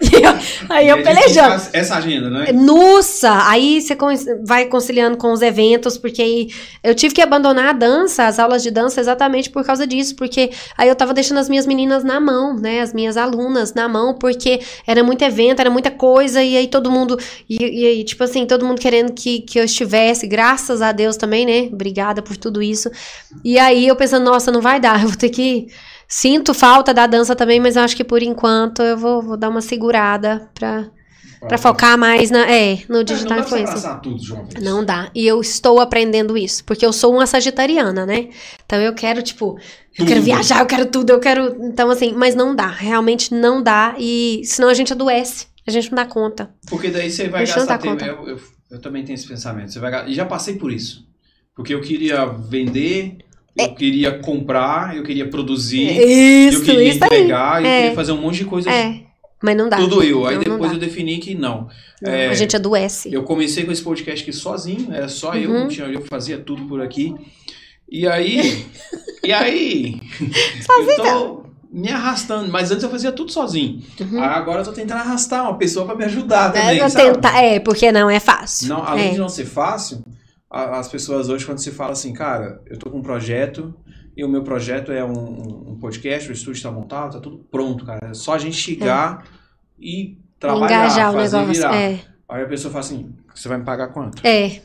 Eu- 0.12 0.66
aí 0.70 0.90
eu 0.90 1.02
pelejando. 1.04 1.62
Essa 1.72 1.96
agenda, 1.96 2.30
né? 2.30 2.52
Nossa! 2.52 3.48
Aí 3.48 3.82
você 3.82 3.96
vai 4.44 4.66
conciliando 4.66 5.16
com 5.16 5.32
os 5.32 5.42
eventos, 5.42 5.98
porque 5.98 6.22
aí 6.22 6.50
eu 6.84 6.94
tive 6.94 7.14
que 7.16 7.22
abandonar 7.22 7.70
a 7.70 7.72
dança, 7.72 8.26
as 8.28 8.38
aulas 8.38 8.62
de 8.62 8.70
dança, 8.72 9.00
exatamente 9.00 9.50
por 9.50 9.64
causa 9.64 9.88
disso, 9.88 10.16
porque 10.18 10.52
aí 10.78 10.90
eu 10.90 10.96
tava 10.96 11.14
deixando 11.14 11.38
as 11.38 11.48
minhas 11.48 11.66
meninas 11.66 12.04
na 12.04 12.20
mão, 12.20 12.58
né? 12.58 12.82
As 12.82 12.94
minhas 12.94 13.16
alunas 13.16 13.74
na 13.74 13.88
mão, 13.88 14.14
porque 14.16 14.60
era 14.86 15.02
muito 15.02 15.22
evento, 15.24 15.62
era 15.62 15.70
muita 15.70 15.90
coisa, 15.90 16.44
e 16.44 16.58
aí 16.58 16.68
todo 16.68 16.92
mundo. 16.92 17.18
E, 17.50 17.58
e 17.64 17.86
aí, 17.86 18.04
tipo 18.04 18.22
assim, 18.24 18.46
todo 18.46 18.66
mundo 18.66 18.82
querendo 18.82 19.14
que, 19.14 19.40
que 19.42 19.58
eu 19.60 19.64
estivesse, 19.64 20.11
graças 20.28 20.82
a 20.82 20.92
Deus 20.92 21.18
também, 21.18 21.46
né? 21.46 21.70
Obrigada 21.72 22.22
por 22.22 22.38
tudo 22.38 22.62
isso. 22.62 22.90
E 23.44 23.58
aí 23.58 23.88
eu 23.88 23.96
pensando, 23.96 24.26
nossa, 24.26 24.52
não 24.52 24.62
vai 24.62 24.80
dar, 24.80 25.02
eu 25.04 25.08
vou 25.08 25.18
ter 25.18 25.30
que. 25.30 25.68
Sinto 26.08 26.54
falta 26.54 26.94
da 26.94 27.08
dança 27.08 27.36
também, 27.36 27.60
mas 27.60 27.78
eu 27.78 27.84
acho 27.84 27.96
que 27.96 28.04
por 28.04 28.22
enquanto 28.22 28.82
eu 28.82 28.98
vou, 28.98 29.22
vou 29.22 29.38
dar 29.38 29.48
uma 29.48 29.62
segurada 29.62 30.50
pra, 30.54 30.90
pra 31.48 31.58
focar 31.58 31.98
mais 31.98 32.30
na, 32.30 32.52
é, 32.52 32.80
no 32.90 33.02
digital 33.02 33.38
não 33.38 33.38
dá 33.38 33.44
influencer. 33.46 33.70
abraçar 33.70 34.02
tudo, 34.02 34.22
João. 34.22 34.46
Não 34.62 34.84
dá. 34.84 35.10
E 35.16 35.26
eu 35.26 35.40
estou 35.40 35.80
aprendendo 35.80 36.38
isso, 36.38 36.66
porque 36.66 36.86
eu 36.86 36.92
sou 36.92 37.14
uma 37.14 37.26
sagitariana, 37.26 38.06
né? 38.06 38.28
Então 38.66 38.78
eu 38.82 38.94
quero, 38.94 39.22
tipo, 39.22 39.58
eu 39.98 40.06
quero 40.06 40.22
viajar, 40.22 40.60
eu 40.60 40.66
quero 40.66 40.86
tudo, 40.86 41.12
eu 41.12 41.20
quero. 41.20 41.58
Então, 41.62 41.90
assim, 41.90 42.14
mas 42.14 42.34
não 42.34 42.56
dá. 42.56 42.68
Realmente 42.68 43.34
não 43.34 43.62
dá. 43.62 43.96
E 43.98 44.42
senão 44.46 44.70
a 44.70 44.74
gente 44.74 44.94
adoece. 44.94 45.48
A 45.68 45.72
gente 45.72 45.92
não 45.92 45.98
dá 45.98 46.06
conta. 46.06 46.50
Porque 46.68 46.90
daí 46.90 47.10
você 47.10 47.28
vai 47.28 47.46
gastar 47.46 47.78
tempo. 47.78 47.94
conta. 47.94 48.06
Eu, 48.06 48.28
eu, 48.30 48.40
eu 48.72 48.80
também 48.80 49.04
tenho 49.04 49.16
esse 49.16 49.28
pensamento. 49.28 49.72
Você 49.72 49.80
vai, 49.80 50.10
e 50.10 50.14
já 50.14 50.26
passei 50.26 50.56
por 50.56 50.72
isso. 50.72 51.08
Porque 51.56 51.74
eu 51.74 51.82
queria 51.82 52.26
vender, 52.26 53.18
eu 53.58 53.76
queria 53.76 54.18
comprar, 54.20 54.96
eu 54.96 55.04
queria 55.04 55.28
produzir, 55.30 55.84
eu 55.98 56.04
É. 56.04 56.48
Isso, 56.48 56.64
queria 56.64 56.84
isso 56.90 57.04
entregar, 57.04 57.62
eu 57.62 57.68
É. 57.68 57.80
queria 57.82 57.96
fazer 57.96 58.12
um 58.14 58.22
monte 58.22 58.38
de 58.40 58.46
coisa. 58.46 58.72
É. 58.72 59.02
Mas 59.44 59.58
não 59.58 59.68
dá. 59.70 59.78
Tudo 59.78 60.04
eu. 60.04 60.26
Aí 60.28 60.36
Não, 60.36 60.44
não 60.44 60.52
depois 60.54 60.72
dá. 60.72 60.78
eu 60.78 60.80
defini 60.80 61.18
que 61.18 61.34
não. 61.36 61.68
Não, 62.02 62.12
É, 62.12 62.30
a 62.30 62.34
gente 62.34 62.56
adoece. 62.56 63.12
Eu 63.12 63.24
comecei 63.24 63.64
com 63.66 63.72
esse 63.72 63.82
podcast 63.82 64.22
aqui 64.24 64.32
sozinho, 64.34 64.94
era 64.94 65.08
só 65.10 65.36
eu, 65.36 65.50
Uhum. 65.50 65.60
não 65.62 65.68
tinha, 65.68 65.88
eu 65.88 66.02
fazia 66.06 66.38
tudo 66.38 66.64
por 66.68 66.80
aqui. 66.82 67.14
E 67.90 68.08
aí, 68.08 68.66
e 69.26 69.34
aí, 69.34 70.00
eu 70.22 70.98
tô 70.98 71.41
me 71.72 71.90
arrastando, 71.90 72.52
mas 72.52 72.70
antes 72.72 72.84
eu 72.84 72.90
fazia 72.90 73.12
tudo 73.12 73.32
sozinho. 73.32 73.82
Uhum. 74.00 74.22
Agora 74.22 74.62
eu 74.62 74.66
tô 74.66 74.74
tentando 74.74 75.00
arrastar 75.00 75.44
uma 75.44 75.58
pessoa 75.58 75.86
pra 75.86 75.96
me 75.96 76.04
ajudar 76.06 76.50
É, 76.56 76.60
também, 76.62 76.78
eu 76.80 76.90
sabe? 76.90 77.12
tentar- 77.14 77.42
é, 77.42 77.60
porque 77.60 77.92
não 77.92 78.10
é 78.10 78.20
fácil. 78.20 78.68
Não, 78.70 78.84
além 78.86 79.10
é. 79.10 79.12
de 79.14 79.18
não 79.20 79.30
ser 79.30 79.46
fácil, 79.46 80.04
as 80.50 80.88
pessoas 80.90 81.30
hoje, 81.30 81.46
quando 81.46 81.60
se 81.60 81.72
fala 81.72 81.94
assim, 81.94 82.12
cara, 82.14 82.62
eu 82.66 82.78
tô 82.78 82.90
com 82.90 82.98
um 82.98 83.02
projeto 83.02 83.74
e 84.18 84.24
o 84.26 84.28
meu 84.28 84.44
projeto 84.44 84.92
é 84.92 85.04
um, 85.04 85.72
um- 85.72 85.78
podcast, 85.80 86.30
o 86.30 86.34
estúdio 86.34 86.62
tá 86.62 86.70
montado, 86.72 87.14
tá 87.14 87.20
tudo 87.20 87.38
pronto, 87.50 87.86
cara. 87.86 88.10
É 88.12 88.14
só 88.14 88.34
a 88.36 88.38
gente 88.38 88.56
chegar 88.58 89.24
e 89.80 90.18
trabalhar, 90.40 90.66
Engajar 90.86 91.10
o 91.10 91.14
fazer 91.14 91.38
negócio. 91.38 91.62
virar. 91.62 91.76
É. 91.76 92.00
Aí 92.30 92.44
a 92.44 92.48
pessoa 92.48 92.72
fala 92.72 92.84
assim, 92.86 93.10
você 93.34 93.48
vai 93.50 93.58
me 93.58 93.64
pagar 93.64 93.88
quanto? 93.88 94.26
É. 94.28 94.62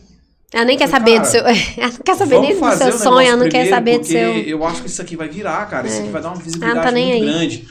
Ela 0.57 0.64
nem 0.64 0.78
quer 0.78 0.88
saber 0.88 1.20
do 1.20 1.26
seu. 1.26 1.42
Ela 1.76 1.92
não 1.92 1.98
quer 2.02 2.16
saber 2.16 2.40
nem 2.40 2.59
do 2.59 2.72
seu 2.76 2.88
o 2.88 2.92
sonho, 2.92 3.28
ela 3.28 3.36
não 3.36 3.48
quer 3.48 3.68
saber 3.68 3.98
do 3.98 4.07
seu. 4.07 4.38
eu 4.38 4.64
acho 4.64 4.80
que 4.80 4.88
isso 4.88 5.02
aqui 5.02 5.14
vai 5.14 5.28
virar, 5.28 5.66
cara. 5.68 5.86
Isso 5.86 6.00
aqui 6.00 6.09
vai 6.09 6.22
dar 6.22 6.28
uma 6.28 6.36
visibilidade 6.42 6.82
tá 6.82 6.90
nem 6.90 7.11
muito 7.11 7.24
aí. 7.26 7.30
grande. 7.32 7.68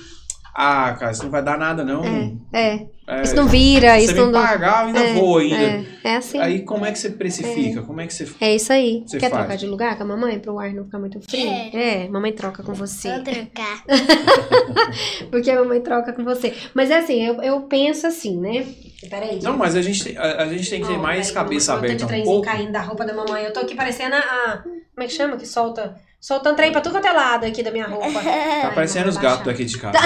Ah, 0.57 0.95
cara, 0.97 1.11
isso 1.11 1.23
não 1.23 1.31
vai 1.31 1.43
dar 1.43 1.57
nada, 1.57 1.83
não. 1.83 2.05
É. 2.53 2.85
É, 3.07 3.21
Isso 3.21 3.35
não 3.35 3.45
vira, 3.45 3.95
você 3.99 4.05
isso 4.05 4.13
me 4.13 4.19
não. 4.21 4.31
dá- 4.31 4.41
pagar, 4.47 4.81
eu 4.83 4.87
ainda 4.87 4.99
É, 5.01 5.13
vou 5.13 5.37
ainda. 5.39 5.55
É, 5.55 5.85
é 6.05 6.15
assim. 6.15 6.39
Aí 6.39 6.61
como 6.61 6.85
é 6.85 6.91
que 6.93 6.97
você 6.97 7.09
precifica? 7.09 7.81
Como 7.81 7.99
é 7.99 8.07
que 8.07 8.13
você 8.13 8.25
É 8.39 8.55
isso 8.55 8.71
aí. 8.71 9.03
Você 9.05 9.17
Quer 9.19 9.29
faz. 9.29 9.41
trocar 9.43 9.57
de 9.57 9.67
lugar 9.67 9.97
com 9.97 10.03
a 10.03 10.05
mamãe 10.07 10.39
pro 10.39 10.57
ar 10.57 10.73
não 10.73 10.85
ficar 10.85 10.97
muito 10.97 11.19
frio? 11.21 11.45
Quero. 11.71 11.77
É, 11.77 12.07
mamãe 12.07 12.31
troca 12.31 12.63
com 12.63 12.73
você. 12.73 13.09
Vou 13.11 13.23
trocar. 13.23 13.83
Porque 15.29 15.51
a 15.51 15.55
mamãe 15.59 15.81
troca 15.81 16.13
com 16.13 16.23
você. 16.23 16.53
Mas 16.73 16.89
é 16.89 16.99
assim, 16.99 17.21
eu, 17.21 17.41
eu 17.41 17.61
penso 17.63 18.07
assim, 18.07 18.37
né? 18.39 18.65
Peraí. 19.09 19.39
Não, 19.41 19.57
mas 19.57 19.75
a 19.75 19.81
gente, 19.81 20.03
tem- 20.03 20.17
a, 20.17 20.43
a 20.43 20.47
gente 20.47 20.69
tem 20.69 20.81
que 20.81 20.87
ter 20.87 20.97
mais 20.97 21.27
peraí, 21.31 21.33
cabeça 21.43 21.73
mamãe, 21.73 21.85
aberta 21.91 21.99
tanto 22.01 22.05
um 22.05 22.13
trenzinho 22.15 22.33
pouco. 22.41 22.47
caindo 22.47 22.71
da 22.71 22.81
roupa 22.81 23.05
da 23.05 23.13
mamãe. 23.13 23.43
Eu 23.43 23.53
tô 23.53 23.59
aqui 23.61 23.75
parecendo 23.75 24.15
a. 24.15 24.19
a- 24.19 24.57
como 24.63 25.03
é 25.03 25.07
que 25.07 25.13
chama? 25.13 25.35
Que 25.37 25.45
solta. 25.47 25.95
Soltando 26.21 26.55
trem 26.55 26.71
pra 26.71 26.81
tudo 26.81 26.93
quanto 26.93 27.05
é 27.05 27.11
lado 27.11 27.45
aqui 27.45 27.61
da 27.61 27.69
minha 27.71 27.87
roupa. 27.87 28.07
Tá 28.63 28.71
parecendo 28.73 29.09
os 29.09 29.17
gatos 29.17 29.45
daqui 29.45 29.65
de 29.65 29.77
casa. 29.77 29.97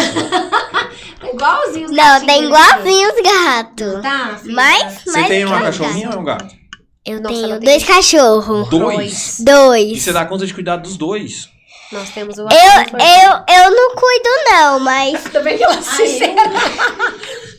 É 1.22 1.34
igualzinho 1.34 1.86
os 1.86 1.92
Não, 1.92 1.98
gatinhos 1.98 2.26
tem 2.26 2.36
aqui. 2.38 2.46
igualzinho 2.46 3.10
os 3.14 3.22
gatos. 3.22 4.02
Tá, 4.02 4.38
filha? 4.42 4.56
Mas, 4.56 4.94
Você 5.04 5.12
mas 5.20 5.28
tem 5.28 5.46
uma 5.46 5.56
tem 5.58 5.66
cachorrinha 5.66 6.06
gato. 6.08 6.14
ou 6.14 6.18
é 6.18 6.22
um 6.22 6.26
gato? 6.26 6.56
Eu 7.06 7.22
Nossa, 7.22 7.36
ela 7.36 7.42
tenho 7.48 7.60
tem- 7.60 7.70
dois 7.70 7.84
cachorros. 7.84 8.70
Dois? 8.70 9.40
E 9.40 9.44
Dois. 9.46 10.02
você 10.02 10.14
dá 10.14 10.26
conta 10.26 10.46
de 10.46 10.54
cuidar 10.54 10.78
dos 10.78 10.96
dois. 10.98 11.50
Nós 11.92 12.10
temos 12.12 12.38
o. 12.38 12.42
Eu, 12.42 12.48
eu, 12.48 13.64
eu 13.64 13.72
não 13.76 13.96
cuido 13.96 14.30
não, 14.52 14.80
mas 14.80 15.24
Também 15.24 15.58
que 15.58 15.64
ela 15.64 15.82
sincera. 15.82 16.36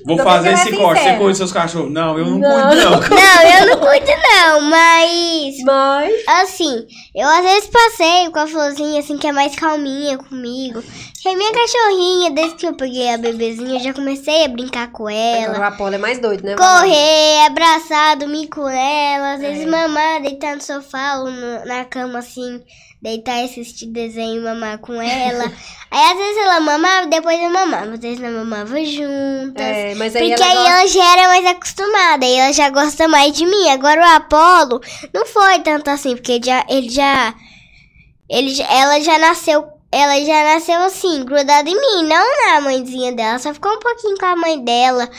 Vou 0.07 0.17
Também 0.17 0.33
fazer 0.33 0.49
é 0.51 0.53
esse 0.55 0.77
corte. 0.77 1.03
Você 1.03 1.09
cuida 1.11 1.25
dos 1.29 1.37
seus 1.37 1.53
cachorros? 1.53 1.91
Não, 1.93 2.17
eu 2.19 2.25
não, 2.25 2.39
Não, 2.39 2.69
cuido, 2.71 2.85
não. 2.85 2.91
não, 3.11 3.43
eu 3.61 3.67
não 3.67 3.77
cuido 3.79 4.07
não, 4.07 4.61
mas 4.63 5.57
Mas. 5.65 6.13
assim, 6.43 6.87
eu 7.15 7.29
às 7.29 7.43
vezes 7.43 7.69
passeio 7.69 8.31
com 8.31 8.39
a 8.39 8.47
florzinha 8.47 9.01
assim 9.01 9.19
que 9.19 9.27
é 9.27 9.33
mais 9.33 9.55
calminha 9.57 10.17
comigo. 10.17 10.83
Que 11.21 11.29
é 11.29 11.35
minha 11.35 11.53
cachorrinha, 11.53 12.31
desde 12.31 12.55
que 12.55 12.67
eu 12.67 12.73
peguei 12.75 13.13
a 13.13 13.19
bebezinha, 13.19 13.75
eu 13.79 13.81
já 13.85 13.93
comecei 13.93 14.45
a 14.47 14.49
brincar 14.49 14.91
com 14.91 15.07
ela. 15.11 15.59
O 15.59 15.63
Apolo 15.63 15.95
é 15.95 15.99
mais 15.99 16.19
doido, 16.19 16.45
né? 16.45 16.55
Correr, 16.57 17.47
abraçar, 17.47 18.17
dormir 18.17 18.47
com 18.49 18.67
ela, 18.67 19.35
às 19.35 19.41
vezes 19.41 19.65
É. 19.65 19.67
mamar, 19.67 20.23
deitar 20.23 20.55
no 20.57 20.63
sofá 20.63 21.17
ou 21.19 21.31
no- 21.31 21.65
na 21.67 21.85
cama 21.85 22.21
assim, 22.21 22.63
deitar 23.03 23.41
e 23.41 23.45
assistir 23.45 23.87
desenho 23.87 24.41
e 24.41 24.45
mamar 24.45 24.79
com 24.79 25.01
ela. 25.01 25.45
Aí 25.91 26.13
às 26.13 26.17
vezes 26.19 26.37
ela 26.37 26.61
mamava, 26.61 27.07
depois 27.09 27.41
eu 27.43 27.51
mamava, 27.51 27.95
às 27.95 28.01
vezes 28.01 28.21
nós 28.21 28.33
mamava 28.33 28.85
juntas. 28.85 29.61
É, 29.67 29.95
mas 29.97 30.15
aí 30.15 30.29
Porque 30.29 30.41
ela 30.43 30.53
aí 30.53 30.57
gosta- 30.57 30.71
ela 30.71 30.87
já 30.87 31.13
era 31.19 31.29
mais 31.29 31.47
acostumada, 31.47 32.27
aí 32.27 32.35
ela 32.37 32.53
já 32.53 32.71
gosta 32.71 33.09
mais 33.09 33.33
de 33.33 33.45
mim. 33.45 33.69
Agora 33.71 34.01
o 34.01 34.05
Apolo 34.17 34.81
não 35.13 35.27
foi 35.27 35.59
tanto 35.61 35.91
assim, 35.91 36.15
porque 36.15 36.31
ele 36.33 36.45
já. 36.45 36.65
Ele 36.69 36.89
já, 36.91 37.35
ele 38.29 38.55
já- 38.55 38.73
ela 38.73 39.01
já 39.01 39.19
nasceu. 39.19 39.67
Ela 39.93 40.25
já 40.25 40.45
nasceu 40.55 40.81
assim, 40.85 41.25
grudada 41.25 41.69
em 41.69 41.75
mim, 41.75 42.07
não 42.07 42.47
na 42.47 42.61
mãezinha 42.61 43.13
dela. 43.13 43.41
Só 43.41 43.53
ficou 43.53 43.73
um 43.73 43.81
pouquinho 43.81 44.17
com 44.17 44.27
a 44.27 44.37
mãe 44.37 44.63
dela. 44.65 45.11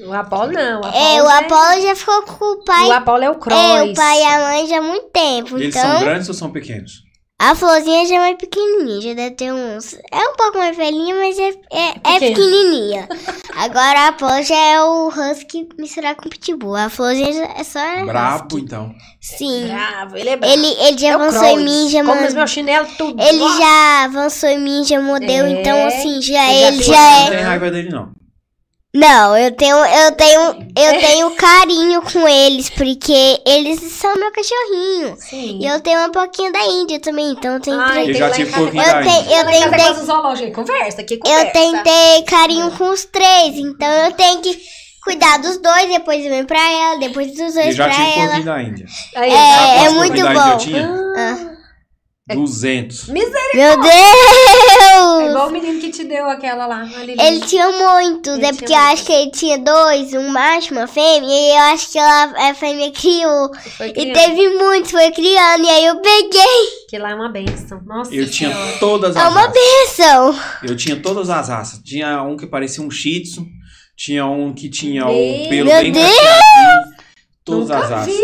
O 0.00 0.12
Apolo 0.12 0.50
não. 0.50 0.80
O 0.80 0.84
Apolo 0.84 0.96
é, 1.04 1.22
o 1.22 1.28
Apolo 1.28 1.80
já 1.82 1.94
ficou 1.94 2.22
com 2.22 2.44
o 2.44 2.64
pai. 2.64 2.86
O 2.88 2.92
Apolo 2.92 3.22
é 3.22 3.30
o 3.30 3.36
Cross. 3.36 3.56
É, 3.56 3.82
o 3.84 3.94
pai 3.94 4.20
e 4.20 4.24
a 4.24 4.38
mãe 4.40 4.66
já 4.66 4.78
há 4.78 4.82
muito 4.82 5.10
tempo. 5.10 5.56
Eles 5.56 5.76
então, 5.76 5.88
são 5.92 6.00
grandes 6.00 6.28
ou 6.28 6.34
são 6.34 6.50
pequenos? 6.50 7.06
A 7.40 7.54
florzinha 7.54 8.04
já 8.06 8.16
é 8.16 8.18
mais 8.18 8.36
pequenininha, 8.36 9.00
já 9.00 9.14
deve 9.14 9.30
ter 9.36 9.52
uns. 9.52 9.94
É 10.10 10.18
um 10.28 10.34
pouco 10.36 10.58
mais 10.58 10.76
velhinha, 10.76 11.14
mas 11.14 11.38
é, 11.38 11.48
é, 11.70 11.88
é 11.88 11.92
Pequena. 12.18 12.18
pequenininha. 12.34 13.08
Agora 13.56 14.00
a 14.00 14.08
Apolo 14.08 14.42
já 14.42 14.56
é 14.56 14.82
o 14.82 15.08
Husky 15.08 15.68
misturar 15.78 16.14
com 16.16 16.28
Pitbull. 16.28 16.74
A 16.76 16.90
florzinha 16.90 17.32
já 17.32 17.44
é 17.56 17.64
só. 17.64 18.04
Brabo, 18.04 18.46
Husky. 18.56 18.64
então. 18.64 18.94
Sim. 19.20 19.66
Bravo, 19.68 20.16
ele 20.16 20.30
é 20.30 20.36
bravo. 20.36 20.52
Ele, 20.54 20.66
ele 20.80 20.98
já 20.98 21.08
é 21.08 21.12
avançou 21.12 21.44
em 21.44 21.64
mim, 21.64 21.88
já 21.88 22.02
mandou. 22.02 22.32
meus 22.32 22.50
chinelos 22.50 22.90
tudo. 22.96 23.22
Ele 23.22 23.38
Nossa. 23.38 23.58
já 23.58 24.04
avançou 24.04 24.48
em 24.48 24.58
mim, 24.58 24.84
já 24.84 25.00
mordeu, 25.00 25.44
É. 25.46 25.50
então 25.50 25.86
assim, 25.86 26.20
já 26.20 26.52
Ele 26.52 26.82
já 26.82 26.92
já 26.94 27.20
Não 27.20 27.26
é. 27.26 27.30
tem 27.30 27.40
raiva 27.44 27.70
dele, 27.70 27.88
não. 27.90 28.12
Não, 28.98 29.36
eu 29.36 29.52
tenho, 29.52 29.76
eu 29.76 30.12
tenho, 30.12 30.40
eu 30.76 30.90
É. 30.92 30.98
tenho 31.00 31.30
carinho 31.32 32.02
com 32.02 32.26
eles, 32.26 32.68
porque 32.70 33.40
eles 33.46 33.80
são 33.92 34.14
meu 34.16 34.30
cachorrinho. 34.32 35.16
Sim. 35.18 35.58
E 35.62 35.66
eu 35.66 35.80
tenho 35.80 36.06
um 36.06 36.10
pouquinho 36.10 36.52
da 36.52 36.64
Índia 36.66 36.98
também, 37.00 37.30
então 37.30 37.54
eu 37.54 37.60
tenho 37.60 37.78
Ai, 37.78 37.92
três. 38.04 38.08
Eu 38.08 38.14
já 38.14 38.30
tive 38.30 38.52
pouquinho 38.52 38.82
Eu 38.82 38.92
da 38.92 39.02
tenho, 39.02 39.20
Índia. 39.20 39.36
eu 39.36 39.44
casa 39.44 39.70
tentei, 39.70 40.04
zoológico. 40.04 40.52
Conversa, 40.52 41.00
aqui 41.02 41.16
conversa. 41.18 41.46
eu 41.46 41.52
tentei 41.52 42.22
carinho 42.26 42.70
com 42.72 42.88
os 42.90 43.04
três, 43.04 43.56
então 43.56 43.88
eu 44.06 44.12
tenho 44.12 44.40
que 44.40 44.58
cuidar 45.04 45.38
dos 45.38 45.58
dois, 45.58 45.88
depois 45.88 46.24
eu 46.24 46.30
venho 46.30 46.44
pra 46.46 46.58
ela, 46.60 46.98
depois 46.98 47.28
dos 47.28 47.54
Eu 47.56 47.62
dois 47.62 47.76
já 47.76 47.84
pra 47.84 47.94
tive 47.94 48.08
ela. 48.10 48.22
pouquinho 48.26 48.44
da 48.44 48.62
Índia. 48.62 48.86
Aí, 49.16 49.30
É, 49.30 49.84
é 49.86 49.90
muito 49.90 50.16
Índia 50.16 50.28
eu 50.28 50.34
bom. 50.34 50.56
tinha? 50.58 50.90
Ah, 51.16 51.57
200. 52.34 53.08
Misericórdia. 53.08 53.54
meu 53.54 53.72
É 53.72 53.76
Deus! 54.98 55.30
igual 55.30 55.48
o 55.48 55.50
menino 55.50 55.80
que 55.80 55.90
te 55.90 56.04
deu 56.04 56.28
aquela 56.28 56.66
lá. 56.66 56.86
Ele 56.96 57.40
tinha 57.40 57.70
muitos, 57.70 58.34
Ele 58.36 58.46
é 58.46 58.48
tinha 58.50 58.54
porque 58.54 58.72
eu 58.72 58.76
acho 58.78 59.04
que 59.04 59.12
ele 59.12 59.30
tinha 59.30 59.58
dois, 59.58 60.12
um 60.14 60.28
macho, 60.28 60.72
uma 60.74 60.86
fêmea, 60.86 61.28
e 61.28 61.50
eu 61.52 61.62
acho 61.74 61.90
que 61.92 61.98
ela, 61.98 62.50
a 62.50 62.54
fêmea 62.54 62.90
criou. 62.92 63.50
Foi 63.76 63.88
E 63.88 64.12
teve 64.12 64.48
muitos, 64.56 64.90
foi 64.90 65.10
criando, 65.12 65.64
e 65.64 65.68
aí 65.68 65.84
eu 65.86 66.00
peguei. 66.00 66.86
Que 66.88 66.98
lá 66.98 67.10
é 67.10 67.14
uma 67.14 67.28
benção. 67.30 67.80
Nossa 67.86 68.14
Eu 68.14 68.28
tinha 68.30 68.50
Senhora. 68.52 68.78
todas 68.78 69.16
É 69.16 69.20
as 69.20 69.30
uma 69.32 69.40
raças. 69.42 69.54
benção. 69.54 70.38
Eu 70.64 70.76
tinha 70.76 70.96
todas 70.96 71.30
as 71.30 71.48
raças. 71.48 71.80
Tinha 71.84 72.22
um 72.22 72.36
que 72.36 72.46
parecia 72.46 72.82
um 72.82 72.90
shih 72.90 73.22
tzu. 73.22 73.46
Tinha 73.96 74.24
um 74.26 74.54
que 74.54 74.68
tinha 74.70 75.04
Meu 75.04 75.14
o 75.14 75.48
pelo 75.48 75.68
Deus! 75.70 75.82
bem 75.82 75.92
cacheadinho. 75.92 76.98
Todas 77.44 77.68
Nunca 77.68 77.78
as 77.84 77.90
raças. 77.90 78.14
vi. 78.14 78.22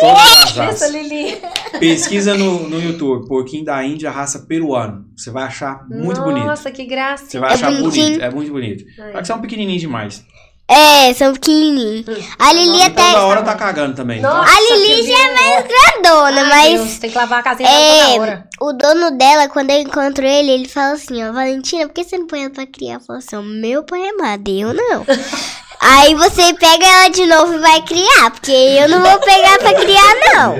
Todas 0.00 0.58
as. 0.58 0.82
Essa 0.82 0.88
Lili. 0.88 1.42
Pesquisa 1.78 2.34
no, 2.34 2.68
no 2.68 2.80
YouTube, 2.80 3.26
porquinho 3.26 3.64
da 3.64 3.82
Índia, 3.84 4.10
raça 4.10 4.40
peruano. 4.48 5.04
Você 5.16 5.30
vai 5.30 5.44
achar 5.44 5.84
muito 5.88 6.20
bonito. 6.22 6.46
Nossa, 6.46 6.70
que 6.70 6.84
graça. 6.84 7.26
Você 7.26 7.38
vai 7.38 7.50
É 7.50 7.54
achar 7.54 7.70
bonitinho. 7.72 8.06
bonito, 8.06 8.22
é 8.22 8.30
muito 8.30 8.52
bonito. 8.52 8.84
Ai. 9.00 9.12
Só 9.12 9.18
que 9.20 9.26
são 9.26 9.40
pequenininhos 9.40 9.80
demais. 9.80 10.24
É, 10.66 11.12
são 11.12 11.34
pequenininhos. 11.34 12.06
A 12.38 12.50
Lili 12.54 12.78
E 12.78 12.82
até. 12.82 13.02
toda 13.12 13.26
hora 13.26 13.42
tá 13.42 13.54
cagando 13.54 13.94
também. 13.94 14.22
Nossa, 14.22 14.50
A 14.50 14.60
Lili 14.60 15.02
já 15.06 15.18
é 15.18 15.34
mais 15.34 15.66
grandona, 15.66 16.40
Ai, 16.42 16.48
mas. 16.48 16.80
Deus, 16.80 16.98
tem 16.98 17.10
que 17.10 17.18
lavar 17.18 17.40
a 17.40 17.42
casinha 17.42 17.68
É, 17.68 18.12
toda 18.14 18.20
hora. 18.22 18.48
o 18.62 18.72
dono 18.72 19.10
dela, 19.18 19.46
quando 19.48 19.68
eu 19.70 19.80
encontro 19.82 20.24
ele, 20.24 20.50
ele 20.50 20.66
fala 20.66 20.94
assim, 20.94 21.22
ó, 21.22 21.32
Valentina, 21.32 21.86
por 21.86 21.92
que 21.92 22.02
você 22.04 22.16
não 22.16 22.26
põe 22.26 22.40
ela 22.44 22.50
pra 22.50 22.66
criar? 22.66 22.94
Eu 22.94 23.00
falo 23.00 23.18
assim, 23.18 23.36
ó, 23.36 23.42
meu 23.42 23.84
pai 23.84 24.04
é 24.06 24.10
amado, 24.10 24.48
eu 24.50 24.72
não. 24.72 25.04
Aí 25.80 26.14
você 26.14 26.54
pega 26.54 26.86
ela 26.86 27.08
de 27.10 27.26
novo 27.26 27.54
e 27.54 27.58
vai 27.58 27.82
criar, 27.82 28.30
porque 28.30 28.50
eu 28.52 28.88
não 28.88 29.02
vou 29.02 29.18
pegar 29.20 29.58
pra 29.58 29.74
criar, 29.74 30.14
não. 30.32 30.56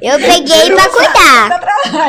Eu 0.00 0.18
peguei 0.20 0.70
pra 0.70 0.88
cuidar. 0.88 1.60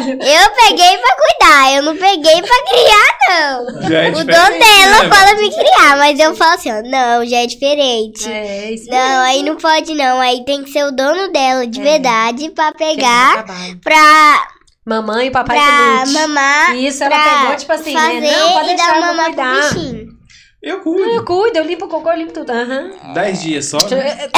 Eu 0.03 0.51
peguei 0.51 0.97
pra 0.97 1.15
cuidar, 1.15 1.73
eu 1.75 1.83
não 1.83 1.97
peguei 1.97 2.41
pra 2.41 2.63
criar, 2.69 3.17
não. 3.29 3.89
Já 3.89 3.99
é 4.03 4.09
O 4.09 4.13
dono 4.13 4.25
dela 4.25 5.03
né, 5.03 5.09
fala 5.09 5.33
me 5.35 5.49
criar, 5.49 5.97
mas 5.97 6.19
eu 6.19 6.35
falo 6.35 6.53
assim, 6.53 6.71
ó, 6.71 6.81
não, 6.83 7.25
já 7.25 7.37
é 7.37 7.47
diferente. 7.47 8.29
É, 8.31 8.71
isso 8.71 8.89
Não, 8.89 9.21
aí 9.23 9.41
não 9.41 9.55
pode 9.55 9.93
não, 9.95 10.19
aí 10.21 10.45
tem 10.45 10.63
que 10.63 10.69
ser 10.71 10.83
o 10.85 10.91
dono 10.91 11.31
dela 11.31 11.65
de 11.65 11.79
É. 11.79 11.83
verdade 11.83 12.49
pra 12.51 12.67
é 12.67 12.71
pegar, 12.73 13.45
pra, 13.83 14.47
Mamãe 14.85 15.27
e 15.27 15.31
papai 15.31 15.57
pra 15.57 15.65
que 16.03 16.09
lute. 16.11 16.13
mamar, 16.13 16.75
Isso, 16.75 17.03
ela 17.03 17.17
pegou, 17.39 17.55
tipo 17.55 17.71
assim, 17.73 17.93
né? 17.95 18.19
Não, 18.37 18.51
pode 18.53 18.65
e 18.65 18.75
deixar, 18.75 18.91
dar 18.91 18.95
eu 18.97 19.05
vou 19.05 19.13
mamar 19.15 19.25
pro 19.25 19.33
cuidar. 19.35 19.69
bichinho. 19.73 20.22
Eu 20.63 20.77
Eu 20.77 20.81
cuido. 20.81 21.25
cuido, 21.25 21.57
eu 21.57 21.63
limpo 21.65 21.85
o 21.85 21.89
cocô, 21.89 22.09
eu 22.11 22.17
limpo 22.17 22.31
tudo. 22.31 22.49
Aham. 22.49 22.91
Dez 23.13 23.41
dias 23.41 23.65
só. 23.65 23.77
né? 23.89 24.29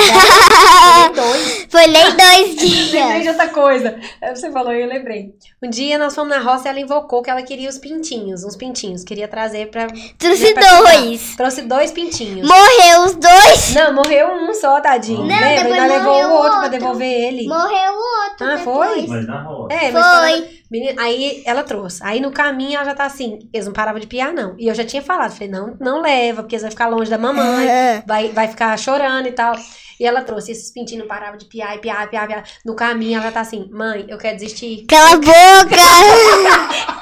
Dois. 1.15 1.67
Foi 1.69 1.87
nem 1.87 2.03
dois 2.03 2.15
Lembrei 2.17 2.55
de 2.55 2.89
dias. 2.89 3.27
outra 3.27 3.47
coisa. 3.49 3.99
Aí 4.21 4.35
Você 4.35 4.51
falou 4.51 4.73
e 4.73 4.81
eu 4.81 4.87
lembrei. 4.87 5.33
Um 5.63 5.69
dia 5.69 5.97
nós 5.99 6.15
fomos 6.15 6.35
na 6.35 6.41
roça 6.41 6.67
e 6.67 6.71
ela 6.71 6.79
invocou 6.79 7.21
que 7.21 7.29
ela 7.29 7.41
queria 7.43 7.69
os 7.69 7.77
pintinhos, 7.77 8.43
uns 8.43 8.55
pintinhos. 8.55 9.03
Queria 9.03 9.27
trazer 9.27 9.69
pra. 9.69 9.85
Trouxe 10.17 10.45
né, 10.45 10.53
pra 10.53 10.79
dois. 10.81 11.35
Trouxe 11.35 11.61
dois 11.61 11.91
pintinhos. 11.91 12.47
Morreu 12.47 13.01
os 13.05 13.15
dois. 13.15 13.73
Não, 13.75 13.93
morreu 13.93 14.27
um 14.29 14.53
só, 14.53 14.81
tadinho. 14.81 15.19
Não, 15.19 15.27
Lembra? 15.27 15.75
Ainda 15.75 15.85
levou 15.93 16.13
o 16.23 16.31
outro 16.33 16.49
pra 16.51 16.55
outro. 16.63 16.71
devolver 16.71 17.07
ele. 17.27 17.47
Morreu 17.47 17.91
o 17.93 18.29
outro. 18.29 18.47
Ah, 18.47 18.55
depois. 18.55 18.91
foi? 18.91 19.07
Mas 19.07 19.27
na 19.27 19.41
roda. 19.43 19.73
É, 19.75 19.91
mas 19.91 20.05
Foi. 20.39 20.64
Menina, 20.75 21.01
aí 21.01 21.41
ela 21.45 21.63
trouxe. 21.63 22.03
Aí 22.03 22.19
no 22.19 22.31
caminho 22.31 22.75
ela 22.75 22.83
já 22.83 22.93
tá 22.93 23.05
assim, 23.05 23.39
eles 23.53 23.65
não 23.65 23.71
paravam 23.71 23.97
de 23.97 24.07
piar, 24.07 24.33
não. 24.33 24.55
E 24.59 24.67
eu 24.67 24.75
já 24.75 24.83
tinha 24.83 25.01
falado, 25.01 25.31
falei, 25.31 25.47
não, 25.47 25.77
não 25.79 26.01
leva, 26.01 26.43
porque 26.43 26.55
eles 26.55 26.63
vão 26.63 26.71
ficar 26.71 26.89
longe 26.89 27.09
da 27.09 27.17
mamãe, 27.17 27.65
Aham. 27.65 28.03
vai, 28.05 28.27
vai 28.33 28.49
ficar 28.49 28.77
chorando 28.77 29.25
e 29.27 29.31
tal. 29.31 29.55
E 29.97 30.05
ela 30.05 30.21
trouxe, 30.21 30.51
esses 30.51 30.73
pintinhos 30.73 31.03
não 31.03 31.07
paravam 31.07 31.37
de 31.37 31.45
piar, 31.45 31.77
e 31.77 31.79
piar, 31.79 32.09
piar, 32.09 32.27
piar. 32.27 32.43
No 32.65 32.75
caminho 32.75 33.15
ela 33.15 33.27
já 33.27 33.31
tá 33.31 33.39
assim, 33.39 33.69
mãe, 33.71 34.05
eu 34.09 34.17
quero 34.17 34.35
desistir. 34.35 34.85
Cala 34.85 35.11
a 35.11 35.15
boca. 35.15 35.75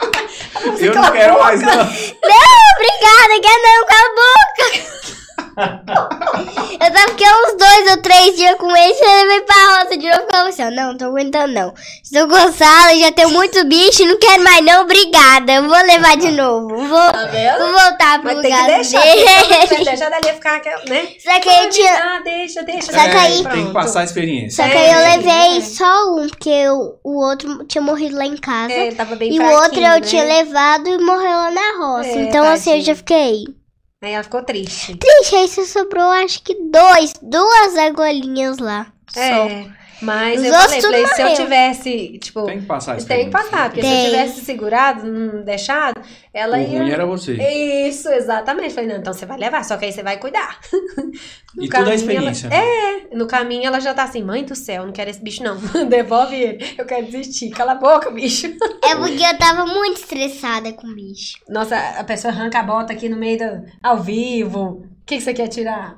Eu 0.79 0.93
não 0.93 1.11
quero 1.11 1.39
mais, 1.39 1.61
não. 1.61 1.71
Obrigada, 1.73 3.41
quer 3.41 3.57
não, 3.57 3.85
cala 3.87 4.05
a 4.05 4.15
boca. 4.15 5.13
Eu 5.55 6.91
tava 6.91 7.09
fiquei 7.09 7.27
uns 7.27 7.57
dois 7.57 7.91
ou 7.91 7.97
três 8.01 8.35
dias 8.35 8.55
com 8.57 8.69
ele, 8.75 8.93
ele 8.93 9.27
veio 9.27 9.45
pra 9.45 9.77
roça 9.83 9.97
de 9.97 10.07
novo 10.09 10.23
e 10.27 10.31
falou 10.35 10.47
assim, 10.49 10.75
não, 10.75 10.97
tô 10.97 11.05
aguentando 11.05 11.53
não. 11.53 11.73
Estou 12.03 12.27
cansada, 12.27 12.95
já 12.97 13.11
tenho 13.11 13.29
muito 13.29 13.63
bicho, 13.65 14.05
não 14.05 14.17
quero 14.19 14.43
mais 14.43 14.63
não, 14.65 14.81
obrigada. 14.81 15.53
Eu 15.53 15.63
vou 15.63 15.77
levar 15.85 16.17
de 16.17 16.31
novo, 16.31 16.67
vou, 16.87 17.11
Tá 17.11 17.25
vendo? 17.31 17.59
vou 17.59 17.67
voltar 17.71 18.19
pro 18.21 18.33
Mas 18.33 18.41
tem 18.41 18.51
que 18.51 18.57
lugar 18.57 18.67
deixar, 18.67 19.01
dele. 19.01 19.67
tem 19.67 19.77
que 19.77 19.85
deixar 19.85 20.09
dali 20.09 20.27
ficar, 20.33 20.55
aquela, 20.57 20.83
né? 20.85 21.07
Só 21.23 21.39
que 21.39 21.49
aí 21.49 21.69
tinha... 21.69 21.93
Ah, 21.93 22.21
deixa, 22.23 22.63
deixa. 22.63 22.91
Só 22.91 22.91
que 23.09 23.17
aí- 23.17 23.39
É, 23.45 23.49
tem 23.49 23.67
que 23.67 23.73
passar 23.73 24.01
a 24.01 24.03
experiência. 24.03 24.63
Só 24.63 24.69
que 24.69 24.77
É, 24.77 24.79
aí 24.79 24.91
eu 24.91 24.99
é. 25.07 25.17
levei 25.17 25.61
só 25.61 26.13
um, 26.15 26.27
porque 26.27 26.67
o, 26.69 26.95
o 27.03 27.23
outro 27.23 27.63
tinha 27.65 27.81
morrido 27.81 28.15
lá 28.17 28.25
em 28.25 28.37
casa. 28.37 28.73
É, 28.73 28.87
ele 28.87 28.95
tava 28.95 29.15
bem 29.15 29.33
e 29.33 29.39
o 29.39 29.51
outro 29.61 29.77
eu 29.79 29.81
né? 29.81 30.01
tinha 30.01 30.23
levado 30.23 30.87
e 30.87 30.97
morreu 30.97 31.29
lá 31.31 31.51
na 31.51 31.77
roça. 31.77 32.09
É, 32.09 32.23
então 32.23 32.45
assim, 32.47 32.77
eu 32.77 32.81
já 32.81 32.95
fiquei 32.95 33.43
Aí 34.03 34.13
ela 34.13 34.23
ficou 34.23 34.43
triste. 34.43 34.95
triste. 34.97 35.35
Aí 35.35 35.47
só 35.47 35.63
sobrou, 35.63 36.11
acho 36.11 36.43
que 36.43 36.55
dois, 36.55 37.13
duas 37.21 37.77
argolinhas 37.77 38.57
lá. 38.57 38.87
Só. 39.07 39.47
É, 40.01 40.05
mas 40.05 40.39
Os 40.41 40.45
eu 40.47 40.53
falei, 40.53 40.81
falei, 40.81 41.07
se 41.07 41.21
eu 41.21 41.33
tivesse, 41.35 42.19
tipo, 42.19 42.43
Tem 42.45 42.59
que 42.59 42.65
passar 42.65 42.93
a 42.93 43.03
tem 43.03 43.25
que 43.25 43.31
passar, 43.31 43.69
porque 43.69 43.81
se 43.81 43.87
eu 43.87 43.91
Tem. 43.93 44.05
tivesse 44.05 44.45
segurado, 44.45 45.05
não 45.11 45.43
deixado, 45.43 46.01
ela 46.33 46.57
O 46.57 46.61
ia... 46.61 46.67
ruim 46.79 46.89
era 46.91 47.05
você. 47.05 47.33
Isso, 47.87 48.09
exatamente. 48.09 48.73
Falei, 48.73 48.89
não, 48.89 48.97
então 48.97 49.13
você 49.13 49.25
vai 49.25 49.37
levar, 49.37 49.63
só 49.63 49.77
que 49.77 49.85
aí 49.85 49.91
você 49.91 50.03
vai 50.03 50.17
cuidar. 50.17 50.59
No 51.55 51.63
E 51.63 51.67
tudo 51.67 51.77
é 51.77 51.83
caminho, 51.83 51.93
experiência. 51.95 52.47
ela- 52.47 52.55
É, 52.65 53.15
no 53.15 53.27
caminho 53.27 53.67
ela 53.67 53.79
já 53.79 53.93
tá 53.93 54.03
assim, 54.05 54.23
mãe 54.23 54.43
do 54.43 54.55
céu, 54.55 54.87
não 54.87 54.91
quero 54.91 55.11
esse 55.11 55.21
bicho 55.21 55.43
não. 55.43 55.55
Devolve 55.87 56.35
ele, 56.35 56.73
eu 56.75 56.83
quero 56.83 57.05
desistir. 57.05 57.51
Cala 57.51 57.73
a 57.73 57.75
boca, 57.75 58.09
bicho. 58.09 58.47
É 58.83 58.95
porque 58.95 59.23
eu 59.23 59.37
tava 59.37 59.63
muito 59.67 59.97
estressada 59.99 60.73
com 60.73 60.87
o 60.87 60.95
bicho. 60.95 61.37
Nossa, 61.47 61.77
a 61.77 62.03
pessoa 62.03 62.33
arranca 62.33 62.59
a 62.59 62.63
bota 62.63 62.91
aqui 62.91 63.07
no 63.07 63.17
meio 63.17 63.37
do... 63.37 63.65
ao 63.83 64.01
vivo. 64.01 64.83
O 64.83 65.05
que, 65.05 65.17
que 65.17 65.21
você 65.21 65.31
quer 65.31 65.47
tirar? 65.47 65.95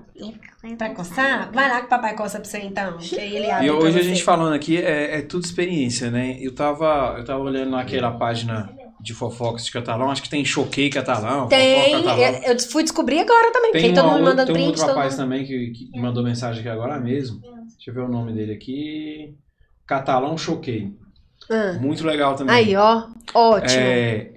Pra 0.77 0.89
coçar? 0.95 1.51
Vai 1.51 1.69
lá 1.69 1.79
que 1.79 1.85
o 1.85 1.89
papai 1.89 2.15
coça 2.15 2.39
pra 2.39 2.49
você 2.49 2.59
então. 2.59 2.97
Que 2.97 3.19
aí 3.19 3.35
ele 3.35 3.51
abre 3.51 3.67
E 3.67 3.71
hoje 3.71 3.99
a 3.99 4.03
gente 4.03 4.23
falando 4.23 4.53
aqui 4.53 4.77
é, 4.77 5.19
é 5.19 5.21
tudo 5.21 5.45
experiência, 5.45 6.09
né? 6.09 6.37
Eu 6.39 6.53
tava, 6.55 7.15
eu 7.17 7.25
tava 7.25 7.39
olhando 7.43 7.71
naquela 7.71 8.11
página 8.11 8.73
de 8.99 9.13
fofocas 9.13 9.65
de 9.65 9.71
catalão, 9.71 10.09
acho 10.09 10.23
que 10.23 10.29
tem 10.29 10.43
choquei 10.43 10.89
catalão, 10.89 11.47
Tem, 11.47 11.93
fofoca 11.93 12.03
catalão. 12.03 12.43
eu, 12.43 12.53
eu 12.53 12.59
fui 12.59 12.81
descobrir 12.81 13.19
agora 13.19 13.51
também, 13.51 13.71
Tem, 13.71 13.81
porque 13.81 13.99
uma 13.99 14.01
todo 14.01 14.11
mundo 14.13 14.25
mandando 14.25 14.45
tem 14.51 14.55
um 14.55 14.65
print. 14.65 14.79
outro 14.79 14.95
rapaz 14.95 15.13
mundo... 15.13 15.23
também 15.23 15.45
que, 15.45 15.71
que 15.71 15.99
mandou 15.99 16.23
mensagem 16.23 16.61
aqui 16.61 16.69
agora 16.69 16.99
mesmo. 16.99 17.39
Deixa 17.39 17.91
eu 17.91 17.93
ver 17.93 18.01
o 18.01 18.07
nome 18.07 18.33
dele 18.33 18.53
aqui. 18.53 19.35
Catalão 19.85 20.35
Choquei. 20.35 20.91
Ah. 21.51 21.77
Muito 21.79 22.03
legal 22.03 22.35
também. 22.35 22.55
Aí, 22.55 22.75
ó, 22.75 23.03
ótimo. 23.35 23.79
É, 23.79 24.31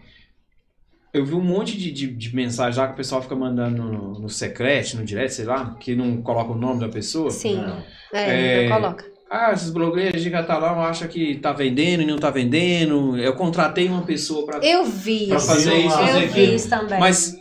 eu 1.12 1.24
vi 1.24 1.34
um 1.34 1.40
monte 1.42 1.76
de, 1.76 1.90
de, 1.90 2.06
de 2.08 2.34
mensagem 2.36 2.78
lá 2.80 2.86
que 2.88 2.94
o 2.94 2.96
pessoal 2.96 3.22
fica 3.22 3.34
mandando 3.34 3.82
no, 3.82 4.20
no 4.20 4.28
secret, 4.28 4.94
no 4.94 5.04
direct, 5.04 5.34
sei 5.34 5.44
lá, 5.44 5.74
que 5.80 5.94
não 5.96 6.20
coloca 6.22 6.52
o 6.52 6.58
nome 6.58 6.80
da 6.80 6.88
pessoa. 6.88 7.30
Sim, 7.30 7.56
Não. 7.56 7.82
é, 8.12 8.64
É, 8.64 8.68
não 8.68 8.76
coloca. 8.80 9.04
Ah, 9.30 9.52
esses 9.52 9.68
blogueiros 9.70 10.22
de 10.22 10.30
catalão 10.30 10.80
acham 10.82 11.06
que 11.06 11.36
tá 11.36 11.52
vendendo 11.52 12.02
e 12.02 12.06
não 12.06 12.18
tá 12.18 12.30
vendendo. 12.30 13.16
Eu 13.18 13.34
contratei 13.34 13.86
uma 13.86 14.02
pessoa 14.02 14.46
pra. 14.46 14.58
Eu 14.66 14.86
vi 14.86 15.26
Pra 15.26 15.36
isso. 15.36 15.46
fazer 15.46 15.74
isso, 15.78 15.90
fazer 15.96 16.10
eu 16.12 16.20
vi 16.20 16.24
aquilo. 16.40 16.54
isso 16.54 16.70
também. 16.70 16.98
Mas 16.98 17.36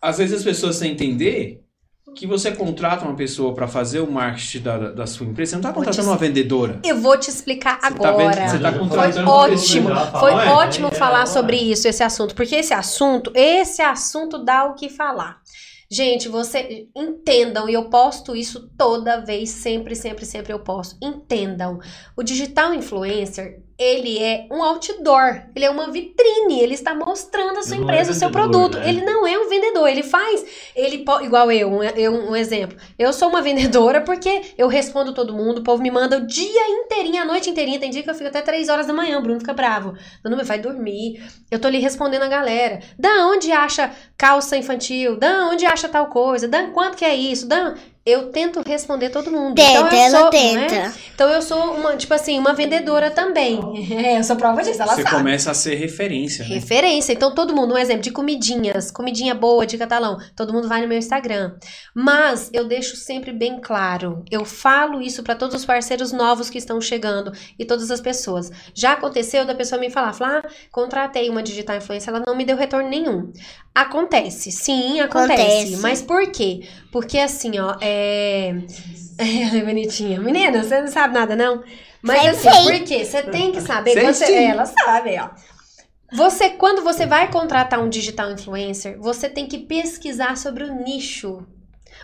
às 0.00 0.18
vezes 0.18 0.38
as 0.38 0.44
pessoas 0.44 0.78
que 0.78 0.86
entender 0.86 1.60
que 2.18 2.26
você 2.26 2.50
contrata 2.50 3.04
uma 3.04 3.14
pessoa 3.14 3.54
pra 3.54 3.68
fazer 3.68 4.00
o 4.00 4.10
marketing 4.10 4.60
da, 4.60 4.76
da 4.90 5.06
sua 5.06 5.24
empresa, 5.26 5.50
você 5.50 5.56
não 5.56 5.62
tá 5.62 5.70
Vou 5.70 5.82
te- 5.82 5.86
contratando 5.86 6.08
uma 6.08 6.16
vendedora. 6.16 6.80
Eu 6.84 7.00
vou 7.00 7.16
te 7.16 7.30
explicar 7.30 7.78
Você 7.80 7.94
tá 7.94 8.08
agora. 8.08 8.34
vendo- 8.34 8.50
você 8.50 8.58
tá 8.58 8.70
Foi 8.72 8.78
contratando 8.80 9.30
ótimo, 9.30 9.88
uma 9.90 10.00
pessoa. 10.04 10.20
foi 10.20 10.34
Ué, 10.34 10.46
ótimo 10.48 10.88
é, 10.88 10.90
falar 10.90 11.20
ué. 11.20 11.26
sobre 11.26 11.56
isso, 11.56 11.86
esse 11.86 12.02
assunto, 12.02 12.34
porque 12.34 12.56
esse 12.56 12.74
assunto, 12.74 13.30
esse 13.34 13.80
assunto 13.82 14.38
dá 14.44 14.64
o 14.64 14.74
que 14.74 14.88
falar. 14.88 15.38
Gente, 15.90 16.28
você 16.28 16.86
entendam, 16.94 17.66
e 17.68 17.72
eu 17.72 17.84
posto 17.84 18.36
isso 18.36 18.68
toda 18.76 19.24
vez, 19.24 19.48
sempre, 19.50 19.94
sempre, 19.96 20.26
sempre 20.26 20.52
eu 20.52 20.58
posto. 20.58 20.96
Entendam. 21.02 21.78
O 22.16 22.22
digital 22.22 22.74
influencer, 22.74 23.62
ele 23.78 24.18
é 24.18 24.46
um 24.50 24.62
outdoor, 24.62 25.42
ele 25.54 25.64
é 25.64 25.70
uma 25.70 25.90
vitrine, 25.90 26.60
ele 26.60 26.74
está 26.74 26.94
mostrando 26.94 27.58
a 27.58 27.62
sua 27.62 27.76
Ele 27.76 27.84
não 27.84 27.90
empresa, 27.90 28.10
é 28.10 28.12
o 28.12 28.14
seu 28.16 28.28
vendedor, 28.28 28.50
produto. 28.50 28.78
né? 28.78 28.88
Ele 28.88 29.04
não 29.04 29.26
é 29.26 29.38
um 29.38 29.48
vendedor, 29.48 29.88
ele 29.88 30.02
faz, 30.02 30.44
ele 30.74 31.04
igual 31.22 31.52
eu, 31.52 31.70
um, 31.70 31.82
eu, 31.82 32.12
um 32.12 32.34
exemplo. 32.34 32.76
Eu 32.98 33.12
sou 33.12 33.28
uma 33.28 33.40
vendedora 33.42 34.00
porque 34.00 34.42
eu 34.58 34.66
respondo 34.66 35.14
todo 35.14 35.32
mundo, 35.32 35.58
o 35.58 35.62
povo 35.62 35.80
me 35.82 35.90
manda 35.90 36.18
o 36.18 36.26
dia 36.26 36.68
inteirinho, 36.68 37.22
a 37.22 37.24
noite 37.24 37.50
inteirinha, 37.50 37.78
tem 37.78 37.90
dia 37.90 38.02
que 38.02 38.10
eu 38.10 38.14
fico 38.14 38.28
até 38.28 38.42
3 38.42 38.68
horas 38.68 38.86
da 38.86 38.92
manhã, 38.92 39.18
o 39.18 39.22
Bruno 39.22 39.38
fica 39.38 39.54
bravo. 39.54 39.94
Não, 40.24 40.38
vai 40.44 40.58
dormir. 40.58 41.22
Eu 41.50 41.58
tô 41.58 41.68
ali 41.68 41.78
respondendo 41.78 42.22
a 42.22 42.28
galera. 42.28 42.80
Da 42.98 43.26
onde 43.26 43.52
acha 43.52 43.92
calça 44.16 44.56
infantil? 44.56 45.16
Da 45.16 45.46
onde 45.48 45.64
acha 45.66 45.88
tal 45.88 46.06
coisa? 46.06 46.48
Da 46.48 46.68
quanto 46.70 46.96
que 46.96 47.04
é 47.04 47.14
isso? 47.14 47.46
Da 47.46 47.74
eu 48.08 48.30
tento 48.30 48.62
responder 48.66 49.10
todo 49.10 49.30
mundo. 49.30 49.54
Tenta, 49.54 49.70
então, 49.70 49.86
eu 49.86 49.98
ela 49.98 50.20
sou, 50.20 50.30
tenta. 50.30 50.74
né? 50.74 50.94
Então 51.14 51.28
eu 51.28 51.42
sou 51.42 51.74
uma, 51.74 51.96
tipo 51.96 52.14
assim, 52.14 52.38
uma 52.38 52.52
vendedora 52.54 53.10
também. 53.10 53.58
É, 53.98 54.18
eu 54.18 54.24
sou 54.24 54.36
prova 54.36 54.62
disso, 54.62 54.80
ela 54.80 54.94
você 54.94 55.02
sabe. 55.02 55.16
começa 55.16 55.50
a 55.50 55.54
ser 55.54 55.74
referência, 55.74 56.44
né? 56.46 56.54
Referência. 56.54 57.12
Então, 57.12 57.34
todo 57.34 57.54
mundo, 57.54 57.74
um 57.74 57.78
exemplo 57.78 58.02
de 58.02 58.12
comidinhas, 58.12 58.90
comidinha 58.90 59.34
boa 59.34 59.66
de 59.66 59.76
catalão, 59.76 60.18
todo 60.36 60.52
mundo 60.52 60.68
vai 60.68 60.82
no 60.82 60.88
meu 60.88 60.96
Instagram. 60.96 61.54
Mas 61.94 62.48
eu 62.52 62.64
deixo 62.66 62.96
sempre 62.96 63.32
bem 63.32 63.60
claro, 63.60 64.22
eu 64.30 64.44
falo 64.44 65.00
isso 65.00 65.22
para 65.22 65.34
todos 65.34 65.56
os 65.56 65.64
parceiros 65.64 66.12
novos 66.12 66.48
que 66.48 66.58
estão 66.58 66.80
chegando 66.80 67.32
e 67.58 67.64
todas 67.64 67.90
as 67.90 68.00
pessoas. 68.00 68.52
Já 68.72 68.92
aconteceu 68.92 69.44
da 69.44 69.54
pessoa 69.54 69.80
me 69.80 69.90
falar, 69.90 70.12
falar, 70.12 70.42
ah, 70.44 70.48
contratei 70.70 71.28
uma 71.28 71.42
digital 71.42 71.76
influencer, 71.76 72.14
ela 72.14 72.22
não 72.24 72.36
me 72.36 72.44
deu 72.44 72.56
retorno 72.56 72.88
nenhum. 72.88 73.32
Acontece, 73.74 74.50
sim, 74.50 75.00
acontece. 75.00 75.42
Acontece. 75.42 75.76
Mas 75.78 76.02
por 76.02 76.30
quê? 76.30 76.62
Porque 76.90 77.18
assim, 77.18 77.58
ó, 77.58 77.76
é. 77.80 77.97
É, 79.20 79.64
bonitinha. 79.64 80.20
Menina, 80.20 80.62
você 80.62 80.80
não 80.80 80.86
sabe 80.86 81.12
nada, 81.14 81.34
não? 81.34 81.64
Mas 82.00 82.20
Sei, 82.20 82.28
assim, 82.30 82.50
sei. 82.50 82.78
por 82.78 82.86
quê? 82.86 83.04
Você 83.04 83.22
tem 83.24 83.50
que 83.50 83.60
saber. 83.60 83.92
Sei 83.94 84.04
você- 84.06 84.26
sim. 84.26 84.44
ela 84.44 84.64
sabe, 84.64 85.18
ó. 85.18 85.30
Você, 86.12 86.50
quando 86.50 86.82
você 86.82 87.04
vai 87.04 87.28
contratar 87.30 87.80
um 87.80 87.88
digital 87.88 88.30
influencer, 88.30 88.96
você 89.00 89.28
tem 89.28 89.46
que 89.46 89.58
pesquisar 89.58 90.36
sobre 90.36 90.62
o 90.64 90.72
nicho. 90.84 91.44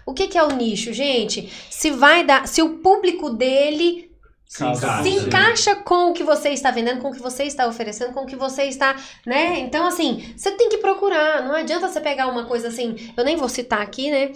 O 0.04 0.12
que, 0.12 0.26
que 0.26 0.36
é 0.36 0.42
o 0.42 0.50
nicho, 0.56 0.92
gente? 0.92 1.50
Se 1.70 1.90
vai 1.92 2.24
dar, 2.26 2.48
se 2.48 2.60
o 2.60 2.78
público 2.78 3.30
dele 3.30 4.10
Se 4.46 4.64
encaixa. 4.64 5.02
se 5.04 5.08
encaixa 5.10 5.74
com 5.76 6.10
o 6.10 6.12
que 6.12 6.24
você 6.24 6.50
está 6.50 6.70
vendendo, 6.72 7.00
com 7.00 7.08
o 7.10 7.12
que 7.14 7.22
você 7.22 7.44
está 7.44 7.66
oferecendo, 7.68 8.12
com 8.12 8.22
o 8.22 8.26
que 8.26 8.36
você 8.36 8.64
está, 8.64 8.96
né? 9.24 9.60
Então, 9.60 9.86
assim, 9.86 10.34
você 10.36 10.50
tem 10.50 10.68
que 10.68 10.78
procurar. 10.78 11.42
Não 11.44 11.54
adianta 11.54 11.88
você 11.88 12.00
pegar 12.00 12.26
uma 12.26 12.44
coisa 12.44 12.68
assim, 12.68 12.96
eu 13.16 13.24
nem 13.24 13.36
vou 13.36 13.48
citar 13.48 13.80
aqui, 13.80 14.10
né? 14.10 14.32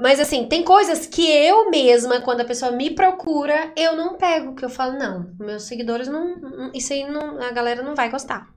Mas 0.00 0.20
assim, 0.20 0.46
tem 0.46 0.62
coisas 0.64 1.06
que 1.06 1.26
eu 1.30 1.70
mesma, 1.70 2.20
quando 2.20 2.40
a 2.40 2.44
pessoa 2.44 2.70
me 2.72 2.90
procura, 2.90 3.72
eu 3.76 3.96
não 3.96 4.14
pego, 4.16 4.54
que 4.54 4.64
eu 4.64 4.68
falo, 4.70 4.98
não, 4.98 5.30
meus 5.38 5.62
seguidores 5.64 6.08
não. 6.08 6.36
não- 6.36 6.70
Isso 6.74 6.92
aí 6.92 7.04
não, 7.10 7.40
a 7.40 7.50
galera 7.50 7.82
não 7.82 7.94
vai 7.94 8.10
gostar. 8.10 8.48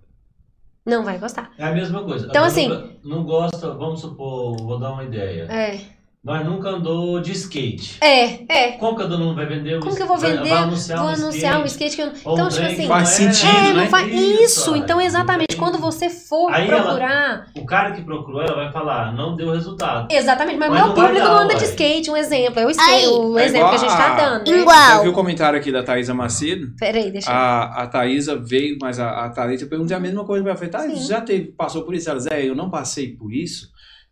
Não 0.85 1.03
vai 1.03 1.17
gostar. 1.19 1.51
É 1.57 1.65
a 1.65 1.71
mesma 1.71 2.03
coisa. 2.03 2.27
Então, 2.27 2.43
assim- 2.43 2.99
Não 3.03 3.23
gosta, 3.23 3.71
vamos 3.73 4.01
supor, 4.01 4.57
vou 4.57 4.79
dar 4.79 4.91
uma 4.93 5.03
ideia. 5.03 5.43
É. 5.51 5.98
Nós 6.21 6.45
nunca 6.45 6.67
andou 6.71 7.21
de 7.21 7.31
skate. 7.31 7.95
É, 8.01 8.43
é. 8.53 8.71
Como 8.73 8.97
que 8.97 9.03
a 9.03 9.05
dona 9.05 9.23
não 9.23 9.33
vai 9.35 9.45
vender 9.45 9.77
o 9.77 9.79
Como 9.79 9.95
que 9.95 10.01
eu 10.03 10.05
vou 10.07 10.17
vender? 10.17 10.49
Vai 10.49 10.63
anunciar 10.63 10.99
Vou 10.99 11.07
um 11.07 11.13
anunciar 11.13 11.61
um 11.61 11.65
skate. 11.65 11.91
skate 11.91 11.95
que 11.95 12.01
eu. 12.01 12.33
Então, 12.33 12.45
um 12.45 12.49
tipo 12.49 12.65
assim. 12.65 12.81
não 12.81 12.87
Faz 12.89 13.07
sentido, 13.07 13.47
É, 13.57 13.61
né? 13.61 13.73
não 13.73 13.87
faz 13.87 14.13
isso. 14.13 14.71
olha, 14.71 14.79
Então, 14.79 14.99
exatamente, 14.99 15.55
quando 15.55 15.77
você 15.77 16.09
for 16.09 16.51
Aí 16.51 16.67
ela- 16.69 16.81
procurar. 16.83 17.45
O 17.55 17.65
cara 17.65 17.91
que 17.93 18.01
procurou, 18.01 18.41
ela 18.41 18.53
vai 18.53 18.69
falar, 18.69 19.13
não 19.15 19.37
deu 19.37 19.51
resultado. 19.53 20.11
Exatamente, 20.11 20.57
mas, 20.57 20.69
Mas 20.69 20.77
meu 20.79 20.87
não 20.89 20.93
vai 20.95 21.05
público 21.07 21.25
dar, 21.25 21.33
não 21.35 21.41
anda 21.43 21.55
de 21.55 21.63
skate, 21.63 22.11
um 22.11 22.17
exemplo. 22.17 22.59
É 22.59 22.65
o, 22.65 22.69
skate, 22.69 22.91
Aí. 22.91 23.07
o 23.07 23.39
É 23.39 23.45
exemplo 23.45 23.69
que 23.69 23.75
a 23.75 23.79
gente 23.79 23.95
tá 23.97 24.15
dando. 24.17 24.51
Né? 24.51 24.57
Igual. 24.59 24.97
Eu 24.97 25.03
vi 25.03 25.09
o 25.09 25.13
comentário 25.13 25.57
aqui 25.57 25.71
da 25.71 25.83
Thaisa 25.83 26.13
Macedo. 26.13 26.73
Peraí, 26.77 27.11
deixa 27.11 27.29
eu. 27.31 27.33
A, 27.33 27.83
a 27.83 27.87
Thaisa 27.87 28.35
veio, 28.35 28.77
mas 28.81 28.99
a, 28.99 29.23
a 29.23 29.29
Thalita 29.29 29.63
eu 29.63 29.69
perguntei 29.69 29.95
a 29.95 29.99
mesma 30.01 30.25
coisa 30.25 30.43
pra 30.43 30.51
ela. 30.51 30.61
Eu 30.65 30.69
Falei, 30.69 30.89
Thaisa, 30.89 31.07
já 31.07 31.21
teve, 31.21 31.53
passou 31.53 31.83
por 31.83 31.95
isso? 31.95 32.09
Ela 32.09 32.17
disse, 32.19 32.33
é, 32.33 32.45
eu 32.45 32.53
não 32.55 32.69
passei 32.69 33.15
por 33.15 33.33
isso, 33.33 33.69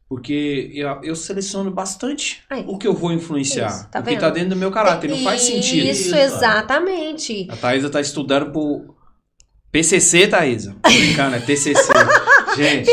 porque 0.10 0.72
eu, 0.74 0.88
eu 1.04 1.16
seleciono 1.16 1.70
bastante 1.70 2.42
Aí. 2.50 2.64
o 2.66 2.78
que 2.78 2.88
eu 2.88 2.94
vou 2.94 3.12
influenciar. 3.12 3.68
Isso, 3.68 3.90
tá 3.90 4.00
o 4.00 4.04
que 4.04 4.12
vendo? 4.12 4.20
tá 4.20 4.30
dentro 4.30 4.50
do 4.52 4.56
meu 4.56 4.72
caráter. 4.72 5.10
Não 5.10 5.18
faz 5.18 5.42
sentido. 5.42 5.86
Isso, 5.86 6.16
exatamente. 6.16 7.48
A 7.50 7.58
Thaisa 7.58 7.90
tá 7.90 8.00
estudando 8.00 8.52
pro 8.52 8.96
PCC, 9.72 10.28
Thaisa. 10.28 10.76
Brincando, 10.82 11.36
é 11.36 11.40
TCC. 11.40 11.92
Gente, 12.56 12.90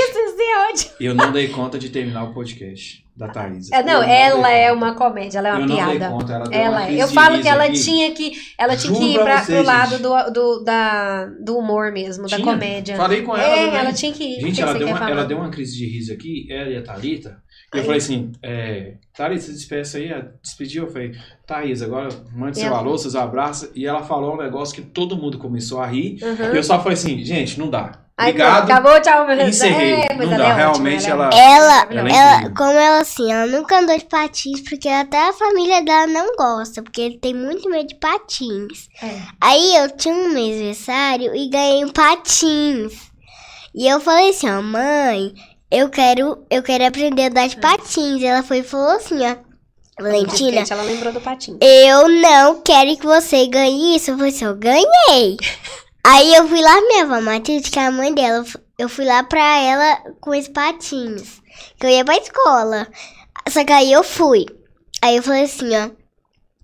Ótimo. 0.74 0.92
eu 1.00 1.14
não 1.14 1.32
dei 1.32 1.48
conta 1.48 1.78
de 1.78 1.88
terminar 1.88 2.24
o 2.24 2.34
podcast 2.34 3.04
da 3.16 3.28
Thaisa. 3.28 3.74
É, 3.74 3.82
não, 3.82 4.02
Eu 4.02 4.08
ela 4.08 4.50
é 4.50 4.72
uma 4.72 4.94
comédia, 4.94 5.38
ela 5.38 5.48
é 5.48 5.52
uma 5.52 5.60
eu 5.60 5.66
não 5.68 5.76
dei 5.88 5.98
piada. 5.98 6.08
conta, 6.12 6.32
ela 6.32 6.44
deu 6.48 6.58
uma 6.60 6.66
Ela 6.66 6.88
é. 6.88 7.02
Eu 7.02 7.08
falo 7.08 7.40
que 7.40 7.46
ela 7.48 7.64
aqui. 7.64 7.80
tinha 7.80 8.10
que. 8.12 8.32
Ela 8.58 8.76
tinha 8.76 8.92
Juro 8.92 9.06
que 9.06 9.12
ir 9.12 9.14
pra 9.14 9.24
pra, 9.24 9.44
você, 9.44 9.54
pro 9.54 9.62
lado 9.64 9.98
do, 9.98 10.30
do, 10.32 10.64
da, 10.64 11.26
do 11.44 11.56
humor 11.56 11.92
mesmo, 11.92 12.24
da 12.24 12.36
Tinha. 12.36 12.44
comédia. 12.44 12.96
Falei 12.96 13.22
com 13.22 13.36
ela 13.36 13.46
É, 13.56 13.64
também. 13.66 13.80
ela 13.80 13.92
tinha 13.92 14.12
que 14.12 14.24
ir. 14.24 14.40
Gente, 14.40 14.60
ela 14.60 14.74
deu, 14.74 14.88
uma, 14.88 14.96
falar? 14.96 15.10
ela 15.12 15.24
deu 15.24 15.38
uma 15.38 15.48
crise 15.50 15.76
de 15.76 15.86
riso 15.86 16.12
aqui, 16.12 16.46
ela 16.50 16.68
e 16.70 16.76
a 16.76 16.82
Thalita. 16.82 17.42
E 17.72 17.76
eu 17.76 17.80
Aí. 17.80 17.86
falei 17.86 17.98
assim, 17.98 18.32
é, 18.42 18.94
Thalita, 19.16 19.42
se 19.42 19.52
despeça 19.52 19.98
aí. 19.98 20.08
Ela 20.08 20.32
despediu, 20.42 20.84
eu 20.84 20.90
falei, 20.90 21.12
Thaís, 21.46 21.82
agora 21.82 22.08
mande 22.34 22.58
seu 22.58 22.66
ela- 22.66 22.78
alô, 22.78 22.98
seus 22.98 23.14
abraços. 23.14 23.70
E 23.76 23.86
ela 23.86 24.02
falou 24.02 24.34
um 24.34 24.38
negócio 24.38 24.74
que 24.74 24.82
todo 24.82 25.16
mundo 25.16 25.38
começou 25.38 25.80
a 25.80 25.86
rir. 25.86 26.18
Uhum. 26.22 26.52
E 26.52 26.56
eu 26.56 26.62
só 26.64 26.78
falei 26.78 26.94
assim, 26.94 27.24
gente, 27.24 27.58
não 27.60 27.70
dá. 27.70 28.00
Obrigado. 28.16 28.70
Acabou, 28.70 29.00
tchau, 29.00 29.26
meu 29.26 29.48
Encerrei. 29.48 29.94
É, 30.08 30.14
Não 30.14 30.22
ela 30.24 30.36
dá, 30.36 30.44
é 30.48 30.52
realmente 30.54 31.10
ótima, 31.10 31.24
ela- 31.24 31.34
Ela, 31.34 31.86
Ela 31.90 32.08
é 32.08 32.12
ela, 32.42 32.50
como 32.54 32.70
ela 32.78 33.00
assim, 33.00 33.32
ela 33.32 33.46
nunca 33.46 33.78
andou 33.80 33.98
de 33.98 34.04
patins, 34.04 34.60
porque 34.60 34.88
até 34.88 35.28
a 35.28 35.32
família 35.32 35.82
dela 35.82 36.06
não 36.06 36.36
gosta, 36.36 36.80
porque 36.80 37.00
ele 37.00 37.18
tem 37.18 37.34
muito 37.34 37.68
medo 37.68 37.88
de 37.88 37.96
patins. 37.96 38.88
É. 39.02 39.18
Aí 39.40 39.76
eu 39.76 39.90
tinha 39.96 40.14
um 40.14 40.26
aniversário 40.26 41.34
e 41.34 41.48
ganhei 41.48 41.84
um 41.84 41.88
patins. 41.90 42.92
E 43.74 43.88
eu 43.88 43.98
falei 44.00 44.30
assim, 44.30 44.48
ó, 44.48 44.62
mãe, 44.62 45.34
eu 45.68 45.88
quero, 45.88 46.44
eu 46.48 46.62
quero 46.62 46.86
aprender 46.86 47.22
a 47.24 47.26
andar 47.26 47.48
de 47.48 47.56
patins. 47.56 48.22
E 48.22 48.26
ela 48.26 48.44
foi 48.44 48.58
e 48.58 48.62
falou 48.62 48.90
assim, 48.96 49.18
ó, 49.26 49.34
Valentina, 50.00 50.58
Gente, 50.58 50.72
ela 50.72 50.82
lembrou 50.84 51.12
do 51.12 51.20
patinho. 51.20 51.58
eu 51.60 52.08
não 52.08 52.60
quero 52.62 52.96
que 52.96 53.04
você 53.06 53.46
ganhe 53.48 53.96
isso. 53.96 54.12
Eu 54.12 54.16
falei 54.16 54.30
assim, 54.32 54.44
eu 54.44 54.54
ganhei. 54.54 55.36
Aí 56.06 56.34
eu 56.34 56.46
fui 56.46 56.60
lá, 56.60 56.80
minha 56.82 57.04
avó 57.04 57.20
Matilde, 57.20 57.70
que 57.70 57.78
é 57.78 57.86
a 57.86 57.90
mãe 57.90 58.12
dela, 58.12 58.44
eu 58.78 58.90
fui 58.90 59.06
lá 59.06 59.22
pra 59.22 59.58
ela 59.58 59.96
com 60.20 60.30
os 60.30 60.48
patins. 60.48 61.40
Que 61.78 61.86
eu 61.86 61.90
ia 61.90 62.04
pra 62.04 62.18
escola. 62.18 62.86
Só 63.48 63.64
que 63.64 63.72
aí 63.72 63.90
eu 63.90 64.04
fui. 64.04 64.44
Aí 65.00 65.16
eu 65.16 65.22
falei 65.22 65.44
assim, 65.44 65.70
ó. 65.74 66.03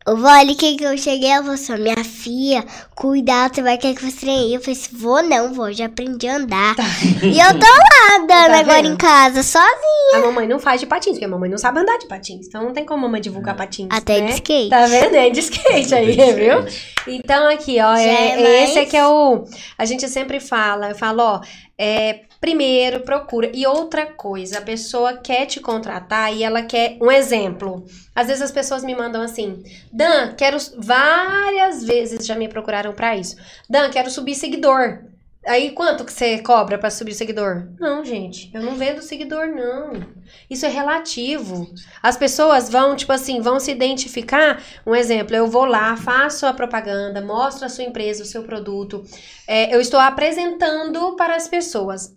Vó, 0.06 0.28
olha 0.28 0.54
que 0.54 0.76
que 0.76 0.84
eu 0.84 0.96
cheguei. 0.96 1.28
Ela 1.28 1.42
falou 1.42 1.54
assim, 1.54 1.76
minha 1.76 2.02
filha, 2.04 2.64
cuidado, 2.94 3.54
você 3.54 3.62
vai 3.62 3.76
querer 3.76 3.94
que 3.94 4.02
você 4.10 4.16
treine. 4.20 4.54
Eu 4.54 4.60
falei 4.60 4.72
assim, 4.74 4.96
vou 4.96 5.22
não, 5.22 5.52
vó, 5.52 5.70
já 5.70 5.86
aprendi 5.86 6.26
a 6.26 6.36
andar. 6.36 6.74
E 7.22 7.38
eu 7.38 7.52
tô 7.58 7.66
lá 7.66 8.16
andando 8.18 8.52
Tá 8.52 8.58
agora 8.60 8.86
em 8.86 8.96
casa, 8.96 9.42
sozinha. 9.42 9.70
A 10.14 10.18
mamãe 10.20 10.48
não 10.48 10.58
faz 10.58 10.80
de 10.80 10.86
patins, 10.86 11.12
porque 11.12 11.24
a 11.26 11.28
mamãe 11.28 11.50
não 11.50 11.58
sabe 11.58 11.80
andar 11.80 11.98
de 11.98 12.08
patins. 12.08 12.46
Então 12.48 12.64
não 12.64 12.72
tem 12.72 12.84
como 12.84 13.00
a 13.00 13.02
mamãe 13.08 13.20
divulgar 13.20 13.54
patins. 13.54 13.88
Até 13.90 14.20
né? 14.20 14.26
de 14.28 14.32
skate. 14.34 14.70
Tá 14.70 14.86
vendo? 14.86 15.14
É 15.14 15.30
de 15.30 15.40
skate 15.40 15.94
aí, 15.94 16.12
viu? 16.32 16.64
Então 17.06 17.48
aqui, 17.48 17.78
ó, 17.80 17.94
é, 17.94 18.04
é 18.08 18.64
esse 18.64 18.74
mais- 18.74 18.86
é 18.86 18.90
que 18.90 18.96
é 18.96 19.06
o. 19.06 19.44
A 19.76 19.84
gente 19.84 20.08
sempre 20.08 20.40
fala, 20.40 20.88
eu 20.90 20.94
falo, 20.96 21.22
ó, 21.22 21.40
é, 21.78 22.20
primeiro 22.40 23.00
procura. 23.00 23.50
E 23.52 23.66
outra 23.66 24.06
coisa, 24.06 24.58
a 24.58 24.62
pessoa 24.62 25.18
quer 25.18 25.46
te 25.46 25.60
contratar 25.60 26.34
e 26.34 26.42
ela 26.42 26.62
quer 26.62 26.96
um 27.00 27.10
exemplo. 27.10 27.84
Às 28.14 28.28
vezes 28.28 28.42
as 28.42 28.50
pessoas 28.50 28.82
me 28.82 28.94
mandam 28.94 29.22
assim, 29.22 29.62
Dan, 29.92 30.32
quero. 30.34 30.56
Várias 30.78 31.84
vezes 31.84 32.26
já 32.26 32.34
me 32.34 32.48
procuraram 32.48 32.92
pra 32.92 33.16
isso. 33.16 33.36
Dan, 33.68 33.90
quero 33.90 34.10
subir 34.10 34.34
seguidor. 34.34 35.04
Aí 35.46 35.70
quanto 35.70 36.04
que 36.04 36.12
você 36.12 36.38
cobra 36.40 36.76
pra 36.76 36.90
subir 36.90 37.14
seguidor? 37.14 37.68
Não, 37.78 38.04
gente, 38.04 38.50
eu 38.52 38.62
não 38.62 38.76
vendo 38.76 39.00
seguidor, 39.00 39.46
não. 39.46 40.06
Isso 40.50 40.66
é 40.66 40.68
relativo. 40.68 41.66
As 42.02 42.14
pessoas 42.14 42.68
vão, 42.68 42.94
tipo 42.94 43.10
assim, 43.10 43.40
vão 43.40 43.58
se 43.58 43.70
identificar. 43.70 44.62
Um 44.86 44.94
exemplo, 44.94 45.34
eu 45.34 45.46
vou 45.46 45.64
lá, 45.64 45.96
faço 45.96 46.44
a 46.44 46.52
propaganda, 46.52 47.22
mostro 47.22 47.64
a 47.64 47.70
sua 47.70 47.84
empresa, 47.84 48.22
o 48.22 48.26
seu 48.26 48.42
produto. 48.42 49.02
É, 49.48 49.74
eu 49.74 49.80
estou 49.80 49.98
apresentando 49.98 51.16
para 51.16 51.36
as 51.36 51.48
pessoas. 51.48 52.14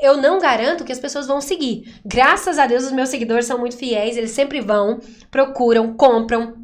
Eu 0.00 0.16
não 0.16 0.38
garanto 0.38 0.82
que 0.84 0.92
as 0.92 0.98
pessoas 0.98 1.26
vão 1.26 1.40
seguir. 1.40 2.00
Graças 2.04 2.58
a 2.58 2.66
Deus, 2.66 2.84
os 2.84 2.92
meus 2.92 3.08
seguidores 3.10 3.44
são 3.46 3.58
muito 3.58 3.76
fiéis, 3.76 4.16
eles 4.16 4.30
sempre 4.30 4.60
vão, 4.60 4.98
procuram, 5.30 5.92
compram. 5.94 6.54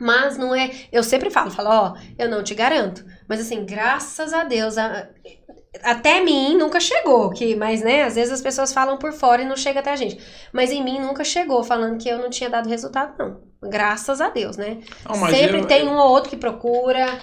Mas 0.00 0.38
não 0.38 0.54
é. 0.54 0.70
Eu 0.92 1.02
sempre 1.02 1.28
falo, 1.28 1.50
falo, 1.50 1.68
ó, 1.70 1.94
eu 2.16 2.28
não 2.28 2.44
te 2.44 2.54
garanto. 2.54 3.04
Mas 3.28 3.40
assim, 3.40 3.64
graças 3.66 4.32
a 4.32 4.44
Deus, 4.44 4.78
a- 4.78 5.08
até 5.82 6.22
mim 6.22 6.56
nunca 6.56 6.78
chegou, 6.78 7.30
que, 7.30 7.56
mas 7.56 7.82
né, 7.82 8.04
às 8.04 8.14
vezes 8.14 8.32
as 8.32 8.40
pessoas 8.40 8.72
falam 8.72 8.96
por 8.96 9.12
fora 9.12 9.42
e 9.42 9.44
não 9.44 9.56
chega 9.56 9.80
até 9.80 9.90
a 9.90 9.96
gente. 9.96 10.16
Mas 10.52 10.70
em 10.70 10.84
mim 10.84 11.00
nunca 11.00 11.24
chegou 11.24 11.64
falando 11.64 11.98
que 11.98 12.08
eu 12.08 12.18
não 12.18 12.30
tinha 12.30 12.48
dado 12.48 12.68
resultado, 12.68 13.14
não. 13.18 13.40
Graças 13.68 14.20
a 14.20 14.28
Deus, 14.30 14.56
né? 14.56 14.78
Não, 15.04 15.16
Sempre 15.36 15.58
eu- 15.58 15.66
tem 15.66 15.88
um 15.88 15.96
ou 15.96 16.10
outro 16.10 16.30
que 16.30 16.36
procura. 16.36 17.18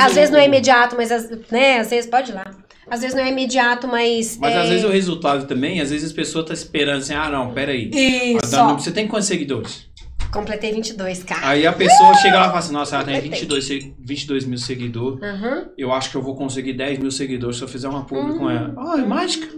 Às 0.00 0.08
eu- 0.10 0.14
vezes 0.16 0.30
não 0.30 0.40
é 0.40 0.46
imediato, 0.46 0.96
mas 0.96 1.12
às- 1.12 1.30
né, 1.48 1.78
às 1.78 1.90
vezes 1.90 2.10
pode 2.10 2.32
ir 2.32 2.34
lá. 2.34 2.44
Às 2.88 3.00
vezes 3.00 3.16
não 3.16 3.22
é 3.24 3.30
imediato, 3.30 3.88
mas. 3.88 4.38
Mas 4.40 4.54
é... 4.54 4.60
às 4.60 4.68
vezes 4.68 4.84
o 4.84 4.88
resultado 4.88 5.46
também, 5.46 5.80
às 5.80 5.90
vezes 5.90 6.06
as 6.06 6.12
pessoas 6.12 6.44
estão 6.44 6.54
esperando 6.54 6.98
assim, 6.98 7.14
ah 7.14 7.28
não, 7.28 7.52
peraí. 7.52 7.90
Isso. 7.92 8.54
Adão. 8.56 8.78
Você 8.78 8.92
tem 8.92 9.08
quantos 9.08 9.26
seguidores? 9.26 9.88
Completei 10.32 10.72
22, 10.72 11.22
cara. 11.24 11.48
Aí 11.48 11.66
a 11.66 11.72
pessoa 11.72 12.14
chega 12.14 12.36
lá 12.36 12.42
e 12.42 12.46
fala 12.48 12.58
assim, 12.58 12.72
nossa, 12.72 12.96
ela 12.96 13.04
tem 13.04 13.20
22, 13.20 13.64
se- 13.64 13.94
22 13.98 14.44
mil 14.44 14.58
seguidores. 14.58 15.22
Aham. 15.22 15.68
Eu 15.78 15.92
acho 15.92 16.10
que 16.10 16.16
eu 16.16 16.22
vou 16.22 16.36
conseguir 16.36 16.74
10 16.74 16.98
mil 16.98 17.10
seguidores 17.10 17.56
se 17.56 17.62
eu 17.62 17.68
fizer 17.68 17.88
uma 17.88 18.04
publi 18.04 18.32
Uhum. 18.32 18.38
com 18.38 18.50
ela. 18.50 18.74
Ah, 18.76 18.98
é 18.98 19.04
mágica. 19.04 19.48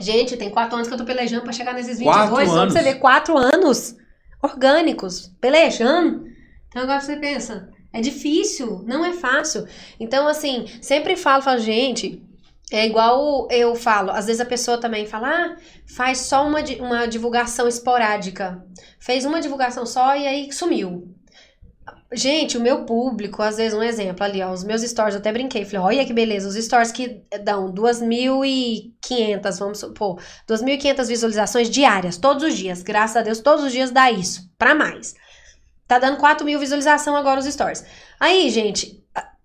Gente, 0.00 0.36
tem 0.36 0.50
quatro 0.50 0.76
anos 0.76 0.88
que 0.88 0.94
eu 0.94 0.98
tô 0.98 1.04
pelejando 1.04 1.42
pra 1.42 1.52
chegar 1.52 1.74
nesses 1.74 1.98
22. 1.98 2.16
Quatro 2.16 2.36
Só 2.46 2.52
pra 2.52 2.60
anos. 2.62 2.74
você 2.74 2.82
ver, 2.82 2.94
quatro 2.96 3.36
anos 3.36 3.96
orgânicos, 4.42 5.32
pelejando. 5.40 6.24
Então 6.68 6.82
agora 6.82 7.00
você 7.00 7.16
pensa, 7.16 7.68
é 7.92 8.00
difícil, 8.00 8.82
não 8.86 9.04
é 9.04 9.12
fácil. 9.12 9.66
Então, 10.00 10.26
assim, 10.26 10.66
sempre 10.80 11.16
falo, 11.16 11.42
falo, 11.42 11.58
gente, 11.58 12.22
é 12.70 12.86
igual 12.86 13.46
eu 13.50 13.74
falo, 13.74 14.10
às 14.10 14.26
vezes 14.26 14.40
a 14.40 14.46
pessoa 14.46 14.78
também 14.78 15.04
fala, 15.06 15.28
ah, 15.28 15.56
faz 15.86 16.18
só 16.20 16.46
uma, 16.46 16.60
uma 16.80 17.06
divulgação 17.06 17.68
esporádica. 17.68 18.64
Fez 18.98 19.24
uma 19.26 19.40
divulgação 19.40 19.84
só 19.84 20.16
e 20.16 20.26
aí 20.26 20.52
sumiu. 20.52 21.14
Gente, 22.14 22.58
o 22.58 22.60
meu 22.60 22.84
público, 22.84 23.42
às 23.42 23.56
vezes, 23.56 23.72
um 23.72 23.82
exemplo 23.82 24.22
ali, 24.22 24.42
ó, 24.42 24.52
os 24.52 24.64
meus 24.64 24.82
stories, 24.82 25.14
eu 25.14 25.20
até 25.20 25.32
brinquei, 25.32 25.64
falei, 25.64 25.98
olha 25.98 26.06
que 26.06 26.12
beleza, 26.12 26.46
os 26.46 26.54
stories 26.54 26.92
que 26.92 27.22
dão 27.42 27.72
2.500, 27.72 29.58
vamos 29.58 29.78
supor, 29.78 30.20
2.500 30.46 31.06
visualizações 31.06 31.70
diárias, 31.70 32.18
todos 32.18 32.44
os 32.44 32.54
dias, 32.54 32.82
graças 32.82 33.16
a 33.16 33.22
Deus, 33.22 33.40
todos 33.40 33.64
os 33.64 33.72
dias 33.72 33.90
dá 33.90 34.10
isso, 34.10 34.42
pra 34.58 34.74
mais. 34.74 35.14
Tá 35.92 35.98
dando 35.98 36.16
4 36.16 36.46
mil 36.46 36.58
visualização 36.58 37.14
agora 37.14 37.38
os 37.38 37.44
stories. 37.44 37.84
Aí, 38.18 38.48
gente, 38.48 39.04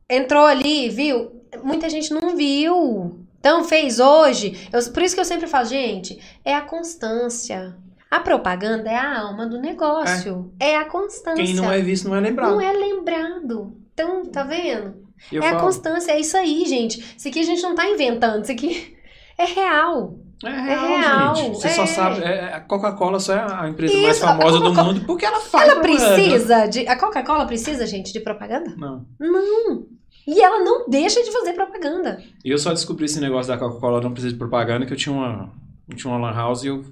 entrou 0.09 0.45
ali, 0.45 0.87
viu? 0.87 1.41
Muita 1.61 1.89
gente 1.89 2.13
não 2.13 2.37
viu. 2.37 3.19
Então, 3.37 3.65
fez 3.65 3.99
hoje. 3.99 4.69
Eu- 4.71 4.81
por 4.93 5.03
isso 5.03 5.13
que 5.13 5.19
eu 5.19 5.25
sempre 5.25 5.45
falo, 5.45 5.65
gente, 5.65 6.17
é 6.45 6.55
a 6.55 6.61
constância. 6.61 7.75
A 8.09 8.21
propaganda 8.21 8.89
é 8.89 8.95
a 8.95 9.19
alma 9.19 9.45
do 9.45 9.59
negócio. 9.59 10.53
É, 10.57 10.77
a 10.77 10.85
constância. 10.85 11.43
Quem 11.43 11.53
não 11.53 11.69
é 11.69 11.81
visto 11.81 12.07
não 12.07 12.15
é 12.15 12.21
lembrado. 12.21 12.51
Não 12.51 12.61
é 12.61 12.71
lembrado. 12.71 13.75
Então, 13.93 14.25
tá 14.27 14.43
vendo? 14.43 15.05
Eu 15.29 15.43
é 15.43 15.47
a 15.47 15.51
falo, 15.51 15.63
constância, 15.63 16.13
é 16.13 16.19
isso 16.21 16.37
aí, 16.37 16.63
gente. 16.65 17.15
Isso 17.17 17.27
aqui 17.27 17.39
a 17.41 17.43
gente 17.43 17.61
não 17.61 17.75
tá 17.75 17.85
inventando, 17.89 18.43
isso 18.43 18.51
aqui 18.53 18.95
é 19.37 19.43
real. 19.43 20.17
É 20.43 20.49
real, 20.49 20.97
real, 20.99 21.35
gente. 21.35 21.55
Você 21.55 21.67
é. 21.67 21.71
só 21.71 21.85
sabe. 21.85 22.21
é, 22.23 22.53
a 22.53 22.61
Coca-Cola 22.61 23.19
só 23.19 23.33
é 23.33 23.39
a 23.39 23.67
empresa 23.67 23.93
Isso, 23.93 24.03
mais 24.03 24.19
famosa 24.19 24.59
do 24.59 24.73
mundo 24.73 25.01
porque 25.05 25.25
ela 25.25 25.39
faz. 25.39 25.69
Ela 25.69 25.81
precisa 25.81 26.67
de. 26.67 26.87
A 26.87 26.95
Coca-Cola 26.95 27.45
precisa, 27.47 27.87
gente, 27.87 28.13
de 28.13 28.19
propaganda? 28.19 28.75
Não. 28.77 29.05
Não. 29.19 29.85
E 30.27 30.41
ela 30.41 30.63
não 30.63 30.87
deixa 30.89 31.23
de 31.23 31.31
fazer 31.31 31.53
propaganda. 31.53 32.21
E 32.43 32.51
eu 32.51 32.57
só 32.57 32.71
descobri 32.71 33.05
esse 33.05 33.19
negócio 33.19 33.51
da 33.51 33.57
Coca-Cola 33.57 34.01
não 34.01 34.11
precisa 34.11 34.33
de 34.33 34.37
propaganda, 34.37 34.85
que 34.85 34.93
eu 34.93 34.97
tinha 34.97 35.15
uma, 35.15 35.49
eu 35.89 35.95
tinha 35.95 36.13
uma 36.13 36.19
lan 36.19 36.35
house 36.35 36.63
e 36.63 36.67
eu 36.67 36.83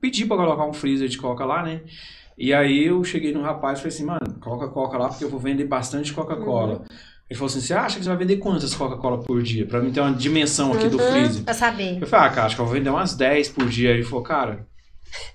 pedi 0.00 0.26
pra 0.26 0.36
colocar 0.36 0.66
um 0.66 0.72
freezer 0.72 1.08
de 1.08 1.16
Coca 1.16 1.44
lá, 1.44 1.62
né? 1.62 1.82
E 2.36 2.52
aí 2.52 2.86
eu 2.86 3.04
cheguei 3.04 3.32
no 3.32 3.42
rapaz 3.42 3.78
e 3.78 3.82
falei 3.82 3.94
assim, 3.94 4.04
mano, 4.04 4.40
coloca 4.40 4.68
Coca 4.68 4.98
lá 4.98 5.08
porque 5.08 5.24
eu 5.24 5.30
vou 5.30 5.38
vender 5.38 5.64
bastante 5.64 6.12
Coca-Cola. 6.12 6.78
Uhum. 6.78 6.84
Ele 7.30 7.38
falou 7.38 7.46
assim, 7.46 7.60
você 7.60 7.72
acha 7.72 7.96
que 7.98 8.02
você 8.04 8.08
vai 8.08 8.18
vender 8.18 8.38
quantas 8.38 8.74
Coca-Cola 8.74 9.18
por 9.22 9.40
dia? 9.40 9.64
Pra 9.64 9.80
mim 9.80 9.92
ter 9.92 10.00
uma 10.00 10.12
dimensão 10.12 10.72
aqui 10.72 10.88
do 10.88 10.98
Uhum, 11.00 11.10
freezer. 11.12 11.44
Pra 11.44 11.54
saber. 11.54 11.98
Eu 12.02 12.06
falei, 12.08 12.26
ah, 12.26 12.30
cara, 12.30 12.46
acho 12.46 12.56
que 12.56 12.60
eu 12.60 12.66
vou 12.66 12.74
vender 12.74 12.90
umas 12.90 13.14
10 13.14 13.48
por 13.50 13.68
dia. 13.68 13.90
Ele 13.90 14.02
falou, 14.02 14.24
cara, 14.24 14.66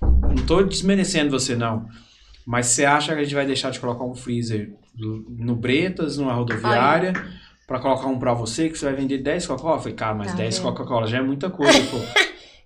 não 0.02 0.44
tô 0.44 0.62
desmerecendo 0.62 1.30
você, 1.30 1.56
não. 1.56 1.88
Mas 2.46 2.66
você 2.66 2.84
acha 2.84 3.14
que 3.14 3.20
a 3.20 3.24
gente 3.24 3.34
vai 3.34 3.46
deixar 3.46 3.70
de 3.70 3.80
colocar 3.80 4.04
um 4.04 4.14
freezer 4.14 4.74
do- 4.94 5.24
no 5.38 5.56
Bretas, 5.56 6.18
numa 6.18 6.34
rodoviária, 6.34 7.14
pra 7.66 7.80
colocar 7.80 8.06
um 8.08 8.18
pra 8.18 8.34
você, 8.34 8.68
que 8.68 8.78
você 8.78 8.84
vai 8.84 8.94
vender 8.94 9.18
10 9.18 9.46
Coca-Cola? 9.46 9.76
Eu 9.76 9.80
falei, 9.80 9.94
cara, 9.94 10.14
mas 10.14 10.30
Tá 10.32 10.36
10 10.36 10.58
vendo? 10.58 10.64
Coca-Cola 10.64 11.06
já 11.06 11.16
é 11.18 11.22
muita 11.22 11.48
coisa. 11.48 11.76
Ele 11.78 11.86
falou, 11.88 12.06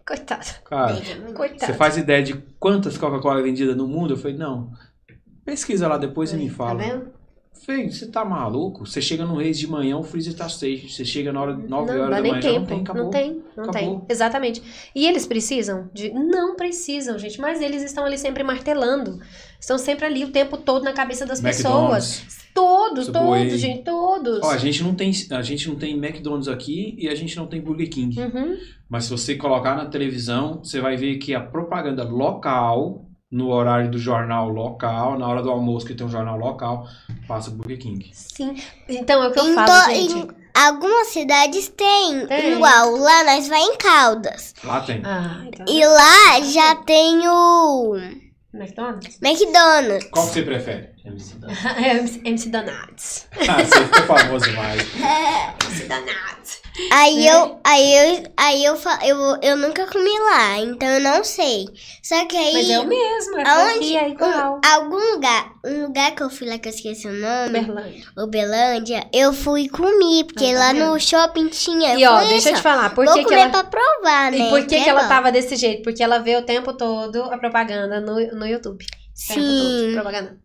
Coitado. 0.05 0.47
cara, 0.69 1.01
Coitado. 1.35 1.67
você 1.73 1.75
faz 1.79 1.97
ideia 1.97 2.21
de 2.23 2.35
quantas 2.59 2.99
Coca-Cola 2.99 3.39
é 3.39 3.43
vendida 3.45 3.77
no 3.77 3.87
mundo? 3.87 4.15
Eu 4.15 4.17
falei, 4.19 4.37
não. 4.37 4.73
Pesquisa 5.45 5.87
lá 5.87 5.97
depois 5.97 6.33
e 6.33 6.37
me 6.37 6.51
Tá 6.51 6.57
fala. 6.57 6.83
vendo? 6.83 7.20
Falei, 7.65 7.91
você 7.91 8.07
tá 8.07 8.25
maluco? 8.25 8.87
Você 8.87 9.03
chega 9.03 9.25
no 9.27 9.37
Reis 9.37 9.59
de 9.59 9.67
manhã, 9.67 9.97
o 9.99 10.03
freezer 10.03 10.35
tá 10.35 10.49
cheio. 10.49 10.89
Você 10.89 11.05
chega 11.05 11.33
na 11.33 11.43
hora 11.43 11.53
9 11.55 11.67
não 11.69 11.81
horas 12.05 12.17
da 12.17 12.23
manhã, 12.23 12.41
tempo. 12.41 12.61
não 12.61 12.67
tem, 12.67 12.81
acabou. 12.81 13.03
Não 13.05 13.11
tem, 13.11 13.43
não 13.57 13.65
Acabou. 13.65 14.01
tem. 14.01 14.03
Exatamente. 14.09 14.63
E 14.95 15.07
eles 15.07 15.27
precisam 15.27 15.91
de. 15.93 16.11
Não 16.11 16.57
precisam, 16.57 17.19
gente. 17.19 17.41
Mas 17.41 17.61
eles 17.61 17.83
estão 17.83 18.05
ali 18.05 18.17
sempre 18.17 18.43
martelando. 18.43 19.21
Estão 19.61 19.77
sempre 19.77 20.07
ali 20.07 20.25
o 20.25 20.31
tempo 20.33 20.57
todo 20.57 20.83
na 20.85 20.93
cabeça 20.93 21.27
das 21.27 21.43
McDonald's. 21.45 22.21
pessoas. 22.21 22.41
Todos, 22.55 23.07
Subway. 23.07 23.45
todos, 23.45 23.61
gente, 23.61 23.85
todos. 23.85 24.41
Ó, 24.43 24.51
a 24.51 24.57
gente 24.57 24.83
não 24.83 24.95
tem, 24.95 25.13
a 25.31 25.43
gente 25.43 25.69
não 25.69 25.77
tem 25.77 25.93
McDonald's 25.97 26.49
aqui 26.49 26.97
e 26.99 27.09
a 27.09 27.15
gente 27.15 27.37
não 27.37 27.47
tem 27.47 27.61
Burger 27.61 27.89
King. 27.89 28.19
Uhum. 28.21 28.57
Mas 28.89 29.05
se 29.05 29.11
você 29.11 29.37
colocar 29.37 29.77
na 29.77 29.87
televisão, 29.87 30.59
você 30.65 30.81
vai 30.81 30.97
ver 30.97 31.19
que 31.19 31.33
a 31.35 31.41
propaganda 31.41 32.03
local, 32.03 33.05
no 33.31 33.49
horário 33.51 33.91
do 33.91 33.99
jornal 33.99 34.49
local, 34.49 35.19
na 35.19 35.27
hora 35.29 35.43
do 35.43 35.51
almoço 35.51 35.87
que 35.87 35.95
tem 35.95 36.07
um 36.07 36.11
jornal 36.11 36.37
local, 36.39 36.87
passa 37.29 37.51
Burger 37.51 37.79
King. 37.79 38.11
Sim. 38.13 38.57
Então 38.89 39.23
é 39.23 39.29
o 39.29 39.33
que 39.33 39.39
eu 39.39 39.49
Em 39.49 39.55
falo, 39.55 39.95
gente. 39.95 40.15
em 40.15 40.29
algumas 40.55 41.07
cidades 41.09 41.69
tem, 41.69 42.27
Tem. 42.27 42.55
igual 42.55 42.97
lá 42.97 43.25
nós 43.25 43.47
vai 43.49 43.61
em 43.61 43.77
Caldas. 43.77 44.55
Lá 44.65 44.81
tem. 44.81 45.01
Ah, 45.05 45.43
então. 45.47 45.65
E 45.69 45.85
lá 45.87 46.41
já 46.43 46.75
tem 46.77 47.21
o 47.29 47.97
McDonald's? 48.53 49.19
McDonald's. 49.23 50.09
Qual 50.11 50.27
que 50.27 50.33
você 50.33 50.43
prefere? 50.43 50.91
MC 51.05 51.35
Dan. 51.37 51.49
MC, 51.49 52.21
MC 52.25 52.49
Donuts. 52.51 53.27
Ah, 53.49 53.63
você 53.65 53.85
ficou 53.87 54.17
famoso 54.19 54.45
demais. 54.45 54.83
MC 55.65 55.85
Donuts. 55.89 56.61
Aí 56.93 57.27
É. 57.27 57.35
eu, 57.35 57.61
aí 57.65 57.95
eu, 58.17 58.33
aí 58.37 58.65
eu, 58.65 58.75
eu, 59.05 59.19
eu 59.43 59.57
nunca 59.57 59.87
comi 59.87 60.19
lá, 60.21 60.59
então 60.59 60.89
eu 60.89 61.01
não 61.01 61.23
sei. 61.25 61.67
Só 62.03 62.25
que 62.27 62.37
aí, 62.37 62.53
Mas 62.55 62.71
é 62.71 62.79
o 62.81 62.87
mesmo, 62.87 63.39
é 63.39 63.49
aonde, 63.49 63.73
porque 63.81 63.97
é 63.97 64.09
igual. 64.09 64.57
um- 64.57 64.61
algum 64.69 65.13
lugar, 65.15 65.53
um 65.67 65.83
lugar 65.87 66.15
que 66.15 66.23
eu 66.23 66.31
fui 66.31 66.49
lá 66.49 66.59
que 66.59 66.69
eu 66.69 66.73
esqueci 66.73 67.07
o 67.09 67.13
nome, 67.13 67.49
Uberlândia. 67.59 68.05
Uberlândia, 68.17 69.07
eu 69.13 69.33
fui 69.33 69.69
comi, 69.69 70.25
porque 70.25 70.45
Ah, 70.47 70.53
tá 70.53 70.59
lá 70.59 70.73
no 70.73 70.99
shopping 71.01 71.49
tinha. 71.49 71.97
E 71.99 72.05
ó, 72.07 72.19
deixa 72.21 72.33
eu 72.33 72.37
assim, 72.39 72.55
te 72.55 72.63
falar, 72.63 72.95
por 72.95 73.05
Vou 73.05 73.15
que, 73.15 73.21
que 73.25 73.29
comer 73.29 73.41
ela. 73.43 73.51
pra 73.51 73.65
provar, 73.65 74.31
né? 74.33 74.39
E 74.39 74.49
por 74.49 74.65
que, 74.67 74.77
é 74.77 74.83
que 74.85 74.89
ela 74.89 75.03
bom. 75.03 75.09
tava 75.09 75.33
desse 75.33 75.57
jeito? 75.57 75.83
Porque 75.83 76.03
ela 76.03 76.19
vê 76.19 76.37
o 76.37 76.43
tempo 76.47 76.73
todo 76.73 77.25
a 77.25 77.37
propaganda 77.37 78.01
no, 78.01 78.15
no 78.39 78.47
YouTube. 78.47 78.83
O 78.85 79.29
tempo 79.29 79.41
todo, 79.41 79.81
Sim. 79.85 79.91
propaganda. 79.95 80.39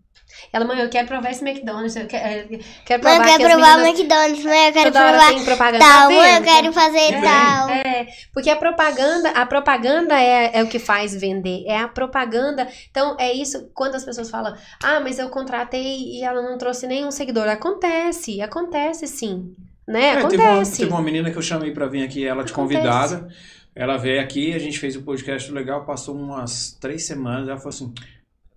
Ela, 0.54 0.66
mãe, 0.66 0.80
eu 0.80 0.90
quero 0.90 1.08
provar 1.08 1.32
esse 1.32 1.48
McDonald's. 1.48 1.96
Eu 1.96 2.08
quero, 2.08 2.54
eu 2.54 2.60
quero 2.86 3.04
Mãe, 3.04 3.16
provar 3.16 3.18
eu 3.18 3.22
que 3.24 3.38
quero 3.38 3.50
provar 3.54 3.78
meninas 3.78 4.00
McDonald's, 4.00 4.44
mãe, 4.46 4.68
eu 4.68 4.74
quero 4.74 4.92
toda 4.92 5.06
hora 5.06 5.18
provar 5.18 5.34
tem 5.34 5.44
propaganda. 5.46 5.80
tal, 5.80 6.10
Tá 6.10 6.16
mãe, 6.16 6.36
eu 6.38 6.44
quero 6.44 6.74
fazer 6.74 6.98
É. 7.14 7.22
tal. 7.22 7.70
É, 7.70 8.08
porque 8.34 8.50
a 8.50 8.56
propaganda, 8.56 9.30
a 9.32 9.46
propaganda 9.46 10.20
é, 10.22 10.60
é 10.60 10.64
o 10.64 10.68
que 10.68 10.80
faz 10.80 11.16
vender. 11.16 11.64
É 11.68 11.80
a 11.80 11.88
propaganda. 11.88 12.68
Então, 12.92 13.16
é 13.20 13.32
isso, 13.34 13.70
quando 13.74 13.96
as 13.96 14.04
pessoas 14.06 14.30
falam, 14.30 14.56
ah, 14.84 15.00
mas 15.00 15.20
eu 15.20 15.30
contratei 15.30 15.98
e 16.18 16.24
ela 16.24 16.42
não 16.42 16.58
trouxe 16.58 16.88
nenhum 16.88 17.12
seguidor. 17.12 17.48
Acontece, 17.48 18.42
acontece 18.42 19.08
sim. 19.08 19.54
Né? 19.88 20.14
É, 20.14 20.28
teve, 20.28 20.38
uma, 20.38 20.46
Acontece. 20.54 20.78
teve 20.78 20.92
uma 20.92 21.02
menina 21.02 21.30
que 21.30 21.38
eu 21.38 21.42
chamei 21.44 21.72
pra 21.72 21.86
vir 21.86 22.04
aqui, 22.04 22.26
ela 22.26 22.44
de 22.44 22.52
Acontece. 22.52 22.80
convidada. 22.82 23.28
Ela 23.76 23.98
veio 23.98 24.22
aqui, 24.22 24.54
a 24.54 24.58
gente 24.60 24.80
fez 24.80 24.96
o 24.96 25.04
podcast 25.04 25.52
legal, 25.52 25.86
passou 25.86 26.16
umas 26.16 26.72
três 26.80 27.06
semanas. 27.06 27.48
Ela 27.48 27.58
falou 27.58 27.70
assim: 27.70 27.94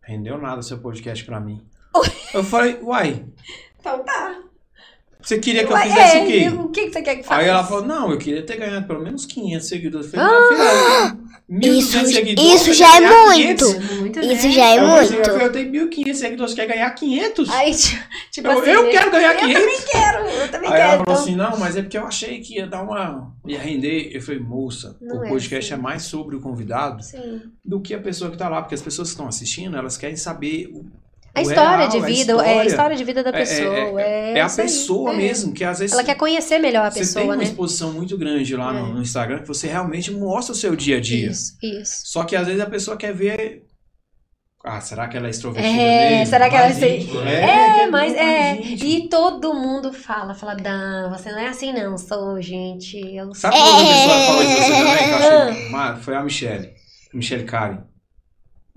rendeu 0.02 0.38
nada 0.38 0.62
seu 0.62 0.78
podcast 0.78 1.24
pra 1.24 1.38
mim. 1.40 1.60
Eu 2.34 2.44
falei, 2.44 2.78
uai, 2.82 3.24
Então 3.80 4.02
tá. 4.04 4.38
você 5.20 5.38
queria 5.38 5.64
que 5.64 5.72
eu 5.72 5.76
Ué, 5.76 5.82
fizesse 5.88 6.16
é, 6.16 6.22
o 6.22 6.26
quê? 6.26 6.48
O 6.62 6.68
que, 6.68 6.86
que 6.86 6.92
você 6.92 7.02
quer 7.02 7.16
que 7.16 7.22
faça? 7.22 7.40
Aí 7.40 7.48
ela 7.48 7.64
falou, 7.64 7.84
não, 7.86 8.10
eu 8.10 8.18
queria 8.18 8.42
ter 8.44 8.56
ganhado 8.56 8.86
pelo 8.86 9.02
menos 9.02 9.24
500 9.26 9.66
seguidores. 9.68 10.12
Eu 10.12 10.20
falei, 10.20 10.26
ah, 10.26 11.16
filha, 11.48 11.68
Isso- 11.78 11.98
1.200 11.98 12.12
seguidores. 12.12 12.52
isso 12.60 12.74
já 12.74 12.96
é 12.96 13.00
muito. 13.00 13.64
500? 13.64 13.74
É 13.74 13.94
muito, 13.94 14.20
Isso 14.20 14.46
né? 14.48 14.52
já 14.52 14.64
é 14.66 14.74
Eu 14.78 14.86
falei 14.86 14.96
muito. 15.00 15.12
"Meu 15.12 15.24
filho, 15.24 15.42
Eu 15.42 15.52
tenho 15.52 15.72
1.500 15.72 16.14
seguidores, 16.18 16.54
quer 16.54 16.66
ganhar 16.66 16.90
500? 16.90 17.50
Aí, 17.50 17.74
ti- 17.74 18.02
tipo 18.30 18.48
eu, 18.48 18.58
assim. 18.60 18.70
eu 18.70 18.90
quero 18.90 19.10
ganhar 19.10 19.32
Eu 19.32 19.38
500. 19.40 19.60
também 19.62 19.80
quero, 19.90 20.18
eu 20.28 20.48
também 20.50 20.70
Aí 20.70 20.76
quero. 20.76 20.82
ela 20.82 20.90
falou 20.90 21.02
então. 21.02 21.14
assim, 21.14 21.34
não, 21.36 21.58
mas 21.58 21.76
é 21.76 21.82
porque 21.82 21.96
eu 21.98 22.06
achei 22.06 22.40
que 22.40 22.56
ia 22.56 22.66
dar 22.66 22.82
uma... 22.82 23.32
ia 23.46 23.58
render. 23.58 24.10
Eu 24.14 24.20
falei, 24.20 24.40
moça, 24.40 24.96
Não 25.00 25.20
o 25.20 25.24
é 25.24 25.28
podcast 25.30 25.72
assim. 25.72 25.80
é 25.80 25.82
mais 25.82 26.02
sobre 26.02 26.36
o 26.36 26.40
convidado 26.40 27.02
Sim. 27.02 27.40
do 27.64 27.80
que 27.80 27.94
a 27.94 27.98
pessoa 27.98 28.30
que 28.30 28.36
tá 28.36 28.48
lá. 28.50 28.60
Porque 28.60 28.74
as 28.74 28.82
pessoas 28.82 29.08
que 29.08 29.12
estão 29.14 29.26
assistindo, 29.26 29.74
elas 29.76 29.96
querem 29.96 30.16
saber 30.16 30.68
o, 30.72 30.84
A 31.34 31.42
história 31.42 31.76
real, 31.78 31.88
de 31.90 31.96
a 31.98 32.00
vida, 32.00 32.32
é 32.44 32.60
a 32.60 32.64
história 32.64 32.96
de 32.96 33.04
vida 33.04 33.22
da 33.22 33.30
É- 33.30 33.34
é- 33.34 33.38
pessoa. 33.38 34.02
É, 34.02 34.38
É, 34.38 34.40
a 34.42 34.46
isso 34.46 34.60
aí, 34.60 34.66
pessoa 34.66 35.12
é. 35.12 35.16
mesmo, 35.16 35.52
que 35.52 35.62
às 35.62 35.78
vezes... 35.78 35.92
Ela 35.94 36.02
quer 36.04 36.16
conhecer 36.16 36.58
melhor 36.58 36.86
a 36.86 36.90
você 36.90 36.98
pessoa, 37.00 37.20
tem 37.22 37.30
uma 37.30 37.36
né? 37.36 37.44
exposição 37.44 37.92
muito 37.92 38.18
grande 38.18 38.56
lá 38.56 38.72
no, 38.72 38.90
É. 38.90 38.92
no 38.94 39.02
Instagram 39.02 39.40
que 39.40 39.46
você 39.48 39.68
realmente 39.68 40.10
mostra 40.10 40.52
o 40.52 40.56
seu 40.56 40.74
dia 40.74 40.96
a 40.96 41.00
dia. 41.00 41.30
Isso, 41.30 41.52
isso. 41.62 42.02
Só 42.06 42.24
que 42.24 42.34
às 42.34 42.46
vezes 42.46 42.60
a 42.60 42.66
pessoa 42.66 42.96
quer 42.96 43.12
ver. 43.14 43.62
Ah, 44.64 44.80
será 44.80 45.06
que 45.06 45.16
ela 45.16 45.28
é 45.28 45.30
extrovertida 45.30 45.72
É, 45.80 46.10
mesmo? 46.18 46.26
será 46.26 46.50
que 46.50 46.56
ela 46.56 46.64
Mais 46.68 46.82
é. 46.82 46.96
É, 46.96 47.24
né? 47.24 47.82
É, 47.84 47.86
mas 47.86 48.14
é. 48.14 48.60
E 48.60 49.08
todo 49.08 49.54
mundo 49.54 49.92
fala, 49.92 50.34
fala, 50.34 50.56
Dan, 50.56 51.08
você 51.16 51.30
não 51.30 51.38
é 51.38 51.46
assim 51.46 51.72
não, 51.72 51.96
sou, 51.96 52.42
gente. 52.42 52.98
Eu 53.14 53.26
sou. 53.26 53.34
Sabe 53.36 53.56
quando 53.56 53.74
a 53.80 53.88
pessoa 53.88 54.26
falou 54.26 54.42
você 54.42 54.60
também? 54.72 54.96
Que 54.98 55.04
eu 55.04 55.32
É. 55.32 55.52
achei... 55.92 56.02
Foi 56.02 56.16
a 56.16 56.22
Michelle. 56.24 56.70
Michelle 57.14 57.44
Karen. 57.44 57.78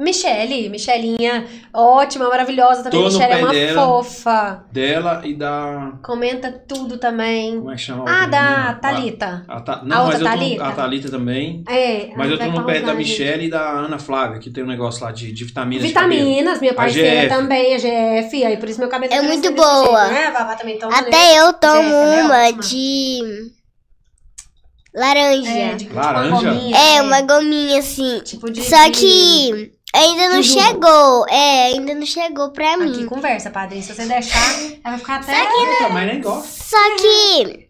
Michele, 0.02 0.68
Michelinha, 0.70 1.46
ótima, 1.74 2.28
maravilhosa 2.28 2.84
também. 2.84 3.00
Tô 3.00 3.08
no 3.10 3.14
Michele 3.14 3.34
é 3.34 3.38
uma 3.44 3.52
dela. 3.54 3.82
fofa. 3.86 4.66
Dela 4.72 5.22
e 5.24 5.34
da. 5.36 5.94
Comenta 6.04 6.52
tudo 6.52 6.98
também. 6.98 7.58
Como 7.60 7.72
é 7.72 7.76
que 7.76 7.82
chama? 7.82 8.06
Ah, 8.08 8.26
da? 8.26 8.74
Thalita. 8.82 9.46
A, 9.48 9.58
a 9.58 9.62
Ta- 9.62 9.74
A 9.74 9.86
Não, 9.86 10.04
outra 10.06 10.20
tô 10.20 10.26
Thalita? 10.26 10.66
a 10.66 10.72
Thalita 10.72 11.10
também. 11.12 11.64
É. 11.70 12.10
Mas 12.16 12.32
eu 12.32 12.38
tô 12.40 12.46
no 12.46 12.66
pé 12.66 12.82
da. 12.82 12.94
Michelle 12.94 13.46
e 13.46 13.50
da 13.50 13.62
Ana 13.70 14.00
Flávia, 14.00 14.40
que 14.40 14.50
tem 14.50 14.64
um 14.64 14.68
negócio 14.68 15.04
lá 15.06 15.12
de, 15.12 15.32
de 15.32 15.46
vitaminas. 15.46 15.82
de. 15.84 15.88
Vitaminas, 15.90 16.60
minha 16.60 16.72
A 16.74 16.76
parceira 16.76 17.22
GF. 17.22 17.30
também, 17.30 17.76
a 17.76 17.78
GF. 17.78 18.44
Aí 18.46 18.58
por 18.58 18.68
isso 18.70 18.80
meu 18.80 18.90
cabelo 18.90 19.14
É 19.14 19.18
tá 19.18 19.24
muito 19.24 19.52
boa. 19.54 20.00
jeito, 20.08 20.14
né? 20.14 20.26
A 20.28 20.32
Vavá 20.32 20.56
também 20.56 20.80
toma, 20.80 20.92
né? 21.02 21.08
Até 21.08 21.40
eu 21.40 21.54
tomo 21.54 21.74
ela 21.74 22.16
é 22.16 22.24
uma 22.24 22.44
ótima. 22.48 22.62
de 22.64 23.52
laranja. 24.94 25.50
É, 25.50 25.70
de, 25.76 25.86
tipo 25.86 25.94
uma 25.94 26.12
Laranja? 26.12 26.50
gominha, 26.52 26.78
É, 26.78 26.96
né? 26.96 27.02
uma 27.02 27.22
gominha 27.22 27.80
assim. 27.80 28.20
Tipo 28.24 28.52
de. 28.52 28.62
Só 28.64 28.88
de- 28.88 28.92
que 29.00 29.72
ainda 29.94 30.30
não 30.30 30.44
chegou. 30.44 31.26
É, 31.30 31.66
ainda 31.68 31.94
não 31.96 32.06
chegou 32.06 32.50
pra 32.52 32.74
Aqui 32.74 32.84
mim. 32.84 33.06
conversa, 33.08 33.50
padrinho. 33.50 33.84
Se 33.84 33.94
você 33.94 34.06
deixar, 34.06 34.54
ela 34.84 34.96
vai 34.96 34.98
ficar 34.98 35.16
até. 35.18 35.90
Mas 35.92 36.08
nem 36.08 36.22
gosta. 36.22 36.64
Só 36.64 36.96
que 36.98 37.68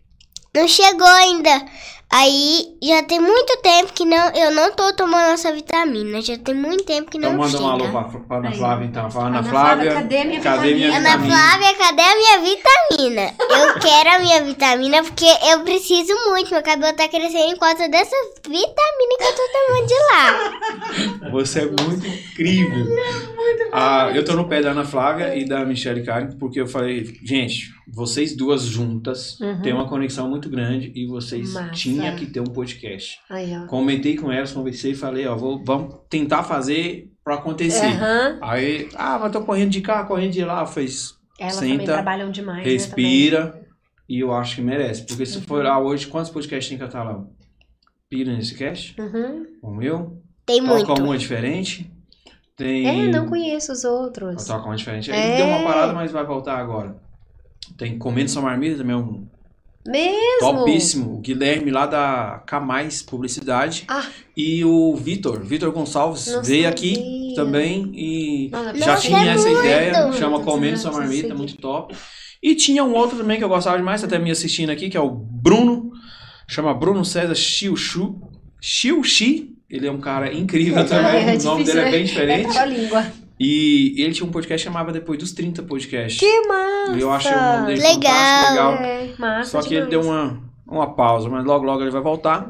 não 0.54 0.68
chegou 0.68 1.08
ainda. 1.08 1.66
Aí 2.14 2.66
já 2.84 3.04
tem 3.04 3.20
muito 3.22 3.58
tempo 3.62 3.94
que 3.94 4.04
não, 4.04 4.30
eu 4.32 4.52
não 4.52 4.72
tô 4.74 4.94
tomando 4.94 5.32
essa 5.32 5.52
vitamina. 5.54 6.22
Já 6.22 6.38
tem 6.38 6.54
muito 6.54 6.84
tempo 6.84 7.10
que 7.10 7.18
Então 7.18 7.32
não 7.32 7.40
manda 7.40 7.58
um 7.62 7.70
alô 7.70 7.90
pra, 7.90 8.38
Ana. 8.38 8.52
Flávia, 8.52 8.86
então. 8.86 9.10
Fala, 9.10 9.28
Ana, 9.28 9.40
Ana 9.40 9.50
Flávia, 9.50 9.92
Flávia, 9.92 9.94
cadê 10.02 10.24
minha 10.26 10.42
cadê 10.42 10.74
minha 10.76 10.88
vitamina? 10.92 11.10
Ana 11.16 11.26
Flávia, 11.26 11.78
cadê 11.78 12.02
a 12.02 12.16
minha 12.16 12.40
vitamina? 12.40 13.34
Eu 13.50 13.80
quero 13.80 14.10
a 14.10 14.20
minha 14.20 14.44
vitamina 14.44 15.04
porque 15.04 15.26
eu 15.50 15.62
preciso 15.62 16.14
muito. 16.28 16.52
Meu 16.52 16.62
cabelo 16.62 16.94
tá 16.98 17.08
crescendo 17.08 17.54
enquanto 17.54 17.90
dessa 17.90 18.16
vitamina 18.44 19.18
que 19.18 19.24
eu 19.24 19.36
tô 19.36 19.44
tomando 19.54 19.88
de 19.88 19.94
lá. 20.12 21.32
Você 21.32 21.60
é 21.62 21.66
muito 21.66 22.06
incrível. 22.06 22.86
Ah, 23.72 24.12
eu 24.14 24.26
tô 24.26 24.34
no 24.34 24.48
pé 24.50 24.62
da 24.62 24.72
Ana 24.72 24.84
Flávia 24.84 25.34
e 25.36 25.46
da 25.46 25.64
Michelle 25.66 26.04
Karen, 26.04 26.32
porque 26.38 26.60
eu 26.60 26.68
falei, 26.68 27.06
gente, 27.24 27.74
vocês 27.88 28.36
duas 28.36 28.64
juntas 28.64 29.40
Uhum. 29.40 29.62
têm 29.62 29.74
uma 29.74 29.88
conexão 29.88 30.30
muito 30.30 30.50
grande 30.50 30.92
e 30.96 31.06
vocês 31.08 31.54
Massa. 31.54 31.70
tinham 31.72 32.01
que 32.16 32.26
ter 32.26 32.40
um 32.40 32.46
podcast. 32.46 33.20
Aí, 33.30 33.56
ó. 33.58 33.66
Comentei 33.68 34.16
com 34.16 34.32
elas, 34.32 34.52
conversei 34.52 34.92
e 34.92 34.96
falei, 34.96 35.28
ó, 35.28 35.36
vou, 35.36 35.64
vamos 35.64 35.96
tentar 36.10 36.44
fazer 36.44 37.12
pra 37.24 37.36
acontecer. 37.36 37.86
Aham. 37.86 38.40
Aí, 38.42 38.90
ah, 38.96 39.20
mas 39.20 39.32
tô 39.32 39.42
correndo 39.44 39.70
de 39.70 39.82
cá, 39.82 40.04
correndo 40.06 40.32
de 40.32 40.44
lá. 40.44 40.66
Falei, 40.66 40.90
Elas 41.40 41.56
Senta, 41.56 41.72
também 41.72 41.86
trabalham 41.86 42.32
demais. 42.32 42.66
né, 42.66 42.72
respira 42.72 43.62
e 44.10 44.20
eu 44.20 44.34
acho 44.34 44.56
que 44.56 44.62
merece. 44.62 45.06
Porque 45.06 45.26
se 45.26 45.38
Uhum. 45.38 45.44
for 45.44 45.64
lá 45.64 45.80
hoje, 45.80 46.08
quantos 46.08 46.32
podcasts 46.32 46.70
tem 46.70 46.78
catalão? 46.78 47.30
pira 48.10 48.34
nesse 48.34 48.56
cast, 48.56 49.00
Uhum. 49.00 49.46
o 49.64 49.72
meu. 49.72 50.22
Tem 50.46 50.60
Toca 50.62 50.74
muito. 50.74 51.02
uma 51.04 51.18
diferente. 51.18 51.90
Tem. 52.58 52.86
É, 52.86 53.08
não 53.08 53.26
conheço 53.30 53.72
os 53.72 53.86
outros. 53.86 54.44
Toca 54.46 54.66
uma 54.66 54.76
diferente. 54.76 55.10
É. 55.10 55.28
Ele 55.30 55.38
deu 55.38 55.46
uma 55.48 55.64
parada, 55.64 55.94
mas 55.94 56.12
vai 56.12 56.26
voltar 56.26 56.58
agora. 56.58 56.98
Tem 57.78 57.98
Comendo 57.98 58.30
Sua 58.30 58.42
Marmita 58.42 58.78
também, 58.80 58.94
é 58.94 58.98
um 59.00 59.28
Mesmo? 59.88 60.40
topíssimo. 60.40 61.14
O 61.16 61.18
Guilherme 61.20 61.72
lá 61.72 61.86
da 61.86 62.44
Camais 62.46 63.02
Publicidade. 63.02 63.84
Ah. 63.88 64.06
E 64.38 64.64
o 64.64 64.96
Vitor, 64.96 65.44
Vitor 65.44 65.72
Gonçalves, 65.72 66.28
Não 66.28 66.44
veio 66.44 66.64
sabia. 66.64 66.70
aqui 66.70 67.34
também 67.36 67.92
e 67.96 68.50
Não, 68.52 68.76
já 68.76 68.88
Nossa, 68.94 69.02
tinha 69.08 69.24
é 69.26 69.28
essa 69.30 69.48
muito. 69.50 69.60
ideia. 69.60 69.94
Chama 70.14 70.38
Muito, 70.38 70.46
Comendo 70.46 70.78
Sua 70.78 70.92
Marmita, 70.92 71.28
muito. 71.30 71.38
muito 71.38 71.58
top. 71.58 71.96
E 72.44 72.56
tinha 72.56 72.84
um 72.84 72.94
outro 72.94 73.18
também 73.18 73.38
que 73.38 73.44
eu 73.44 73.50
gostava 73.50 73.78
demais, 73.78 74.04
até 74.04 74.18
me 74.20 74.32
assistindo 74.32 74.70
aqui, 74.72 74.90
que 74.90 74.98
é 74.98 75.02
o 75.02 75.10
Bruno. 75.10 75.92
Chama 76.48 76.74
Bruno 76.74 77.04
César 77.06 77.36
Chiuchu. 77.36 78.20
Chiuchi. 78.60 79.50
Ele 79.70 79.88
é 79.88 79.92
um 79.92 80.00
cara 80.00 80.34
incrível 80.34 80.84
também. 80.88 81.30
É 81.30 81.38
o 81.38 81.44
nome 81.44 81.64
dele 81.64 81.80
é 81.80 81.86
né? 81.86 81.92
bem 81.92 82.02
É 82.02 82.04
diferente. 82.04 82.58
a 82.58 82.66
língua. 82.66 83.06
E 83.44 83.96
ele 83.98 84.14
tinha 84.14 84.28
um 84.28 84.32
podcast 84.32 84.64
que 84.64 84.72
chamava 84.72 84.92
Depois 84.92 85.18
dos 85.18 85.32
30 85.32 85.64
Podcast. 85.64 86.20
Que 86.20 86.42
massa! 86.48 86.92
E 86.96 87.02
eu 87.02 87.12
achei 87.12 87.32
o 87.32 87.42
nome 87.42 87.66
dele 87.74 87.82
Legal. 87.82 88.52
legal. 88.52 88.74
É, 88.76 89.10
massa 89.18 89.50
Só 89.50 89.68
que 89.68 89.74
ele 89.74 89.88
deu 89.88 90.02
uma, 90.02 90.40
uma 90.68 90.94
pausa, 90.94 91.28
mas 91.28 91.44
logo 91.44 91.66
logo 91.66 91.82
ele 91.82 91.90
vai 91.90 92.02
voltar. 92.04 92.48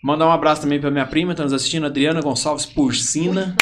Mandar 0.00 0.28
um 0.28 0.30
abraço 0.30 0.62
também 0.62 0.80
pra 0.80 0.92
minha 0.92 1.06
prima, 1.06 1.32
que 1.32 1.38
tá 1.38 1.42
nos 1.42 1.52
assistindo, 1.52 1.86
Adriana 1.86 2.20
Gonçalves 2.20 2.64
Porcina. 2.64 3.56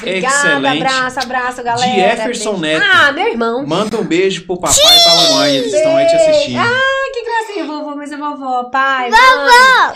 Obrigada, 0.00 0.34
Excelente. 0.34 0.82
abraço, 0.82 1.20
abraço, 1.20 1.62
galera. 1.62 1.94
Jefferson. 1.94 2.56
Neto. 2.56 2.82
Ah, 2.82 3.12
meu 3.12 3.28
irmão. 3.28 3.66
Manda 3.66 4.00
um 4.00 4.04
beijo 4.04 4.46
pro 4.46 4.58
papai 4.58 4.78
e 4.78 5.02
pra 5.04 5.14
mamãe, 5.14 5.56
eles 5.56 5.74
estão 5.74 5.96
aí 5.98 6.06
te 6.06 6.14
assistindo. 6.16 6.60
Ah, 6.60 7.10
que 7.12 7.22
gracinha, 7.22 7.66
vovô, 7.66 7.94
mas 7.94 8.10
é 8.10 8.16
vovó, 8.16 8.64
pai, 8.70 9.10
vovó. 9.10 9.94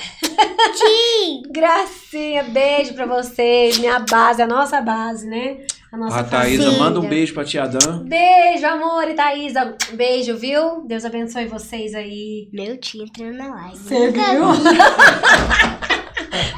Sim. 0.74 1.43
Gracinha, 1.51 2.43
beijo 2.43 2.93
pra 2.93 3.06
vocês, 3.06 3.78
minha 3.78 4.01
base, 4.01 4.43
a 4.43 4.47
nossa 4.47 4.82
base, 4.82 5.26
né? 5.26 5.64
A 5.95 5.97
nossa 5.97 6.19
A 6.19 6.25
Thaísa, 6.25 6.65
família. 6.65 6.83
manda 6.83 6.99
um 6.99 7.09
beijo 7.09 7.33
pra 7.35 7.45
tia 7.45 7.69
Dan. 7.69 8.03
Beijo, 8.03 8.66
amor 8.66 9.07
e 9.09 9.15
Thaísa. 9.15 9.77
Beijo, 9.93 10.37
viu? 10.37 10.83
Deus 10.85 11.05
abençoe 11.05 11.47
vocês 11.47 11.95
aí. 11.95 12.49
Meu 12.53 12.77
tio 12.79 13.05
entrou 13.05 13.31
na 13.33 13.47
live. 13.55 13.79
Você 13.79 14.11
viu? 14.11 14.53
vi. 14.55 14.65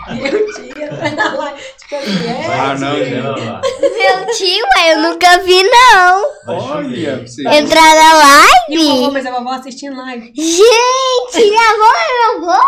Meu 0.09 0.47
dia, 0.75 0.91
vai 0.95 1.11
na 1.15 1.35
live. 1.35 1.61
Tipo 1.79 1.97
assim, 1.97 2.27
é, 2.29 2.47
Ah, 2.47 2.75
não, 2.79 2.97
lá. 3.45 3.61
Meu 3.79 4.27
tio, 4.35 4.65
ué, 4.79 4.93
eu 4.95 4.99
nunca 5.03 5.39
vi, 5.43 5.63
não. 5.65 6.25
Olha. 6.49 7.23
Entrar 7.59 7.95
na 7.95 8.47
E 8.71 8.77
live? 8.79 9.11
mas 9.13 9.27
a 9.27 9.31
vovó 9.33 9.51
assistindo 9.51 9.97
live. 9.99 10.33
Gente, 10.35 11.51
minha 11.51 11.71
avó 11.73 11.93
é 11.95 12.09
meu 12.41 12.49
avô? 12.49 12.63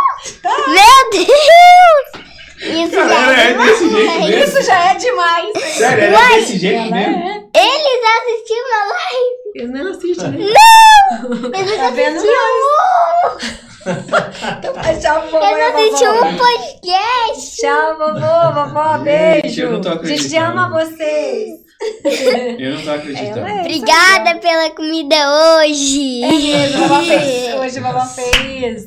Meu 0.69 1.11
Deus! 1.13 2.28
Isso 2.61 2.95
já 2.95 3.05
Galera, 3.07 3.41
é 3.41 3.51
é 3.51 3.55
desse 3.57 3.89
jeito 3.89 3.99
demais. 4.13 4.29
mesmo. 4.31 4.45
Isso 4.45 4.63
já 4.67 4.91
é 4.91 4.95
demais. 4.95 5.47
Sério, 5.77 6.05
é 6.05 6.11
desse 6.41 6.59
jeito 6.59 6.77
Ela 6.83 6.91
mesmo? 6.91 7.23
é. 7.29 7.43
Eles 7.55 8.03
assistiram 8.19 8.75
a 8.75 8.85
live? 8.93 9.39
Eu 9.55 9.69
não 9.69 9.91
né? 10.29 10.39
Eles 11.59 11.77
Tá 11.77 11.91
vendo? 11.91 12.17
assistiram 12.17 13.59
Então 14.59 14.75
tchau, 15.01 15.19
um. 15.27 15.31
vovô. 15.31 15.39
e 15.45 15.47
a 15.47 15.51
Eles 15.53 15.75
assistiram 15.75 16.15
vovó. 16.15 16.27
um 16.27 16.37
podcast. 16.37 17.57
Tchau, 17.57 17.99
vovô, 17.99 18.53
vovó, 18.55 18.93
Gente, 18.99 19.05
beijo. 19.43 19.63
eu 19.63 19.71
não 19.73 19.81
tô 19.81 19.89
A 19.89 19.93
gente 19.93 20.05
acreditando. 20.05 20.51
ama 20.59 20.69
vocês. 20.71 21.49
Eu 22.59 22.71
não 22.75 22.83
tô 22.83 22.91
acreditando. 22.91 23.49
É. 23.49 23.61
Obrigada 23.61 24.35
pela 24.41 24.71
comida 24.71 25.17
hoje. 25.63 26.25
É 26.25 26.29
mesmo, 26.33 26.89
vovó 26.89 27.03
fez. 27.03 27.55
Hoje 27.55 27.79
a 27.79 27.83
vovó 27.83 28.05
fez. 28.05 28.83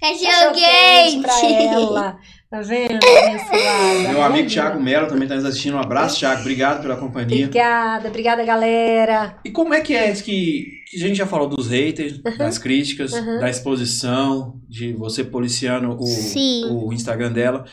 Cachorro 0.00 0.52
quente 0.52 1.20
pra 1.22 1.34
quente. 1.40 1.64
ela. 1.74 2.16
Tá 2.54 2.60
vendo? 2.60 2.94
Abençoada. 2.94 4.08
Meu 4.12 4.22
amigo 4.22 4.48
Thiago 4.48 4.80
Mello 4.80 5.08
também 5.08 5.26
tá 5.26 5.34
nos 5.34 5.44
assistindo. 5.44 5.74
Um 5.74 5.80
abraço, 5.80 6.20
Thiago. 6.20 6.42
Obrigado 6.42 6.82
pela 6.82 6.96
companhia. 6.96 7.46
Obrigada, 7.46 8.08
obrigada, 8.08 8.44
galera. 8.44 9.40
E 9.44 9.50
como 9.50 9.74
é 9.74 9.80
que 9.80 9.92
é 9.92 10.12
que, 10.12 10.66
que 10.88 10.96
a 10.96 11.00
gente 11.00 11.16
já 11.16 11.26
falou 11.26 11.48
dos 11.48 11.66
haters, 11.66 12.22
das 12.38 12.56
críticas, 12.56 13.12
Uhum. 13.12 13.40
da 13.40 13.50
exposição, 13.50 14.60
de 14.68 14.92
você 14.92 15.24
policiando 15.24 15.96
o, 15.98 16.06
Sim. 16.06 16.66
o 16.70 16.92
Instagram 16.92 17.32
dela. 17.32 17.64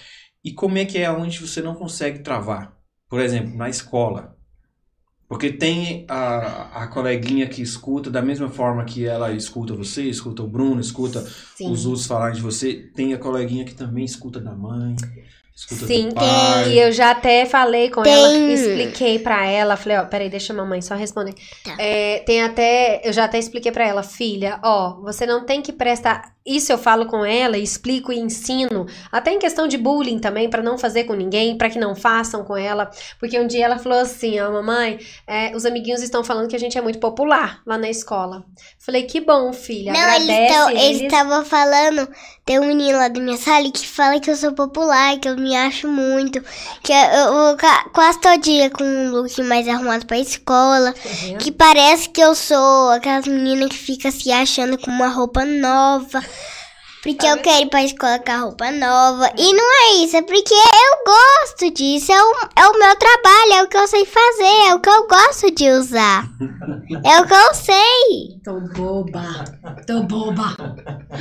E 0.43 0.51
como 0.51 0.79
é 0.79 0.85
que 0.85 0.97
é 0.97 1.11
onde 1.11 1.37
você 1.39 1.61
não 1.61 1.75
consegue 1.75 2.23
travar? 2.23 2.73
Por 3.07 3.19
exemplo, 3.19 3.55
na 3.55 3.69
escola. 3.69 4.35
Porque 5.31 5.49
tem 5.49 6.03
a, 6.09 6.83
a 6.83 6.87
coleguinha 6.87 7.47
que 7.47 7.61
escuta 7.61 8.11
da 8.11 8.21
mesma 8.21 8.49
forma 8.49 8.83
que 8.83 9.05
ela 9.05 9.31
escuta 9.31 9.73
você, 9.73 10.03
escuta 10.03 10.43
o 10.43 10.47
Bruno, 10.47 10.81
escuta 10.81 11.25
Sim. 11.55 11.71
os 11.71 11.85
outros 11.85 12.05
falarem 12.05 12.35
de 12.35 12.41
você. 12.41 12.73
Tem 12.93 13.13
a 13.13 13.17
coleguinha 13.17 13.63
que 13.63 13.73
também 13.73 14.03
escuta 14.03 14.41
da 14.41 14.53
mãe, 14.53 14.93
escuta 15.61 15.87
Sim, 15.87 16.09
do 16.09 16.15
pai. 16.15 16.69
E 16.69 16.79
eu 16.79 16.91
já 16.91 17.11
até 17.11 17.45
falei 17.45 17.89
com 17.89 18.01
Tem. 18.03 18.13
ela, 18.13 18.33
expliquei 18.33 19.19
pra 19.19 19.45
ela, 19.45 19.75
falei, 19.77 19.97
ó, 19.97 20.05
peraí, 20.05 20.29
deixa 20.29 20.53
a 20.53 20.55
mamãe 20.55 20.81
só 20.81 20.95
responder. 20.95 21.33
Tá. 21.63 21.75
É, 21.77 22.19
tem 22.25 22.41
até, 22.43 23.01
eu 23.03 23.13
já 23.13 23.25
até 23.25 23.37
expliquei 23.39 23.71
pra 23.71 23.87
ela, 23.87 24.03
filha, 24.03 24.59
ó, 24.63 24.99
você 25.01 25.25
não 25.25 25.45
tem 25.45 25.61
que 25.61 25.71
prestar, 25.71 26.33
isso 26.45 26.71
eu 26.71 26.77
falo 26.77 27.05
com 27.05 27.23
ela, 27.23 27.57
explico 27.57 28.11
e 28.11 28.19
ensino, 28.19 28.87
até 29.11 29.31
em 29.31 29.39
questão 29.39 29.67
de 29.67 29.77
bullying 29.77 30.19
também, 30.19 30.49
pra 30.49 30.63
não 30.63 30.77
fazer 30.77 31.03
com 31.03 31.13
ninguém, 31.13 31.57
pra 31.57 31.69
que 31.69 31.79
não 31.79 31.95
façam 31.95 32.43
com 32.43 32.57
ela, 32.57 32.89
porque 33.19 33.39
um 33.39 33.45
dia 33.47 33.65
ela 33.65 33.77
falou 33.77 33.99
assim, 33.99 34.39
ó, 34.39 34.51
mamãe, 34.51 34.99
é, 35.27 35.55
os 35.55 35.65
amiguinhos 35.65 36.01
estão 36.01 36.23
falando 36.23 36.47
que 36.49 36.55
a 36.55 36.59
gente 36.59 36.77
é 36.77 36.81
muito 36.81 36.99
popular 36.99 37.61
lá 37.65 37.77
na 37.77 37.89
escola. 37.89 38.43
Falei, 38.79 39.03
que 39.03 39.21
bom, 39.21 39.53
filha, 39.53 39.93
Não, 39.93 39.99
eles 40.15 40.29
agradece 40.29 40.71
eles 40.71 40.83
eles. 40.83 41.01
estavam 41.01 41.45
falando. 41.45 42.09
Tem 42.43 42.59
um 42.59 42.65
menino 42.65 42.97
lá 42.97 43.07
da 43.07 43.19
minha 43.19 43.37
sala 43.37 43.71
que 43.71 43.87
fala 43.87 44.19
que 44.19 44.29
eu 44.31 44.35
sou 44.35 44.51
popular, 44.53 45.17
que 45.19 45.29
eu 45.29 45.37
me 45.37 45.50
acho 45.55 45.87
muito. 45.87 46.41
Que 46.83 46.91
eu, 46.93 47.33
eu 47.49 47.55
ca- 47.57 47.85
quase 47.93 48.19
todo 48.19 48.41
dia 48.41 48.69
com 48.69 48.83
um 48.83 49.11
look 49.11 49.41
mais 49.43 49.67
arrumado 49.67 50.05
pra 50.05 50.17
escola. 50.17 50.93
Que 51.39 51.51
parece 51.51 52.09
que 52.09 52.21
eu 52.21 52.33
sou 52.35 52.89
aquelas 52.91 53.25
meninas 53.27 53.69
que 53.69 53.77
fica 53.77 54.11
se 54.11 54.31
achando 54.31 54.77
com 54.77 54.89
uma 54.91 55.07
roupa 55.07 55.43
nova. 55.45 56.23
Porque 57.03 57.25
eu 57.25 57.37
quero 57.37 57.63
ir 57.63 57.69
pra 57.69 57.83
escola 57.83 58.19
com 58.19 58.31
a 58.31 58.37
roupa 58.37 58.71
nova. 58.71 59.31
E 59.35 59.53
não 59.53 59.63
é 59.63 60.03
isso, 60.03 60.15
é 60.17 60.21
porque 60.21 60.53
eu 60.53 61.03
gosto 61.03 61.71
disso. 61.73 62.11
É 62.11 62.21
o, 62.21 62.33
é 62.55 62.67
o 62.67 62.77
meu 62.77 62.95
trabalho, 62.95 63.53
é 63.53 63.63
o 63.63 63.67
que 63.67 63.77
eu 63.77 63.87
sei 63.87 64.05
fazer, 64.05 64.69
é 64.69 64.75
o 64.75 64.79
que 64.79 64.89
eu 64.89 65.07
gosto 65.07 65.49
de 65.51 65.69
usar. 65.71 66.25
É 67.05 67.21
o 67.21 67.25
que 67.25 67.33
eu 67.33 67.53
sei. 67.53 68.41
Tô 68.43 68.59
boba, 68.59 69.45
tô 69.87 70.03
boba, 70.03 70.57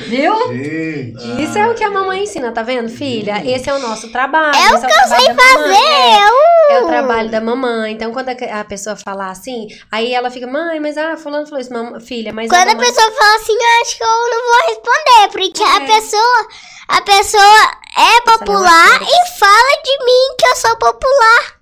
viu? 0.09 0.35
Gente. 0.49 1.43
Isso 1.43 1.57
é 1.57 1.71
o 1.71 1.75
que 1.77 1.85
a 1.85 1.91
mamãe 1.91 2.25
ensina, 2.25 2.51
tá 2.51 2.63
vendo, 2.63 2.89
filha? 2.89 3.41
Esse 3.47 3.71
é 3.71 3.75
o 3.75 3.79
nosso 3.79 4.11
trabalho. 4.11 4.57
É 4.57 4.75
o 4.75 4.81
que 4.81 4.87
eu 4.87 5.09
sei 5.09 5.35
fazer. 5.35 5.77
É, 5.77 6.75
é 6.75 6.83
o 6.83 6.87
trabalho 6.87 7.31
da 7.31 7.41
mamãe. 7.41 7.93
Então, 7.93 8.13
quando 8.13 8.31
a 8.31 8.61
a 8.61 8.65
pessoa 8.65 8.97
fala 8.97 9.31
assim, 9.31 9.69
aí 9.91 10.13
ela 10.13 10.31
fica, 10.31 10.47
mãe, 10.47 10.81
mas 10.81 10.97
ah, 10.97 11.17
fulano 11.17 11.47
falou 11.47 11.61
isso, 11.61 11.71
filha, 12.01 12.33
mas 12.33 12.49
Quando 12.49 12.69
a 12.69 12.73
a 12.73 12.75
mamãe... 12.75 12.87
pessoa 12.87 13.11
fala 13.13 13.37
assim, 13.37 13.53
eu 13.53 13.83
acho 13.83 13.97
que 13.97 14.03
eu 14.03 14.09
não 14.09 14.43
vou 14.47 14.69
responder, 14.69 15.33
porque 15.33 15.63
a 15.71 15.83
É. 15.83 15.87
pessoa, 15.87 16.49
a 16.89 17.01
pessoa 17.03 17.71
é 17.97 18.21
popular 18.23 18.99
Félix. 18.99 19.13
e 19.13 19.39
fala 19.39 19.83
de 19.85 20.05
mim 20.05 20.37
que 20.39 20.47
eu 20.47 20.57
sou 20.57 20.77
popular. 20.79 21.61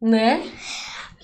Né? 0.00 0.52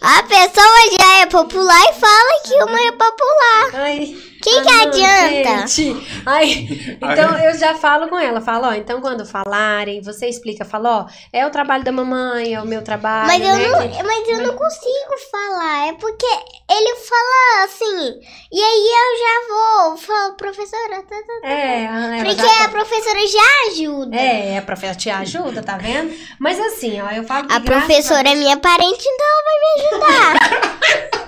A 0.01 0.23
pessoa 0.23 0.91
já 0.99 1.16
é 1.23 1.27
popular 1.27 1.83
e 1.91 1.95
fala 1.95 2.41
que 2.45 2.55
uma 2.62 2.81
é 2.81 2.93
popular. 2.93 3.70
Ai, 3.83 4.16
Quem 4.43 4.59
ah, 4.59 4.62
que 4.62 4.73
não, 4.73 4.82
adianta? 4.82 5.66
gente. 5.66 6.06
Ai, 6.24 6.69
então 7.01 7.39
eu 7.39 7.59
já 7.59 7.74
falo 7.74 8.09
com 8.09 8.19
ela, 8.19 8.40
falo, 8.40 8.66
ó, 8.66 8.73
então 8.74 9.01
quando 9.01 9.27
falarem, 9.27 10.01
você 10.01 10.28
explica, 10.28 10.65
fala, 10.65 11.01
ó, 11.01 11.06
é 11.32 11.47
o 11.47 11.51
trabalho 11.51 11.82
da 11.85 11.90
mamãe, 11.90 12.55
é 12.55 12.60
o 12.60 12.66
meu 12.66 12.82
trabalho, 12.82 13.27
Mas 13.27 13.43
eu, 13.43 13.52
né, 13.52 13.69
não, 13.69 13.90
que- 13.90 14.02
mas 14.02 14.28
eu 14.28 14.40
não 14.47 14.56
consigo 14.56 15.19
falar, 15.31 15.89
é 15.89 15.93
porque 15.94 16.27
ele 16.70 16.97
fala 16.97 17.65
assim, 17.65 18.20
e 18.52 18.60
aí 18.60 18.89
eu 18.89 19.19
já 19.19 19.48
vou, 19.55 19.97
falo, 19.97 20.35
professora, 20.35 21.02
tá, 21.02 21.16
tá, 21.16 21.40
tá. 21.43 21.48
É, 21.48 21.85
ela 21.85 22.24
porque 22.24 22.43
já 22.43 22.65
a 22.65 22.69
professora 22.69 23.27
já 23.27 23.73
ajuda. 23.73 24.16
É, 24.16 24.59
a 24.59 24.62
professora 24.62 24.98
te 24.98 25.10
ajuda, 25.10 25.62
tá 25.62 25.77
vendo? 25.77 26.15
Mas 26.39 26.60
assim, 26.60 27.01
ó, 27.01 27.10
eu 27.10 27.24
falo 27.24 27.48
que 27.48 27.55
A 27.55 27.60
professora 27.60 28.28
é 28.28 28.35
minha 28.35 28.56
parente, 28.56 29.05
então 29.05 29.27
ela 29.27 29.43
vai 29.44 29.59
me 29.65 29.86
ajudar. 29.86 31.19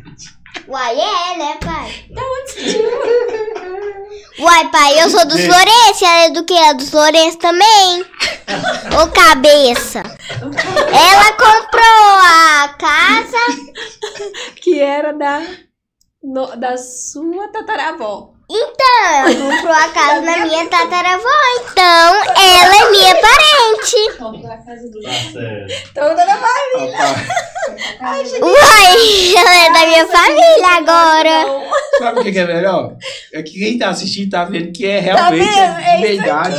Uai, 0.70 1.00
é, 1.00 1.36
né, 1.38 1.58
pai? 1.64 2.04
Uai, 4.38 4.70
pai, 4.70 5.02
eu 5.02 5.10
sou 5.10 5.26
dos 5.26 5.40
Florença, 5.44 6.06
ela 6.06 6.24
é 6.26 6.30
do 6.30 6.44
que? 6.44 6.54
É 6.54 6.72
dos 6.74 6.90
Florença 6.90 7.36
também? 7.38 8.02
Ô, 9.02 9.06
cabeça. 9.12 10.02
Ela 10.40 11.32
comprou 11.32 12.18
a 12.22 12.68
casa, 12.78 13.36
que 14.62 14.80
era 14.80 15.12
da, 15.12 15.42
no- 16.22 16.56
da 16.56 16.76
sua 16.78 17.48
tataravó. 17.48 18.32
Então, 18.52 19.14
ela 19.14 19.32
comprou 19.32 19.72
a 19.72 19.88
casa 19.88 20.20
na 20.22 20.38
minha 20.38 20.66
tataravó, 20.66 21.28
então 21.60 22.14
ela 22.26 22.76
é 22.76 22.90
minha 22.90 23.14
parente. 23.14 24.18
Tá 24.18 25.12
certo. 25.32 25.94
Toda 25.94 26.16
da 26.16 26.34
Rapaz, 27.80 28.32
Uai, 28.32 29.34
ela 29.36 29.54
é 29.54 29.72
da 29.72 29.86
minha 29.86 30.06
família 30.06 30.66
agora. 30.78 31.70
Sabe 31.98 32.20
o 32.20 32.22
que 32.24 32.38
é 32.38 32.46
melhor? 32.46 32.96
É 33.32 33.42
que 33.42 33.58
quem 33.58 33.78
tá 33.78 33.90
assistindo 33.90 34.30
tá 34.30 34.44
vendo 34.44 34.72
que 34.72 34.86
é 34.86 34.98
realmente 34.98 35.48
vendo? 35.48 35.80
É 35.80 35.96
de 35.96 36.06
isso 36.06 36.22
verdade. 36.22 36.56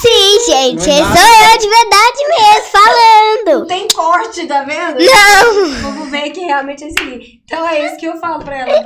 Sim, 0.00 0.40
gente, 0.46 0.88
Não 0.88 1.12
é 1.12 1.16
sou 1.16 1.52
eu 1.52 1.58
de 1.58 1.68
verdade 1.68 2.28
mesmo, 2.28 2.70
falando. 2.72 3.66
Tem 3.66 3.86
corte, 3.88 4.46
tá 4.46 4.62
vendo? 4.62 4.98
Não. 4.98 5.82
Vamos 5.82 6.10
ver 6.10 6.30
que 6.30 6.40
realmente 6.40 6.84
é 6.84 6.88
isso 6.88 7.00
aí. 7.00 7.40
Então 7.44 7.68
é 7.68 7.86
isso 7.86 7.98
que 7.98 8.06
eu 8.06 8.16
falo 8.16 8.42
pra 8.42 8.60
ela. 8.60 8.80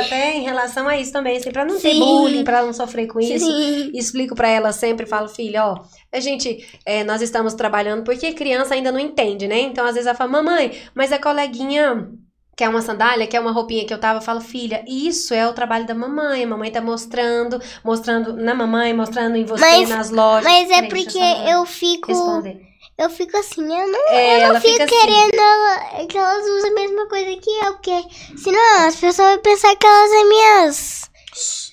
Até 0.00 0.36
em 0.36 0.44
relação 0.44 0.86
a 0.86 0.96
isso 0.96 1.12
também, 1.12 1.40
assim, 1.50 1.52
pra 1.52 1.64
não 1.64 1.80
ter 1.80 1.92
Sim. 1.92 1.98
bullying, 2.00 2.44
pra 2.44 2.62
não 2.62 2.72
sofrer 2.72 3.06
com 3.06 3.20
isso. 3.20 3.44
Sim. 3.46 3.90
Explico 3.94 4.34
pra 4.34 4.48
ela 4.48 4.72
sempre, 4.72 5.06
falo, 5.06 5.28
filha, 5.28 5.66
ó, 5.66 5.76
a 6.12 6.20
gente, 6.20 6.66
é, 6.86 7.04
nós 7.04 7.20
estamos 7.22 7.54
trabalhando 7.54 8.04
porque 8.04 8.32
criança 8.32 8.74
ainda 8.74 8.92
não 8.92 8.98
entende, 9.00 9.46
né? 9.48 9.60
Então 9.60 9.84
às 9.84 9.92
vezes 9.94 10.06
ela 10.06 10.16
fala, 10.16 10.30
mamãe, 10.30 10.78
mas 10.94 11.12
a 11.12 11.18
coleguinha 11.18 12.08
quer 12.56 12.68
uma 12.68 12.82
sandália, 12.82 13.26
quer 13.26 13.40
uma 13.40 13.52
roupinha 13.52 13.86
que 13.86 13.94
eu 13.94 13.98
tava, 13.98 14.18
eu 14.18 14.22
falo, 14.22 14.40
filha, 14.40 14.84
isso 14.86 15.32
é 15.32 15.48
o 15.48 15.52
trabalho 15.54 15.86
da 15.86 15.94
mamãe. 15.94 16.44
A 16.44 16.46
mamãe 16.46 16.70
tá 16.70 16.80
mostrando, 16.80 17.58
mostrando 17.82 18.34
na 18.36 18.54
mamãe, 18.54 18.92
mostrando 18.92 19.36
em 19.36 19.44
você, 19.46 19.64
Mas- 19.64 19.88
nas 19.88 20.10
lojas. 20.10 20.44
Mas 20.44 20.70
é 20.70 20.82
porque 20.82 21.18
eu 21.48 21.64
fico. 21.64 22.08
responder. 22.08 22.60
Eu 22.98 23.08
fico 23.08 23.34
assim, 23.38 23.62
eu 23.62 23.88
não, 23.90 24.08
É, 24.10 24.44
eu 24.46 24.52
não 24.52 24.60
fico 24.60 24.82
assim. 24.82 24.86
querendo 24.94 25.34
ela- 25.34 26.04
que 26.06 26.18
elas 26.18 26.46
usem 26.46 26.70
a 26.70 26.74
mesma 26.74 27.08
coisa 27.08 27.34
que 27.40 27.50
eu, 27.64 27.72
porque 27.72 28.02
senão 28.36 28.86
as 28.86 28.94
pessoas 28.96 29.16
vão 29.30 29.38
pensar 29.38 29.74
que 29.76 29.86
elas 29.86 30.10
são 30.10 30.28
minhas. 30.28 31.09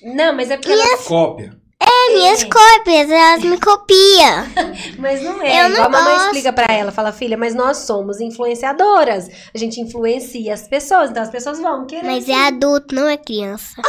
Não, 0.02 0.34
mas 0.34 0.50
é 0.50 0.56
porque 0.56 0.72
ela 0.72 0.98
Cópia. 0.98 1.58
É, 1.80 2.12
minhas 2.12 2.42
cópias, 2.44 3.08
elas 3.08 3.44
me 3.44 3.58
copiam. 3.58 4.46
Mas 4.98 5.22
não 5.22 5.40
é. 5.40 5.64
Eu 5.64 5.68
não 5.68 5.76
igual 5.76 5.86
a 5.86 5.88
mamãe 5.88 6.14
gosto. 6.14 6.26
explica 6.26 6.52
pra 6.52 6.74
ela, 6.74 6.90
fala, 6.90 7.12
filha, 7.12 7.36
mas 7.36 7.54
nós 7.54 7.78
somos 7.78 8.20
influenciadoras. 8.20 9.28
A 9.54 9.56
gente 9.56 9.80
influencia 9.80 10.52
as 10.52 10.66
pessoas, 10.66 11.10
então 11.10 11.22
as 11.22 11.30
pessoas 11.30 11.60
vão 11.60 11.86
querer. 11.86 12.04
Mas 12.04 12.28
é 12.28 12.34
adulto, 12.34 12.94
não 12.94 13.08
é 13.08 13.16
criança. 13.16 13.80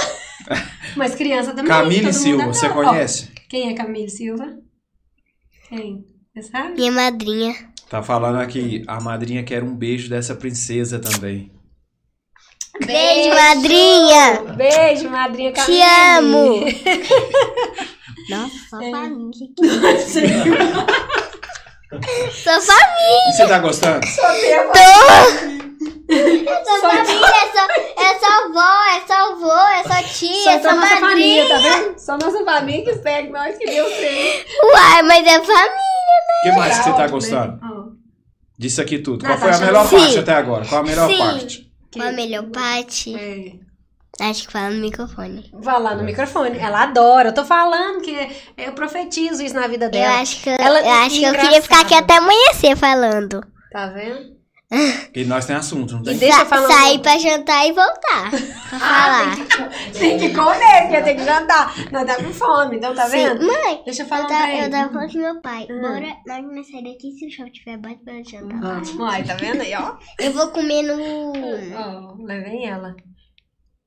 Mas 0.95 1.14
criança 1.14 1.52
também. 1.52 1.68
Camille 1.68 2.06
todo 2.06 2.14
Silva, 2.14 2.44
mundo 2.44 2.56
você 2.56 2.69
conhece? 2.69 3.30
Ó, 3.30 3.41
quem 3.49 3.69
é 3.69 3.76
Camille 3.76 4.10
Silva? 4.10 4.57
Quem? 5.68 6.03
Você 6.34 6.44
sabe? 6.49 6.73
Minha 6.73 6.91
madrinha. 6.91 7.56
Tá 7.90 8.02
falando 8.02 8.40
aqui, 8.40 8.84
a 8.88 8.99
madrinha 8.99 9.44
quer 9.44 9.64
um 9.64 9.76
beijo 9.76 10.10
dessa 10.10 10.34
princesa 10.34 10.98
também. 10.98 11.52
Beijo, 12.85 13.30
madrinha. 13.35 14.41
Beijo, 14.56 15.10
madrinha 15.10 15.51
Camille. 15.51 15.80
Te 15.80 15.84
amo. 16.18 16.65
Nossa, 18.30 18.53
só 18.69 18.77
família. 18.77 19.47
Sou 22.31 22.61
família. 22.61 23.30
E 23.30 23.34
você 23.34 23.47
tá 23.47 23.60
gostando? 23.60 24.06
Sou 24.07 24.23
família, 26.81 27.27
é 27.27 27.47
só, 27.51 27.68
é 28.01 28.19
só 28.19 28.45
avó, 28.45 28.84
é 28.95 29.01
só 29.07 29.31
avô, 29.31 29.51
é 29.68 29.84
só 29.84 30.03
tia, 30.07 30.43
Só 30.43 30.49
é 30.51 30.60
só 30.61 30.76
nossa 30.76 30.97
família, 30.97 31.43
madrinha. 31.43 31.47
tá 31.49 31.57
vendo? 31.57 31.99
Só 31.99 32.18
nossa 32.18 32.43
família 32.45 32.84
que 32.85 32.93
segue 33.01 33.30
nós, 33.30 33.57
que 33.57 33.65
Deus 33.65 33.93
tem. 33.93 34.45
Uai, 34.64 35.01
mas 35.03 35.26
é 35.27 35.39
família. 35.39 35.69
O 36.39 36.43
que 36.43 36.51
mais 36.57 36.77
que 36.77 36.84
você 36.84 36.93
tá 36.93 37.07
gostando? 37.07 37.53
né? 37.53 37.60
Ó. 37.64 37.89
Disso 38.57 38.81
aqui 38.81 38.99
tudo. 38.99 39.26
Ah, 39.26 39.30
Qual 39.30 39.39
tá 39.39 39.45
foi 39.45 39.53
a 39.53 39.60
melhor 39.68 39.88
Sim. 39.88 39.97
parte 39.99 40.19
até 40.19 40.34
agora? 40.34 40.65
Qual 40.65 40.81
a 40.81 40.84
melhor 40.84 41.10
Sim. 41.10 41.18
parte? 41.18 41.69
Que- 41.91 41.99
Qual 41.99 42.10
a 42.10 42.11
melhor 42.11 42.44
parte? 42.49 43.16
É. 43.16 43.53
Acho 44.22 44.48
que 44.48 44.52
fala 44.53 44.72
no 44.72 44.82
microfone. 44.82 45.49
Vai 45.53 45.82
lá 45.82 45.95
no 45.95 46.03
microfone. 46.03 46.57
Ela 46.57 46.84
adora. 46.84 47.30
Eu 47.30 47.34
tô 47.34 47.45
falando 47.45 48.02
que 48.02 48.14
eu 48.57 48.74
profetizo 48.74 49.41
isso 49.41 49.56
na 49.56 49.66
vida 49.68 49.86
Eu 49.86 49.91
dela. 49.91 50.20
acho 50.20 50.41
que, 50.44 50.49
Ela- 50.49 50.82
eu, 50.82 50.90
acho 51.06 51.16
que 51.20 51.24
eu 51.24 51.34
queria 51.34 51.61
ficar 51.61 51.82
aqui 51.82 51.94
até 51.94 52.18
amanhecer 52.18 52.76
falando. 52.76 53.41
Tá 53.72 53.88
vendo? 53.88 54.38
E 55.16 55.26
nós 55.26 55.46
tem 55.48 55.56
assunto, 55.56 55.94
não 55.96 56.02
E 56.02 56.06
tem? 56.06 56.18
deixa 56.18 56.38
eu 56.38 56.40
Sa- 56.41 56.46
falar 56.46 56.68
um- 56.68 56.72
Sair 56.72 57.00
pra 57.00 57.18
jantar 57.18 57.66
e 57.68 57.72
voltar. 57.72 58.30
Pra 58.70 58.80
falar. 58.80 59.36
Tem 59.98 60.18
que 60.20 60.30
comer, 60.34 60.82
porque 60.84 61.02
tem 61.02 61.18
que 61.18 61.24
jantar. 61.26 61.74
Nós 61.91 62.06
tá 62.06 62.16
com 62.18 62.32
fome, 62.32 62.78
então 62.78 62.94
tá 62.94 63.06
Sim. 63.08 63.18
vendo? 63.18 63.48
Mãe, 63.48 63.82
Deixa 63.84 64.04
eu 64.04 64.06
eu 64.06 64.10
falar 64.10 64.26
um 64.26 64.28
tava, 64.28 64.41
pra 64.41 64.54
ele. 64.54 64.66
eu 64.66 64.70
tava 64.72 64.94
falando 64.94 65.12
com 65.12 65.18
meu 65.18 65.41
pai. 65.41 65.68
Hum. 65.72 65.82
Bora, 65.82 66.16
nós 66.28 66.46
vamos 66.46 66.70
sair 66.70 66.84
daqui 66.84 67.12
se 67.18 67.26
o 67.28 67.32
show 67.32 67.52
tiver 67.52 67.78
baixo 67.78 67.98
pra 68.06 68.14
jantar. 68.24 68.60
Vamos. 68.60 69.00
Ai, 69.12 69.24
tá 69.24 69.34
vendo 69.36 69.62
aí, 69.62 69.74
ó? 69.74 69.96
Eu 70.20 70.34
vou 70.34 70.48
comer 70.52 70.84
no. 70.84 71.34
Ó, 71.76 72.16
levei 72.24 72.66
ela. 72.66 72.96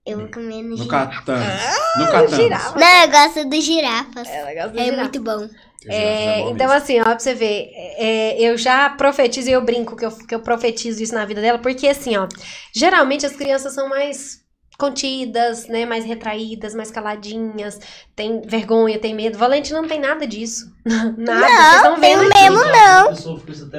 Eu 0.05 0.19
vou 0.19 0.29
comer 0.29 0.63
no, 0.63 0.71
No 0.71 0.77
girafa. 0.77 1.07
Catan. 1.23 1.41
No 1.97 2.07
Catan. 2.11 2.37
girafa. 2.37 2.79
Não, 2.79 3.03
eu 3.03 3.11
gosto 3.11 3.49
dos 3.49 3.65
girafas. 3.65 4.29
Ela 4.29 4.55
gosta 4.55 4.81
É 4.81 4.93
muito 4.93 5.23
bom. 5.23 5.49
É, 5.87 6.41
então, 6.51 6.71
assim, 6.71 7.01
ó, 7.01 7.05
pra 7.05 7.19
você 7.19 7.35
ver, 7.35 7.71
é, 7.75 8.41
eu 8.41 8.57
já 8.57 8.91
profetizo 8.91 9.49
e 9.49 9.53
eu 9.53 9.61
brinco 9.63 9.97
que 9.97 10.05
eu, 10.05 10.11
que 10.13 10.35
eu 10.35 10.41
profetizo 10.41 11.03
isso 11.03 11.15
na 11.15 11.25
vida 11.25 11.41
dela, 11.41 11.59
porque 11.59 11.89
assim, 11.89 12.17
ó, 12.17 12.29
geralmente 12.73 13.27
as 13.27 13.35
crianças 13.35 13.75
são 13.75 13.89
mais 13.89 14.42
contidas, 14.79 15.69
né, 15.69 15.87
mais 15.87 16.05
retraídas, 16.05 16.75
mais 16.75 16.91
caladinhas, 16.91 17.79
tem 18.17 18.41
vergonha, 18.43 18.99
tem 18.99 19.15
medo. 19.15 19.39
Valente 19.39 19.73
não 19.73 19.87
tem 19.87 20.01
nada 20.01 20.27
disso. 20.27 20.73
nada. 21.17 21.47
Vocês 21.47 21.77
estão 21.77 22.01
tenho 22.01 22.19
vendo 22.19 22.35
mesmo. 22.35 22.59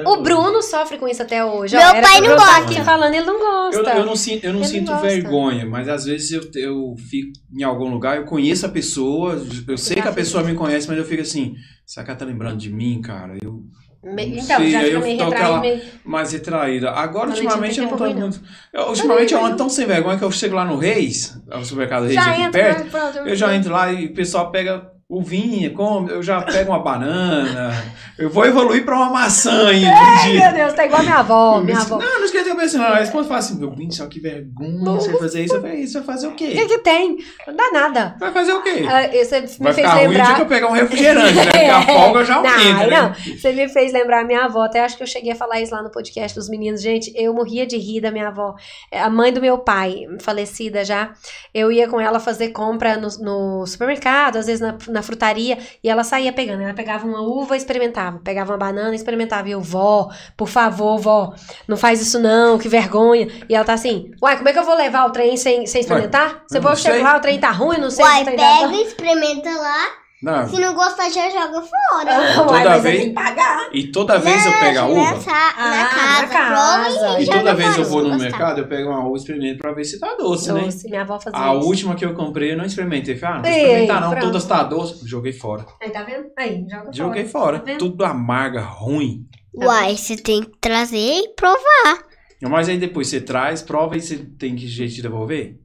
não. 0.04 0.12
O. 0.12 0.22
Bruno 0.22 0.62
sofre 0.62 0.96
com 0.98 1.06
isso 1.06 1.22
até 1.22 1.44
hoje. 1.44 1.76
ó. 1.76 1.78
Meu 1.78 1.88
Era 1.88 2.08
pai 2.08 2.20
não 2.20 2.28
tá 2.30 2.36
gosta. 2.36 2.60
aqui 2.62 2.82
falando, 2.82 3.14
ele 3.14 3.26
não 3.26 3.38
gosta. 3.38 3.90
Eu, 3.90 3.98
eu 3.98 4.06
não 4.06 4.16
sinto, 4.16 4.44
eu 4.44 4.52
não 4.52 4.60
Ele 4.60 4.68
sinto 4.68 4.90
gosta. 4.92 5.06
vergonha, 5.06 5.66
mas 5.66 5.88
às 5.88 6.04
vezes 6.06 6.32
eu, 6.32 6.48
eu 6.54 6.94
fico 7.10 7.32
em 7.56 7.62
algum 7.62 7.90
lugar, 7.90 8.16
eu 8.16 8.24
conheço 8.24 8.64
a 8.64 8.70
pessoa, 8.70 9.40
eu 9.68 9.76
sei 9.76 9.96
que 10.00 10.08
a 10.08 10.12
pessoa 10.12 10.42
me 10.42 10.54
conhece, 10.54 10.88
mas 10.88 10.96
eu 10.98 11.04
fico 11.04 11.22
assim, 11.22 11.54
será 11.84 12.04
que 12.04 12.10
ela 12.10 12.18
tá 12.18 12.24
lembrando 12.24 12.56
de 12.56 12.70
mim, 12.72 13.00
cara? 13.02 13.36
Eu 13.42 13.62
Me- 14.04 14.38
então, 14.38 14.58
sei, 14.58 14.70
já 14.70 14.78
aí 14.80 14.92
eu 14.92 15.00
meio 15.00 15.22
aquela- 15.24 15.60
meio... 15.60 15.80
mais 16.04 16.32
retraída. 16.32 16.90
Agora, 16.90 17.26
Valente 17.30 17.46
ultimamente, 17.46 17.78
eu 17.80 17.84
não 17.86 17.96
tô 17.96 18.10
muito. 18.10 18.40
Eu, 18.72 18.82
ultimamente, 18.88 19.32
eu 19.34 19.44
ando 19.44 19.56
tão 19.56 19.68
sem 19.68 19.86
vergonha 19.86 20.18
que 20.18 20.24
eu 20.24 20.30
chego 20.30 20.54
lá 20.56 20.64
no 20.64 20.76
Reis, 20.76 21.36
no 21.46 21.64
supermercado 21.64 22.02
Reis 22.04 22.14
Já 22.14 22.30
aqui 22.30 22.42
entra, 22.42 22.50
perto, 22.62 22.90
pronto. 22.90 23.18
eu 23.18 23.34
já 23.36 23.54
entro 23.54 23.72
lá 23.72 23.90
e 23.92 24.06
o 24.06 24.14
pessoal 24.14 24.50
pega 24.50 24.90
uvinha, 25.18 25.70
come, 25.70 26.10
eu 26.10 26.22
já 26.22 26.40
pego 26.42 26.70
uma 26.72 26.78
banana, 26.82 27.72
eu 28.18 28.28
vou 28.30 28.44
evoluir 28.44 28.84
pra 28.84 28.96
uma 28.96 29.10
maçã 29.10 29.68
ainda. 29.68 29.90
Ai, 29.90 30.32
de- 30.32 30.38
meu 30.38 30.52
Deus, 30.52 30.72
tá 30.72 30.84
igual 30.86 31.02
minha 31.02 31.16
avó, 31.16 31.60
minha 31.60 31.78
avó. 31.78 31.98
Não, 31.98 32.18
não 32.18 32.24
esquece 32.24 32.48
eu 32.48 32.56
pensando. 32.56 32.84
A 32.84 33.02
esposa 33.02 33.28
fala 33.28 33.40
assim: 33.40 33.58
meu 33.58 33.70
bem, 33.70 33.90
só 33.90 34.06
que 34.06 34.20
vergonha 34.20 34.84
você 34.92 35.16
fazer 35.18 35.44
isso. 35.44 35.54
Eu 35.54 35.60
falei, 35.60 35.80
isso 35.80 35.94
vai 35.94 36.02
fazer 36.04 36.26
o 36.26 36.30
O 36.30 36.34
que 36.34 36.48
quê? 36.50 36.66
que 36.66 36.78
tem? 36.78 37.18
Não 37.46 37.54
dá 37.56 37.70
nada. 37.72 38.16
Vai 38.18 38.32
fazer 38.32 38.52
o 38.52 38.62
quê? 38.62 38.84
Ah, 38.88 39.02
Você 39.24 39.40
me 39.40 39.46
Vai 39.60 39.72
fez 39.74 39.86
ficar 39.86 39.94
ruim 39.98 40.06
o 40.06 40.10
lembrar. 40.10 40.34
que 40.36 40.40
eu 40.42 40.46
pegar 40.46 40.68
um 40.68 40.72
refrigerante, 40.72 41.34
né? 41.34 41.44
Porque 41.44 41.58
a 41.64 41.82
folga 41.86 42.24
já 42.24 42.34
aumenta, 42.36 42.62
não, 42.72 42.86
né? 42.86 43.00
não. 43.02 43.36
Você 43.36 43.52
me 43.52 43.68
fez 43.68 43.92
lembrar 43.92 44.20
a 44.20 44.24
minha 44.24 44.44
avó. 44.44 44.64
Até 44.64 44.80
acho 44.84 44.96
que 44.96 45.02
eu 45.02 45.06
cheguei 45.06 45.32
a 45.32 45.36
falar 45.36 45.60
isso 45.60 45.74
lá 45.74 45.82
no 45.82 45.90
podcast 45.90 46.36
dos 46.38 46.48
meninos. 46.48 46.80
Gente, 46.82 47.12
eu 47.14 47.32
morria 47.34 47.66
de 47.66 47.76
rir 47.78 48.00
da 48.00 48.10
minha 48.10 48.28
avó. 48.28 48.54
É, 48.90 49.00
A 49.00 49.10
mãe 49.10 49.32
do 49.32 49.40
meu 49.40 49.58
pai, 49.58 50.00
falecida 50.20 50.84
já, 50.84 51.12
eu 51.52 51.70
ia 51.70 51.88
com 51.88 52.00
ela 52.00 52.18
fazer 52.20 52.48
compra 52.48 52.96
no, 52.96 53.08
no 53.20 53.66
supermercado, 53.66 54.36
às 54.36 54.46
vezes 54.46 54.60
na, 54.60 54.76
na 54.88 55.02
frutaria, 55.04 55.58
e 55.82 55.88
ela 55.88 56.02
saía 56.02 56.32
pegando. 56.32 56.62
Ela 56.62 56.74
pegava 56.74 57.06
uma 57.06 57.20
uva 57.20 57.54
e 57.54 57.58
experimentava. 57.58 58.18
Pegava 58.18 58.52
uma 58.52 58.58
banana 58.58 58.92
e 58.92 58.96
experimentava. 58.96 59.48
E 59.48 59.52
eu, 59.52 59.60
vó, 59.60 60.10
por 60.36 60.48
favor, 60.48 60.98
vó, 60.98 61.34
não 61.68 61.76
faz 61.76 62.00
isso 62.00 62.18
não, 62.18 62.58
que 62.58 62.68
vergonha. 62.68 63.28
E 63.48 63.54
ela 63.54 63.64
tá 63.64 63.74
assim, 63.74 64.10
uai, 64.20 64.36
como 64.36 64.48
é 64.48 64.52
que 64.52 64.58
eu 64.58 64.64
vou 64.64 64.76
levar 64.76 65.06
o 65.06 65.10
trem 65.10 65.36
sem, 65.36 65.66
sem 65.66 65.80
experimentar? 65.80 66.42
Você 66.48 66.58
eu 66.58 66.62
pode 66.62 66.80
chegar 66.80 67.02
lá, 67.02 67.16
o 67.16 67.20
trem 67.20 67.38
tá 67.38 67.50
ruim, 67.50 67.78
não 67.78 67.90
sei 67.90 68.04
Uai, 68.04 68.16
se 68.16 68.22
o 68.22 68.24
trem 68.24 68.36
tá 68.36 68.58
pega, 68.58 68.74
experimenta 68.82 69.50
lá. 69.50 70.03
Não. 70.24 70.48
Se 70.48 70.58
não 70.58 70.74
gostar, 70.74 71.10
já 71.10 71.28
joga 71.28 71.60
fora. 71.62 72.10
Uai, 72.50 72.62
Toda 72.62 72.78
vez- 72.78 72.96
tenho 72.96 73.08
que 73.10 73.14
pagar. 73.14 73.68
E 73.74 73.86
toda 73.92 74.18
vez 74.18 74.46
eu 74.46 74.52
pego 74.58 74.78
a 74.78 74.86
uva. 74.86 75.00
Nessa, 75.12 75.30
na 75.30 75.38
Ah, 75.82 75.88
casa, 75.88 76.22
na 76.22 76.28
casa. 76.28 76.88
prova 76.88 77.20
E 77.20 77.24
joga 77.26 77.38
toda 77.38 77.54
vez 77.54 77.68
fora, 77.68 77.80
eu 77.82 77.84
vou 77.90 78.02
no 78.02 78.08
gostar. 78.10 78.24
mercado, 78.24 78.58
eu 78.60 78.66
pego 78.66 78.88
uma 78.88 79.00
uva 79.06 79.16
e 79.16 79.20
experimento 79.20 79.58
pra 79.58 79.72
ver 79.72 79.84
se 79.84 80.00
tá 80.00 80.14
doce, 80.14 80.50
né? 80.52 80.60
Doce, 80.62 80.88
minha 80.88 81.02
avó 81.02 81.20
fazia 81.20 81.38
A 81.38 81.54
isso. 81.54 81.66
última 81.66 81.94
que 81.94 82.04
eu 82.06 82.14
comprei 82.14 82.52
eu 82.52 82.56
não 82.56 82.64
experimentei. 82.64 83.16
Falei, 83.16 83.34
ah, 83.34 83.36
não 83.36 83.42
vou 83.42 83.50
experimentar 83.60 84.00
não, 84.00 84.10
pronto. 84.10 84.22
todas 84.24 84.44
tá 84.46 84.62
doce. 84.62 85.06
Joguei 85.06 85.32
fora. 85.34 85.66
Aí, 85.82 85.90
tá 85.90 86.02
vendo? 86.02 86.24
Aí, 86.38 86.64
joga 86.70 86.92
Joguei 86.92 87.24
fora. 87.26 87.58
fora. 87.58 87.72
Tá? 87.72 87.78
Tudo 87.78 88.02
amarga, 88.04 88.62
ruim. 88.62 89.26
Uai, 89.54 89.94
você 89.96 90.16
tem 90.16 90.42
que 90.42 90.52
trazer 90.60 90.96
e 90.96 91.34
provar. 91.36 92.02
Mas 92.42 92.68
aí 92.68 92.78
depois 92.78 93.08
você 93.08 93.20
traz, 93.20 93.60
prova 93.62 93.96
e 93.96 94.00
você 94.00 94.16
tem 94.16 94.56
que 94.56 94.66
jeito 94.66 94.94
de 94.94 95.02
devolver? 95.02 95.58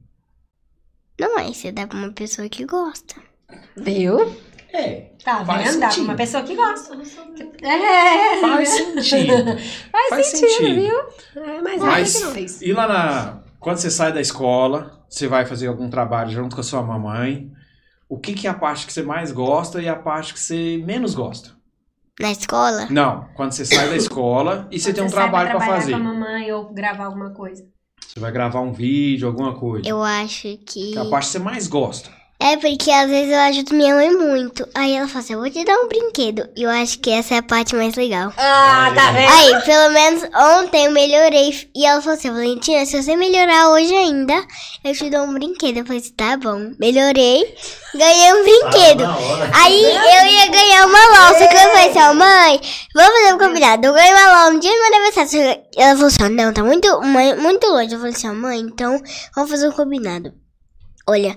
Não, 1.18 1.36
aí 1.38 1.52
você 1.54 1.70
dá 1.72 1.86
pra 1.86 1.98
uma 1.98 2.12
pessoa 2.12 2.48
que 2.48 2.64
gosta. 2.64 3.14
Viu? 3.76 4.34
É. 4.72 5.10
Tá 5.24 5.44
Faz 5.44 5.62
vendo? 5.74 5.82
Sentido. 5.82 6.04
uma 6.04 6.14
pessoa 6.14 6.42
que 6.42 6.54
gosta. 6.56 6.94
É. 7.62 8.40
Faz 8.40 8.68
sentido. 8.68 9.44
Faz, 9.90 10.08
Faz 10.10 10.26
sentido, 10.26 10.50
sentido. 10.50 10.74
viu? 10.80 11.42
É, 11.42 11.60
mas, 11.60 11.80
Mas- 11.82 12.16
aí 12.16 12.20
que 12.20 12.26
não 12.26 12.32
fez. 12.32 12.62
E 12.62 12.72
lá 12.72 12.86
na. 12.88 13.40
Quando 13.58 13.76
você 13.76 13.90
sai 13.90 14.12
da 14.12 14.20
escola, 14.20 15.04
você 15.08 15.26
vai 15.28 15.44
fazer 15.44 15.66
algum 15.66 15.90
trabalho 15.90 16.30
junto 16.30 16.54
com 16.54 16.60
a 16.60 16.64
sua 16.64 16.82
mamãe. 16.82 17.50
O 18.08 18.18
que, 18.18 18.32
que 18.32 18.46
é 18.46 18.50
a 18.50 18.54
parte 18.54 18.86
que 18.86 18.92
você 18.92 19.02
mais 19.02 19.30
gosta 19.32 19.80
e 19.82 19.88
a 19.88 19.94
parte 19.94 20.32
que 20.32 20.40
você 20.40 20.82
menos 20.84 21.14
gosta? 21.14 21.50
Na 22.18 22.30
escola? 22.32 22.86
Não, 22.90 23.28
quando 23.36 23.52
você 23.52 23.64
sai 23.64 23.88
da 23.88 23.96
escola 23.96 24.66
e 24.70 24.78
você 24.80 24.88
Quando 24.90 24.96
tem 24.96 25.04
um 25.04 25.08
sai 25.08 25.18
trabalho 25.20 25.50
pra 25.50 25.58
trabalhar 25.58 25.80
fazer. 25.80 25.92
com 25.92 25.96
a 25.98 26.00
mamãe 26.00 26.52
ou 26.52 26.72
gravar 26.72 27.04
alguma 27.04 27.30
coisa. 27.30 27.64
Você 28.06 28.18
vai 28.18 28.32
gravar 28.32 28.60
um 28.62 28.72
vídeo, 28.72 29.28
alguma 29.28 29.54
coisa. 29.54 29.88
Eu 29.88 30.02
acho 30.02 30.42
que. 30.66 30.92
Que 30.92 30.98
é 30.98 31.02
a 31.02 31.04
parte 31.10 31.26
que 31.26 31.32
você 31.32 31.38
mais 31.38 31.66
gosta. 31.66 32.10
É 32.42 32.56
porque 32.56 32.90
às 32.90 33.10
vezes 33.10 33.30
eu 33.30 33.38
ajudo 33.38 33.74
minha 33.74 33.94
mãe 33.94 34.10
muito. 34.10 34.66
Aí 34.74 34.94
ela 34.94 35.06
fala 35.06 35.20
assim, 35.20 35.34
eu 35.34 35.40
vou 35.40 35.50
te 35.50 35.62
dar 35.62 35.76
um 35.76 35.88
brinquedo. 35.88 36.48
E 36.56 36.62
eu 36.62 36.70
acho 36.70 36.98
que 36.98 37.10
essa 37.10 37.34
é 37.34 37.38
a 37.38 37.42
parte 37.42 37.74
mais 37.74 37.94
legal. 37.94 38.32
Ah, 38.38 38.90
tá 38.94 39.12
vendo? 39.12 39.30
Aí, 39.30 39.62
pelo 39.62 39.90
menos 39.90 40.22
ontem 40.34 40.86
eu 40.86 40.90
melhorei. 40.90 41.70
E 41.76 41.84
ela 41.84 42.00
falou 42.00 42.16
assim, 42.16 42.30
Valentina, 42.30 42.86
se 42.86 43.02
você 43.02 43.14
melhorar 43.14 43.68
hoje 43.68 43.94
ainda, 43.94 44.42
eu 44.82 44.94
te 44.94 45.10
dou 45.10 45.24
um 45.24 45.34
brinquedo. 45.34 45.76
Eu 45.76 45.84
falei 45.84 46.00
assim, 46.00 46.14
tá 46.14 46.38
bom. 46.38 46.72
Melhorei, 46.80 47.54
ganhei 47.94 48.32
um 48.32 48.42
brinquedo. 48.42 49.04
Hora. 49.04 49.50
Aí 49.54 49.84
eu 49.84 50.32
ia 50.32 50.46
ganhar 50.46 50.86
uma 50.86 50.98
LOL. 50.98 51.38
Só 51.38 51.46
que 51.46 51.54
eu 51.54 51.60
falei 51.60 51.90
assim, 51.90 52.00
ó, 52.00 52.14
mãe, 52.14 52.60
vamos 52.94 53.20
fazer 53.20 53.34
um 53.34 53.38
combinado. 53.38 53.86
Eu 53.86 53.92
ganhei 53.92 54.14
uma 54.14 54.44
LOL 54.44 54.52
no 54.54 54.60
dia 54.60 54.70
do 54.70 54.78
meu 54.78 54.86
aniversário. 54.86 55.62
Ela 55.76 55.94
falou 55.94 56.06
assim, 56.06 56.24
ó, 56.24 56.28
não, 56.30 56.54
tá 56.54 56.64
muito, 56.64 57.02
mãe, 57.02 57.36
muito 57.36 57.66
longe. 57.66 57.92
Eu 57.92 57.98
falei 57.98 58.14
assim, 58.14 58.30
ó, 58.30 58.32
mãe, 58.32 58.60
então 58.60 58.98
vamos 59.36 59.50
fazer 59.50 59.68
um 59.68 59.72
combinado. 59.72 60.32
Olha, 61.06 61.36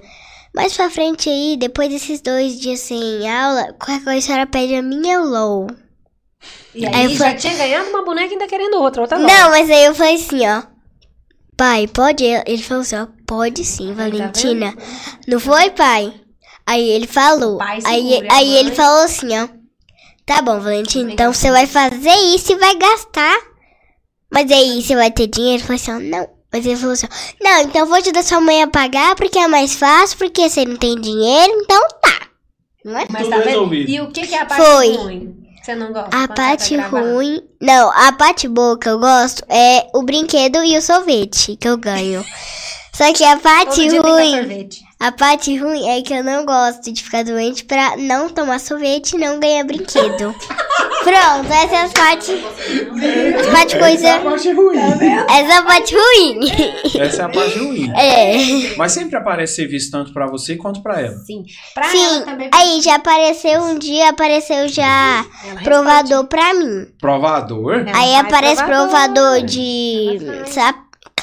mais 0.56 0.76
pra 0.76 0.90
frente 0.90 1.30
aí, 1.30 1.58
depois 1.58 1.90
desses 1.90 2.22
dois 2.22 2.60
dias 2.60 2.80
sem 2.80 3.30
aula, 3.30 3.74
qualquer 3.74 4.04
coisa 4.04 4.20
a 4.20 4.22
senhora 4.22 4.48
pede 4.48 4.76
a 4.76 4.82
minha 4.82 5.20
LOL. 5.20 5.68
E 6.76 6.86
Aí 6.86 6.94
aí 6.96 7.04
eu 7.06 7.10
já 7.12 7.18
falei- 7.18 7.36
tinha 7.38 7.54
ganhado 7.56 7.90
uma 7.90 8.04
boneca 8.04 8.30
e 8.30 8.34
ainda 8.34 8.48
querendo 8.48 8.76
outra, 8.78 9.02
outra 9.02 9.18
não. 9.18 9.28
Não, 9.28 9.50
mas 9.50 9.70
aí 9.70 9.86
eu 9.86 9.96
falei 9.96 10.16
assim, 10.16 10.48
ó. 10.48 10.64
Pai, 11.56 11.88
pode? 11.88 12.24
Ele 12.24 12.62
falou 12.64 12.82
assim, 12.82 12.96
ó, 12.98 13.08
pode 13.28 13.64
sim, 13.64 13.90
tá 13.90 13.94
Valentina. 14.04 14.76
Não 15.28 15.40
foi, 15.40 15.70
pai? 15.70 16.14
Aí 16.66 16.90
ele 16.90 17.08
falou. 17.08 17.58
Pai 17.58 17.80
aí 17.86 18.28
aí 18.30 18.58
ele 18.58 18.72
falou 18.72 19.04
assim, 19.06 19.28
ó. 19.40 19.48
Tá 20.26 20.42
bom, 20.42 20.60
Valentina, 20.60 21.12
então 21.12 21.34
você 21.34 21.52
vai 21.52 21.68
fazer 21.68 22.16
isso 22.36 22.54
e 22.54 22.56
vai 22.56 22.76
gastar. 22.78 23.38
Mas 24.32 24.50
aí 24.52 24.82
você 24.82 24.96
vai 24.96 25.12
ter 25.12 25.28
dinheiro? 25.28 25.62
Eu 25.62 25.68
falei 25.68 25.82
assim, 25.82 25.92
ó, 25.92 26.00
não. 26.00 26.30
Mas 26.54 26.66
ele 26.68 26.78
falou 26.78 26.94
assim, 26.94 27.08
não, 27.42 27.62
então 27.62 27.82
eu 27.82 27.88
vou 27.88 28.00
te 28.00 28.12
dar 28.12 28.24
sua 28.24 28.40
mãe 28.40 28.62
a 28.62 28.68
pagar 28.68 29.16
porque 29.16 29.40
é 29.40 29.48
mais 29.48 29.74
fácil, 29.74 30.20
porque 30.20 30.48
você 30.48 30.64
não 30.64 30.78
tem 30.78 31.02
dinheiro, 31.02 31.52
então 31.62 31.82
tá. 32.00 32.28
Não 32.86 32.96
é? 32.96 33.08
Mas 33.10 33.28
tá 33.28 33.38
vendo? 33.38 33.48
resolvido. 33.48 33.90
E 33.90 34.02
o 34.02 34.12
que, 34.12 34.28
que 34.28 34.36
é 34.36 34.42
a 34.42 34.46
parte 34.46 34.64
Foi. 34.64 34.96
ruim? 34.96 35.44
Você 35.64 35.76
não 35.76 35.92
gosta? 35.92 36.16
A 36.16 36.28
vai 36.28 36.36
parte 36.36 36.78
ruim. 36.78 37.42
Não, 37.60 37.90
a 37.92 38.12
parte 38.12 38.48
boa 38.48 38.78
que 38.78 38.88
eu 38.88 39.00
gosto 39.00 39.44
é 39.50 39.88
o 39.96 40.04
brinquedo 40.04 40.64
e 40.64 40.78
o 40.78 40.82
sorvete 40.82 41.56
que 41.56 41.68
eu 41.68 41.78
ganho. 41.78 42.24
Só 42.94 43.12
que 43.12 43.24
a 43.24 43.32
Todo 43.32 43.42
parte 43.42 43.88
ruim. 43.98 44.70
A 45.04 45.12
parte 45.12 45.54
ruim 45.58 45.86
é 45.90 46.02
que 46.02 46.14
eu 46.14 46.24
não 46.24 46.46
gosto 46.46 46.90
de 46.90 47.04
ficar 47.04 47.26
doente 47.26 47.66
pra 47.66 47.98
não 47.98 48.30
tomar 48.30 48.58
sorvete 48.58 49.14
e 49.14 49.18
não 49.18 49.38
ganhar 49.38 49.66
brinquedo. 49.66 50.34
Pronto, 51.04 51.52
essa 51.52 51.76
é 51.76 51.86
a 51.86 51.90
parte. 51.90 52.32
A 52.32 53.52
parte 53.52 53.76
Essa 53.76 53.76
é 53.76 53.78
a 53.78 53.80
coisa. 53.80 54.20
parte 54.22 54.52
ruim. 54.54 54.78
Essa 54.78 55.54
é 55.54 55.58
a 55.58 55.64
parte 55.64 55.94
ruim. 55.94 56.40
Essa 57.02 57.22
é 57.22 57.26
a 57.26 57.30
parte 57.30 57.60
ruim. 57.60 57.92
É. 57.98 58.76
Mas 58.78 58.94
sempre 58.94 59.18
aparece 59.18 59.56
serviço 59.58 59.92
tanto 59.92 60.14
pra 60.14 60.26
você 60.28 60.56
quanto 60.56 60.82
pra 60.82 61.02
ela. 61.02 61.18
Sim. 61.18 61.44
Pra 61.74 61.84
ela 61.86 61.92
Sim, 61.92 62.22
também. 62.24 62.50
aí 62.54 62.82
já 62.82 62.96
apareceu 62.96 63.60
um 63.62 63.78
dia, 63.78 64.08
apareceu 64.12 64.70
já 64.70 65.26
Ela 65.50 65.62
provador 65.62 66.24
pra 66.28 66.54
mim. 66.54 66.88
Provador? 67.02 67.80
Ela 67.86 67.98
Aí 68.00 68.16
aparece 68.16 68.64
provador. 68.64 68.88
provador 69.14 69.42
de 69.42 70.20
Ela 70.56 70.74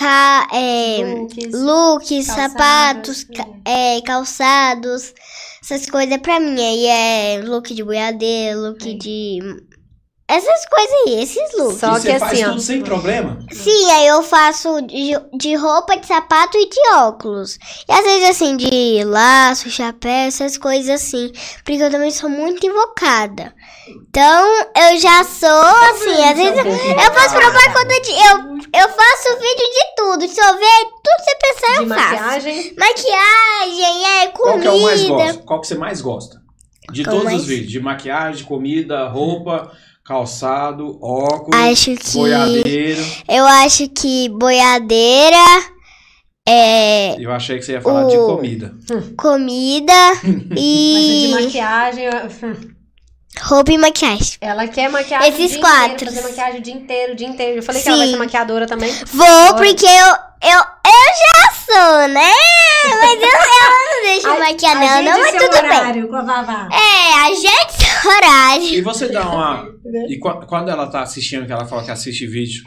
saca, 0.00 0.56
é, 0.56 0.98
Looks, 1.04 1.52
looks, 1.52 2.26
calçados, 2.26 2.26
sapatos, 2.26 3.24
ca- 3.24 3.44
sim. 3.44 3.62
é, 3.64 4.00
calçados, 4.02 5.14
essas 5.62 5.86
coisas 5.88 6.18
pra 6.18 6.40
mim. 6.40 6.58
Aí 6.60 6.86
é 6.86 7.42
look 7.44 7.74
de 7.74 7.84
boiadeiro, 7.84 8.60
look 8.60 8.82
Sim. 8.82 8.98
de. 8.98 9.38
Essas 10.30 10.66
coisas 10.66 10.92
aí, 11.06 11.22
esses 11.22 11.58
looks. 11.58 11.78
Só 11.80 11.92
e 11.92 11.94
que 11.96 12.00
você 12.02 12.18
faz 12.18 12.32
assim, 12.32 12.44
ó. 12.44 12.48
tudo 12.50 12.60
sem 12.60 12.82
problema? 12.82 13.38
Sim, 13.50 13.90
aí 13.90 14.06
eu 14.06 14.22
faço 14.22 14.80
de, 14.82 15.12
de 15.36 15.54
roupa, 15.56 15.96
de 15.96 16.06
sapato 16.06 16.56
e 16.56 16.68
de 16.68 16.80
óculos. 16.96 17.58
E 17.88 17.92
às 17.92 18.04
vezes 18.04 18.30
assim, 18.30 18.56
de 18.56 19.02
laço, 19.04 19.68
chapéu, 19.70 20.10
essas 20.28 20.56
coisas 20.56 20.88
assim. 21.02 21.32
Porque 21.64 21.82
eu 21.82 21.90
também 21.90 22.10
sou 22.10 22.30
muito 22.30 22.64
invocada. 22.66 23.52
Então, 23.88 24.46
eu 24.76 24.98
já 25.00 25.24
sou 25.24 25.48
assim, 25.50 26.22
às 26.24 26.36
vezes 26.36 26.58
eu 26.58 27.12
faço 27.12 27.34
propaganda 27.34 28.00
de. 28.00 28.10
Eu, 28.12 28.82
eu 28.82 28.88
faço 28.88 29.38
vídeo 29.40 29.66
de 29.72 29.94
tudo. 29.96 30.28
Sorvete, 30.28 30.90
tudo 31.02 31.16
que 31.16 31.24
você 31.24 31.36
pensar, 31.40 31.76
De 31.76 31.82
eu 31.82 31.88
faço. 31.88 32.10
maquiagem. 32.12 32.74
Maquiagem, 32.78 34.06
é, 34.06 34.26
Qual 34.28 34.60
que 34.60 34.66
é 34.66 34.70
o 34.70 34.82
mais 34.82 35.02
comida. 35.02 35.24
gosto? 35.24 35.42
Qual 35.44 35.60
que 35.60 35.66
você 35.66 35.74
mais 35.74 36.00
gosta? 36.00 36.40
De 36.92 37.02
Qual 37.04 37.10
todos 37.16 37.24
mais? 37.24 37.40
os 37.42 37.46
vídeos. 37.46 37.70
De 37.70 37.80
maquiagem, 37.80 38.44
comida, 38.44 39.08
roupa, 39.08 39.72
calçado, 40.14 40.98
óculos, 41.00 41.54
Acho 41.70 41.94
que. 41.94 42.12
boiadeiro. 42.14 43.04
Eu 43.28 43.46
acho 43.46 43.88
que 43.90 44.28
boiadeira. 44.28 45.36
É. 46.48 47.14
Eu 47.22 47.30
achei 47.30 47.58
que 47.60 47.64
você 47.64 47.72
ia 47.74 47.80
falar 47.80 48.08
de 48.08 48.16
O- 48.16 48.26
comida. 48.26 48.74
Comida 49.16 49.92
Mas 50.50 50.58
e. 50.58 51.26
de 51.36 51.44
maquiagem. 51.44 52.04
Roupa 53.42 53.72
e 53.72 53.78
maquiagem. 53.78 54.32
Ela 54.40 54.66
quer 54.66 54.90
maquiagem 54.90 55.28
Esses 55.28 55.44
o 55.44 55.48
dia 55.50 55.60
quatro. 55.60 55.92
inteiro, 55.94 56.12
fazer 56.12 56.22
maquiagem 56.28 56.58
o 56.60 56.62
dia 56.62 56.74
inteiro, 56.74 57.12
o 57.12 57.16
dia 57.16 57.28
inteiro. 57.28 57.58
Eu 57.58 57.62
falei 57.62 57.80
que 57.80 57.88
ela 57.88 57.96
vai 57.98 58.06
Sim. 58.06 58.12
ser 58.12 58.18
maquiadora 58.18 58.66
também. 58.66 58.92
Vou, 59.12 59.54
porque 59.54 59.86
eu, 59.86 60.14
eu, 60.42 60.58
eu 60.58 61.06
já 61.20 61.52
sou, 61.52 62.08
né? 62.08 62.30
Mas 62.84 63.20
eu, 63.20 63.28
eu 63.28 63.70
não 63.96 64.02
deixo 64.04 64.28
maquiar, 64.38 64.74
não, 64.74 65.02
não, 65.02 65.20
mas 65.20 65.32
tudo 65.32 65.62
bem. 65.68 66.06
com 66.08 66.16
a 66.16 66.22
Vavá. 66.22 66.68
É, 66.72 67.14
a 67.26 67.34
gente 67.34 67.78
tem 67.78 68.10
horário. 68.10 68.64
E 68.64 68.80
você 68.80 69.08
dá 69.08 69.28
uma. 69.28 69.68
E 70.08 70.18
qua- 70.18 70.46
quando 70.46 70.70
ela 70.70 70.86
tá 70.86 71.02
assistindo, 71.02 71.46
que 71.46 71.52
ela 71.52 71.64
fala 71.66 71.82
que 71.84 71.90
assiste 71.90 72.26
vídeo 72.26 72.62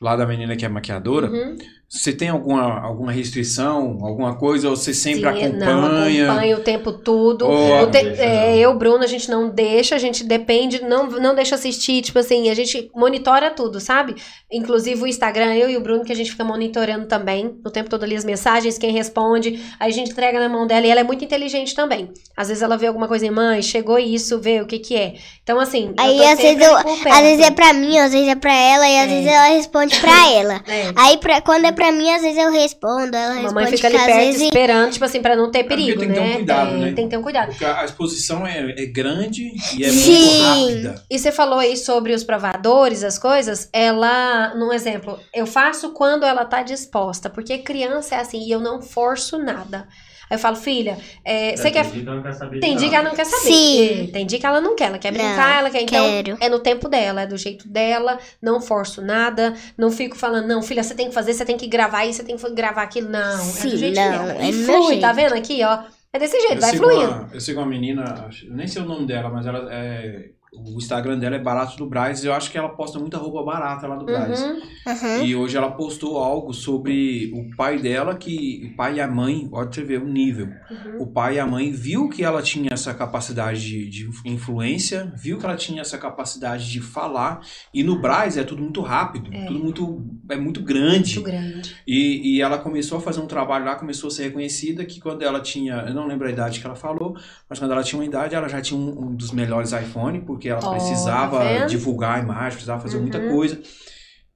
lá 0.00 0.14
da 0.16 0.26
menina 0.26 0.54
que 0.56 0.64
é 0.64 0.68
maquiadora, 0.68 1.28
Uhum. 1.28 1.56
Você 1.88 2.12
tem 2.12 2.28
alguma, 2.28 2.80
alguma 2.80 3.10
restrição, 3.10 3.98
alguma 4.02 4.36
coisa, 4.36 4.68
ou 4.68 4.76
você 4.76 4.92
sempre 4.92 5.20
Sim, 5.20 5.48
Não, 5.56 5.78
acompanha? 5.78 6.26
acompanha 6.30 6.56
o 6.56 6.60
tempo 6.60 6.92
todo. 6.92 7.46
Ou- 7.46 7.82
O 7.84 7.86
te- 7.90 7.96
é, 7.98 8.58
eu, 8.58 8.74
Bruno, 8.76 9.02
a 9.02 9.06
gente 9.06 9.30
não 9.30 9.48
deixa, 9.48 9.94
a 9.94 9.98
gente 9.98 10.22
depende, 10.22 10.82
não, 10.84 11.06
não 11.08 11.34
deixa 11.34 11.54
assistir, 11.54 12.02
tipo 12.02 12.18
assim, 12.18 12.50
a 12.50 12.54
gente 12.54 12.90
monitora 12.94 13.50
tudo, 13.50 13.80
sabe? 13.80 14.16
Inclusive 14.52 15.02
o 15.02 15.06
Instagram, 15.06 15.54
eu 15.54 15.70
e 15.70 15.76
o 15.76 15.80
Bruno, 15.80 16.04
que 16.04 16.12
a 16.12 16.16
gente 16.16 16.30
fica 16.30 16.44
monitorando 16.44 17.06
também, 17.06 17.58
o 17.64 17.70
tempo 17.70 17.88
todo 17.88 18.02
ali 18.04 18.16
as 18.16 18.24
mensagens, 18.24 18.76
quem 18.76 18.92
responde, 18.92 19.58
aí 19.80 19.90
a 19.90 19.94
gente 19.94 20.10
entrega 20.10 20.38
na 20.38 20.48
mão 20.48 20.66
dela 20.66 20.86
e 20.86 20.90
ela 20.90 21.00
é 21.00 21.04
muito 21.04 21.24
inteligente 21.24 21.74
também. 21.74 22.10
Às 22.36 22.48
vezes 22.48 22.62
ela 22.62 22.76
vê 22.76 22.86
alguma 22.86 23.08
coisa 23.08 23.26
em 23.26 23.30
mãe, 23.30 23.62
chegou 23.62 23.98
isso, 23.98 24.38
vê 24.38 24.60
o 24.60 24.66
que 24.66 24.78
que 24.78 24.94
é. 24.94 25.14
Então, 25.42 25.58
assim, 25.58 25.88
eu 25.96 26.04
Aí 26.04 26.18
tô 26.18 26.24
às 26.24 26.38
vezes, 26.38 26.62
eu, 26.66 26.76
às 26.76 27.20
vezes 27.20 27.46
é 27.46 27.50
pra 27.50 27.72
mim, 27.72 27.98
às 27.98 28.12
vezes 28.12 28.28
é 28.28 28.34
pra 28.34 28.52
ela, 28.54 28.86
e 28.88 28.98
às 28.98 29.04
É. 29.04 29.14
vezes 29.14 29.26
ela 29.26 29.46
responde 29.56 29.98
pra 30.00 30.10
ela. 30.32 30.62
É. 30.66 30.92
Aí 30.96 31.16
pra, 31.16 31.40
quando 31.40 31.64
é 31.64 31.72
pra 31.78 31.92
mim, 31.92 32.10
às 32.12 32.22
vezes 32.22 32.36
eu 32.36 32.50
respondo, 32.50 33.16
ela 33.16 33.30
A 33.30 33.34
responde 33.34 33.54
mamãe 33.54 33.66
fica 33.70 33.86
ali 33.86 33.96
que 33.96 34.00
às 34.02 34.06
perto 34.06 34.18
vezes. 34.26 34.42
esperando, 34.42 34.90
tipo 34.92 35.04
assim, 35.04 35.22
pra 35.22 35.36
não 35.36 35.50
ter 35.50 35.62
porque 35.64 35.76
perigo, 35.76 36.00
tem 36.00 36.08
que 36.08 36.14
ter 36.14 36.20
um 36.20 36.24
né? 36.24 36.34
cuidado, 36.34 36.70
É, 36.74 36.76
né? 36.78 36.92
Tem 36.92 37.04
que 37.04 37.10
ter 37.10 37.16
um 37.16 37.22
cuidado. 37.22 37.48
Porque 37.50 37.64
a 37.64 37.80
a 37.80 37.84
exposição 37.84 38.46
é, 38.46 38.74
é 38.76 38.86
grande 38.86 39.52
e 39.76 39.84
é 39.84 39.88
Sim. 39.90 40.20
muito 40.20 40.42
rápida. 40.42 41.04
E 41.10 41.18
você 41.18 41.30
falou 41.32 41.58
aí 41.60 41.76
sobre 41.76 42.12
os 42.12 42.24
provadores, 42.24 43.04
as 43.04 43.18
coisas. 43.18 43.68
Ela, 43.72 44.54
num 44.56 44.72
exemplo, 44.72 45.18
eu 45.32 45.46
faço 45.46 45.90
quando 45.92 46.24
ela 46.26 46.44
tá 46.44 46.62
disposta, 46.62 47.30
porque 47.30 47.58
criança 47.58 48.16
é 48.16 48.20
assim, 48.20 48.40
e 48.46 48.50
eu 48.50 48.58
não 48.60 48.82
forço 48.82 49.38
nada. 49.38 49.86
Aí 50.30 50.36
eu 50.36 50.38
falo, 50.38 50.56
filha, 50.56 50.98
é, 51.24 51.56
você 51.56 51.70
quer. 51.70 51.84
Tem 51.90 51.96
dia 51.96 52.02
que 52.02 52.06
ela 52.08 52.16
não 52.16 52.22
quer 52.22 52.32
saber 52.34 52.60
Tem 52.60 52.76
dia 52.76 52.88
que 52.88 52.94
ela 52.94 53.08
não 53.08 53.14
quer 53.16 53.24
saber. 53.24 53.42
Sim. 53.42 54.04
É, 54.08 54.12
Tem 54.12 54.26
dia 54.26 54.38
que 54.38 54.46
ela 54.46 54.60
não 54.60 54.76
quer, 54.76 54.84
ela 54.88 54.98
quer 54.98 55.12
Não, 55.12 55.18
brincar, 55.18 55.58
ela 55.60 55.70
quer. 55.70 55.82
Então, 55.82 56.04
quero. 56.04 56.36
é 56.40 56.48
no 56.48 56.58
tempo 56.58 56.88
dela, 56.88 57.22
é 57.22 57.26
do 57.26 57.36
jeito 57.36 57.68
dela, 57.68 58.18
não 58.42 58.60
forço 58.60 59.00
nada, 59.00 59.54
não 59.76 59.90
fico 59.90 60.16
falando, 60.16 60.46
não, 60.46 60.62
filha, 60.62 60.82
você 60.82 60.94
tem 60.94 61.08
que 61.08 61.14
fazer, 61.14 61.32
você 61.32 61.44
tem 61.44 61.56
que 61.56 61.66
gravar 61.66 62.04
isso, 62.04 62.18
você 62.18 62.24
tem 62.24 62.36
que 62.36 62.50
gravar 62.54 62.82
aquilo. 62.82 63.08
Não, 63.08 63.20
é 63.34 63.42
Sim, 63.42 63.70
do 63.70 63.76
jeito 63.76 63.96
não, 63.96 64.10
dela. 64.26 64.32
é 64.42 64.50
E 64.50 64.52
flui, 64.52 64.98
tá 65.00 65.12
vendo 65.12 65.34
aqui, 65.34 65.62
ó? 65.64 65.78
É 66.12 66.18
desse 66.18 66.38
jeito, 66.40 66.54
Eu 66.54 66.60
vai 66.60 66.76
fluindo. 66.76 67.10
uma, 67.12 67.28
eu 67.34 67.40
sigo 67.40 67.60
uma 67.60 67.66
menina, 67.66 68.28
nem 68.50 68.66
sei 68.66 68.80
o 68.82 68.86
nome 68.86 69.06
dela, 69.06 69.28
mas 69.28 69.46
ela 69.46 69.66
é. 69.70 70.30
O 70.52 70.78
Instagram 70.78 71.18
dela 71.18 71.36
é 71.36 71.38
Barato 71.38 71.76
do 71.76 71.86
Braz. 71.86 72.24
Eu 72.24 72.32
acho 72.32 72.50
que 72.50 72.56
ela 72.56 72.70
posta 72.70 72.98
muita 72.98 73.18
roupa 73.18 73.42
barata 73.42 73.86
lá 73.86 73.96
do 73.96 74.04
Braz. 74.06 74.40
Uhum. 74.40 75.24
E 75.24 75.36
hoje 75.36 75.56
ela 75.56 75.70
postou 75.70 76.16
algo 76.18 76.54
sobre 76.54 77.30
o 77.34 77.54
pai 77.56 77.78
dela, 77.78 78.16
que 78.16 78.70
o 78.72 78.76
pai 78.76 78.94
e 78.96 79.00
a 79.00 79.06
mãe, 79.06 79.48
olha 79.52 79.70
você 79.70 79.82
ver 79.82 80.00
o 80.00 80.06
nível. 80.06 80.48
Uhum. 80.70 81.02
O 81.02 81.06
pai 81.06 81.36
e 81.36 81.40
a 81.40 81.46
mãe 81.46 81.70
viu 81.70 82.08
que 82.08 82.24
ela 82.24 82.40
tinha 82.40 82.70
essa 82.72 82.94
capacidade 82.94 83.60
de, 83.60 83.88
de 83.88 84.08
influência, 84.24 85.12
viu 85.16 85.38
que 85.38 85.44
ela 85.44 85.56
tinha 85.56 85.82
essa 85.82 85.98
capacidade 85.98 86.70
de 86.70 86.80
falar. 86.80 87.40
E 87.72 87.82
no 87.82 88.00
Braz 88.00 88.36
é 88.36 88.44
tudo 88.44 88.62
muito 88.62 88.80
rápido, 88.80 89.28
É. 89.32 89.44
tudo 89.44 89.58
muito, 89.58 90.06
é 90.30 90.36
muito 90.36 90.62
grande. 90.62 91.16
Muito 91.16 91.30
grande. 91.30 91.76
E, 91.86 92.36
e 92.36 92.40
ela 92.40 92.58
começou 92.58 92.98
a 92.98 93.00
fazer 93.00 93.20
um 93.20 93.26
trabalho 93.26 93.64
lá, 93.66 93.74
começou 93.74 94.08
a 94.08 94.10
ser 94.10 94.24
reconhecida, 94.24 94.84
que 94.84 95.00
quando 95.00 95.22
ela 95.22 95.40
tinha, 95.40 95.84
eu 95.86 95.94
não 95.94 96.06
lembro 96.06 96.26
a 96.26 96.30
idade 96.30 96.60
que 96.60 96.66
ela 96.66 96.76
falou, 96.76 97.16
mas 97.48 97.58
quando 97.58 97.72
ela 97.72 97.82
tinha 97.82 97.98
uma 98.00 98.06
idade, 98.06 98.34
ela 98.34 98.48
já 98.48 98.60
tinha 98.62 98.78
um, 98.80 99.08
um 99.08 99.14
dos 99.14 99.30
melhores 99.30 99.72
iPhone, 99.72 100.20
porque 100.38 100.48
ela 100.48 100.60
Ó, 100.62 100.70
precisava 100.70 101.38
tá 101.40 101.66
divulgar 101.66 102.18
a 102.18 102.22
imagem, 102.22 102.52
precisava 102.52 102.80
fazer 102.80 103.00
muita 103.00 103.18
Uhum. 103.18 103.34
coisa. 103.34 103.60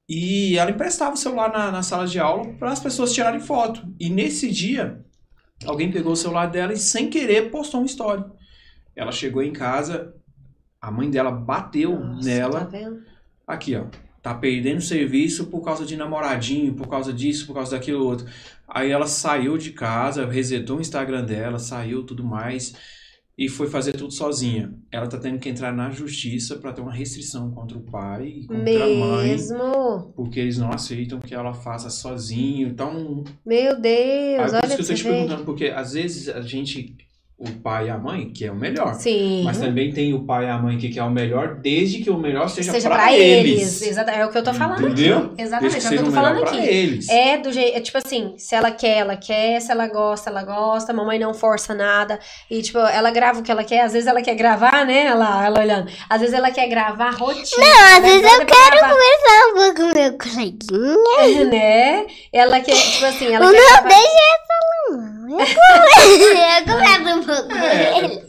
E 0.08 0.58
ela 0.58 0.70
emprestava 0.70 1.14
o 1.14 1.16
celular 1.16 1.50
na, 1.52 1.70
na 1.70 1.82
sala 1.82 2.06
de 2.06 2.18
aula 2.18 2.52
para 2.54 2.72
as 2.72 2.80
pessoas 2.80 3.12
tirarem 3.12 3.40
foto. 3.40 3.86
E 3.98 4.10
nesse 4.10 4.50
dia, 4.50 5.00
alguém 5.64 5.92
pegou 5.92 6.12
o 6.12 6.16
celular 6.16 6.46
dela 6.46 6.72
e 6.72 6.76
sem 6.76 7.08
querer 7.08 7.50
postou 7.50 7.80
uma 7.80 7.86
história. 7.86 8.24
Ela 8.96 9.12
chegou 9.12 9.42
em 9.42 9.52
casa, 9.52 10.12
a 10.80 10.90
mãe 10.90 11.08
dela 11.08 11.30
bateu 11.30 11.98
Nossa, 11.98 12.28
nela, 12.28 12.64
Tá 13.46 13.54
aqui 13.54 13.76
ó, 13.76 13.86
tá 14.20 14.34
perdendo 14.34 14.80
serviço 14.80 15.46
por 15.46 15.62
causa 15.62 15.86
de 15.86 15.96
namoradinho, 15.96 16.74
por 16.74 16.88
causa 16.88 17.12
disso, 17.12 17.46
por 17.46 17.54
causa 17.54 17.76
daquilo 17.76 18.04
outro. 18.04 18.26
Aí 18.68 18.90
ela 18.90 19.06
saiu 19.06 19.56
de 19.56 19.70
casa, 19.72 20.26
resetou 20.26 20.78
o 20.78 20.80
Instagram 20.80 21.24
dela, 21.24 21.58
saiu 21.58 22.04
tudo 22.04 22.24
mais 22.24 22.74
e 23.42 23.48
foi 23.48 23.66
fazer 23.66 23.94
tudo 23.94 24.12
sozinha. 24.12 24.72
Ela 24.88 25.08
tá 25.08 25.18
tendo 25.18 25.40
que 25.40 25.48
entrar 25.48 25.72
na 25.72 25.90
justiça 25.90 26.54
para 26.54 26.72
ter 26.72 26.80
uma 26.80 26.92
restrição 26.92 27.50
contra 27.50 27.76
o 27.76 27.80
pai 27.80 28.28
e 28.28 28.46
contra 28.46 28.84
a 28.84 28.88
mãe, 28.94 29.28
Mesmo. 29.30 30.12
porque 30.14 30.38
eles 30.38 30.58
não 30.58 30.70
aceitam 30.70 31.18
que 31.18 31.34
ela 31.34 31.52
faça 31.52 31.90
sozinho. 31.90 32.68
Então, 32.68 33.24
Meu 33.44 33.72
aí 33.74 33.80
Deus, 33.82 34.50
por 34.52 34.56
olha 34.58 34.66
isso 34.66 34.76
que 34.76 34.82
eu 34.82 34.86
tô 34.86 34.94
te 34.94 35.02
ver. 35.02 35.10
perguntando, 35.10 35.44
porque 35.44 35.64
às 35.64 35.92
vezes 35.94 36.28
a 36.28 36.40
gente, 36.40 36.96
o 37.44 37.50
pai 37.60 37.86
e 37.86 37.90
a 37.90 37.98
mãe, 37.98 38.30
que 38.32 38.44
é 38.46 38.52
o 38.52 38.54
melhor, 38.54 38.94
Sim. 38.94 39.42
mas 39.44 39.58
também 39.58 39.92
tem 39.92 40.14
o 40.14 40.20
pai 40.24 40.44
e 40.46 40.48
a 40.48 40.56
mãe 40.58 40.78
que 40.78 40.88
quer 40.88 41.02
o 41.02 41.10
melhor, 41.10 41.56
desde 41.56 41.98
que 41.98 42.08
o 42.08 42.16
melhor 42.16 42.48
seja, 42.48 42.70
Seja 42.70 42.88
pra 42.88 42.98
pra 42.98 43.12
eles. 43.12 43.80
eles. 43.80 43.82
Exata- 43.82 44.12
É 44.12 44.24
o 44.24 44.30
que 44.30 44.38
eu 44.38 44.44
tô 44.44 44.54
falando 44.54 44.86
Entendeu? 44.86 45.18
aqui. 45.18 45.42
Exatamente, 45.42 45.72
Desde 45.72 45.86
é 45.88 45.90
o 45.90 45.92
que 45.92 45.98
eu 45.98 46.04
tô 46.04 46.12
falando 46.12 46.42
aqui. 46.44 46.56
eles. 46.58 47.08
É 47.08 47.38
do 47.38 47.50
jeito, 47.52 47.76
é 47.76 47.80
tipo 47.80 47.98
assim, 47.98 48.34
se 48.38 48.54
ela 48.54 48.70
quer, 48.70 48.98
ela 48.98 49.16
quer, 49.16 49.60
se 49.60 49.72
ela 49.72 49.88
gosta, 49.88 50.30
ela 50.30 50.44
gosta, 50.44 50.92
mamãe 50.92 51.18
não 51.18 51.34
força 51.34 51.74
nada. 51.74 52.18
E 52.50 52.62
tipo, 52.62 52.78
ela 52.78 53.10
grava 53.10 53.40
o 53.40 53.42
que 53.42 53.50
ela 53.50 53.64
quer, 53.64 53.80
às 53.80 53.92
vezes 53.92 54.06
ela 54.06 54.22
quer 54.22 54.34
gravar, 54.36 54.86
né? 54.86 55.06
Ela, 55.06 55.44
ela 55.44 55.60
olhando. 55.60 55.90
Às 56.08 56.20
vezes 56.20 56.34
ela 56.34 56.50
quer 56.52 56.68
gravar 56.68 57.10
rotina. 57.10 57.66
Não, 57.66 57.96
às 57.96 58.02
vezes 58.04 58.22
eu 58.22 58.46
quero 58.46 58.82
Conversar 58.82 59.48
um 59.48 59.54
pouco 59.54 59.92
com 59.92 59.98
meu 59.98 60.18
coleguinha. 60.18 61.44
né? 61.50 62.06
Ela 62.32 62.60
quer, 62.60 62.76
tipo 62.76 63.04
assim, 63.04 63.26
ela 63.34 63.46
O 63.46 63.50
quer 63.50 63.56
meu 63.58 63.66
gravar- 63.68 63.88
deixa 63.88 64.04
essa 64.06 65.21
um. 65.22 65.38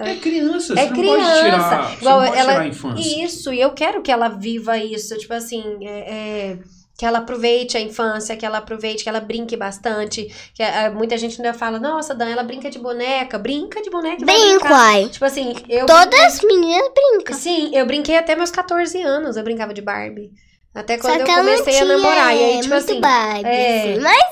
É, 0.03 0.11
é 0.11 0.15
criança, 0.15 0.73
É 0.73 0.87
você 0.87 0.93
não 0.93 1.03
pode 1.03 1.23
tirar, 1.41 1.93
Igual 1.99 2.21
não 2.21 2.27
pode 2.27 2.39
ela- 2.39 2.51
tirar 2.51 2.61
a 2.61 2.67
infância. 2.67 3.25
Isso, 3.25 3.53
e 3.53 3.59
eu 3.61 3.71
quero 3.71 4.01
que 4.01 4.11
ela 4.11 4.27
viva 4.29 4.77
isso, 4.77 5.17
tipo 5.17 5.33
assim, 5.33 5.63
é, 5.81 5.99
é, 6.13 6.57
que 6.97 7.05
ela 7.05 7.19
aproveite 7.19 7.75
a 7.75 7.81
infância, 7.81 8.35
que 8.37 8.45
ela 8.45 8.59
aproveite, 8.59 9.03
que 9.03 9.09
ela 9.09 9.19
brinque 9.19 9.57
bastante. 9.57 10.27
Que 10.53 10.61
é, 10.63 10.89
muita 10.89 11.17
gente 11.17 11.41
ainda 11.41 11.53
fala, 11.53 11.79
nossa, 11.79 12.13
Dan, 12.13 12.29
ela 12.29 12.43
brinca 12.43 12.69
de 12.69 12.79
boneca, 12.79 13.37
brinca 13.39 13.81
de 13.81 13.89
boneca. 13.89 14.21
e 14.21 14.25
Brinco, 14.25 14.59
brincar." 14.59 14.73
ai. 14.73 15.09
Tipo 15.09 15.25
assim, 15.25 15.53
eu. 15.69 15.85
Todas 15.85 16.19
as 16.21 16.41
meninas 16.41 16.89
brincam. 16.93 17.35
Sim, 17.35 17.71
eu 17.73 17.85
brinquei 17.85 18.17
até 18.17 18.35
meus 18.35 18.51
14 18.51 19.01
anos, 19.01 19.35
eu 19.37 19.43
brincava 19.43 19.73
de 19.73 19.81
Barbie. 19.81 20.31
Até 20.73 20.97
quando 20.97 21.13
Só 21.13 21.19
eu 21.19 21.27
ela 21.27 21.37
comecei 21.37 21.79
a 21.79 21.85
namorar. 21.85 22.35
E 22.35 22.43
aí, 22.43 22.57
é, 22.57 22.61
tipo 22.61 22.73
muito 22.73 22.91
assim. 22.91 23.01
É, 23.45 23.91
assim. 23.93 24.01
Mas 24.01 24.23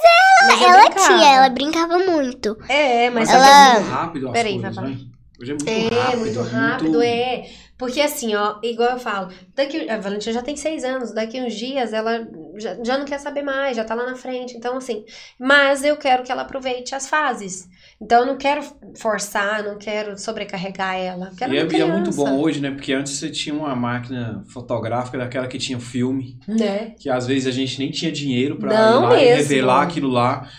mas 0.48 0.62
eu 0.62 0.68
ela 0.70 0.82
brincava. 0.90 1.08
tinha, 1.08 1.36
ela 1.36 1.50
brincava 1.50 2.00
muito. 2.00 2.58
É, 2.68 3.10
mas 3.12 3.30
Mas 3.30 3.30
só 3.30 3.36
que 3.36 3.42
ela- 3.50 3.68
é 3.68 3.80
muito 3.80 3.90
rápido 3.92 4.28
as 4.28 4.34
Peraí, 4.34 4.54
coisas, 4.54 4.76
vai 4.76 4.86
né? 4.90 4.98
Hoje 5.40 5.52
é 5.52 5.54
muito 5.56 5.70
É, 5.70 5.96
rápido. 6.00 6.20
muito 6.20 6.42
rápido, 6.42 7.02
é. 7.02 7.50
Porque 7.78 8.00
assim, 8.02 8.36
ó, 8.36 8.60
igual 8.62 8.92
eu 8.92 9.00
falo, 9.00 9.32
daqui, 9.56 9.90
a 9.90 9.98
Valentina 9.98 10.34
já 10.34 10.42
tem 10.44 10.56
seis 10.56 10.84
anos, 10.84 11.12
daqui 11.14 11.42
uns 11.42 11.54
dias 11.56 11.94
ela 11.94 12.28
já, 12.58 12.78
já 12.84 12.96
não 12.98 13.06
quer 13.06 13.20
saber 13.20 13.42
mais, 13.42 13.76
já 13.76 13.84
tá 13.84 13.96
lá 13.96 14.06
na 14.06 14.16
frente, 14.16 14.56
então 14.56 14.78
assim, 14.78 15.04
mas 15.40 15.84
eu 15.84 15.98
quero 15.98 16.22
que 16.24 16.32
ela 16.32 16.44
aproveite 16.44 16.94
as 16.94 17.08
fases. 17.10 17.68
Então 18.02 18.22
eu 18.22 18.26
não 18.26 18.38
quero 18.38 18.62
forçar, 18.98 19.64
não 19.64 19.78
quero 19.78 20.18
sobrecarregar 20.18 20.96
ela. 20.96 21.28
eu 21.32 21.36
Quero 21.38 21.54
E 21.54 21.58
é, 21.58 21.68
e 21.68 21.82
é 21.82 21.86
muito 21.86 22.10
bom 22.16 22.40
hoje, 22.40 22.60
né? 22.60 22.72
Porque 22.72 22.92
antes 22.94 23.14
você 23.14 23.30
tinha 23.30 23.54
uma 23.54 23.76
máquina 23.76 24.44
fotográfica 24.52 25.18
daquela 25.20 25.48
que 25.48 25.60
tinha 25.60 25.80
filme, 25.80 26.40
Né? 26.48 26.96
que 27.00 27.10
às 27.10 27.28
vezes 27.28 27.48
a 27.48 27.52
gente 27.52 27.78
nem 27.78 27.92
tinha 27.92 28.12
dinheiro 28.12 28.58
pra 28.58 28.70
Não 28.74 29.04
ir 29.04 29.08
lá 29.10 29.22
e 29.22 29.26
mesmo. 29.26 29.38
revelar 29.38 29.82
aquilo 29.84 30.10
lá. 30.10 30.50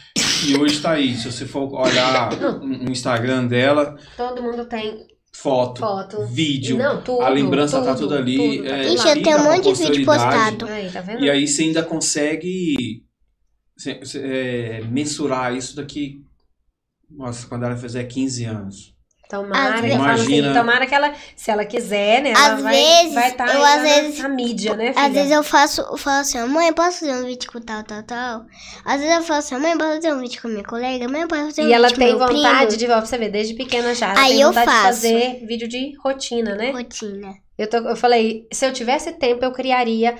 E 0.48 0.56
hoje 0.56 0.80
tá 0.80 0.92
aí. 0.92 1.14
Se 1.16 1.30
você 1.30 1.44
for 1.46 1.72
olhar 1.74 2.32
um 2.62 2.88
um 2.88 2.90
Instagram 2.92 3.46
dela, 3.46 3.96
Todo 4.16 4.42
mundo 4.42 4.64
tem 4.66 5.06
foto, 5.34 5.80
foto. 5.80 6.26
vídeo, 6.26 6.76
Não, 6.76 7.00
tudo. 7.02 7.22
a 7.22 7.28
lembrança 7.28 7.80
tá 7.82 7.94
tudo, 7.94 8.08
tudo 8.08 8.14
ali. 8.16 8.36
tudo 8.36 8.68
tá 8.68 8.76
é, 8.76 8.82
tudo 8.82 8.94
Ixi, 8.94 9.08
eu 9.08 9.22
tenho 9.22 9.38
um 9.38 9.44
monte 9.44 9.72
de 9.72 9.82
vídeo 9.84 10.04
postado. 10.04 10.66
Aí, 10.66 10.90
tá 10.90 11.00
vendo? 11.00 11.24
E 11.24 11.30
aí 11.30 11.48
você 11.48 11.62
ainda 11.62 11.82
consegue 11.82 13.02
se- 13.76 14.00
se- 14.04 14.18
é, 14.22 14.82
mensurar 14.88 15.56
isso 15.56 15.74
daqui. 15.74 16.21
Nossa, 17.16 17.46
quando 17.46 17.64
ela 17.64 17.76
fizer 17.76 18.04
15 18.04 18.44
anos. 18.44 18.92
Tomara, 19.28 19.78
eu 19.88 19.96
falo 19.96 20.10
assim, 20.10 20.24
Imagina- 20.34 20.52
tomara 20.60 20.86
que 20.86 20.94
ela, 20.94 21.14
se 21.34 21.50
ela 21.50 21.64
quiser, 21.64 22.20
né? 22.22 22.32
Ela 22.32 22.52
Às 22.52 22.62
vai, 22.62 22.74
vezes, 22.74 23.14
vai 23.14 23.30
estar 23.30 23.54
eu, 23.54 23.64
às 23.64 23.80
vezes, 23.80 24.18
na 24.18 24.28
mídia, 24.28 24.76
né, 24.76 24.92
filha? 24.92 25.06
Às 25.06 25.12
vezes 25.14 25.30
eu 25.30 25.42
faço, 25.42 25.80
eu 25.80 25.96
falo 25.96 26.20
assim, 26.20 26.38
mãe, 26.48 26.70
posso 26.74 27.00
fazer 27.00 27.14
um 27.14 27.24
vídeo 27.24 27.50
com 27.50 27.58
tal, 27.58 27.82
tal, 27.82 28.02
tal? 28.02 28.44
Às 28.84 29.00
vezes 29.00 29.16
eu 29.16 29.22
falo 29.22 29.38
assim, 29.38 29.56
mãe, 29.56 29.78
posso 29.78 29.94
fazer 29.94 30.12
um 30.12 30.20
vídeo 30.20 30.42
com 30.42 30.48
minha 30.48 30.62
colega? 30.64 31.08
Mãe, 31.08 31.26
posso 31.26 31.44
fazer 31.46 31.62
um 31.62 31.68
E 31.68 31.72
ela 31.72 31.88
vídeo 31.88 31.98
com 31.98 32.04
tem 32.06 32.16
meu 32.18 32.26
vontade 32.28 32.66
primo? 32.66 32.76
de, 32.76 32.84
ó, 32.90 32.96
pra 32.98 33.06
você 33.06 33.16
ver, 33.16 33.30
desde 33.30 33.54
pequena 33.54 33.94
já. 33.94 34.10
Ela 34.10 34.20
Aí 34.20 34.28
tem 34.32 34.40
eu 34.42 34.48
vontade 34.48 34.66
de 34.66 34.72
faço. 34.76 34.86
fazer 34.88 35.46
vídeo 35.46 35.66
de 35.68 35.96
rotina, 36.04 36.54
né? 36.54 36.70
Rotina. 36.72 37.32
Eu, 37.56 37.70
tô- 37.70 37.76
eu 37.88 37.96
falei, 37.96 38.46
se 38.52 38.66
eu 38.66 38.72
tivesse 38.72 39.12
tempo, 39.12 39.42
eu 39.42 39.52
criaria 39.52 40.14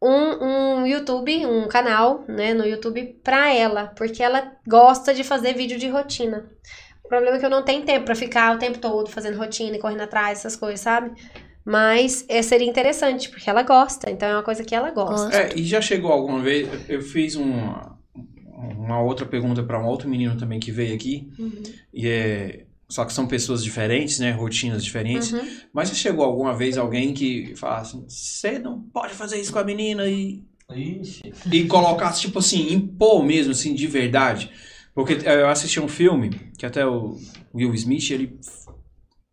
um, 0.00 0.44
um 0.80 0.86
YouTube, 0.86 1.46
um 1.46 1.66
canal, 1.68 2.24
né, 2.28 2.52
no 2.54 2.66
YouTube 2.66 3.18
pra 3.24 3.52
ela. 3.54 3.86
Porque 3.96 4.22
ela 4.22 4.52
gosta 4.66 5.14
de 5.14 5.24
fazer 5.24 5.54
vídeo 5.54 5.78
de 5.78 5.88
rotina. 5.88 6.46
O 7.04 7.08
problema 7.08 7.36
é 7.36 7.38
que 7.40 7.46
eu 7.46 7.50
não 7.50 7.62
tenho 7.64 7.84
tempo 7.84 8.04
pra 8.04 8.14
ficar 8.16 8.54
o 8.54 8.58
tempo 8.58 8.78
todo 8.78 9.08
fazendo 9.08 9.38
rotina 9.38 9.76
e 9.76 9.78
correndo 9.78 10.00
atrás, 10.02 10.40
essas 10.40 10.56
coisas, 10.56 10.80
sabe? 10.80 11.12
Mas 11.64 12.24
é, 12.28 12.42
seria 12.42 12.68
interessante, 12.68 13.28
porque 13.28 13.48
ela 13.48 13.62
gosta. 13.62 14.10
Então 14.10 14.28
é 14.28 14.34
uma 14.34 14.42
coisa 14.42 14.64
que 14.64 14.74
ela 14.74 14.90
gosta. 14.90 15.36
É, 15.36 15.54
e 15.56 15.64
já 15.64 15.80
chegou 15.80 16.12
alguma 16.12 16.40
vez, 16.40 16.68
eu 16.88 17.00
fiz 17.00 17.34
uma, 17.36 17.96
uma 18.44 19.00
outra 19.00 19.24
pergunta 19.26 19.62
para 19.62 19.80
um 19.80 19.86
outro 19.86 20.08
menino 20.08 20.36
também 20.36 20.60
que 20.60 20.70
veio 20.70 20.94
aqui, 20.94 21.28
Uhum. 21.38 21.62
e 21.92 22.08
é, 22.08 22.65
só 22.88 23.04
que 23.04 23.12
são 23.12 23.26
pessoas 23.26 23.62
diferentes, 23.64 24.18
né, 24.18 24.30
rotinas 24.30 24.84
diferentes, 24.84 25.32
Uhum. 25.32 25.40
mas 25.72 25.88
já 25.88 25.94
chegou 25.94 26.24
alguma 26.24 26.54
vez 26.54 26.78
alguém 26.78 27.12
que 27.12 27.54
fala 27.56 27.78
assim, 27.78 28.04
você 28.08 28.58
não 28.58 28.80
pode 28.80 29.14
fazer 29.14 29.40
isso 29.40 29.52
com 29.52 29.58
a 29.58 29.64
menina 29.64 30.06
e, 30.06 30.44
Ixi. 30.70 31.32
e 31.52 31.64
colocar, 31.66 32.12
tipo 32.12 32.38
assim, 32.38 32.72
impor 32.72 33.24
mesmo, 33.24 33.52
assim, 33.52 33.74
de 33.74 33.86
verdade, 33.86 34.50
porque 34.94 35.14
eh, 35.24 35.40
eu 35.42 35.48
assisti 35.48 35.80
um 35.80 35.88
filme, 35.88 36.30
que 36.58 36.64
até 36.66 36.86
o 36.86 37.16
Will 37.54 37.74
Smith, 37.74 38.10
ele, 38.10 38.38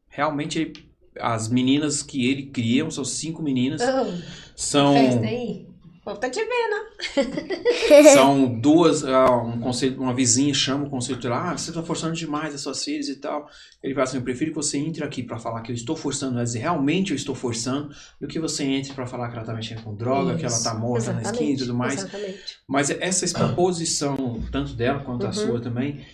realmente, 0.09 0.59
ele- 0.59 0.73
as 1.19 1.47
meninas 1.47 2.01
que 2.01 2.27
ele 2.29 2.47
cria, 2.47 2.89
são 2.89 3.05
cinco 3.05 3.41
meninas, 3.43 3.81
Oh, 3.81 4.13
são... 4.55 4.93
festa 4.93 5.27
aí. 5.27 5.67
Povo 6.03 6.17
tá 6.19 6.29
te 6.29 6.39
vendo. 6.41 8.03
São 8.13 8.59
duas, 8.59 9.05
ah, 9.05 9.37
um 9.37 9.59
conselho, 9.61 10.01
uma 10.01 10.13
vizinha 10.13 10.53
chama 10.53 10.85
o 10.85 10.89
conselho 10.89 11.15
tutelar, 11.17 11.53
ah, 11.53 11.57
você 11.57 11.69
está 11.69 11.81
forçando 11.81 12.13
demais 12.13 12.53
as 12.53 12.59
suas 12.61 12.83
filhas 12.83 13.07
e 13.07 13.15
tal. 13.15 13.49
Ele 13.81 13.93
fala 13.93 14.03
assim, 14.03 14.17
eu 14.17 14.23
prefiro 14.23 14.51
que 14.51 14.55
você 14.57 14.77
entre 14.77 15.01
aqui 15.03 15.23
para 15.23 15.39
falar 15.39 15.61
que 15.61 15.71
eu 15.71 15.75
estou 15.75 15.95
forçando, 15.95 16.35
mas 16.35 16.53
realmente 16.55 17.11
eu 17.11 17.15
estou 17.15 17.33
forçando, 17.33 17.95
do 18.19 18.27
que 18.27 18.37
você 18.37 18.63
entre 18.65 18.93
para 18.93 19.05
falar 19.07 19.29
que 19.29 19.37
ela 19.37 19.45
tá 19.45 19.53
mexendo 19.53 19.81
com 19.83 19.95
droga, 19.95 20.35
que 20.35 20.45
ela 20.45 20.61
tá 20.61 20.73
morta 20.73 21.13
na 21.13 21.21
esquina 21.21 21.51
e 21.51 21.57
tudo 21.57 21.73
mais. 21.73 21.99
Exatamente. 21.99 22.57
Mas 22.67 22.89
essa 22.89 23.23
exposição, 23.25 24.43
tanto 24.51 24.73
dela 24.73 24.99
quanto 24.99 25.23
a 25.25 25.27
Uhum. 25.27 25.33
sua 25.33 25.61
também, 25.61 26.05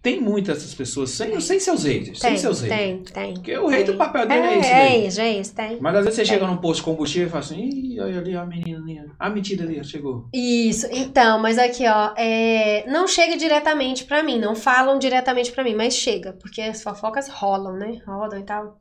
tem 0.00 0.20
muitas 0.20 0.58
essas 0.58 0.74
pessoas 0.74 1.10
sem, 1.10 1.40
sem 1.40 1.58
seus 1.58 1.82
haters, 1.84 2.18
sem 2.20 2.30
Tem, 2.30 2.38
seus 2.38 2.60
haters. 2.60 2.80
tem, 2.80 3.02
tem. 3.12 3.34
Porque 3.34 3.56
o 3.58 3.66
rei 3.66 3.82
do 3.84 3.92
Tem. 3.92 3.98
papel 3.98 4.26
dele 4.26 4.40
é, 4.46 4.54
É, 4.54 4.58
esse 4.58 4.70
é 4.70 4.74
daí. 4.88 5.06
isso, 5.06 5.20
é 5.20 5.30
isso, 5.32 5.54
tem. 5.54 5.78
Mas 5.80 5.94
às 5.96 6.04
vezes 6.04 6.16
você 6.16 6.24
chega 6.24 6.46
num 6.46 6.56
posto 6.58 6.80
de 6.80 6.84
combustível 6.84 7.26
e 7.26 7.30
fala 7.30 7.42
assim, 7.44 7.60
Ih, 7.68 8.00
olha 8.00 8.18
ali 8.18 8.36
a 8.36 8.44
menina 8.46 8.78
ali, 8.78 9.00
a 9.18 9.28
mentira 9.30 9.64
ali, 9.64 9.82
chegou. 9.84 10.28
Isso, 10.32 10.86
então, 10.92 11.38
mas 11.40 11.58
aqui, 11.58 11.84
ó, 11.86 12.12
é, 12.16 12.84
não 12.88 13.08
chega 13.08 13.36
diretamente 13.36 14.04
pra 14.04 14.22
mim, 14.22 14.38
não 14.38 14.54
falam 14.54 14.98
diretamente 14.98 15.50
pra 15.52 15.64
mim, 15.64 15.74
mas 15.74 15.94
chega, 15.94 16.32
porque 16.40 16.60
as 16.62 16.82
fofocas 16.82 17.28
rolam, 17.28 17.74
né? 17.74 18.00
Rodam 18.06 18.38
e 18.38 18.44
tal. 18.44 18.78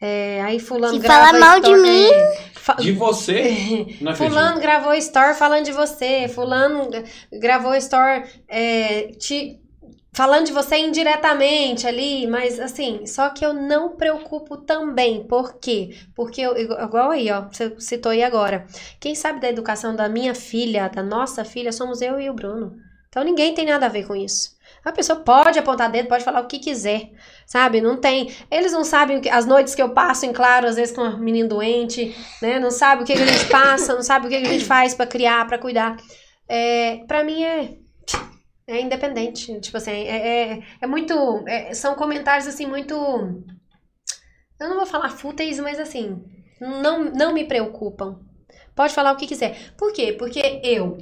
É, 0.00 0.42
aí 0.42 0.58
fulano 0.58 1.00
Se 1.00 1.06
falar 1.06 1.32
mal 1.38 1.60
de 1.60 1.72
mim- 1.76 2.06
é, 2.10 2.36
fa- 2.54 2.74
De 2.74 2.90
você, 2.92 3.86
não 4.02 4.12
é 4.12 4.14
Fulano 4.14 4.60
gravou 4.60 4.92
story 4.94 5.34
falando 5.34 5.64
de 5.64 5.72
você, 5.72 6.26
fulano 6.28 6.88
gravou 7.40 7.74
story 7.76 8.24
é, 8.48 9.02
te, 9.18 9.60
falando 10.14 10.46
de 10.46 10.52
você 10.52 10.76
indiretamente 10.76 11.86
ali, 11.86 12.26
mas 12.26 12.60
assim, 12.60 13.04
só 13.04 13.30
que 13.30 13.44
eu 13.44 13.52
não 13.52 13.96
preocupo 13.96 14.56
também, 14.56 15.24
por 15.24 15.58
quê? 15.58 15.96
Porque, 16.14 16.40
eu, 16.40 16.56
igual 16.56 17.10
aí, 17.10 17.30
ó, 17.30 17.42
você 17.42 17.74
citou 17.78 18.12
aí 18.12 18.22
agora, 18.22 18.66
quem 19.00 19.14
sabe 19.14 19.40
da 19.40 19.48
educação 19.48 19.94
da 19.94 20.08
minha 20.08 20.34
filha, 20.34 20.88
da 20.88 21.02
nossa 21.02 21.44
filha, 21.44 21.72
somos 21.72 22.00
eu 22.00 22.20
e 22.20 22.30
o 22.30 22.34
Bruno. 22.34 22.76
Então 23.08 23.22
ninguém 23.22 23.54
tem 23.54 23.66
nada 23.66 23.86
a 23.86 23.88
ver 23.88 24.06
com 24.06 24.16
isso. 24.16 24.54
A 24.84 24.92
pessoa 24.92 25.20
pode 25.20 25.58
apontar 25.58 25.90
dedo, 25.90 26.08
pode 26.08 26.24
falar 26.24 26.40
o 26.40 26.46
que 26.46 26.58
quiser, 26.58 27.10
sabe? 27.46 27.80
Não 27.80 27.96
tem. 27.96 28.34
Eles 28.50 28.72
não 28.72 28.84
sabem 28.84 29.20
que, 29.20 29.28
as 29.28 29.46
noites 29.46 29.74
que 29.74 29.80
eu 29.80 29.90
passo 29.90 30.26
em 30.26 30.32
claro, 30.32 30.66
às 30.66 30.76
vezes 30.76 30.94
com 30.94 31.02
um 31.02 31.18
menino 31.18 31.48
doente, 31.48 32.14
né? 32.42 32.58
Não 32.58 32.70
sabe 32.70 33.02
o 33.02 33.06
que, 33.06 33.14
que 33.14 33.22
a 33.22 33.26
gente 33.26 33.46
passa, 33.46 33.94
não 33.94 34.02
sabe 34.02 34.26
o 34.26 34.28
que, 34.28 34.40
que 34.40 34.46
a 34.46 34.52
gente 34.52 34.64
faz 34.64 34.94
pra 34.94 35.06
criar, 35.06 35.46
pra 35.46 35.58
cuidar. 35.58 35.96
É, 36.48 37.04
para 37.06 37.22
mim 37.24 37.42
é 37.42 37.76
é 38.66 38.80
independente, 38.80 39.60
tipo 39.60 39.76
assim, 39.76 39.90
é, 39.90 40.52
é, 40.52 40.62
é 40.80 40.86
muito, 40.86 41.12
é- 41.46 41.74
são 41.74 41.94
comentários 41.94 42.46
assim 42.46 42.66
muito, 42.66 42.94
eu 42.94 44.68
não 44.68 44.76
vou 44.76 44.86
falar 44.86 45.10
fúteis, 45.10 45.58
mas 45.60 45.78
assim, 45.78 46.22
não, 46.60 47.04
não 47.12 47.32
me 47.34 47.44
preocupam. 47.44 48.20
Pode 48.74 48.94
falar 48.94 49.12
o 49.12 49.16
que 49.16 49.26
quiser. 49.26 49.72
Por 49.76 49.92
quê? 49.92 50.12
Porque 50.12 50.60
eu, 50.64 50.98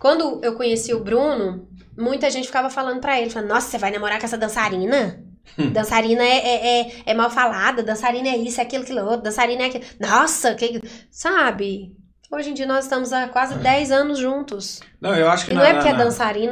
quando 0.00 0.40
eu 0.44 0.54
conheci 0.54 0.94
o 0.94 1.02
Bruno, 1.02 1.68
muita 1.96 2.30
gente 2.30 2.46
ficava 2.46 2.70
falando 2.70 3.00
pra 3.00 3.20
ele, 3.20 3.30
falando, 3.30 3.48
nossa, 3.48 3.68
você 3.70 3.78
vai 3.78 3.90
namorar 3.90 4.18
com 4.18 4.26
essa 4.26 4.38
dançarina? 4.38 5.24
dançarina 5.72 6.22
é, 6.22 6.36
é, 6.36 6.80
é, 6.80 7.02
é 7.06 7.14
mal 7.14 7.30
falada, 7.30 7.82
dançarina 7.82 8.28
é 8.28 8.36
isso, 8.36 8.60
é 8.60 8.64
aquilo, 8.64 8.82
aquilo 8.84 9.02
outro, 9.02 9.22
dançarina 9.22 9.62
é 9.62 9.66
aquilo. 9.66 9.84
Nossa, 9.98 10.54
que... 10.54 10.80
sabe? 11.10 11.96
Hoje 12.32 12.50
em 12.50 12.54
dia 12.54 12.66
nós 12.66 12.84
estamos 12.84 13.12
há 13.12 13.26
quase 13.28 13.56
10 13.58 13.90
anos 13.90 14.18
juntos. 14.18 14.80
Não, 15.00 15.14
eu 15.16 15.28
acho 15.28 15.46
que 15.46 15.50
E 15.50 15.54
na, 15.54 15.60
não 15.62 15.66
é 15.68 15.72
porque 15.74 15.88
é 15.88 15.92
na- 15.92 15.98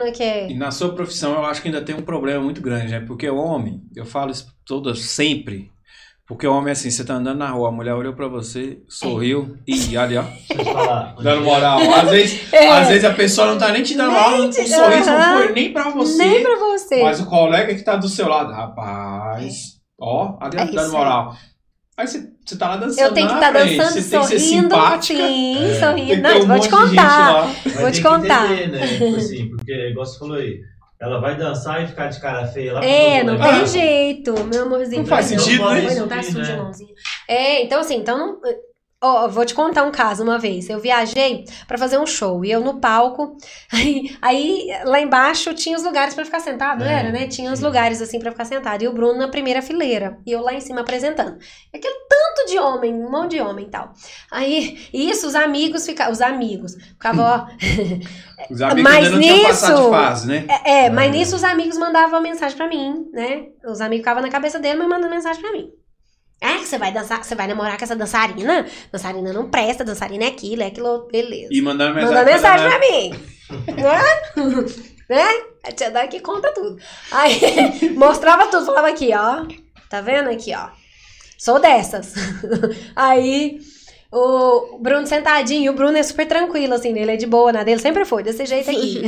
é 0.06 0.10
que 0.10 0.22
é. 0.22 0.50
E 0.50 0.55
na 0.56 0.70
sua 0.72 0.92
profissão 0.92 1.34
eu 1.34 1.44
acho 1.44 1.62
que 1.62 1.68
ainda 1.68 1.80
tem 1.82 1.94
um 1.94 2.02
problema 2.02 2.42
muito 2.42 2.60
grande, 2.60 2.90
né? 2.90 3.00
Porque 3.00 3.28
o 3.30 3.36
homem, 3.36 3.80
eu 3.94 4.05
falo 4.05 4.32
isso 4.32 4.48
todo 4.66 4.92
sempre, 4.96 5.70
porque 6.26 6.46
o 6.48 6.52
homem 6.52 6.70
é 6.70 6.72
assim, 6.72 6.90
você 6.90 7.05
tá 7.05 7.14
andando 7.14 7.38
na 7.38 7.50
rua, 7.50 7.68
a 7.68 7.72
mulher 7.72 7.94
olhou 7.94 8.12
pra 8.12 8.26
você, 8.26 8.82
sorriu 8.88 9.56
e 9.68 9.96
ali, 9.96 10.16
ó, 10.16 10.22
Deixa 10.22 10.52
eu 10.55 10.64
te 10.64 10.72
falar. 10.72 11.14
dando 11.22 11.44
moral. 11.44 11.78
Às 11.78 12.10
vezes, 12.10 12.52
É. 12.52 12.68
às 12.70 12.88
vezes 12.88 13.05
a 13.05 13.14
pessoa 13.14 13.46
não 13.46 13.59
tá 13.59 13.70
nem 13.70 13.82
te 13.84 13.96
dando 13.96 14.10
moral, 14.10 14.34
um 14.34 14.52
sorriso 14.52 15.10
Aham. 15.10 15.18
não 15.32 15.42
foi 15.44 15.52
nem 15.52 15.72
pra 15.72 15.90
você, 15.90 16.18
Nem 16.18 16.42
pra 16.42 16.56
você. 16.56 17.02
mas 17.05 17.20
o 17.20 17.26
colega 17.26 17.72
que 17.72 17.82
tá 17.84 17.94
do 17.94 18.09
seu 18.09 18.26
lado, 18.28 18.52
rapaz, 18.52 19.78
ó, 20.00 20.36
ali 20.40 20.56
ó, 20.59 20.60
É 20.62 20.66
dando 20.66 20.82
isso 20.86 20.90
moral. 20.92 21.36
Aí 21.99 22.07
você, 22.07 22.31
você 22.47 22.57
tá 22.57 22.69
lá 22.69 22.77
dançando 22.77 23.07
Eu 23.09 23.12
tenho 23.12 23.27
que 23.29 23.35
estar 23.35 23.51
frente, 23.53 23.77
dançando, 23.77 24.01
você 24.03 24.11
tem 24.11 24.20
que 24.20 24.27
ser 24.29 24.39
sorrindo. 24.39 24.62
simpática, 24.62 25.19
Sim, 25.27 25.65
É. 25.70 25.81
sorrindo. 25.81 26.23
Não, 26.23 26.31
um 26.31 26.39
vou 26.39 26.47
monte 26.49 26.62
te 26.62 26.69
de 26.69 26.77
gente 26.77 26.91
contar. 26.91 27.43
Vou 27.81 27.91
te 27.91 28.03
contar. 28.03 28.53
entender, 28.53 28.69
né? 28.69 28.87
Tipo 28.87 29.16
assim, 29.16 29.49
porque, 29.49 29.73
igual 29.91 30.07
você 30.07 30.19
falou 30.19 30.37
aí, 30.37 30.61
ela 31.01 31.20
vai 31.20 31.37
dançar 31.37 31.83
e 31.83 31.89
ficar 31.89 32.07
de 32.07 32.20
cara 32.20 32.47
feia 32.47 32.73
lá 32.75 32.81
pra 32.81 32.89
É, 32.89 33.23
não 33.25 33.37
tem 33.37 33.51
Ah. 33.51 33.65
jeito, 33.65 34.33
meu 34.45 34.62
amorzinho. 34.62 35.01
Não 35.03 35.09
faz 35.09 35.31
Não 35.33 35.39
sentido, 35.41 35.69
né? 35.70 35.95
Não 35.97 36.09
tá 36.09 36.23
sujo, 36.23 36.39
né? 36.39 36.57
mãozinha. 36.57 36.95
É, 37.27 37.62
então 37.65 37.81
assim, 37.81 37.97
então 37.97 38.16
não. 38.16 38.41
Eu 39.01 39.31
vou 39.31 39.45
te 39.45 39.55
contar 39.55 39.85
um 39.85 39.93
caso 39.93 40.25
uma 40.25 40.39
vez. 40.41 40.69
Eu 40.69 40.81
viajei 40.81 41.45
pra 41.69 41.79
fazer 41.79 41.99
um 41.99 42.07
show 42.07 42.45
e 42.45 42.51
eu 42.51 42.61
no 42.61 42.81
palco. 42.81 43.37
Aí, 43.73 44.16
aí 44.20 44.66
lá 44.85 45.01
embaixo 45.01 45.55
tinha 45.55 45.77
os 45.77 45.85
lugares 45.85 46.15
pra 46.15 46.25
ficar 46.25 46.41
sentado, 46.41 46.81
não 46.81 46.91
É, 46.91 46.95
era, 46.99 47.12
né? 47.12 47.29
Tinha 47.29 47.53
os 47.53 47.61
lugares 47.61 48.03
assim 48.03 48.19
pra 48.19 48.33
ficar 48.33 48.45
sentado. 48.45 48.83
E 48.83 48.89
o 48.89 48.93
Bruno 48.93 49.16
na 49.19 49.29
primeira 49.29 49.62
fileira. 49.62 50.19
E 50.27 50.33
eu 50.33 50.41
lá 50.43 50.53
em 50.53 50.61
cima 50.61 50.81
apresentando. 50.81 51.39
Aquele 51.73 51.95
tanto 52.09 52.51
de 52.51 52.59
homem, 52.59 52.93
um 52.93 53.09
monte 53.11 53.33
de 53.33 53.41
homem 53.41 53.66
e 53.66 53.70
tal. 53.70 53.93
Aí, 54.33 54.89
isso, 54.93 55.29
os 55.29 55.37
amigos 55.37 55.87
ficavam. 55.87 56.12
Os 56.12 56.20
amigos. 56.20 56.75
Ficavam, 56.75 57.25
ó. 57.25 57.47
Os 58.51 58.62
amigos 58.62 58.83
Mas 58.91 59.11
não 59.11 59.20
passado 59.20 59.75
de 59.75 59.81
nisso- 59.81 59.91
fase, 59.91 60.29
né? 60.29 60.47
É, 60.65 60.85
é, 60.87 60.91
mas 60.91 61.09
É. 61.09 61.11
nisso 61.19 61.35
os 61.37 61.43
amigos 61.45 61.77
mandavam 61.77 62.20
mensagem 62.23 62.57
pra 62.57 62.69
mim, 62.69 63.05
né? 63.12 63.47
Os 63.66 63.81
amigos 63.81 64.03
ficavam 64.03 64.23
na 64.23 64.29
cabeça 64.31 64.59
dele, 64.61 64.79
mas 64.79 64.89
mandando 64.89 65.11
mensagem 65.12 65.43
pra 65.43 65.51
mim. 65.53 65.69
É 66.40 66.55
que 66.59 66.66
você 66.66 66.78
vai 66.78 66.93
dançar, 66.93 67.23
você 67.24 67.35
vai 67.35 67.47
namorar 67.48 67.77
com 67.77 67.85
essa 67.85 67.97
dançarina? 67.97 68.65
Dançarina 68.93 69.32
não 69.32 69.51
presta, 69.51 69.85
dançarina 69.85 70.24
é 70.24 70.28
aquilo, 70.28 70.62
é 70.62 70.66
aquilo, 70.66 71.09
beleza. 71.10 71.48
E 71.51 71.60
mandando 71.60 71.94
mensagem, 71.94 72.15
Mandando 72.15 72.32
mensagem 72.32 72.69
pra 72.69 72.78
pra 72.78 72.89
mim. 72.89 73.82
né? 73.82 74.74
né? 75.10 75.24
A 75.65 75.73
tia 75.73 75.90
Dani 75.90 76.09
que 76.09 76.20
conta 76.20 76.52
tudo. 76.55 76.78
Aí, 77.10 77.40
mostrava 77.97 78.47
tudo, 78.47 78.66
falava 78.66 78.89
aqui, 78.89 79.10
ó. 79.15 79.47
Tá 79.90 80.01
vendo 80.01 80.31
aqui, 80.31 80.55
ó? 80.55 80.69
Sou 81.36 81.59
dessas. 81.59 82.15
Aí, 82.94 83.59
o 84.12 84.78
Bruno 84.78 85.06
sentadinho, 85.06 85.73
o 85.73 85.74
Bruno 85.74 85.97
é 85.97 86.02
super 86.02 86.27
tranquilo, 86.27 86.74
assim, 86.74 86.97
ele 86.97 87.12
é 87.12 87.16
de 87.16 87.27
boa 87.27 87.52
na 87.52 87.62
dele, 87.65 87.81
sempre 87.81 88.05
foi, 88.05 88.23
desse 88.23 88.47
jeito 88.47 88.70
aqui. 88.70 89.02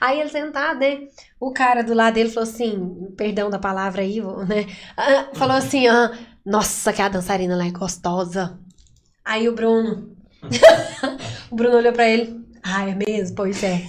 Aí 0.00 0.20
ele 0.20 0.28
sentado, 0.30 0.80
né? 0.80 1.00
O 1.40 1.52
cara 1.52 1.82
do 1.82 1.94
lado 1.94 2.14
dele 2.14 2.30
falou 2.30 2.48
assim, 2.48 3.12
perdão 3.16 3.50
da 3.50 3.58
palavra 3.58 4.02
aí, 4.02 4.20
né? 4.20 4.66
Ah, 4.96 5.28
Falou 5.34 5.56
assim, 5.56 5.88
ó, 5.88 6.10
nossa, 6.46 6.92
que 6.92 7.02
a 7.02 7.08
dançarina 7.08 7.56
lá 7.56 7.66
é 7.66 7.70
gostosa. 7.70 8.56
Aí 9.24 9.48
o 9.48 9.52
Bruno, 9.54 10.08
o 11.50 11.56
Bruno 11.56 11.76
olhou 11.76 11.92
pra 11.92 12.08
ele, 12.08 12.40
ah, 12.62 12.88
é 12.88 12.94
mesmo? 12.94 13.34
Pois 13.36 13.62
é. 13.62 13.82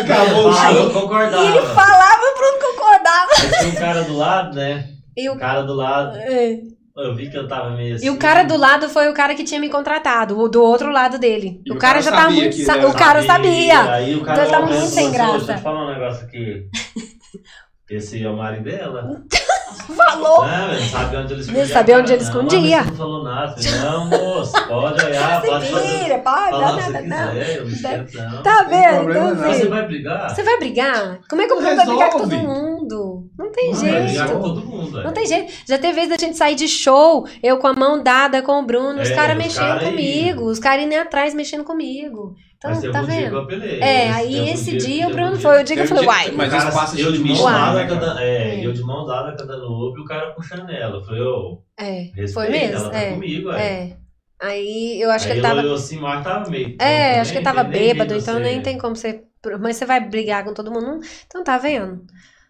Acabou 0.00 0.48
o 0.48 0.52
show. 0.52 0.90
concordava. 0.90 1.42
E 1.44 1.46
ele 1.48 1.66
falava, 1.66 2.20
o 2.22 2.38
Bruno 2.38 2.58
concordava. 2.74 3.30
Tinha 3.60 3.70
um 3.70 3.74
cara 3.74 4.02
do 4.04 4.16
lado, 4.16 4.54
né? 4.56 4.88
E 5.16 5.28
O 5.28 5.34
o, 5.34 5.38
cara 5.38 5.62
do 5.62 5.74
lado, 5.74 6.16
é. 6.18 6.60
eu 6.96 7.14
vi 7.14 7.30
que 7.30 7.36
eu 7.38 7.48
tava 7.48 7.70
meio 7.70 7.94
assim. 7.94 8.04
e 8.06 8.10
o 8.10 8.18
cara 8.18 8.42
do 8.42 8.56
lado 8.56 8.88
foi 8.88 9.08
o 9.08 9.14
cara 9.14 9.34
que 9.34 9.44
tinha 9.44 9.58
me 9.60 9.70
contratado, 9.70 10.38
o 10.38 10.48
do 10.48 10.62
outro 10.62 10.90
lado 10.90 11.18
dele. 11.18 11.62
E 11.64 11.70
o 11.72 11.74
o 11.74 11.78
cara 11.78 12.02
cara 12.02 12.02
já 12.02 12.10
sabia 12.10 12.42
muito. 12.42 12.56
que 12.56 12.86
o 12.86 12.94
cara 12.94 13.22
sabia. 13.22 13.92
Aí 13.92 14.14
o 14.14 14.22
cara 14.22 14.42
Então 14.42 14.50
tá 14.50 14.58
olhou 14.58 14.68
muito 14.78 14.90
sem 14.90 15.06
assim, 15.08 15.16
graça. 15.16 15.36
Deixa 15.38 15.52
eu 15.52 15.56
te 15.56 15.62
falar 15.62 15.84
um 15.86 15.92
negócio 15.92 16.24
aqui. 16.26 16.68
Esse 17.88 18.22
é 18.24 18.28
o 18.28 18.36
marido 18.36 18.64
dela. 18.64 19.22
Falou. 19.96 20.44
Não, 20.44 20.72
ele 20.72 20.88
sabe 20.88 21.16
onde 21.16 21.32
ele 21.34 21.40
escondia. 21.42 21.62
Ele 21.62 21.72
sabia 21.72 21.98
onde 21.98 22.12
ele. 22.12 22.22
Não, 22.22 22.28
escondia. 22.28 22.82
você 22.82 22.90
não 22.90 22.96
falou 22.96 23.22
nada. 23.24 23.54
Não, 23.82 24.06
moço, 24.06 24.52
pode 24.66 25.04
olhar, 25.04 25.42
pode 25.46 25.66
Se 25.66 25.72
fazer. 25.72 25.98
vira, 26.04 26.18
pode, 26.18 26.50
Falar 26.50 26.72
não, 26.72 26.76
não, 26.76 26.90
não. 26.90 27.28
quiser, 27.28 27.56
eu 27.56 27.64
não 27.64 27.70
esquento, 27.72 28.16
não. 28.18 28.42
Tá 28.42 28.62
Não 28.62 28.68
vendo? 28.70 29.10
Então, 29.10 29.24
não. 29.26 29.34
Mas 29.36 29.38
você 29.38 29.60
assim, 29.62 29.68
vai 29.68 29.86
brigar? 29.86 30.30
você 30.34 30.42
vai 30.42 30.58
brigar? 30.58 31.18
Como 31.28 31.42
é 31.42 31.46
que 31.46 31.52
o 31.52 31.56
Bruno 31.60 31.76
vai 31.76 31.86
brigar 31.86 32.10
com 32.10 32.18
todo 32.18 32.36
mundo? 32.36 33.30
Não 33.38 33.52
tem 33.52 33.70
Não, 33.70 33.78
vai 33.80 34.02
brigar 34.02 34.26
com 34.28 34.32
jeito. 34.32 34.42
todo 34.42 34.66
mundo, 34.66 35.02
Não 35.02 35.12
tem 35.12 35.26
jeito. 35.26 35.52
Já 35.68 35.78
teve 35.78 35.92
vez 35.94 36.08
da 36.08 36.16
gente 36.16 36.36
sair 36.36 36.54
de 36.56 36.66
show, 36.68 37.26
eu 37.42 37.58
com 37.58 37.66
a 37.68 37.74
mão 37.74 38.02
dada 38.02 38.42
com 38.42 38.58
o 38.58 38.66
Bruno, 38.66 39.00
os 39.02 39.10
É, 39.10 39.14
caras 39.14 39.36
os 39.36 39.44
mexendo 39.44 39.66
cara 39.68 39.80
aí. 39.80 39.86
comigo, 39.90 40.44
os 40.50 40.58
caras 40.58 40.84
indo 40.84 40.94
atrás 40.96 41.32
mexendo 41.34 41.62
comigo. 41.64 42.34
Então, 42.58 42.70
Mas 42.70 42.80
tá 42.82 42.90
dia 42.90 43.00
que 43.00 43.06
vendo? 43.22 43.34
eu 43.34 43.40
apelei. 43.42 43.80
É, 43.82 44.08
Esse- 44.08 44.14
aí 44.18 44.48
esse 44.50 44.76
dia 44.78 45.08
o 45.08 45.12
Bruno 45.12 45.32
dia- 45.32 45.40
foi 45.40 45.60
o 45.60 45.64
dia 45.64 45.76
que 45.76 45.82
eu 45.82 45.86
falei, 45.88 46.06
uai. 46.06 46.30
Mas 46.32 46.48
O 46.48 46.56
cara- 46.56 46.70
passa 46.72 46.98
eu 47.00 47.12
de 47.12 47.18
mão 47.18 47.44
dada, 47.44 47.74
né, 47.74 47.86
cada, 47.88 48.22
é, 48.24 48.60
É. 48.60 48.66
eu 48.66 48.72
de 48.72 48.82
mão 48.82 49.06
dada 49.06 49.36
cada 49.36 49.56
ovo 49.58 49.98
e 49.98 50.00
o 50.00 50.04
cara 50.04 50.30
puxando 50.32 50.70
ela. 50.70 50.96
Eu 50.96 51.04
falei, 51.04 51.20
ô, 51.22 51.58
É, 51.78 52.10
foi 52.32 52.48
mesmo? 52.48 52.76
ela 52.76 52.90
tá 52.90 52.98
É. 52.98 53.10
comigo, 53.12 53.50
é. 53.52 53.60
É. 53.62 53.96
Aí 54.42 55.00
eu 55.00 55.10
acho 55.10 55.26
Aí 55.26 55.30
que 55.32 55.38
ele 55.38 55.46
tava. 55.48 55.60
olhou 55.60 55.74
assim, 55.74 55.98
mas 55.98 56.24
tava 56.24 56.50
meio. 56.50 56.76
É, 56.80 57.20
acho 57.20 57.32
que 57.32 57.38
ele 57.38 57.44
tava 57.44 57.62
bêbado, 57.64 58.14
então 58.14 58.38
nem 58.38 58.60
tem 58.62 58.76
como 58.78 58.96
você. 58.96 59.22
Mas 59.60 59.76
você 59.76 59.86
vai 59.86 60.00
brigar 60.00 60.42
com 60.44 60.52
todo 60.52 60.70
mundo? 60.72 61.00
Então 61.26 61.44
tá 61.44 61.56
vendo? 61.58 62.02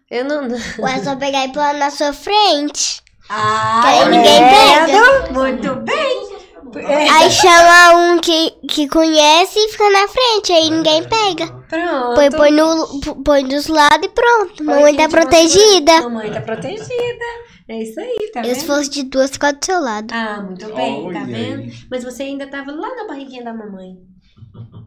Eu 0.09 0.23
não. 0.25 0.47
Ué, 0.79 0.97
só 1.03 1.15
pegar 1.17 1.45
e 1.45 1.51
pular 1.51 1.73
na 1.75 1.89
sua 1.89 2.11
frente. 2.13 3.01
Ah, 3.29 3.81
Que 3.83 3.87
aí 3.89 4.09
ninguém 4.09 4.41
vendo? 4.41 5.33
Muito 5.33 5.75
bem. 5.81 6.26
É, 6.75 7.09
Aí 7.09 7.31
chama 7.31 7.95
um 8.13 8.19
que, 8.19 8.51
que 8.69 8.87
conhece 8.87 9.57
e 9.57 9.69
fica 9.71 9.89
na 9.89 10.07
frente, 10.07 10.51
aí 10.51 10.69
ninguém 10.69 11.03
pega. 11.03 11.47
pronto. 11.69 12.15
Põe, 12.15 12.31
põe, 12.31 12.51
no, 12.51 13.23
põe 13.23 13.45
dos 13.45 13.67
lados 13.67 14.05
e 14.05 14.09
pronto. 14.09 14.55
Põe 14.57 14.65
Mamãe 14.65 14.95
tá 14.95 15.07
protegida. 15.09 16.01
Mamãe 16.01 16.31
tá 16.31 16.41
protegida. 16.41 17.25
É 17.69 17.81
isso 17.83 17.99
aí, 17.99 18.31
tá 18.33 18.41
Eu, 18.41 18.55
se 18.55 18.61
vendo? 18.61 18.65
fosse 18.67 18.89
de 18.89 19.03
duas, 19.03 19.29
ficava 19.31 19.53
do 19.53 19.65
seu 19.65 19.81
lado. 19.81 20.07
Ah, 20.13 20.41
muito 20.41 20.73
bem, 20.73 21.11
tá 21.11 21.23
vendo? 21.25 21.61
aí. 21.63 21.73
Mas 21.91 22.03
você 22.03 22.23
ainda 22.23 22.47
tava 22.47 22.71
lá 22.71 22.95
na 22.95 23.05
barriguinha 23.07 23.43
da 23.43 23.53
mamãe. 23.53 23.97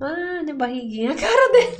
Ah, 0.01 0.43
na 0.47 0.55
barriguinha, 0.55 1.12
a 1.12 1.15
cara 1.15 1.52
dele. 1.52 1.77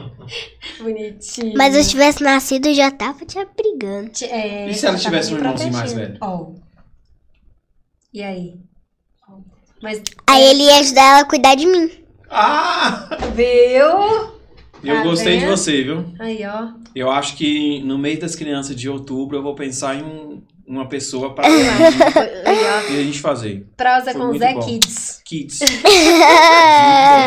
Bonitinho. 0.82 1.54
Mas 1.56 1.74
se 1.74 1.80
eu 1.80 1.84
tivesse 1.86 2.22
nascido, 2.22 2.66
eu 2.66 2.74
já 2.74 2.90
tava 2.90 3.24
te 3.24 3.38
brigando. 3.56 4.10
É, 4.22 4.68
E 4.68 4.74
se 4.74 4.86
ela 4.86 4.98
tivesse 4.98 5.32
um 5.32 5.36
irmãozinho 5.36 5.72
mais 5.72 5.92
protegendo. 5.92 6.18
Ó. 6.20 6.52
E 8.12 8.22
aí? 8.22 8.54
Mas, 9.84 10.00
Aí 10.26 10.42
ele 10.42 10.62
ia 10.62 10.76
ajudar 10.80 11.02
ela 11.02 11.20
a 11.20 11.24
cuidar 11.26 11.54
de 11.56 11.66
mim. 11.66 11.90
Ah! 12.30 13.06
viu? 13.34 14.32
Eu 14.82 14.96
Tá 14.96 15.02
gostei 15.02 15.34
de 15.34 15.40
vendo? 15.44 15.50
você, 15.56 15.82
viu? 15.82 16.06
Aí, 16.18 16.40
ó. 16.46 16.68
Eu 16.94 17.10
acho 17.10 17.36
que 17.36 17.82
no 17.84 17.98
mês 17.98 18.18
das 18.18 18.34
crianças 18.34 18.74
de 18.74 18.88
outubro 18.88 19.36
eu 19.36 19.42
vou 19.42 19.54
pensar 19.54 19.94
em 19.96 20.02
um- 20.02 20.42
uma 20.66 20.88
pessoa 20.88 21.34
pra, 21.34 21.44
ó. 21.48 22.88
a 22.88 22.92
gente 23.02 23.20
fazer. 23.20 23.66
Prosa 23.76 24.12
Foi 24.12 24.20
com 24.22 24.38
Zé 24.38 24.54
bom. 24.54 24.60
Kids. 24.60 25.20
Kids. 25.22 25.58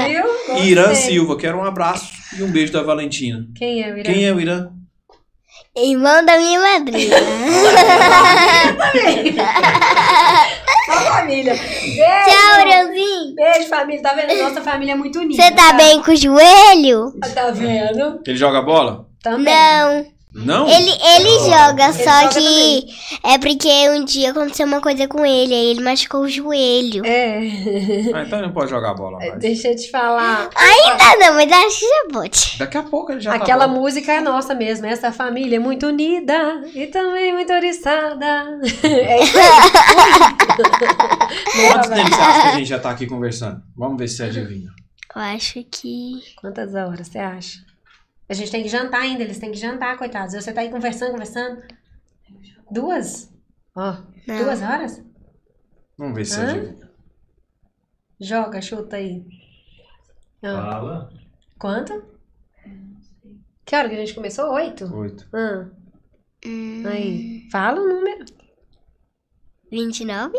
Viu? 0.08 0.58
Irã 0.66 0.96
Silva, 0.96 1.38
quero 1.38 1.60
um 1.60 1.64
abraço 1.64 2.12
e 2.40 2.42
um 2.42 2.50
beijo 2.52 2.74
da 2.74 2.82
Valentina. 2.82 3.46
Quem 3.56 3.84
é 3.84 3.94
o 3.94 3.98
Irã? 4.00 4.04
Quem 4.12 4.26
é 4.26 4.34
o 4.34 4.42
Irã? 4.42 4.70
Irmão 5.76 6.26
da 6.26 6.40
minha 6.40 6.60
madrinha. 6.60 7.18
A 10.88 11.02
família. 11.02 11.54
Beijo. 11.54 12.02
Tchau, 12.26 12.68
Irãozinho. 12.68 13.36
Beijo, 13.36 13.70
família. 13.70 14.02
Tá 14.02 14.14
vendo? 14.14 14.42
Nossa 14.42 14.62
família 14.62 14.94
é 14.94 14.96
muito 14.96 15.20
unida. 15.20 15.42
Você 15.42 15.52
tá 15.52 15.74
bem 15.74 16.02
com 16.02 16.12
o 16.12 16.16
joelho? 16.16 17.14
Tá 17.34 17.52
vendo? 17.52 18.22
Ele 18.26 18.38
joga 18.38 18.62
bola? 18.62 19.06
Também. 19.22 19.54
Não. 19.54 20.17
Não? 20.38 20.70
Ele, 20.70 20.92
ele 20.92 21.40
joga, 21.40 21.92
só 21.94 22.22
joga 22.22 22.30
que 22.30 22.86
é 23.24 23.40
porque 23.40 23.90
um 23.90 24.06
dia 24.06 24.30
aconteceu 24.30 24.68
uma 24.68 24.80
coisa 24.80 25.08
com 25.08 25.26
ele, 25.26 25.52
aí 25.52 25.72
ele 25.72 25.82
machucou 25.82 26.22
o 26.22 26.30
joelho. 26.30 27.04
É. 27.04 27.40
Ah, 28.14 28.22
então 28.22 28.38
ele 28.38 28.48
não 28.48 28.54
pode 28.54 28.70
jogar 28.70 28.94
bola 28.94 29.18
mais. 29.18 29.40
Deixa 29.40 29.70
eu 29.70 29.76
te 29.76 29.90
falar. 29.90 30.50
Ainda 30.56 31.26
não, 31.26 31.34
mas 31.34 31.52
acho 31.52 31.80
que 31.80 31.88
já 31.88 32.08
pode. 32.14 32.56
Daqui 32.60 32.78
a 32.78 32.84
pouco 32.84 33.12
ele 33.12 33.20
já 33.20 33.34
Aquela 33.34 33.68
tá 33.68 33.74
música 33.74 34.14
é 34.14 34.22
nossa 34.22 34.54
mesmo. 34.54 34.86
Essa 34.86 35.12
família 35.12 35.56
é 35.56 35.60
muito 35.60 35.88
unida 35.88 36.62
e 36.74 36.86
também 36.88 37.34
muito 37.34 37.52
oriçada. 37.52 38.60
É 38.88 39.24
isso 39.24 39.38
aí. 39.38 39.48
Quanto 41.72 41.90
tempo 41.90 42.10
você 42.10 42.22
acha 42.22 42.42
que 42.42 42.48
a 42.48 42.56
gente 42.58 42.68
já 42.68 42.80
tá 42.80 42.90
aqui 42.92 43.08
conversando? 43.08 43.62
Vamos 43.76 43.98
ver 43.98 44.08
se 44.08 44.18
você 44.18 44.24
adivinha. 44.24 44.70
Eu 45.16 45.22
acho 45.22 45.64
que. 45.72 46.22
Quantas 46.40 46.76
horas 46.76 47.08
você 47.08 47.18
acha? 47.18 47.67
A 48.30 48.34
gente 48.34 48.52
tem 48.52 48.62
que 48.64 48.70
jantar 48.70 49.02
ainda, 49.02 49.24
eles 49.24 49.40
têm 49.40 49.52
que 49.52 49.58
jantar, 49.58 49.98
coitados. 49.98 50.34
Você 50.34 50.52
tá 50.52 50.62
aí 50.62 50.70
conversando, 50.70 51.12
conversando. 51.12 51.62
Duas? 52.70 53.32
Ó, 53.76 53.98
Não. 54.28 54.38
duas 54.44 54.62
horas? 54.62 55.02
Vamos 55.98 56.16
ver 56.16 56.26
se 56.26 56.34
você 56.34 56.42
Hã? 56.42 56.52
adivinha. 56.52 56.92
Joga, 58.20 58.62
chuta 58.62 58.96
aí. 58.98 59.26
Ah, 60.44 60.72
Fala. 60.72 61.10
quanto? 61.58 62.04
Que 63.66 63.76
hora 63.76 63.90
que 63.90 63.96
a 63.96 64.00
gente 64.00 64.14
começou? 64.14 64.52
Oito? 64.54 64.94
Oito. 64.96 65.28
Ah, 65.34 65.70
Hum, 66.46 66.84
aí, 66.86 67.48
fala 67.52 67.82
o 67.82 67.88
número. 67.88 68.24
29? 69.72 70.38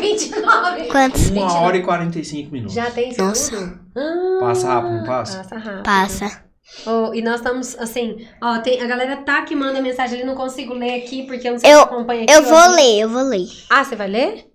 29. 0.00 0.88
Quantos? 0.88 1.30
Uma 1.30 1.60
hora 1.60 1.76
e 1.76 1.82
45 1.82 2.50
minutos. 2.52 2.74
Já 2.74 2.90
tem 2.90 3.10
tudo? 3.10 3.24
Nossa. 3.24 3.80
Ah, 3.96 4.38
Passa 4.40 4.68
rápido, 4.68 4.92
não 4.94 5.04
passa? 5.04 5.38
Passa 5.38 5.58
rápido. 5.58 5.82
Passa. 5.82 6.47
Oh, 6.86 7.12
e 7.14 7.22
nós 7.22 7.36
estamos, 7.36 7.76
assim, 7.78 8.26
ó, 8.42 8.58
tem, 8.58 8.80
a 8.80 8.86
galera 8.86 9.16
tá 9.18 9.42
que 9.42 9.54
manda 9.56 9.80
mensagem 9.80 10.18
ali, 10.18 10.26
não 10.26 10.34
consigo 10.36 10.74
ler 10.74 11.02
aqui, 11.02 11.24
porque 11.26 11.48
eu 11.48 11.52
não 11.52 11.58
sei 11.58 11.72
Eu- 11.72 11.78
se 11.78 11.84
acompanha 11.84 12.24
aqui. 12.24 12.32
Eu 12.32 12.42
vou 12.42 12.70
ler, 12.70 13.00
eu 13.00 13.08
vou 13.08 13.22
ler. 13.22 13.46
Ah, 13.70 13.84
você 13.84 13.96
vai 13.96 14.08
ler? 14.08 14.46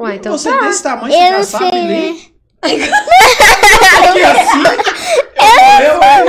Ué, 0.00 0.16
então 0.16 0.36
você 0.36 0.50
tá. 0.50 0.58
desse 0.60 0.82
tamanho, 0.82 1.12
Eu 1.14 1.20
você 1.20 1.28
já 1.28 1.36
não 1.38 1.44
sabe 1.44 1.70
sei 1.70 1.86
ler. 1.86 2.10
assim. 2.10 2.32
Eu, 5.80 6.00
Pouco, 6.00 6.24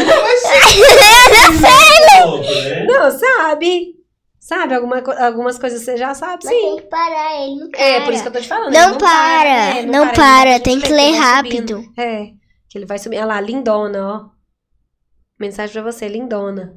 né? 2.43 2.85
Não, 2.85 3.09
sabe. 3.11 3.95
Sabe, 4.39 4.73
alguma, 4.73 5.03
algumas 5.25 5.59
coisas 5.59 5.81
você 5.83 5.95
já 5.97 6.13
sabe, 6.15 6.43
Mas 6.45 6.53
tem 6.53 6.71
sim. 6.71 6.75
que 6.77 6.81
parar 6.89 7.43
ele, 7.43 7.55
não 7.59 7.69
para. 7.69 7.81
É, 7.81 8.01
por 8.01 8.13
isso 8.13 8.23
que 8.23 8.29
eu 8.29 8.33
tô 8.33 8.39
te 8.41 8.47
falando. 8.47 8.73
Não 8.73 8.89
ele 8.89 8.97
para, 8.99 9.43
né? 9.43 9.81
não 9.83 10.03
ele 10.05 10.13
para, 10.13 10.49
vai 10.49 10.59
tem 10.59 10.79
que 10.79 10.91
ler 10.91 11.11
rápido. 11.11 11.83
É, 11.97 12.25
que 12.67 12.77
ele 12.77 12.85
vai 12.87 12.97
subir. 12.97 13.17
Olha 13.17 13.25
lá, 13.27 13.39
lindona, 13.41 14.07
ó. 14.07 14.25
Mensagem 15.39 15.71
pra 15.73 15.81
você, 15.91 16.07
lindona. 16.07 16.73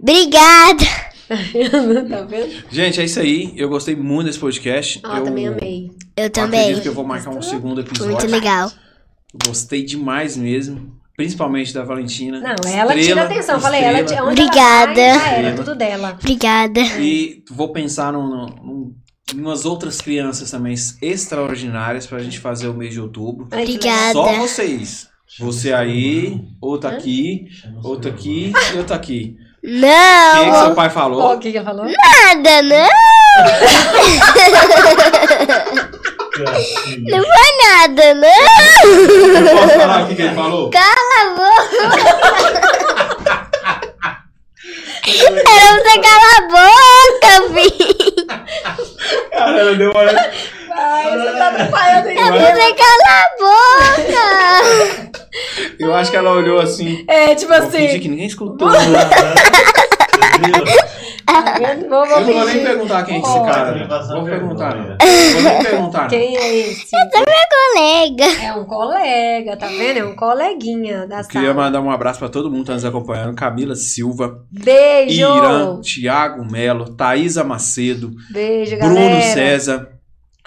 Obrigada. 0.00 0.84
tá 2.08 2.22
vendo? 2.22 2.64
Gente, 2.70 3.00
é 3.00 3.04
isso 3.04 3.20
aí. 3.20 3.52
Eu 3.56 3.68
gostei 3.68 3.94
muito 3.94 4.26
desse 4.26 4.38
podcast. 4.38 5.00
Eu 5.02 5.24
também 5.24 5.46
amei. 5.46 5.90
Eu 6.16 6.26
Acredito 6.26 6.32
também. 6.32 6.80
que 6.80 6.88
eu 6.88 6.94
vou 6.94 7.04
marcar 7.04 7.30
um 7.30 7.42
segundo 7.42 7.80
episódio. 7.80 8.12
muito 8.12 8.26
legal. 8.26 8.70
Gostei 9.46 9.84
demais 9.84 10.36
mesmo. 10.36 11.00
Principalmente 11.16 11.74
da 11.74 11.84
Valentina. 11.84 12.40
Não, 12.40 12.70
ela 12.70 12.92
tira 12.92 13.00
Estrela, 13.00 13.22
atenção. 13.24 13.60
Falei, 13.60 13.82
ela 13.82 14.00
estrela. 14.00 14.30
onde 14.30 14.42
Obrigada. 14.42 15.00
Ela 15.00 15.18
vai, 15.18 15.24
já 15.24 15.30
era, 15.36 15.48
Estrela. 15.48 15.56
tudo 15.64 15.74
dela. 15.76 16.18
Obrigada. 16.20 16.80
E 16.98 17.44
vou 17.50 17.68
pensar 17.70 18.12
num, 18.14 18.46
num, 18.46 18.94
em 19.34 19.40
umas 19.40 19.66
outras 19.66 20.00
crianças 20.00 20.50
também 20.50 20.74
extraordinárias 21.02 22.06
pra 22.06 22.18
gente 22.18 22.40
fazer 22.40 22.68
o 22.68 22.74
mês 22.74 22.94
de 22.94 23.00
outubro. 23.00 23.44
Obrigada. 23.44 24.12
Só 24.14 24.32
vocês. 24.38 25.11
Você 25.40 25.72
aí, 25.72 26.38
outro 26.60 26.90
aqui, 26.90 27.46
outro 27.82 28.10
aqui 28.10 28.52
e 28.72 28.76
outro 28.76 28.94
aqui. 28.94 29.34
O 29.62 29.66
que, 29.66 29.72
que 29.72 29.80
Não, 29.80 30.64
seu 30.64 30.74
pai 30.74 30.90
falou? 30.90 31.34
o 31.34 31.38
que 31.38 31.50
que 31.52 31.56
ele 31.56 31.64
falou? 31.64 31.86
nada, 31.86 32.62
não. 32.62 32.88
Não 37.08 37.22
foi 37.24 37.50
nada, 37.64 38.14
não. 38.14 38.28
Eu 38.28 39.56
posso 39.56 39.78
falar 39.78 40.02
o 40.02 40.06
que, 40.08 40.14
que 40.16 40.22
ele 40.22 40.34
falou? 40.34 40.70
Cala 40.70 41.22
a 41.22 41.28
boca. 41.30 42.62
Era 45.04 45.82
você 45.82 45.98
calar 46.00 46.36
a 46.36 46.42
boca, 46.48 47.32
filho. 47.54 48.41
Cara, 49.32 49.58
ela 49.58 49.74
deu 49.74 49.90
uma... 49.90 50.00
Ai, 50.74 51.18
você 51.18 51.32
tá 51.38 51.48
atrapalhando 51.48 52.08
aí. 52.08 52.16
É 52.16 52.30
você 52.30 52.74
calar 52.74 53.24
a 53.24 53.36
boca. 53.38 55.22
Eu 55.78 55.94
acho 55.94 56.10
que 56.10 56.16
ela 56.16 56.32
olhou 56.32 56.60
assim. 56.60 57.04
É, 57.08 57.34
tipo 57.34 57.52
assim. 57.52 58.00
que 58.00 58.08
ninguém 58.08 58.26
escutou. 58.26 58.70
tá 61.26 61.58
vendo? 61.58 61.88
Vou, 61.88 62.06
vou 62.06 62.18
Eu 62.18 62.26
não 62.26 62.32
vou 62.34 62.44
nem 62.46 62.64
perguntar 62.64 63.04
quem 63.04 63.16
é 63.16 63.18
esse 63.18 63.40
cara. 63.44 63.72
Vou 63.72 63.72
perguntar, 63.72 64.06
não. 64.08 64.24
vergonha. 64.24 64.98
Vou 65.32 65.42
nem 65.42 65.62
perguntar. 65.62 66.02
não. 66.02 66.08
Quem 66.08 66.36
é 66.36 66.56
esse? 66.58 66.90
Colega. 67.72 68.24
É 68.42 68.52
um 68.52 68.64
colega, 68.64 69.56
tá 69.56 69.66
vendo? 69.66 69.98
É 69.98 70.04
um 70.04 70.14
coleguinha 70.14 71.06
da 71.06 71.24
Queria 71.24 71.48
sala. 71.48 71.64
mandar 71.64 71.80
um 71.80 71.90
abraço 71.90 72.18
pra 72.18 72.28
todo 72.28 72.50
mundo 72.50 72.60
que 72.60 72.66
tá 72.66 72.74
nos 72.74 72.84
acompanhando. 72.84 73.34
Camila 73.34 73.74
Silva, 73.74 74.44
Beijo! 74.50 75.22
Irã, 75.22 75.80
Thiago 75.80 76.44
Melo, 76.44 76.94
Thaisa 76.94 77.42
Macedo, 77.44 78.10
Beijo, 78.30 78.41
galera. 78.76 78.94
Bruno 79.08 79.22
César, 79.22 79.76
deixa 79.78 79.88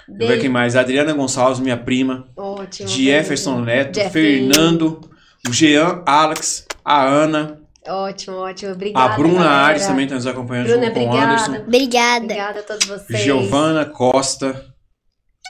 eu 0.08 0.14
ver 0.14 0.26
Beijo. 0.26 0.40
quem 0.42 0.50
mais, 0.50 0.76
Adriana 0.76 1.12
Gonçalves, 1.12 1.60
minha 1.60 1.76
prima, 1.76 2.26
Ótimo. 2.36 2.88
Jefferson 2.88 3.62
beijo. 3.62 3.64
Neto, 3.66 3.94
Jeff. 3.94 4.10
Fernando, 4.10 5.00
o 5.48 5.52
Jean, 5.52 6.02
Alex, 6.06 6.66
a 6.84 7.04
Ana, 7.04 7.58
Ótimo, 7.88 8.38
ótimo. 8.38 8.72
Obrigada. 8.72 9.14
a 9.14 9.16
Bruna 9.16 9.34
galera. 9.44 9.52
Ares 9.66 9.86
também 9.86 10.08
tá 10.08 10.16
nos 10.16 10.26
acompanhando 10.26 10.66
Bruna, 10.66 10.86
junto 10.86 10.94
com 10.94 11.00
o 11.00 11.06
obrigada. 11.06 11.32
Anderson, 11.32 11.62
Obrigada. 11.66 12.24
Obrigada 12.24 12.60
a 12.60 12.62
todos 12.64 12.86
vocês. 12.88 13.20
Giovana 13.20 13.84
Costa, 13.84 14.64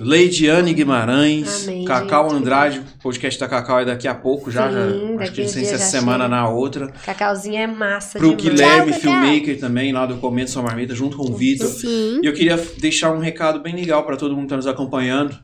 Leidiane 0.00 0.74
Guimarães, 0.74 1.66
Amém, 1.66 1.84
Cacau 1.84 2.28
gente. 2.28 2.38
Andrade, 2.40 2.78
o 2.80 3.02
podcast 3.02 3.40
da 3.40 3.48
Cacau 3.48 3.80
é 3.80 3.84
daqui 3.86 4.06
a 4.06 4.14
pouco 4.14 4.50
já, 4.50 4.68
Sim, 4.68 4.74
já 4.74 5.22
acho 5.22 5.32
que 5.32 5.40
a 5.40 5.44
não 5.44 5.50
sei 5.50 5.62
dia 5.62 5.68
se 5.70 5.74
essa 5.74 5.98
semana 5.98 6.24
chega. 6.24 6.28
na 6.36 6.48
outra. 6.50 6.88
Cacauzinho 7.04 7.56
é 7.56 7.66
massa 7.66 8.18
Pro 8.18 8.36
demais. 8.36 8.60
Guilherme, 8.60 8.92
Tchau, 8.92 9.00
filmmaker 9.00 9.58
também, 9.58 9.92
lá 9.92 10.04
do 10.04 10.16
Comendo 10.16 10.50
Sua 10.50 10.62
Marmita, 10.62 10.94
junto 10.94 11.16
com 11.16 11.30
o 11.30 11.34
Vitor. 11.34 11.66
Sim. 11.68 12.20
E 12.22 12.26
eu 12.26 12.34
queria 12.34 12.56
deixar 12.78 13.10
um 13.12 13.20
recado 13.20 13.60
bem 13.60 13.74
legal 13.74 14.04
para 14.04 14.16
todo 14.16 14.34
mundo 14.34 14.44
que 14.44 14.50
tá 14.50 14.56
nos 14.56 14.66
acompanhando. 14.66 15.34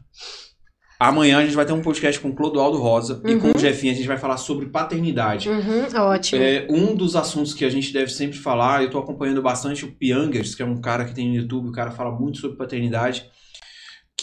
Amanhã 1.01 1.39
a 1.39 1.45
gente 1.45 1.57
vai 1.57 1.65
ter 1.65 1.73
um 1.73 1.83
podcast 1.83 2.20
com 2.20 2.29
o 2.29 2.35
Clodoaldo 2.35 2.79
Rosa 2.79 3.20
e 3.24 3.35
com 3.37 3.51
o 3.57 3.59
Jefinho. 3.59 3.93
A 3.93 3.97
gente 3.97 4.07
vai 4.07 4.19
falar 4.19 4.37
sobre 4.37 4.66
paternidade. 4.66 5.49
Uhum, 5.49 5.87
ótimo. 6.01 6.41
É 6.41 6.65
um 6.70 6.95
dos 6.95 7.16
assuntos 7.16 7.53
que 7.55 7.65
a 7.65 7.70
gente 7.70 7.93
deve 7.93 8.12
sempre 8.12 8.39
falar. 8.39 8.85
Eu 8.85 8.91
tô 8.91 8.99
acompanhando 8.99 9.43
bastante 9.43 9.85
o 9.85 9.91
Piangers, 9.91 10.55
que 10.55 10.62
é 10.62 10.65
um 10.66 10.81
cara 10.81 11.05
que 11.05 11.12
tem 11.12 11.29
no 11.29 11.35
YouTube. 11.35 11.70
O 11.70 11.73
cara 11.73 11.91
fala 11.91 12.12
muito 12.12 12.39
sobre 12.39 12.57
paternidade. 12.57 13.24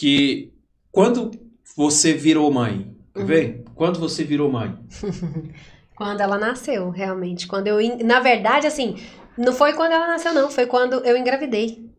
Que 0.00 0.50
quando 0.90 1.30
você 1.76 2.14
virou 2.14 2.50
mãe, 2.50 2.96
quer 3.12 3.20
Uhum. 3.20 3.26
ver? 3.26 3.64
Quando 3.74 3.98
você 4.00 4.24
virou 4.24 4.50
mãe, 4.50 4.74
Quando 5.94 6.22
ela 6.22 6.38
nasceu, 6.38 6.88
realmente. 6.88 7.46
Quando 7.46 7.66
eu. 7.66 7.76
Na 8.02 8.20
verdade, 8.20 8.66
assim, 8.66 8.96
não 9.36 9.52
foi 9.52 9.74
quando 9.74 9.92
ela 9.92 10.06
nasceu, 10.06 10.32
não. 10.32 10.50
Foi 10.50 10.64
quando 10.64 11.04
eu 11.04 11.14
engravidei. 11.14 11.90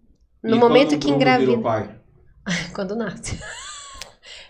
No 0.44 0.56
e 0.56 0.60
momento 0.60 0.90
quando 0.90 0.94
o 0.95 0.99
que 0.99 1.06
Bruno 1.06 1.15
engravida. 1.18 1.45
virou 1.52 1.61
pai. 1.61 1.95
Quando 2.73 2.95
nasce. 2.95 3.40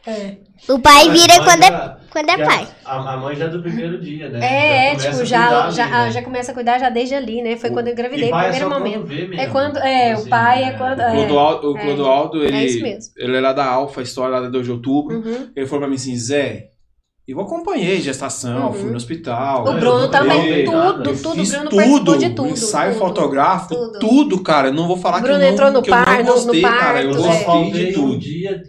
É, 0.06 0.38
O 0.70 0.80
pai 0.80 1.08
Mas 1.08 1.22
vira 1.22 1.36
quando 1.44 1.64
é, 1.64 1.68
já- 1.68 1.98
quando 2.12 2.30
é 2.30 2.38
já- 2.38 2.46
pai. 2.46 2.68
A, 2.86 3.14
a 3.14 3.18
mãe 3.18 3.36
já 3.36 3.46
é 3.46 3.50
do 3.50 3.62
primeiro 3.62 4.00
dia, 4.02 4.30
né? 4.30 4.40
é, 4.42 4.90
começa 4.96 5.10
tipo, 5.10 5.22
a 5.22 5.26
já, 5.26 5.42
cuidar 5.48 5.72
já, 5.72 5.84
ali, 5.84 5.92
né? 5.92 6.12
já 6.12 6.22
começa 6.24 6.52
a 6.52 6.56
cuidar 6.56 6.80
já 6.80 6.90
desde 6.90 7.16
ali, 7.16 7.42
né? 7.42 7.56
Foi 7.58 7.70
O- 7.70 7.74
quando 7.74 7.88
eu 7.88 7.94
engravidei, 7.94 8.30
é 8.30 8.32
primeiro 8.32 8.58
só 8.58 8.70
momento. 8.70 8.94
quando 8.96 9.08
vê 9.08 9.28
mesmo, 9.28 9.34
É 9.42 9.48
quando- 9.48 9.78
é, 9.78 10.12
o 10.12 10.14
assim, 10.20 10.30
pai 10.30 10.64
é 10.64 10.66
né? 10.66 10.78
quando- 10.78 11.00
O 11.00 11.02
É, 11.04 11.12
Clodoaldo, 11.16 11.72
o 11.74 11.78
é. 11.78 11.82
Clodoaldo 11.82 12.44
ele, 12.44 12.58
É 12.58 12.66
isso 12.66 12.82
mesmo. 12.82 13.12
ele 13.18 13.38
é 13.38 13.42
lá 13.42 13.54
da 13.54 13.66
Alfa, 13.66 14.02
história 14.02 14.32
lá 14.36 14.42
da 14.42 14.50
2 14.50 14.66
de 14.66 14.72
outubro. 14.72 15.18
Uhum. 15.18 15.50
Ele 15.56 15.66
falou 15.66 15.80
pra 15.82 15.88
mim 15.90 15.96
assim, 15.96 16.18
Zé, 16.18 16.66
eu 17.28 17.40
acompanhei 17.40 18.02
gestação, 18.02 18.68
Uhum. 18.68 18.74
fui 18.74 18.90
no 18.90 18.98
hospital. 18.98 19.68
O 19.68 19.74
Bruno 19.74 20.08
também, 20.10 20.66
tudo, 20.66 21.04
tudo. 21.04 21.30
O 21.30 21.34
fiz 21.36 21.52
Bruno 21.52 21.70
tudo, 21.70 22.18
de 22.18 22.30
tudo. 22.32 22.50
ensaio 22.50 22.94
tudo. 22.94 23.00
fotográfico, 23.08 23.76
tudo. 23.76 24.00
tudo. 24.00 24.44
cara. 24.44 24.68
Eu 24.70 24.74
não 24.74 24.88
vou 24.88 24.98
falar 24.98 25.20
Bruno 25.22 25.36
que 25.38 25.44
eu 25.44 25.48
não, 25.48 25.54
entrou 25.54 25.72
no 25.72 25.82
que 25.82 25.90
eu 25.92 25.96
não 25.96 26.04
par- 26.04 26.18
no- 26.18 26.24
no 26.26 26.34
gostei, 26.34 26.62
cara. 26.62 27.02
Eu 27.04 27.12
parto, 27.12 27.26
é. 27.26 27.44
gostei 27.46 27.72
de 27.72 27.90
um 27.92 27.94
tudo. 27.94 28.18
dia 28.20 28.62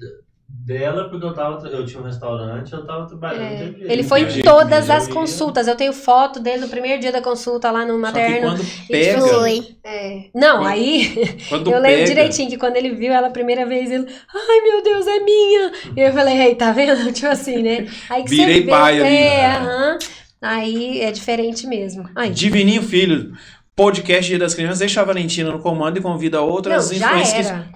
dela 0.65 1.09
porque 1.09 1.25
eu 1.27 1.35
tava. 1.35 1.67
Eu 1.69 1.85
tinha 1.85 2.01
um 2.01 2.05
restaurante, 2.05 2.73
eu 2.73 2.87
tava 2.87 3.07
trabalhando. 3.07 3.43
É. 3.81 3.93
Ele 3.93 4.03
foi 4.03 4.23
em 4.23 4.43
todas 4.43 4.89
as 4.89 5.09
consultas. 5.09 5.67
Eu 5.67 5.75
tenho 5.77 5.93
foto 5.93 6.39
dele 6.41 6.63
no 6.63 6.69
primeiro 6.69 7.01
dia 7.01 7.11
da 7.13 7.21
consulta 7.21 7.71
lá 7.71 7.81
no 7.85 7.93
Só 7.93 7.95
que 7.95 8.01
materno. 8.03 8.49
quando 8.51 8.89
pega, 8.89 9.21
Foi. 9.21 9.67
É. 9.85 10.25
Não, 10.35 10.59
Quando- 10.59 10.67
aí 10.69 11.37
quando 11.49 11.67
eu 11.71 11.73
pega, 11.73 11.89
lembro 11.89 12.05
direitinho 12.07 12.51
que 12.51 12.57
quando 12.59 12.77
ele 12.77 12.95
viu 12.95 13.13
ela 13.13 13.29
a 13.29 13.31
primeira 13.31 13.67
vez, 13.67 13.91
ele, 13.91 14.07
ai 14.35 14.61
meu 14.63 14.83
Deus, 14.83 15.07
é 15.07 15.19
minha. 15.21 15.73
E 15.97 16.01
eu 16.01 16.13
falei, 16.13 16.37
ei, 16.41 16.55
tá 16.55 16.71
vendo? 16.73 17.11
Tipo 17.13 17.29
assim, 17.29 17.63
né? 17.63 17.87
Aí 18.09 18.23
que 18.25 18.31
Virei 18.31 18.55
você 18.57 18.61
vê, 18.63 18.71
pai 18.71 19.01
ali, 19.01 19.15
É, 19.17 19.37
né? 19.37 19.57
aham. 19.57 19.99
Aí 20.41 21.01
é 21.01 21.13
diferente 21.13 21.67
mesmo. 21.69 22.09
Aí, 22.17 22.29
Divininho 22.31 22.83
Filho, 22.83 23.33
podcast 23.77 24.29
Dia 24.29 24.39
das 24.41 24.55
Crianças, 24.55 24.81
deixa 24.81 25.01
a 25.01 25.05
Valentina 25.05 25.51
no 25.53 25.61
comando 25.61 25.99
e 25.99 26.01
convida 26.03 26.41
outras 26.41 26.91
não, 26.91 26.99
já 26.99 27.07
influências. 27.11 27.47
era. 27.49 27.69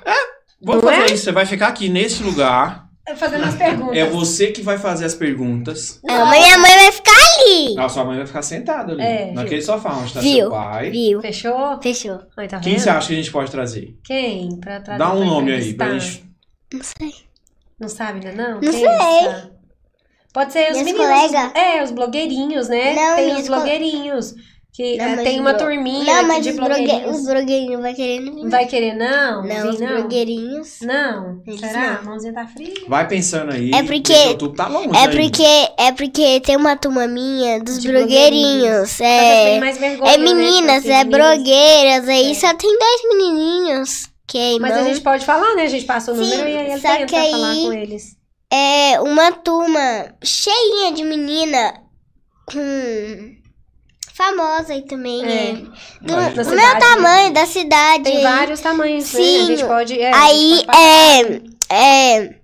Vamos 0.62 0.82
Não 0.84 0.90
fazer 0.90 1.02
é? 1.10 1.14
isso, 1.14 1.24
você 1.24 1.32
vai 1.32 1.46
ficar 1.46 1.68
aqui 1.68 1.88
nesse 1.88 2.22
lugar. 2.22 2.86
Fazendo 3.16 3.44
as 3.44 3.54
perguntas. 3.54 3.96
É 3.96 4.04
você 4.10 4.48
que 4.50 4.62
vai 4.62 4.78
fazer 4.78 5.04
as 5.04 5.14
perguntas. 5.14 6.00
Ah, 6.08 6.24
mas 6.24 6.42
minha 6.44 6.58
mãe 6.58 6.70
vai 6.72 6.90
ficar 6.92 7.12
ali. 7.12 7.78
A 7.78 7.88
sua 7.88 8.04
mãe 8.04 8.16
vai 8.16 8.26
ficar 8.26 8.42
sentada 8.42 8.92
ali, 8.94 9.00
É, 9.02 9.32
naquele 9.32 9.62
sofá 9.62 9.92
onde 9.94 10.12
tá 10.12 10.18
Viu? 10.20 10.32
seu 10.34 10.50
pai. 10.50 10.90
Viu? 10.90 11.20
Fechou? 11.20 11.80
Fechou. 11.80 12.18
Aí, 12.36 12.48
tá 12.48 12.58
Quem 12.58 12.76
você 12.78 12.90
acha 12.90 13.06
que 13.06 13.12
a 13.12 13.16
gente 13.16 13.30
pode 13.30 13.48
trazer? 13.50 13.94
Quem? 14.04 14.58
Pra 14.58 14.80
trazer 14.80 14.98
Dá 14.98 15.12
um 15.12 15.18
pra 15.18 15.26
nome 15.26 15.52
aí, 15.52 15.74
pra 15.74 15.96
gente. 15.98 16.24
Não 16.74 16.82
sei. 16.82 17.14
Não 17.78 17.88
sabe 17.88 18.26
ainda 18.26 18.42
não? 18.42 18.54
Não 18.54 18.60
Quem 18.60 18.72
sei. 18.72 18.82
está? 18.86 19.50
Pode 20.32 20.52
ser 20.52 20.64
os 20.72 20.82
Minhas 20.82 20.84
meninos. 20.84 21.06
colegas. 21.06 21.52
É, 21.54 21.82
os 21.84 21.90
blogueirinhos, 21.92 22.68
né? 22.68 22.94
Não, 22.94 23.16
tem 23.16 23.36
os 23.36 23.42
co- 23.48 23.54
blogueirinhos. 23.54 24.34
Que 24.76 24.98
Não, 24.98 25.08
mas 25.16 25.22
tem 25.22 25.40
uma 25.40 25.54
blo- 25.54 25.62
turminha 25.66 26.04
Não, 26.04 26.12
aqui 26.16 26.26
mas 26.28 26.44
de 26.44 26.50
os, 26.50 26.56
blogue... 26.56 26.74
blogueirinhos. 26.74 27.16
os 27.18 27.24
blogueirinhos 27.26 27.80
vai 27.80 27.94
querer 27.94 28.20
vir. 28.30 28.48
Vai 28.50 28.66
querer 28.66 28.94
não? 28.94 29.42
Não, 29.42 29.70
os 29.70 29.78
Vir, 29.78 29.86
não? 29.88 29.96
blogueirinhos. 29.96 30.78
Não? 30.82 31.42
Eles 31.46 31.60
Será? 31.60 31.80
não. 31.80 31.98
A 31.98 32.02
mãozinha 32.02 32.34
tá 32.34 32.46
fria? 32.46 32.74
Vai 32.86 33.08
pensando 33.08 33.52
aí. 33.52 33.70
É 33.72 33.82
porque- 33.82 34.12
o 34.12 34.28
YouTube 34.32 34.54
tá 34.54 34.68
longe 34.68 34.90
É 34.94 35.08
porque, 35.08 35.72
é 35.78 35.92
porque 35.92 36.40
tem 36.40 36.56
uma 36.58 36.76
turma 36.76 37.06
minha 37.06 37.58
dos 37.58 37.80
De 37.80 37.88
blogueirinhos. 37.90 39.00
É, 39.00 39.58
mais 39.60 39.78
vergonha, 39.78 40.12
é 40.12 40.18
né, 40.18 40.34
meninas, 40.34 40.82
porque 40.82 40.92
é 40.92 41.04
blogueiras. 41.04 42.08
Aí 42.10 42.30
É. 42.32 42.34
só 42.34 42.52
tem 42.52 42.78
dois 42.78 43.02
menininhos. 43.14 44.10
Que 44.28 44.36
aí 44.36 44.58
Mas 44.60 44.74
não. 44.74 44.80
a 44.80 44.84
gente 44.84 45.00
pode 45.00 45.24
falar, 45.24 45.54
né? 45.54 45.62
A 45.62 45.68
gente 45.68 45.86
passa 45.86 46.12
o 46.12 46.16
Sim, 46.16 46.20
número 46.22 46.48
e 46.50 46.56
aí 46.58 46.70
ele 46.72 46.80
tenta 46.82 47.06
que 47.06 47.16
aí- 47.16 47.30
falar 47.30 47.54
com 47.54 47.72
eles. 47.72 48.16
É 48.52 49.00
uma 49.00 49.32
turma 49.32 50.14
cheinha 50.22 50.92
de 50.92 51.02
menina 51.02 51.80
com 52.44 53.35
famosa 54.14 54.74
e 54.74 54.82
também 54.82 55.24
É. 55.24 55.50
é. 55.50 55.52
Do, 55.54 55.66
do 56.00 56.14
Da 56.14 56.30
meu 56.32 56.44
cidade, 56.44 56.80
tamanho, 56.80 57.32
da 57.32 57.46
cidade. 57.46 58.04
Tem 58.04 58.16
aí. 58.18 58.22
vários 58.22 58.60
tamanhos, 58.60 59.12
né? 59.12 59.20
A 59.20 59.22
Sim. 59.22 59.46
gente 59.46 59.64
pode. 59.64 60.00
é, 60.00 60.12
Aí, 60.14 60.54
gente 60.56 60.66
pode 60.66 60.78
é, 61.70 62.16
é. 62.18 62.34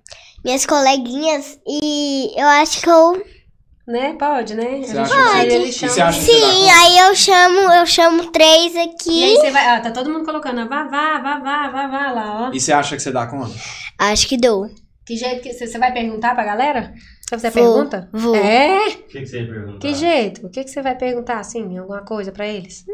Minhas 0.43 0.65
coleguinhas 0.65 1.57
e 1.67 2.31
eu 2.35 2.47
acho 2.47 2.81
que 2.81 2.89
eu. 2.89 3.23
Né? 3.85 4.15
Pode, 4.17 4.53
né? 4.55 4.81
Você 4.81 4.97
acha 4.97 5.13
pode. 5.13 5.47
que- 5.49 5.71
chama- 5.73 5.91
você 5.93 6.01
acha 6.01 6.19
que- 6.19 6.25
Sim, 6.25 6.39
conta? 6.41 6.79
aí 6.79 6.97
eu 6.99 7.15
chamo, 7.15 7.59
eu 7.73 7.85
chamo 7.85 8.31
três 8.31 8.73
E 8.75 8.77
aí 8.79 8.85
aqui. 8.89 9.35
você 9.37 9.51
vai. 9.51 9.67
Ah, 9.67 9.79
tá 9.81 9.91
todo 9.91 10.09
mundo 10.11 10.23
colocando. 10.25 10.67
Vá, 10.69 10.83
vá, 10.85 11.19
vá, 11.19 11.39
vá, 11.39 11.67
vá, 11.69 11.87
vá 11.87 12.11
lá, 12.11 12.47
ó. 12.49 12.53
E 12.53 12.59
você 12.61 12.71
acha 12.71 12.95
que 12.95 13.01
você 13.01 13.11
dá 13.11 13.27
conta? 13.27 13.53
Acho 13.99 14.27
que 14.27 14.37
dou. 14.37 14.69
Que 15.05 15.17
jeito 15.17 15.41
que 15.41 15.51
você 15.51 15.67
você 15.67 15.77
vai 15.77 15.91
perguntar 15.91 16.33
pra 16.33 16.45
galera? 16.45 16.93
Só 17.33 17.39
você 17.39 17.49
Vou, 17.49 17.73
pergunta? 17.73 18.09
vou. 18.11 18.35
É? 18.35 18.87
O 18.89 18.91
que, 19.07 19.19
que 19.21 19.25
você 19.25 19.41
ia 19.41 19.47
perguntar? 19.47 19.79
Que 19.79 19.93
jeito? 19.95 20.45
O 20.45 20.49
que, 20.49 20.63
que 20.63 20.69
você 20.69 20.81
vai 20.81 20.95
perguntar, 20.95 21.39
assim? 21.39 21.77
Alguma 21.77 22.05
coisa 22.05 22.31
pra 22.31 22.47
eles? 22.47 22.85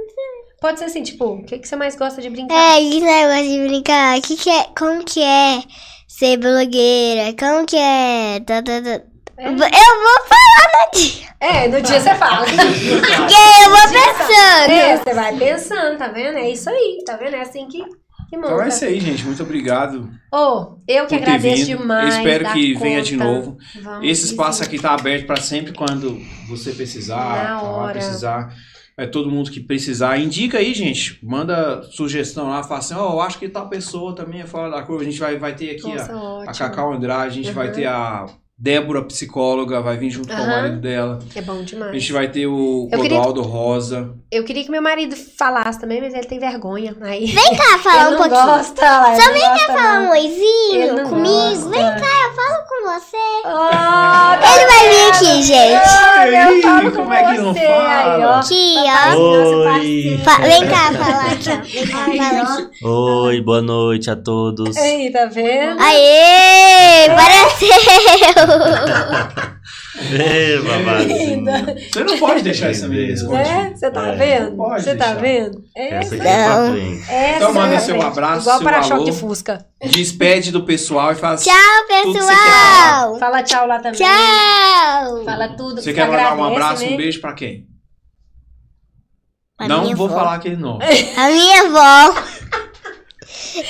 Pode 0.61 0.79
ser 0.79 0.85
assim, 0.85 1.03
tipo, 1.03 1.25
o 1.25 1.43
que, 1.43 1.59
que 1.59 1.67
você 1.67 1.75
mais 1.75 1.95
gosta 1.95 2.21
de 2.21 2.29
brincar? 2.29 2.53
É, 2.55 2.79
que 2.79 3.01
negócio 3.01 3.43
de 3.43 3.67
brincar. 3.67 4.21
Que 4.21 4.35
que 4.37 4.49
é, 4.49 4.63
como 4.77 5.03
que 5.03 5.21
é 5.21 5.61
ser 6.07 6.37
blogueira? 6.37 7.33
Como 7.37 7.65
que 7.65 7.75
é? 7.77 8.39
Tá, 8.45 8.61
tá, 8.61 8.81
tá. 8.81 9.01
É. 9.37 9.47
Eu 9.47 9.55
vou 9.55 10.27
falar 10.27 10.85
no 10.85 10.99
dia. 10.99 11.27
É, 11.39 11.67
no 11.67 11.81
dia 11.81 11.99
você 11.99 12.15
fala. 12.15 12.45
Porque 12.47 13.35
eu 13.63 13.69
vou 13.69 13.87
pensando. 13.93 14.71
É, 14.71 14.97
você 14.97 15.13
vai 15.13 15.37
pensando, 15.37 15.97
tá 15.97 16.07
vendo? 16.09 16.37
É 16.37 16.49
isso 16.49 16.69
aí, 16.69 17.03
tá 17.05 17.15
vendo? 17.15 17.35
É 17.35 17.41
assim 17.41 17.67
que, 17.67 17.81
que 18.29 18.37
monta. 18.37 18.47
Então 18.49 18.61
é 18.61 18.67
isso 18.67 18.85
aí, 18.85 18.99
gente. 18.99 19.25
Muito 19.25 19.41
obrigado 19.43 20.09
Ô, 20.33 20.77
eu 20.87 21.05
que 21.07 21.17
por 21.17 21.23
ter 21.25 21.31
agradeço 21.31 21.65
vindo. 21.65 21.77
demais. 21.79 22.15
Eu 22.15 22.19
espero 22.21 22.53
que 22.53 22.73
venha 22.75 23.01
de 23.01 23.17
conta. 23.17 23.23
novo. 23.25 23.57
Vamos 23.81 24.07
Esse 24.07 24.25
espaço 24.25 24.63
aqui 24.63 24.77
tá 24.79 24.93
aberto 24.93 25.25
para 25.25 25.37
sempre 25.41 25.73
quando 25.73 26.19
você 26.47 26.71
precisar, 26.71 27.15
Na 27.43 27.59
falar, 27.59 27.71
hora. 27.71 27.93
precisar. 27.93 28.53
É 28.97 29.05
todo 29.07 29.31
mundo 29.31 29.49
que 29.49 29.61
precisar. 29.61 30.19
Indica 30.19 30.57
aí, 30.57 30.73
gente. 30.73 31.17
Manda 31.23 31.81
sugestão 31.91 32.49
lá. 32.49 32.61
Fala 32.63 32.79
assim, 32.79 32.93
ó, 32.95 33.13
eu 33.13 33.21
acho 33.21 33.39
que 33.39 33.47
tal 33.47 33.69
pessoa 33.69 34.13
também 34.13 34.41
é 34.41 34.45
fora 34.45 34.69
da 34.69 34.81
curva. 34.83 35.01
A 35.01 35.05
gente 35.05 35.19
vai, 35.19 35.37
vai 35.37 35.55
ter 35.55 35.71
aqui 35.71 35.87
Nossa, 35.87 36.13
a, 36.13 36.43
a. 36.51 36.53
Cacau 36.53 36.91
Andrade, 36.93 37.39
a 37.39 37.43
gente 37.43 37.51
vai 37.53 37.67
Uhum. 37.67 37.73
ter 37.73 37.85
a 37.85 38.25
Débora, 38.61 39.01
psicóloga, 39.05 39.79
vai 39.81 39.95
vir 39.95 40.09
junto 40.09 40.27
com 40.27 40.33
o 40.33 40.47
marido 40.47 40.81
dela. 40.81 41.17
É 41.33 41.41
bom 41.41 41.61
A 41.61 41.63
demais. 41.63 41.93
gente 41.93 42.11
vai 42.11 42.29
ter 42.29 42.45
o 42.45 42.89
Eu 42.91 42.99
queria- 42.99 43.17
Rodoaldo 43.19 43.41
Rosa. 43.41 44.13
Eu 44.31 44.43
queria 44.43 44.63
que 44.63 44.69
meu 44.69 44.79
marido 44.79 45.15
falasse 45.15 45.79
também, 45.79 45.99
mas 45.99 46.13
ele 46.13 46.27
tem 46.27 46.37
vergonha. 46.37 46.95
Aí... 47.01 47.25
Vem 47.25 47.55
cá 47.57 47.79
falar 47.81 48.09
um 48.09 48.15
pouquinho. 48.15 48.45
gosta, 48.45 48.85
Só 48.85 49.25
não 49.25 49.33
vem 49.33 49.41
cá 49.41 49.49
gosta, 49.49 49.73
falar 49.73 49.99
um 50.01 50.09
oizinho 50.11 51.09
comigo. 51.09 51.55
gosta. 51.55 51.69
Vem 51.69 51.81
cá, 51.81 52.27
eu 52.27 52.33
falo 52.35 52.63
com 52.67 52.79
você. 52.93 53.17
Ah, 53.45 54.39
Ele 54.39 54.65
vai 54.67 54.89
vir 54.89 55.09
aqui, 55.09 55.41
gente. 55.41 55.89
Olha, 56.19 56.51
eu 56.51 56.61
falo 56.61 56.91
com 56.91 56.97
como 56.97 57.11
é 57.13 57.23
que 57.23 57.41
não 57.41 57.55
fala? 57.55 58.37
Aqui, 58.37 58.61
ó. 58.61 58.81
vem 60.43 60.67
cá 60.67 60.91
falar 60.93 61.25
cá, 61.39 61.63
fala 61.87 62.61
aqui. 62.61 62.85
Oi, 62.85 63.41
boa 63.41 63.63
noite 63.63 64.11
a 64.11 64.15
todos. 64.15 64.77
Aí, 64.77 65.11
tá 65.11 65.25
vendo? 65.25 65.81
Aê! 65.81 67.09
Pareceu! 67.15 67.79
Ei, 70.11 70.57
babazinho. 70.61 71.45
Você 71.91 72.03
não 72.03 72.17
pode 72.17 72.41
deixar 72.43 72.69
essa 72.69 72.87
menina 72.87 73.13
escondida. 73.13 73.43
Né? 73.43 73.73
Você 73.75 73.91
tá 73.91 74.07
É. 74.07 74.15
vendo? 74.15 74.55
Pode 74.55 74.83
Você 74.83 74.95
tá 74.95 75.13
vendo? 75.13 75.63
É, 75.75 75.95
Essa 75.95 76.15
aqui 76.15 76.27
é 76.27 76.45
pra 76.45 76.71
frente. 76.71 77.01
essa 77.09 77.35
Então 77.37 77.53
manda 77.53 77.75
é 77.75 77.79
seu 77.79 78.01
abraço, 78.01 78.41
Igual 78.41 78.57
seu 78.57 78.63
para-choque 78.65 78.93
alô. 78.93 79.03
de 79.05 79.11
Fusca. 79.11 79.65
Despede 79.83 80.51
do 80.51 80.63
pessoal 80.63 81.11
e 81.11 81.15
fala 81.15 81.33
assim. 81.35 81.49
Tchau, 81.49 81.87
pessoal! 82.13 83.19
Fala 83.19 83.43
tchau 83.43 83.67
lá 83.67 83.79
também. 83.79 83.99
Tchau! 83.99 85.23
Fala 85.25 85.49
tudo. 85.49 85.81
Você 85.81 85.93
quer 85.93 86.07
mandar 86.07 86.35
um 86.37 86.43
abraço, 86.45 86.85
né? 86.85 86.91
um 86.91 86.97
beijo 86.97 87.19
pra 87.21 87.33
quem? 87.33 87.67
A 89.57 89.67
não 89.67 89.93
vou 89.95 90.07
avó. 90.07 90.15
falar 90.17 90.35
aquele 90.35 90.55
nome. 90.55 90.83
A 91.17 91.27
minha 91.29 91.61
avó. 91.63 92.21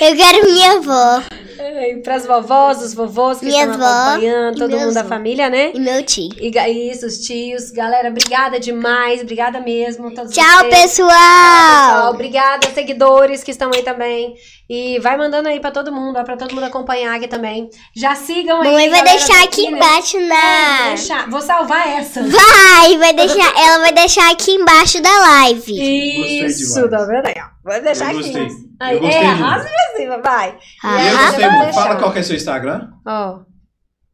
Eu 0.00 0.16
quero 0.16 0.44
minha 0.52 0.72
avó. 0.74 1.22
E 1.70 1.96
pras 2.02 2.26
vovós, 2.26 2.82
os 2.82 2.94
vovôs 2.94 3.38
que 3.38 3.46
Minha 3.46 3.66
estão 3.66 3.86
acompanhando, 3.86 4.58
todo 4.58 4.78
mundo 4.78 4.94
da 4.94 5.04
família, 5.04 5.48
né? 5.48 5.72
E 5.74 5.80
meu 5.80 6.02
tio. 6.04 6.30
E 6.38 6.50
isso, 6.90 7.06
os 7.06 7.18
tios. 7.18 7.70
Galera, 7.70 8.08
obrigada 8.08 8.58
demais. 8.58 9.20
Obrigada 9.22 9.60
mesmo. 9.60 10.10
Tchau. 10.10 10.26
Pessoal, 10.26 10.70
pessoal! 10.70 12.10
obrigada, 12.10 12.68
seguidores 12.74 13.42
que 13.42 13.50
estão 13.50 13.70
aí 13.74 13.82
também. 13.82 14.34
E 14.72 15.00
vai 15.00 15.16
mandando 15.16 15.48
aí 15.48 15.58
pra 15.58 15.72
todo 15.72 15.90
mundo, 15.90 16.16
ó, 16.16 16.22
pra 16.22 16.36
todo 16.36 16.54
mundo 16.54 16.62
acompanhar 16.62 17.16
aqui 17.16 17.26
também. 17.26 17.68
Já 17.92 18.14
sigam 18.14 18.60
aí. 18.60 18.68
Mamãe 18.68 18.88
vai 18.88 19.02
deixar 19.02 19.38
do 19.38 19.44
aqui 19.44 19.66
embaixo 19.66 20.16
É, 20.16 20.20
vou 20.20 20.28
na. 20.28 20.88
deixar. 20.90 21.28
Vou 21.28 21.40
salvar 21.40 21.88
essa. 21.88 22.22
Vai, 22.22 22.96
vai 22.96 23.12
deixar. 23.12 23.52
Ela 23.60 23.78
vai 23.80 23.92
deixar 23.92 24.30
aqui 24.30 24.52
embaixo 24.52 25.02
da 25.02 25.10
live. 25.10 26.44
Isso, 26.46 26.88
tá 26.88 27.04
vendo 27.04 27.26
aí, 27.26 27.34
ó. 27.38 27.48
Vou 27.68 27.82
deixar 27.82 28.12
Eu 28.14 28.20
aqui. 28.20 28.28
gostei. 28.30 28.48
Aí, 28.78 28.94
Eu 28.96 29.00
gostei 29.00 29.18
é, 29.18 29.24
de 29.24 29.26
arrasa 29.42 29.64
pra 29.68 29.96
cima, 29.98 30.18
vai. 30.18 30.50
E 30.50 31.08
eu 31.08 31.48
Ah. 31.68 31.72
Fala 31.72 31.96
qual 31.96 32.12
que 32.12 32.20
é 32.20 32.22
seu 32.22 32.36
Instagram. 32.36 32.90
Ó. 33.04 33.40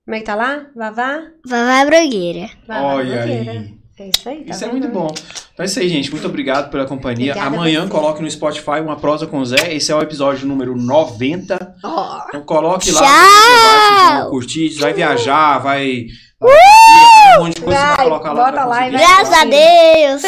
Como 0.06 0.14
é 0.14 0.20
que 0.20 0.24
tá 0.24 0.34
lá? 0.36 0.66
Vavá? 0.74 1.20
Vavá 1.46 1.84
Brogueira. 1.84 2.48
Vavá 2.66 2.94
Olha 2.94 3.22
aí. 3.24 3.76
É 3.98 4.08
isso 4.08 4.28
aí, 4.28 4.44
tá 4.44 4.54
Isso 4.54 4.64
é 4.64 4.68
vendo? 4.68 4.78
muito 4.78 4.88
bom. 4.88 5.08
Então 5.56 5.64
é 5.64 5.66
isso 5.66 5.80
aí, 5.80 5.88
gente. 5.88 6.10
Muito 6.10 6.26
obrigado 6.26 6.70
pela 6.70 6.84
companhia. 6.84 7.32
Obrigada 7.32 7.56
Amanhã 7.56 7.88
coloque 7.88 8.20
no 8.20 8.30
Spotify 8.30 8.78
uma 8.82 8.96
prosa 8.96 9.26
com 9.26 9.38
o 9.38 9.46
Zé. 9.46 9.72
Esse 9.72 9.90
é 9.90 9.94
o 9.94 10.02
episódio 10.02 10.46
número 10.46 10.76
90. 10.76 11.76
Ó. 11.82 12.24
Então 12.28 12.42
coloque 12.42 12.90
lá. 12.90 13.00
Tchau! 13.00 13.08
Você 13.08 14.20
vai 14.20 14.28
curtir, 14.28 14.78
vai 14.78 14.92
viajar, 14.92 15.56
vai. 15.56 16.08
vai 16.38 17.38
um 17.38 17.44
monte 17.44 17.54
de 17.54 17.62
coisa 17.62 17.80
você 17.80 17.86
vai 17.86 18.04
colocar 18.04 18.32
lá. 18.34 18.44
bota 18.44 18.64
lá 18.66 18.86
e. 18.86 18.90
Graças 18.90 19.32
a 19.32 19.44
Deus. 19.46 20.22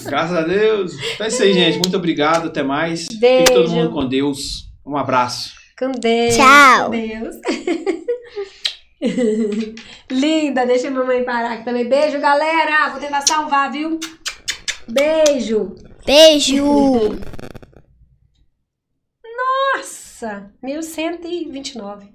Graças 0.08 0.36
a 0.38 0.40
Deus. 0.40 0.92
Então 1.12 1.26
é 1.26 1.28
isso 1.28 1.42
aí, 1.42 1.52
gente. 1.52 1.78
Muito 1.80 1.96
obrigado. 1.98 2.46
Até 2.46 2.62
mais. 2.62 3.02
Fique 3.02 3.16
Beijo. 3.16 3.52
todo 3.52 3.70
mundo 3.70 3.90
com 3.90 4.08
Deus. 4.08 4.70
Um 4.86 4.96
abraço. 4.96 5.52
Com 5.78 5.92
Deus. 5.92 6.36
Tchau. 6.36 6.86
Com 6.86 6.90
Deus. 6.90 7.36
Linda, 10.10 10.64
deixa 10.64 10.88
a 10.88 10.90
mamãe 10.90 11.22
parar 11.22 11.52
aqui 11.52 11.66
também. 11.66 11.86
Beijo, 11.86 12.18
galera. 12.18 12.88
Vou 12.88 13.00
tentar 13.00 13.20
salvar, 13.26 13.70
viu? 13.70 14.00
Beijo. 14.88 15.74
Beijo. 16.06 16.64
Nossa, 19.76 20.52
1129. 20.62 22.08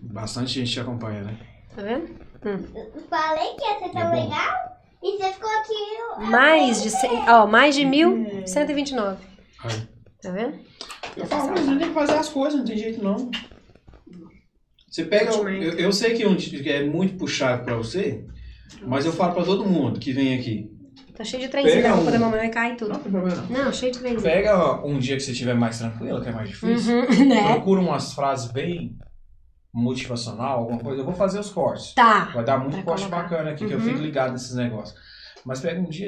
Bastante 0.00 0.52
gente 0.52 0.72
te 0.72 0.80
acompanha, 0.80 1.22
né? 1.22 1.38
Tá 1.74 1.82
vendo? 1.82 2.08
Falei 3.08 3.54
que 3.54 3.64
ia 3.64 3.78
ser 3.78 3.90
tão 3.90 4.10
bom. 4.10 4.22
legal. 4.22 4.74
E 5.02 5.16
você 5.18 5.32
ficou 5.32 5.50
aqui. 5.50 6.30
Mais 6.30 6.82
de, 6.82 6.90
cem- 6.90 7.28
ó, 7.28 7.46
mais 7.46 7.74
de 7.74 7.84
1129. 7.84 9.24
Aí. 9.64 9.88
Tá 10.22 10.30
vendo? 10.30 10.58
Eu 11.16 11.26
falo, 11.26 11.50
mas 11.50 11.66
não 11.66 11.78
tem 11.78 11.88
que 11.88 11.94
fazer 11.94 12.14
as 12.14 12.28
coisas, 12.28 12.58
não 12.58 12.64
tem 12.66 12.76
jeito 12.78 13.02
não. 13.02 13.30
Você 14.88 15.04
pega. 15.04 15.32
Eu, 15.32 15.78
eu 15.78 15.92
sei 15.92 16.14
que 16.14 16.22
é 16.70 16.84
muito 16.84 17.16
puxado 17.18 17.64
pra 17.64 17.76
você, 17.76 18.24
mas 18.82 19.04
eu 19.04 19.12
falo 19.12 19.34
pra 19.34 19.44
todo 19.44 19.66
mundo 19.66 19.98
que 20.00 20.12
vem 20.12 20.38
aqui. 20.38 20.70
Tá 21.16 21.22
cheio 21.24 21.42
de 21.42 21.48
trenzinho. 21.48 21.94
Um. 21.96 22.04
da 22.10 22.18
mamãe 22.18 22.40
vai 22.40 22.48
cair 22.50 22.76
tudo. 22.76 22.92
Não 22.92 23.00
tem 23.00 23.12
problema 23.12 23.42
não. 23.42 23.64
Não, 23.64 23.72
cheio 23.72 23.92
de 23.92 23.98
trenzinho. 24.00 24.22
Pega 24.22 24.84
um 24.84 24.98
dia 24.98 25.16
que 25.16 25.22
você 25.22 25.30
estiver 25.32 25.54
mais 25.54 25.78
tranquilo, 25.78 26.20
que 26.20 26.28
é 26.28 26.32
mais 26.32 26.48
difícil. 26.48 26.94
Uhum, 27.00 27.24
né? 27.28 27.52
Procura 27.52 27.80
umas 27.80 28.12
frases 28.14 28.50
bem 28.50 28.98
motivacional, 29.72 30.60
alguma 30.60 30.78
coisa. 30.80 31.00
Eu 31.00 31.04
vou 31.04 31.14
fazer 31.14 31.38
os 31.38 31.50
cortes. 31.50 31.94
Tá. 31.94 32.26
Vai 32.34 32.44
dar 32.44 32.58
muito 32.58 32.74
Pra 32.74 32.82
corte 32.82 33.02
colocar. 33.08 33.22
bacana 33.22 33.50
aqui, 33.50 33.66
que 33.66 33.72
eu 33.72 33.78
Uhum. 33.78 33.84
fico 33.84 33.98
ligado 33.98 34.32
nesses 34.32 34.54
negócios. 34.54 34.98
Mas 35.44 35.60
pega 35.60 35.80
um 35.80 35.88
dia, 35.88 36.06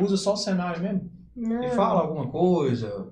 usa 0.00 0.16
só 0.16 0.34
o 0.34 0.36
cenário 0.36 0.80
mesmo. 0.82 1.10
Não. 1.36 1.62
E 1.64 1.70
fala 1.70 2.00
alguma 2.00 2.26
coisa 2.28 3.08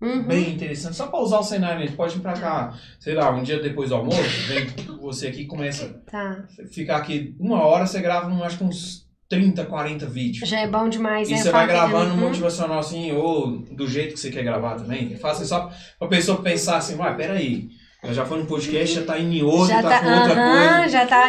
Uhum. 0.00 0.22
bem 0.24 0.54
interessante. 0.54 0.96
Só 0.96 1.06
pra 1.06 1.20
usar 1.20 1.38
o 1.38 1.42
cenário 1.44 1.80
mesmo. 1.80 1.96
Pode 1.96 2.14
vir 2.16 2.20
pra 2.22 2.32
cá, 2.32 2.74
sei 2.98 3.14
lá, 3.14 3.30
um 3.30 3.42
dia 3.42 3.60
depois 3.60 3.90
do 3.90 3.94
almoço, 3.96 4.20
vem 4.48 4.66
você 5.00 5.28
aqui 5.28 5.42
e 5.42 5.46
começa 5.46 5.88
Tá. 6.10 6.44
ficar 6.72 6.96
aqui 6.96 7.36
uma 7.38 7.62
hora, 7.64 7.86
você 7.86 8.00
grava 8.00 8.28
um, 8.28 8.42
acho 8.42 8.58
que 8.58 8.64
uns 8.64 9.06
30, 9.32 9.64
40 9.64 10.04
vídeos. 10.06 10.46
Já 10.48 10.60
é 10.60 10.66
bom 10.66 10.88
demais, 10.90 11.28
E 11.28 11.32
né? 11.32 11.38
você 11.38 11.50
vai 11.50 11.66
gravando 11.66 12.12
um 12.12 12.18
Uhum. 12.18 12.28
motivacional 12.28 12.78
assim, 12.80 13.12
ou 13.12 13.50
do 13.70 13.86
jeito 13.88 14.12
que 14.14 14.20
você 14.20 14.30
quer 14.30 14.42
gravar 14.44 14.74
também. 14.74 15.16
Faça 15.16 15.44
só 15.46 15.70
pra 15.98 16.06
pessoa 16.08 16.42
pensar 16.42 16.76
assim, 16.76 16.96
uai, 16.96 17.16
peraí. 17.16 17.68
Já 18.10 18.26
foi 18.26 18.40
no 18.40 18.46
podcast, 18.46 18.96
já 18.96 19.02
tá 19.06 19.16
indo 19.18 19.32
em 19.32 19.42
outro, 19.44 19.68
Já 19.68 19.80
tá, 19.80 19.88
tá, 19.90 19.98
com 20.00 20.10
outra 20.10 20.34
coisa. 20.34 20.88
já 20.88 21.06
tá 21.06 21.20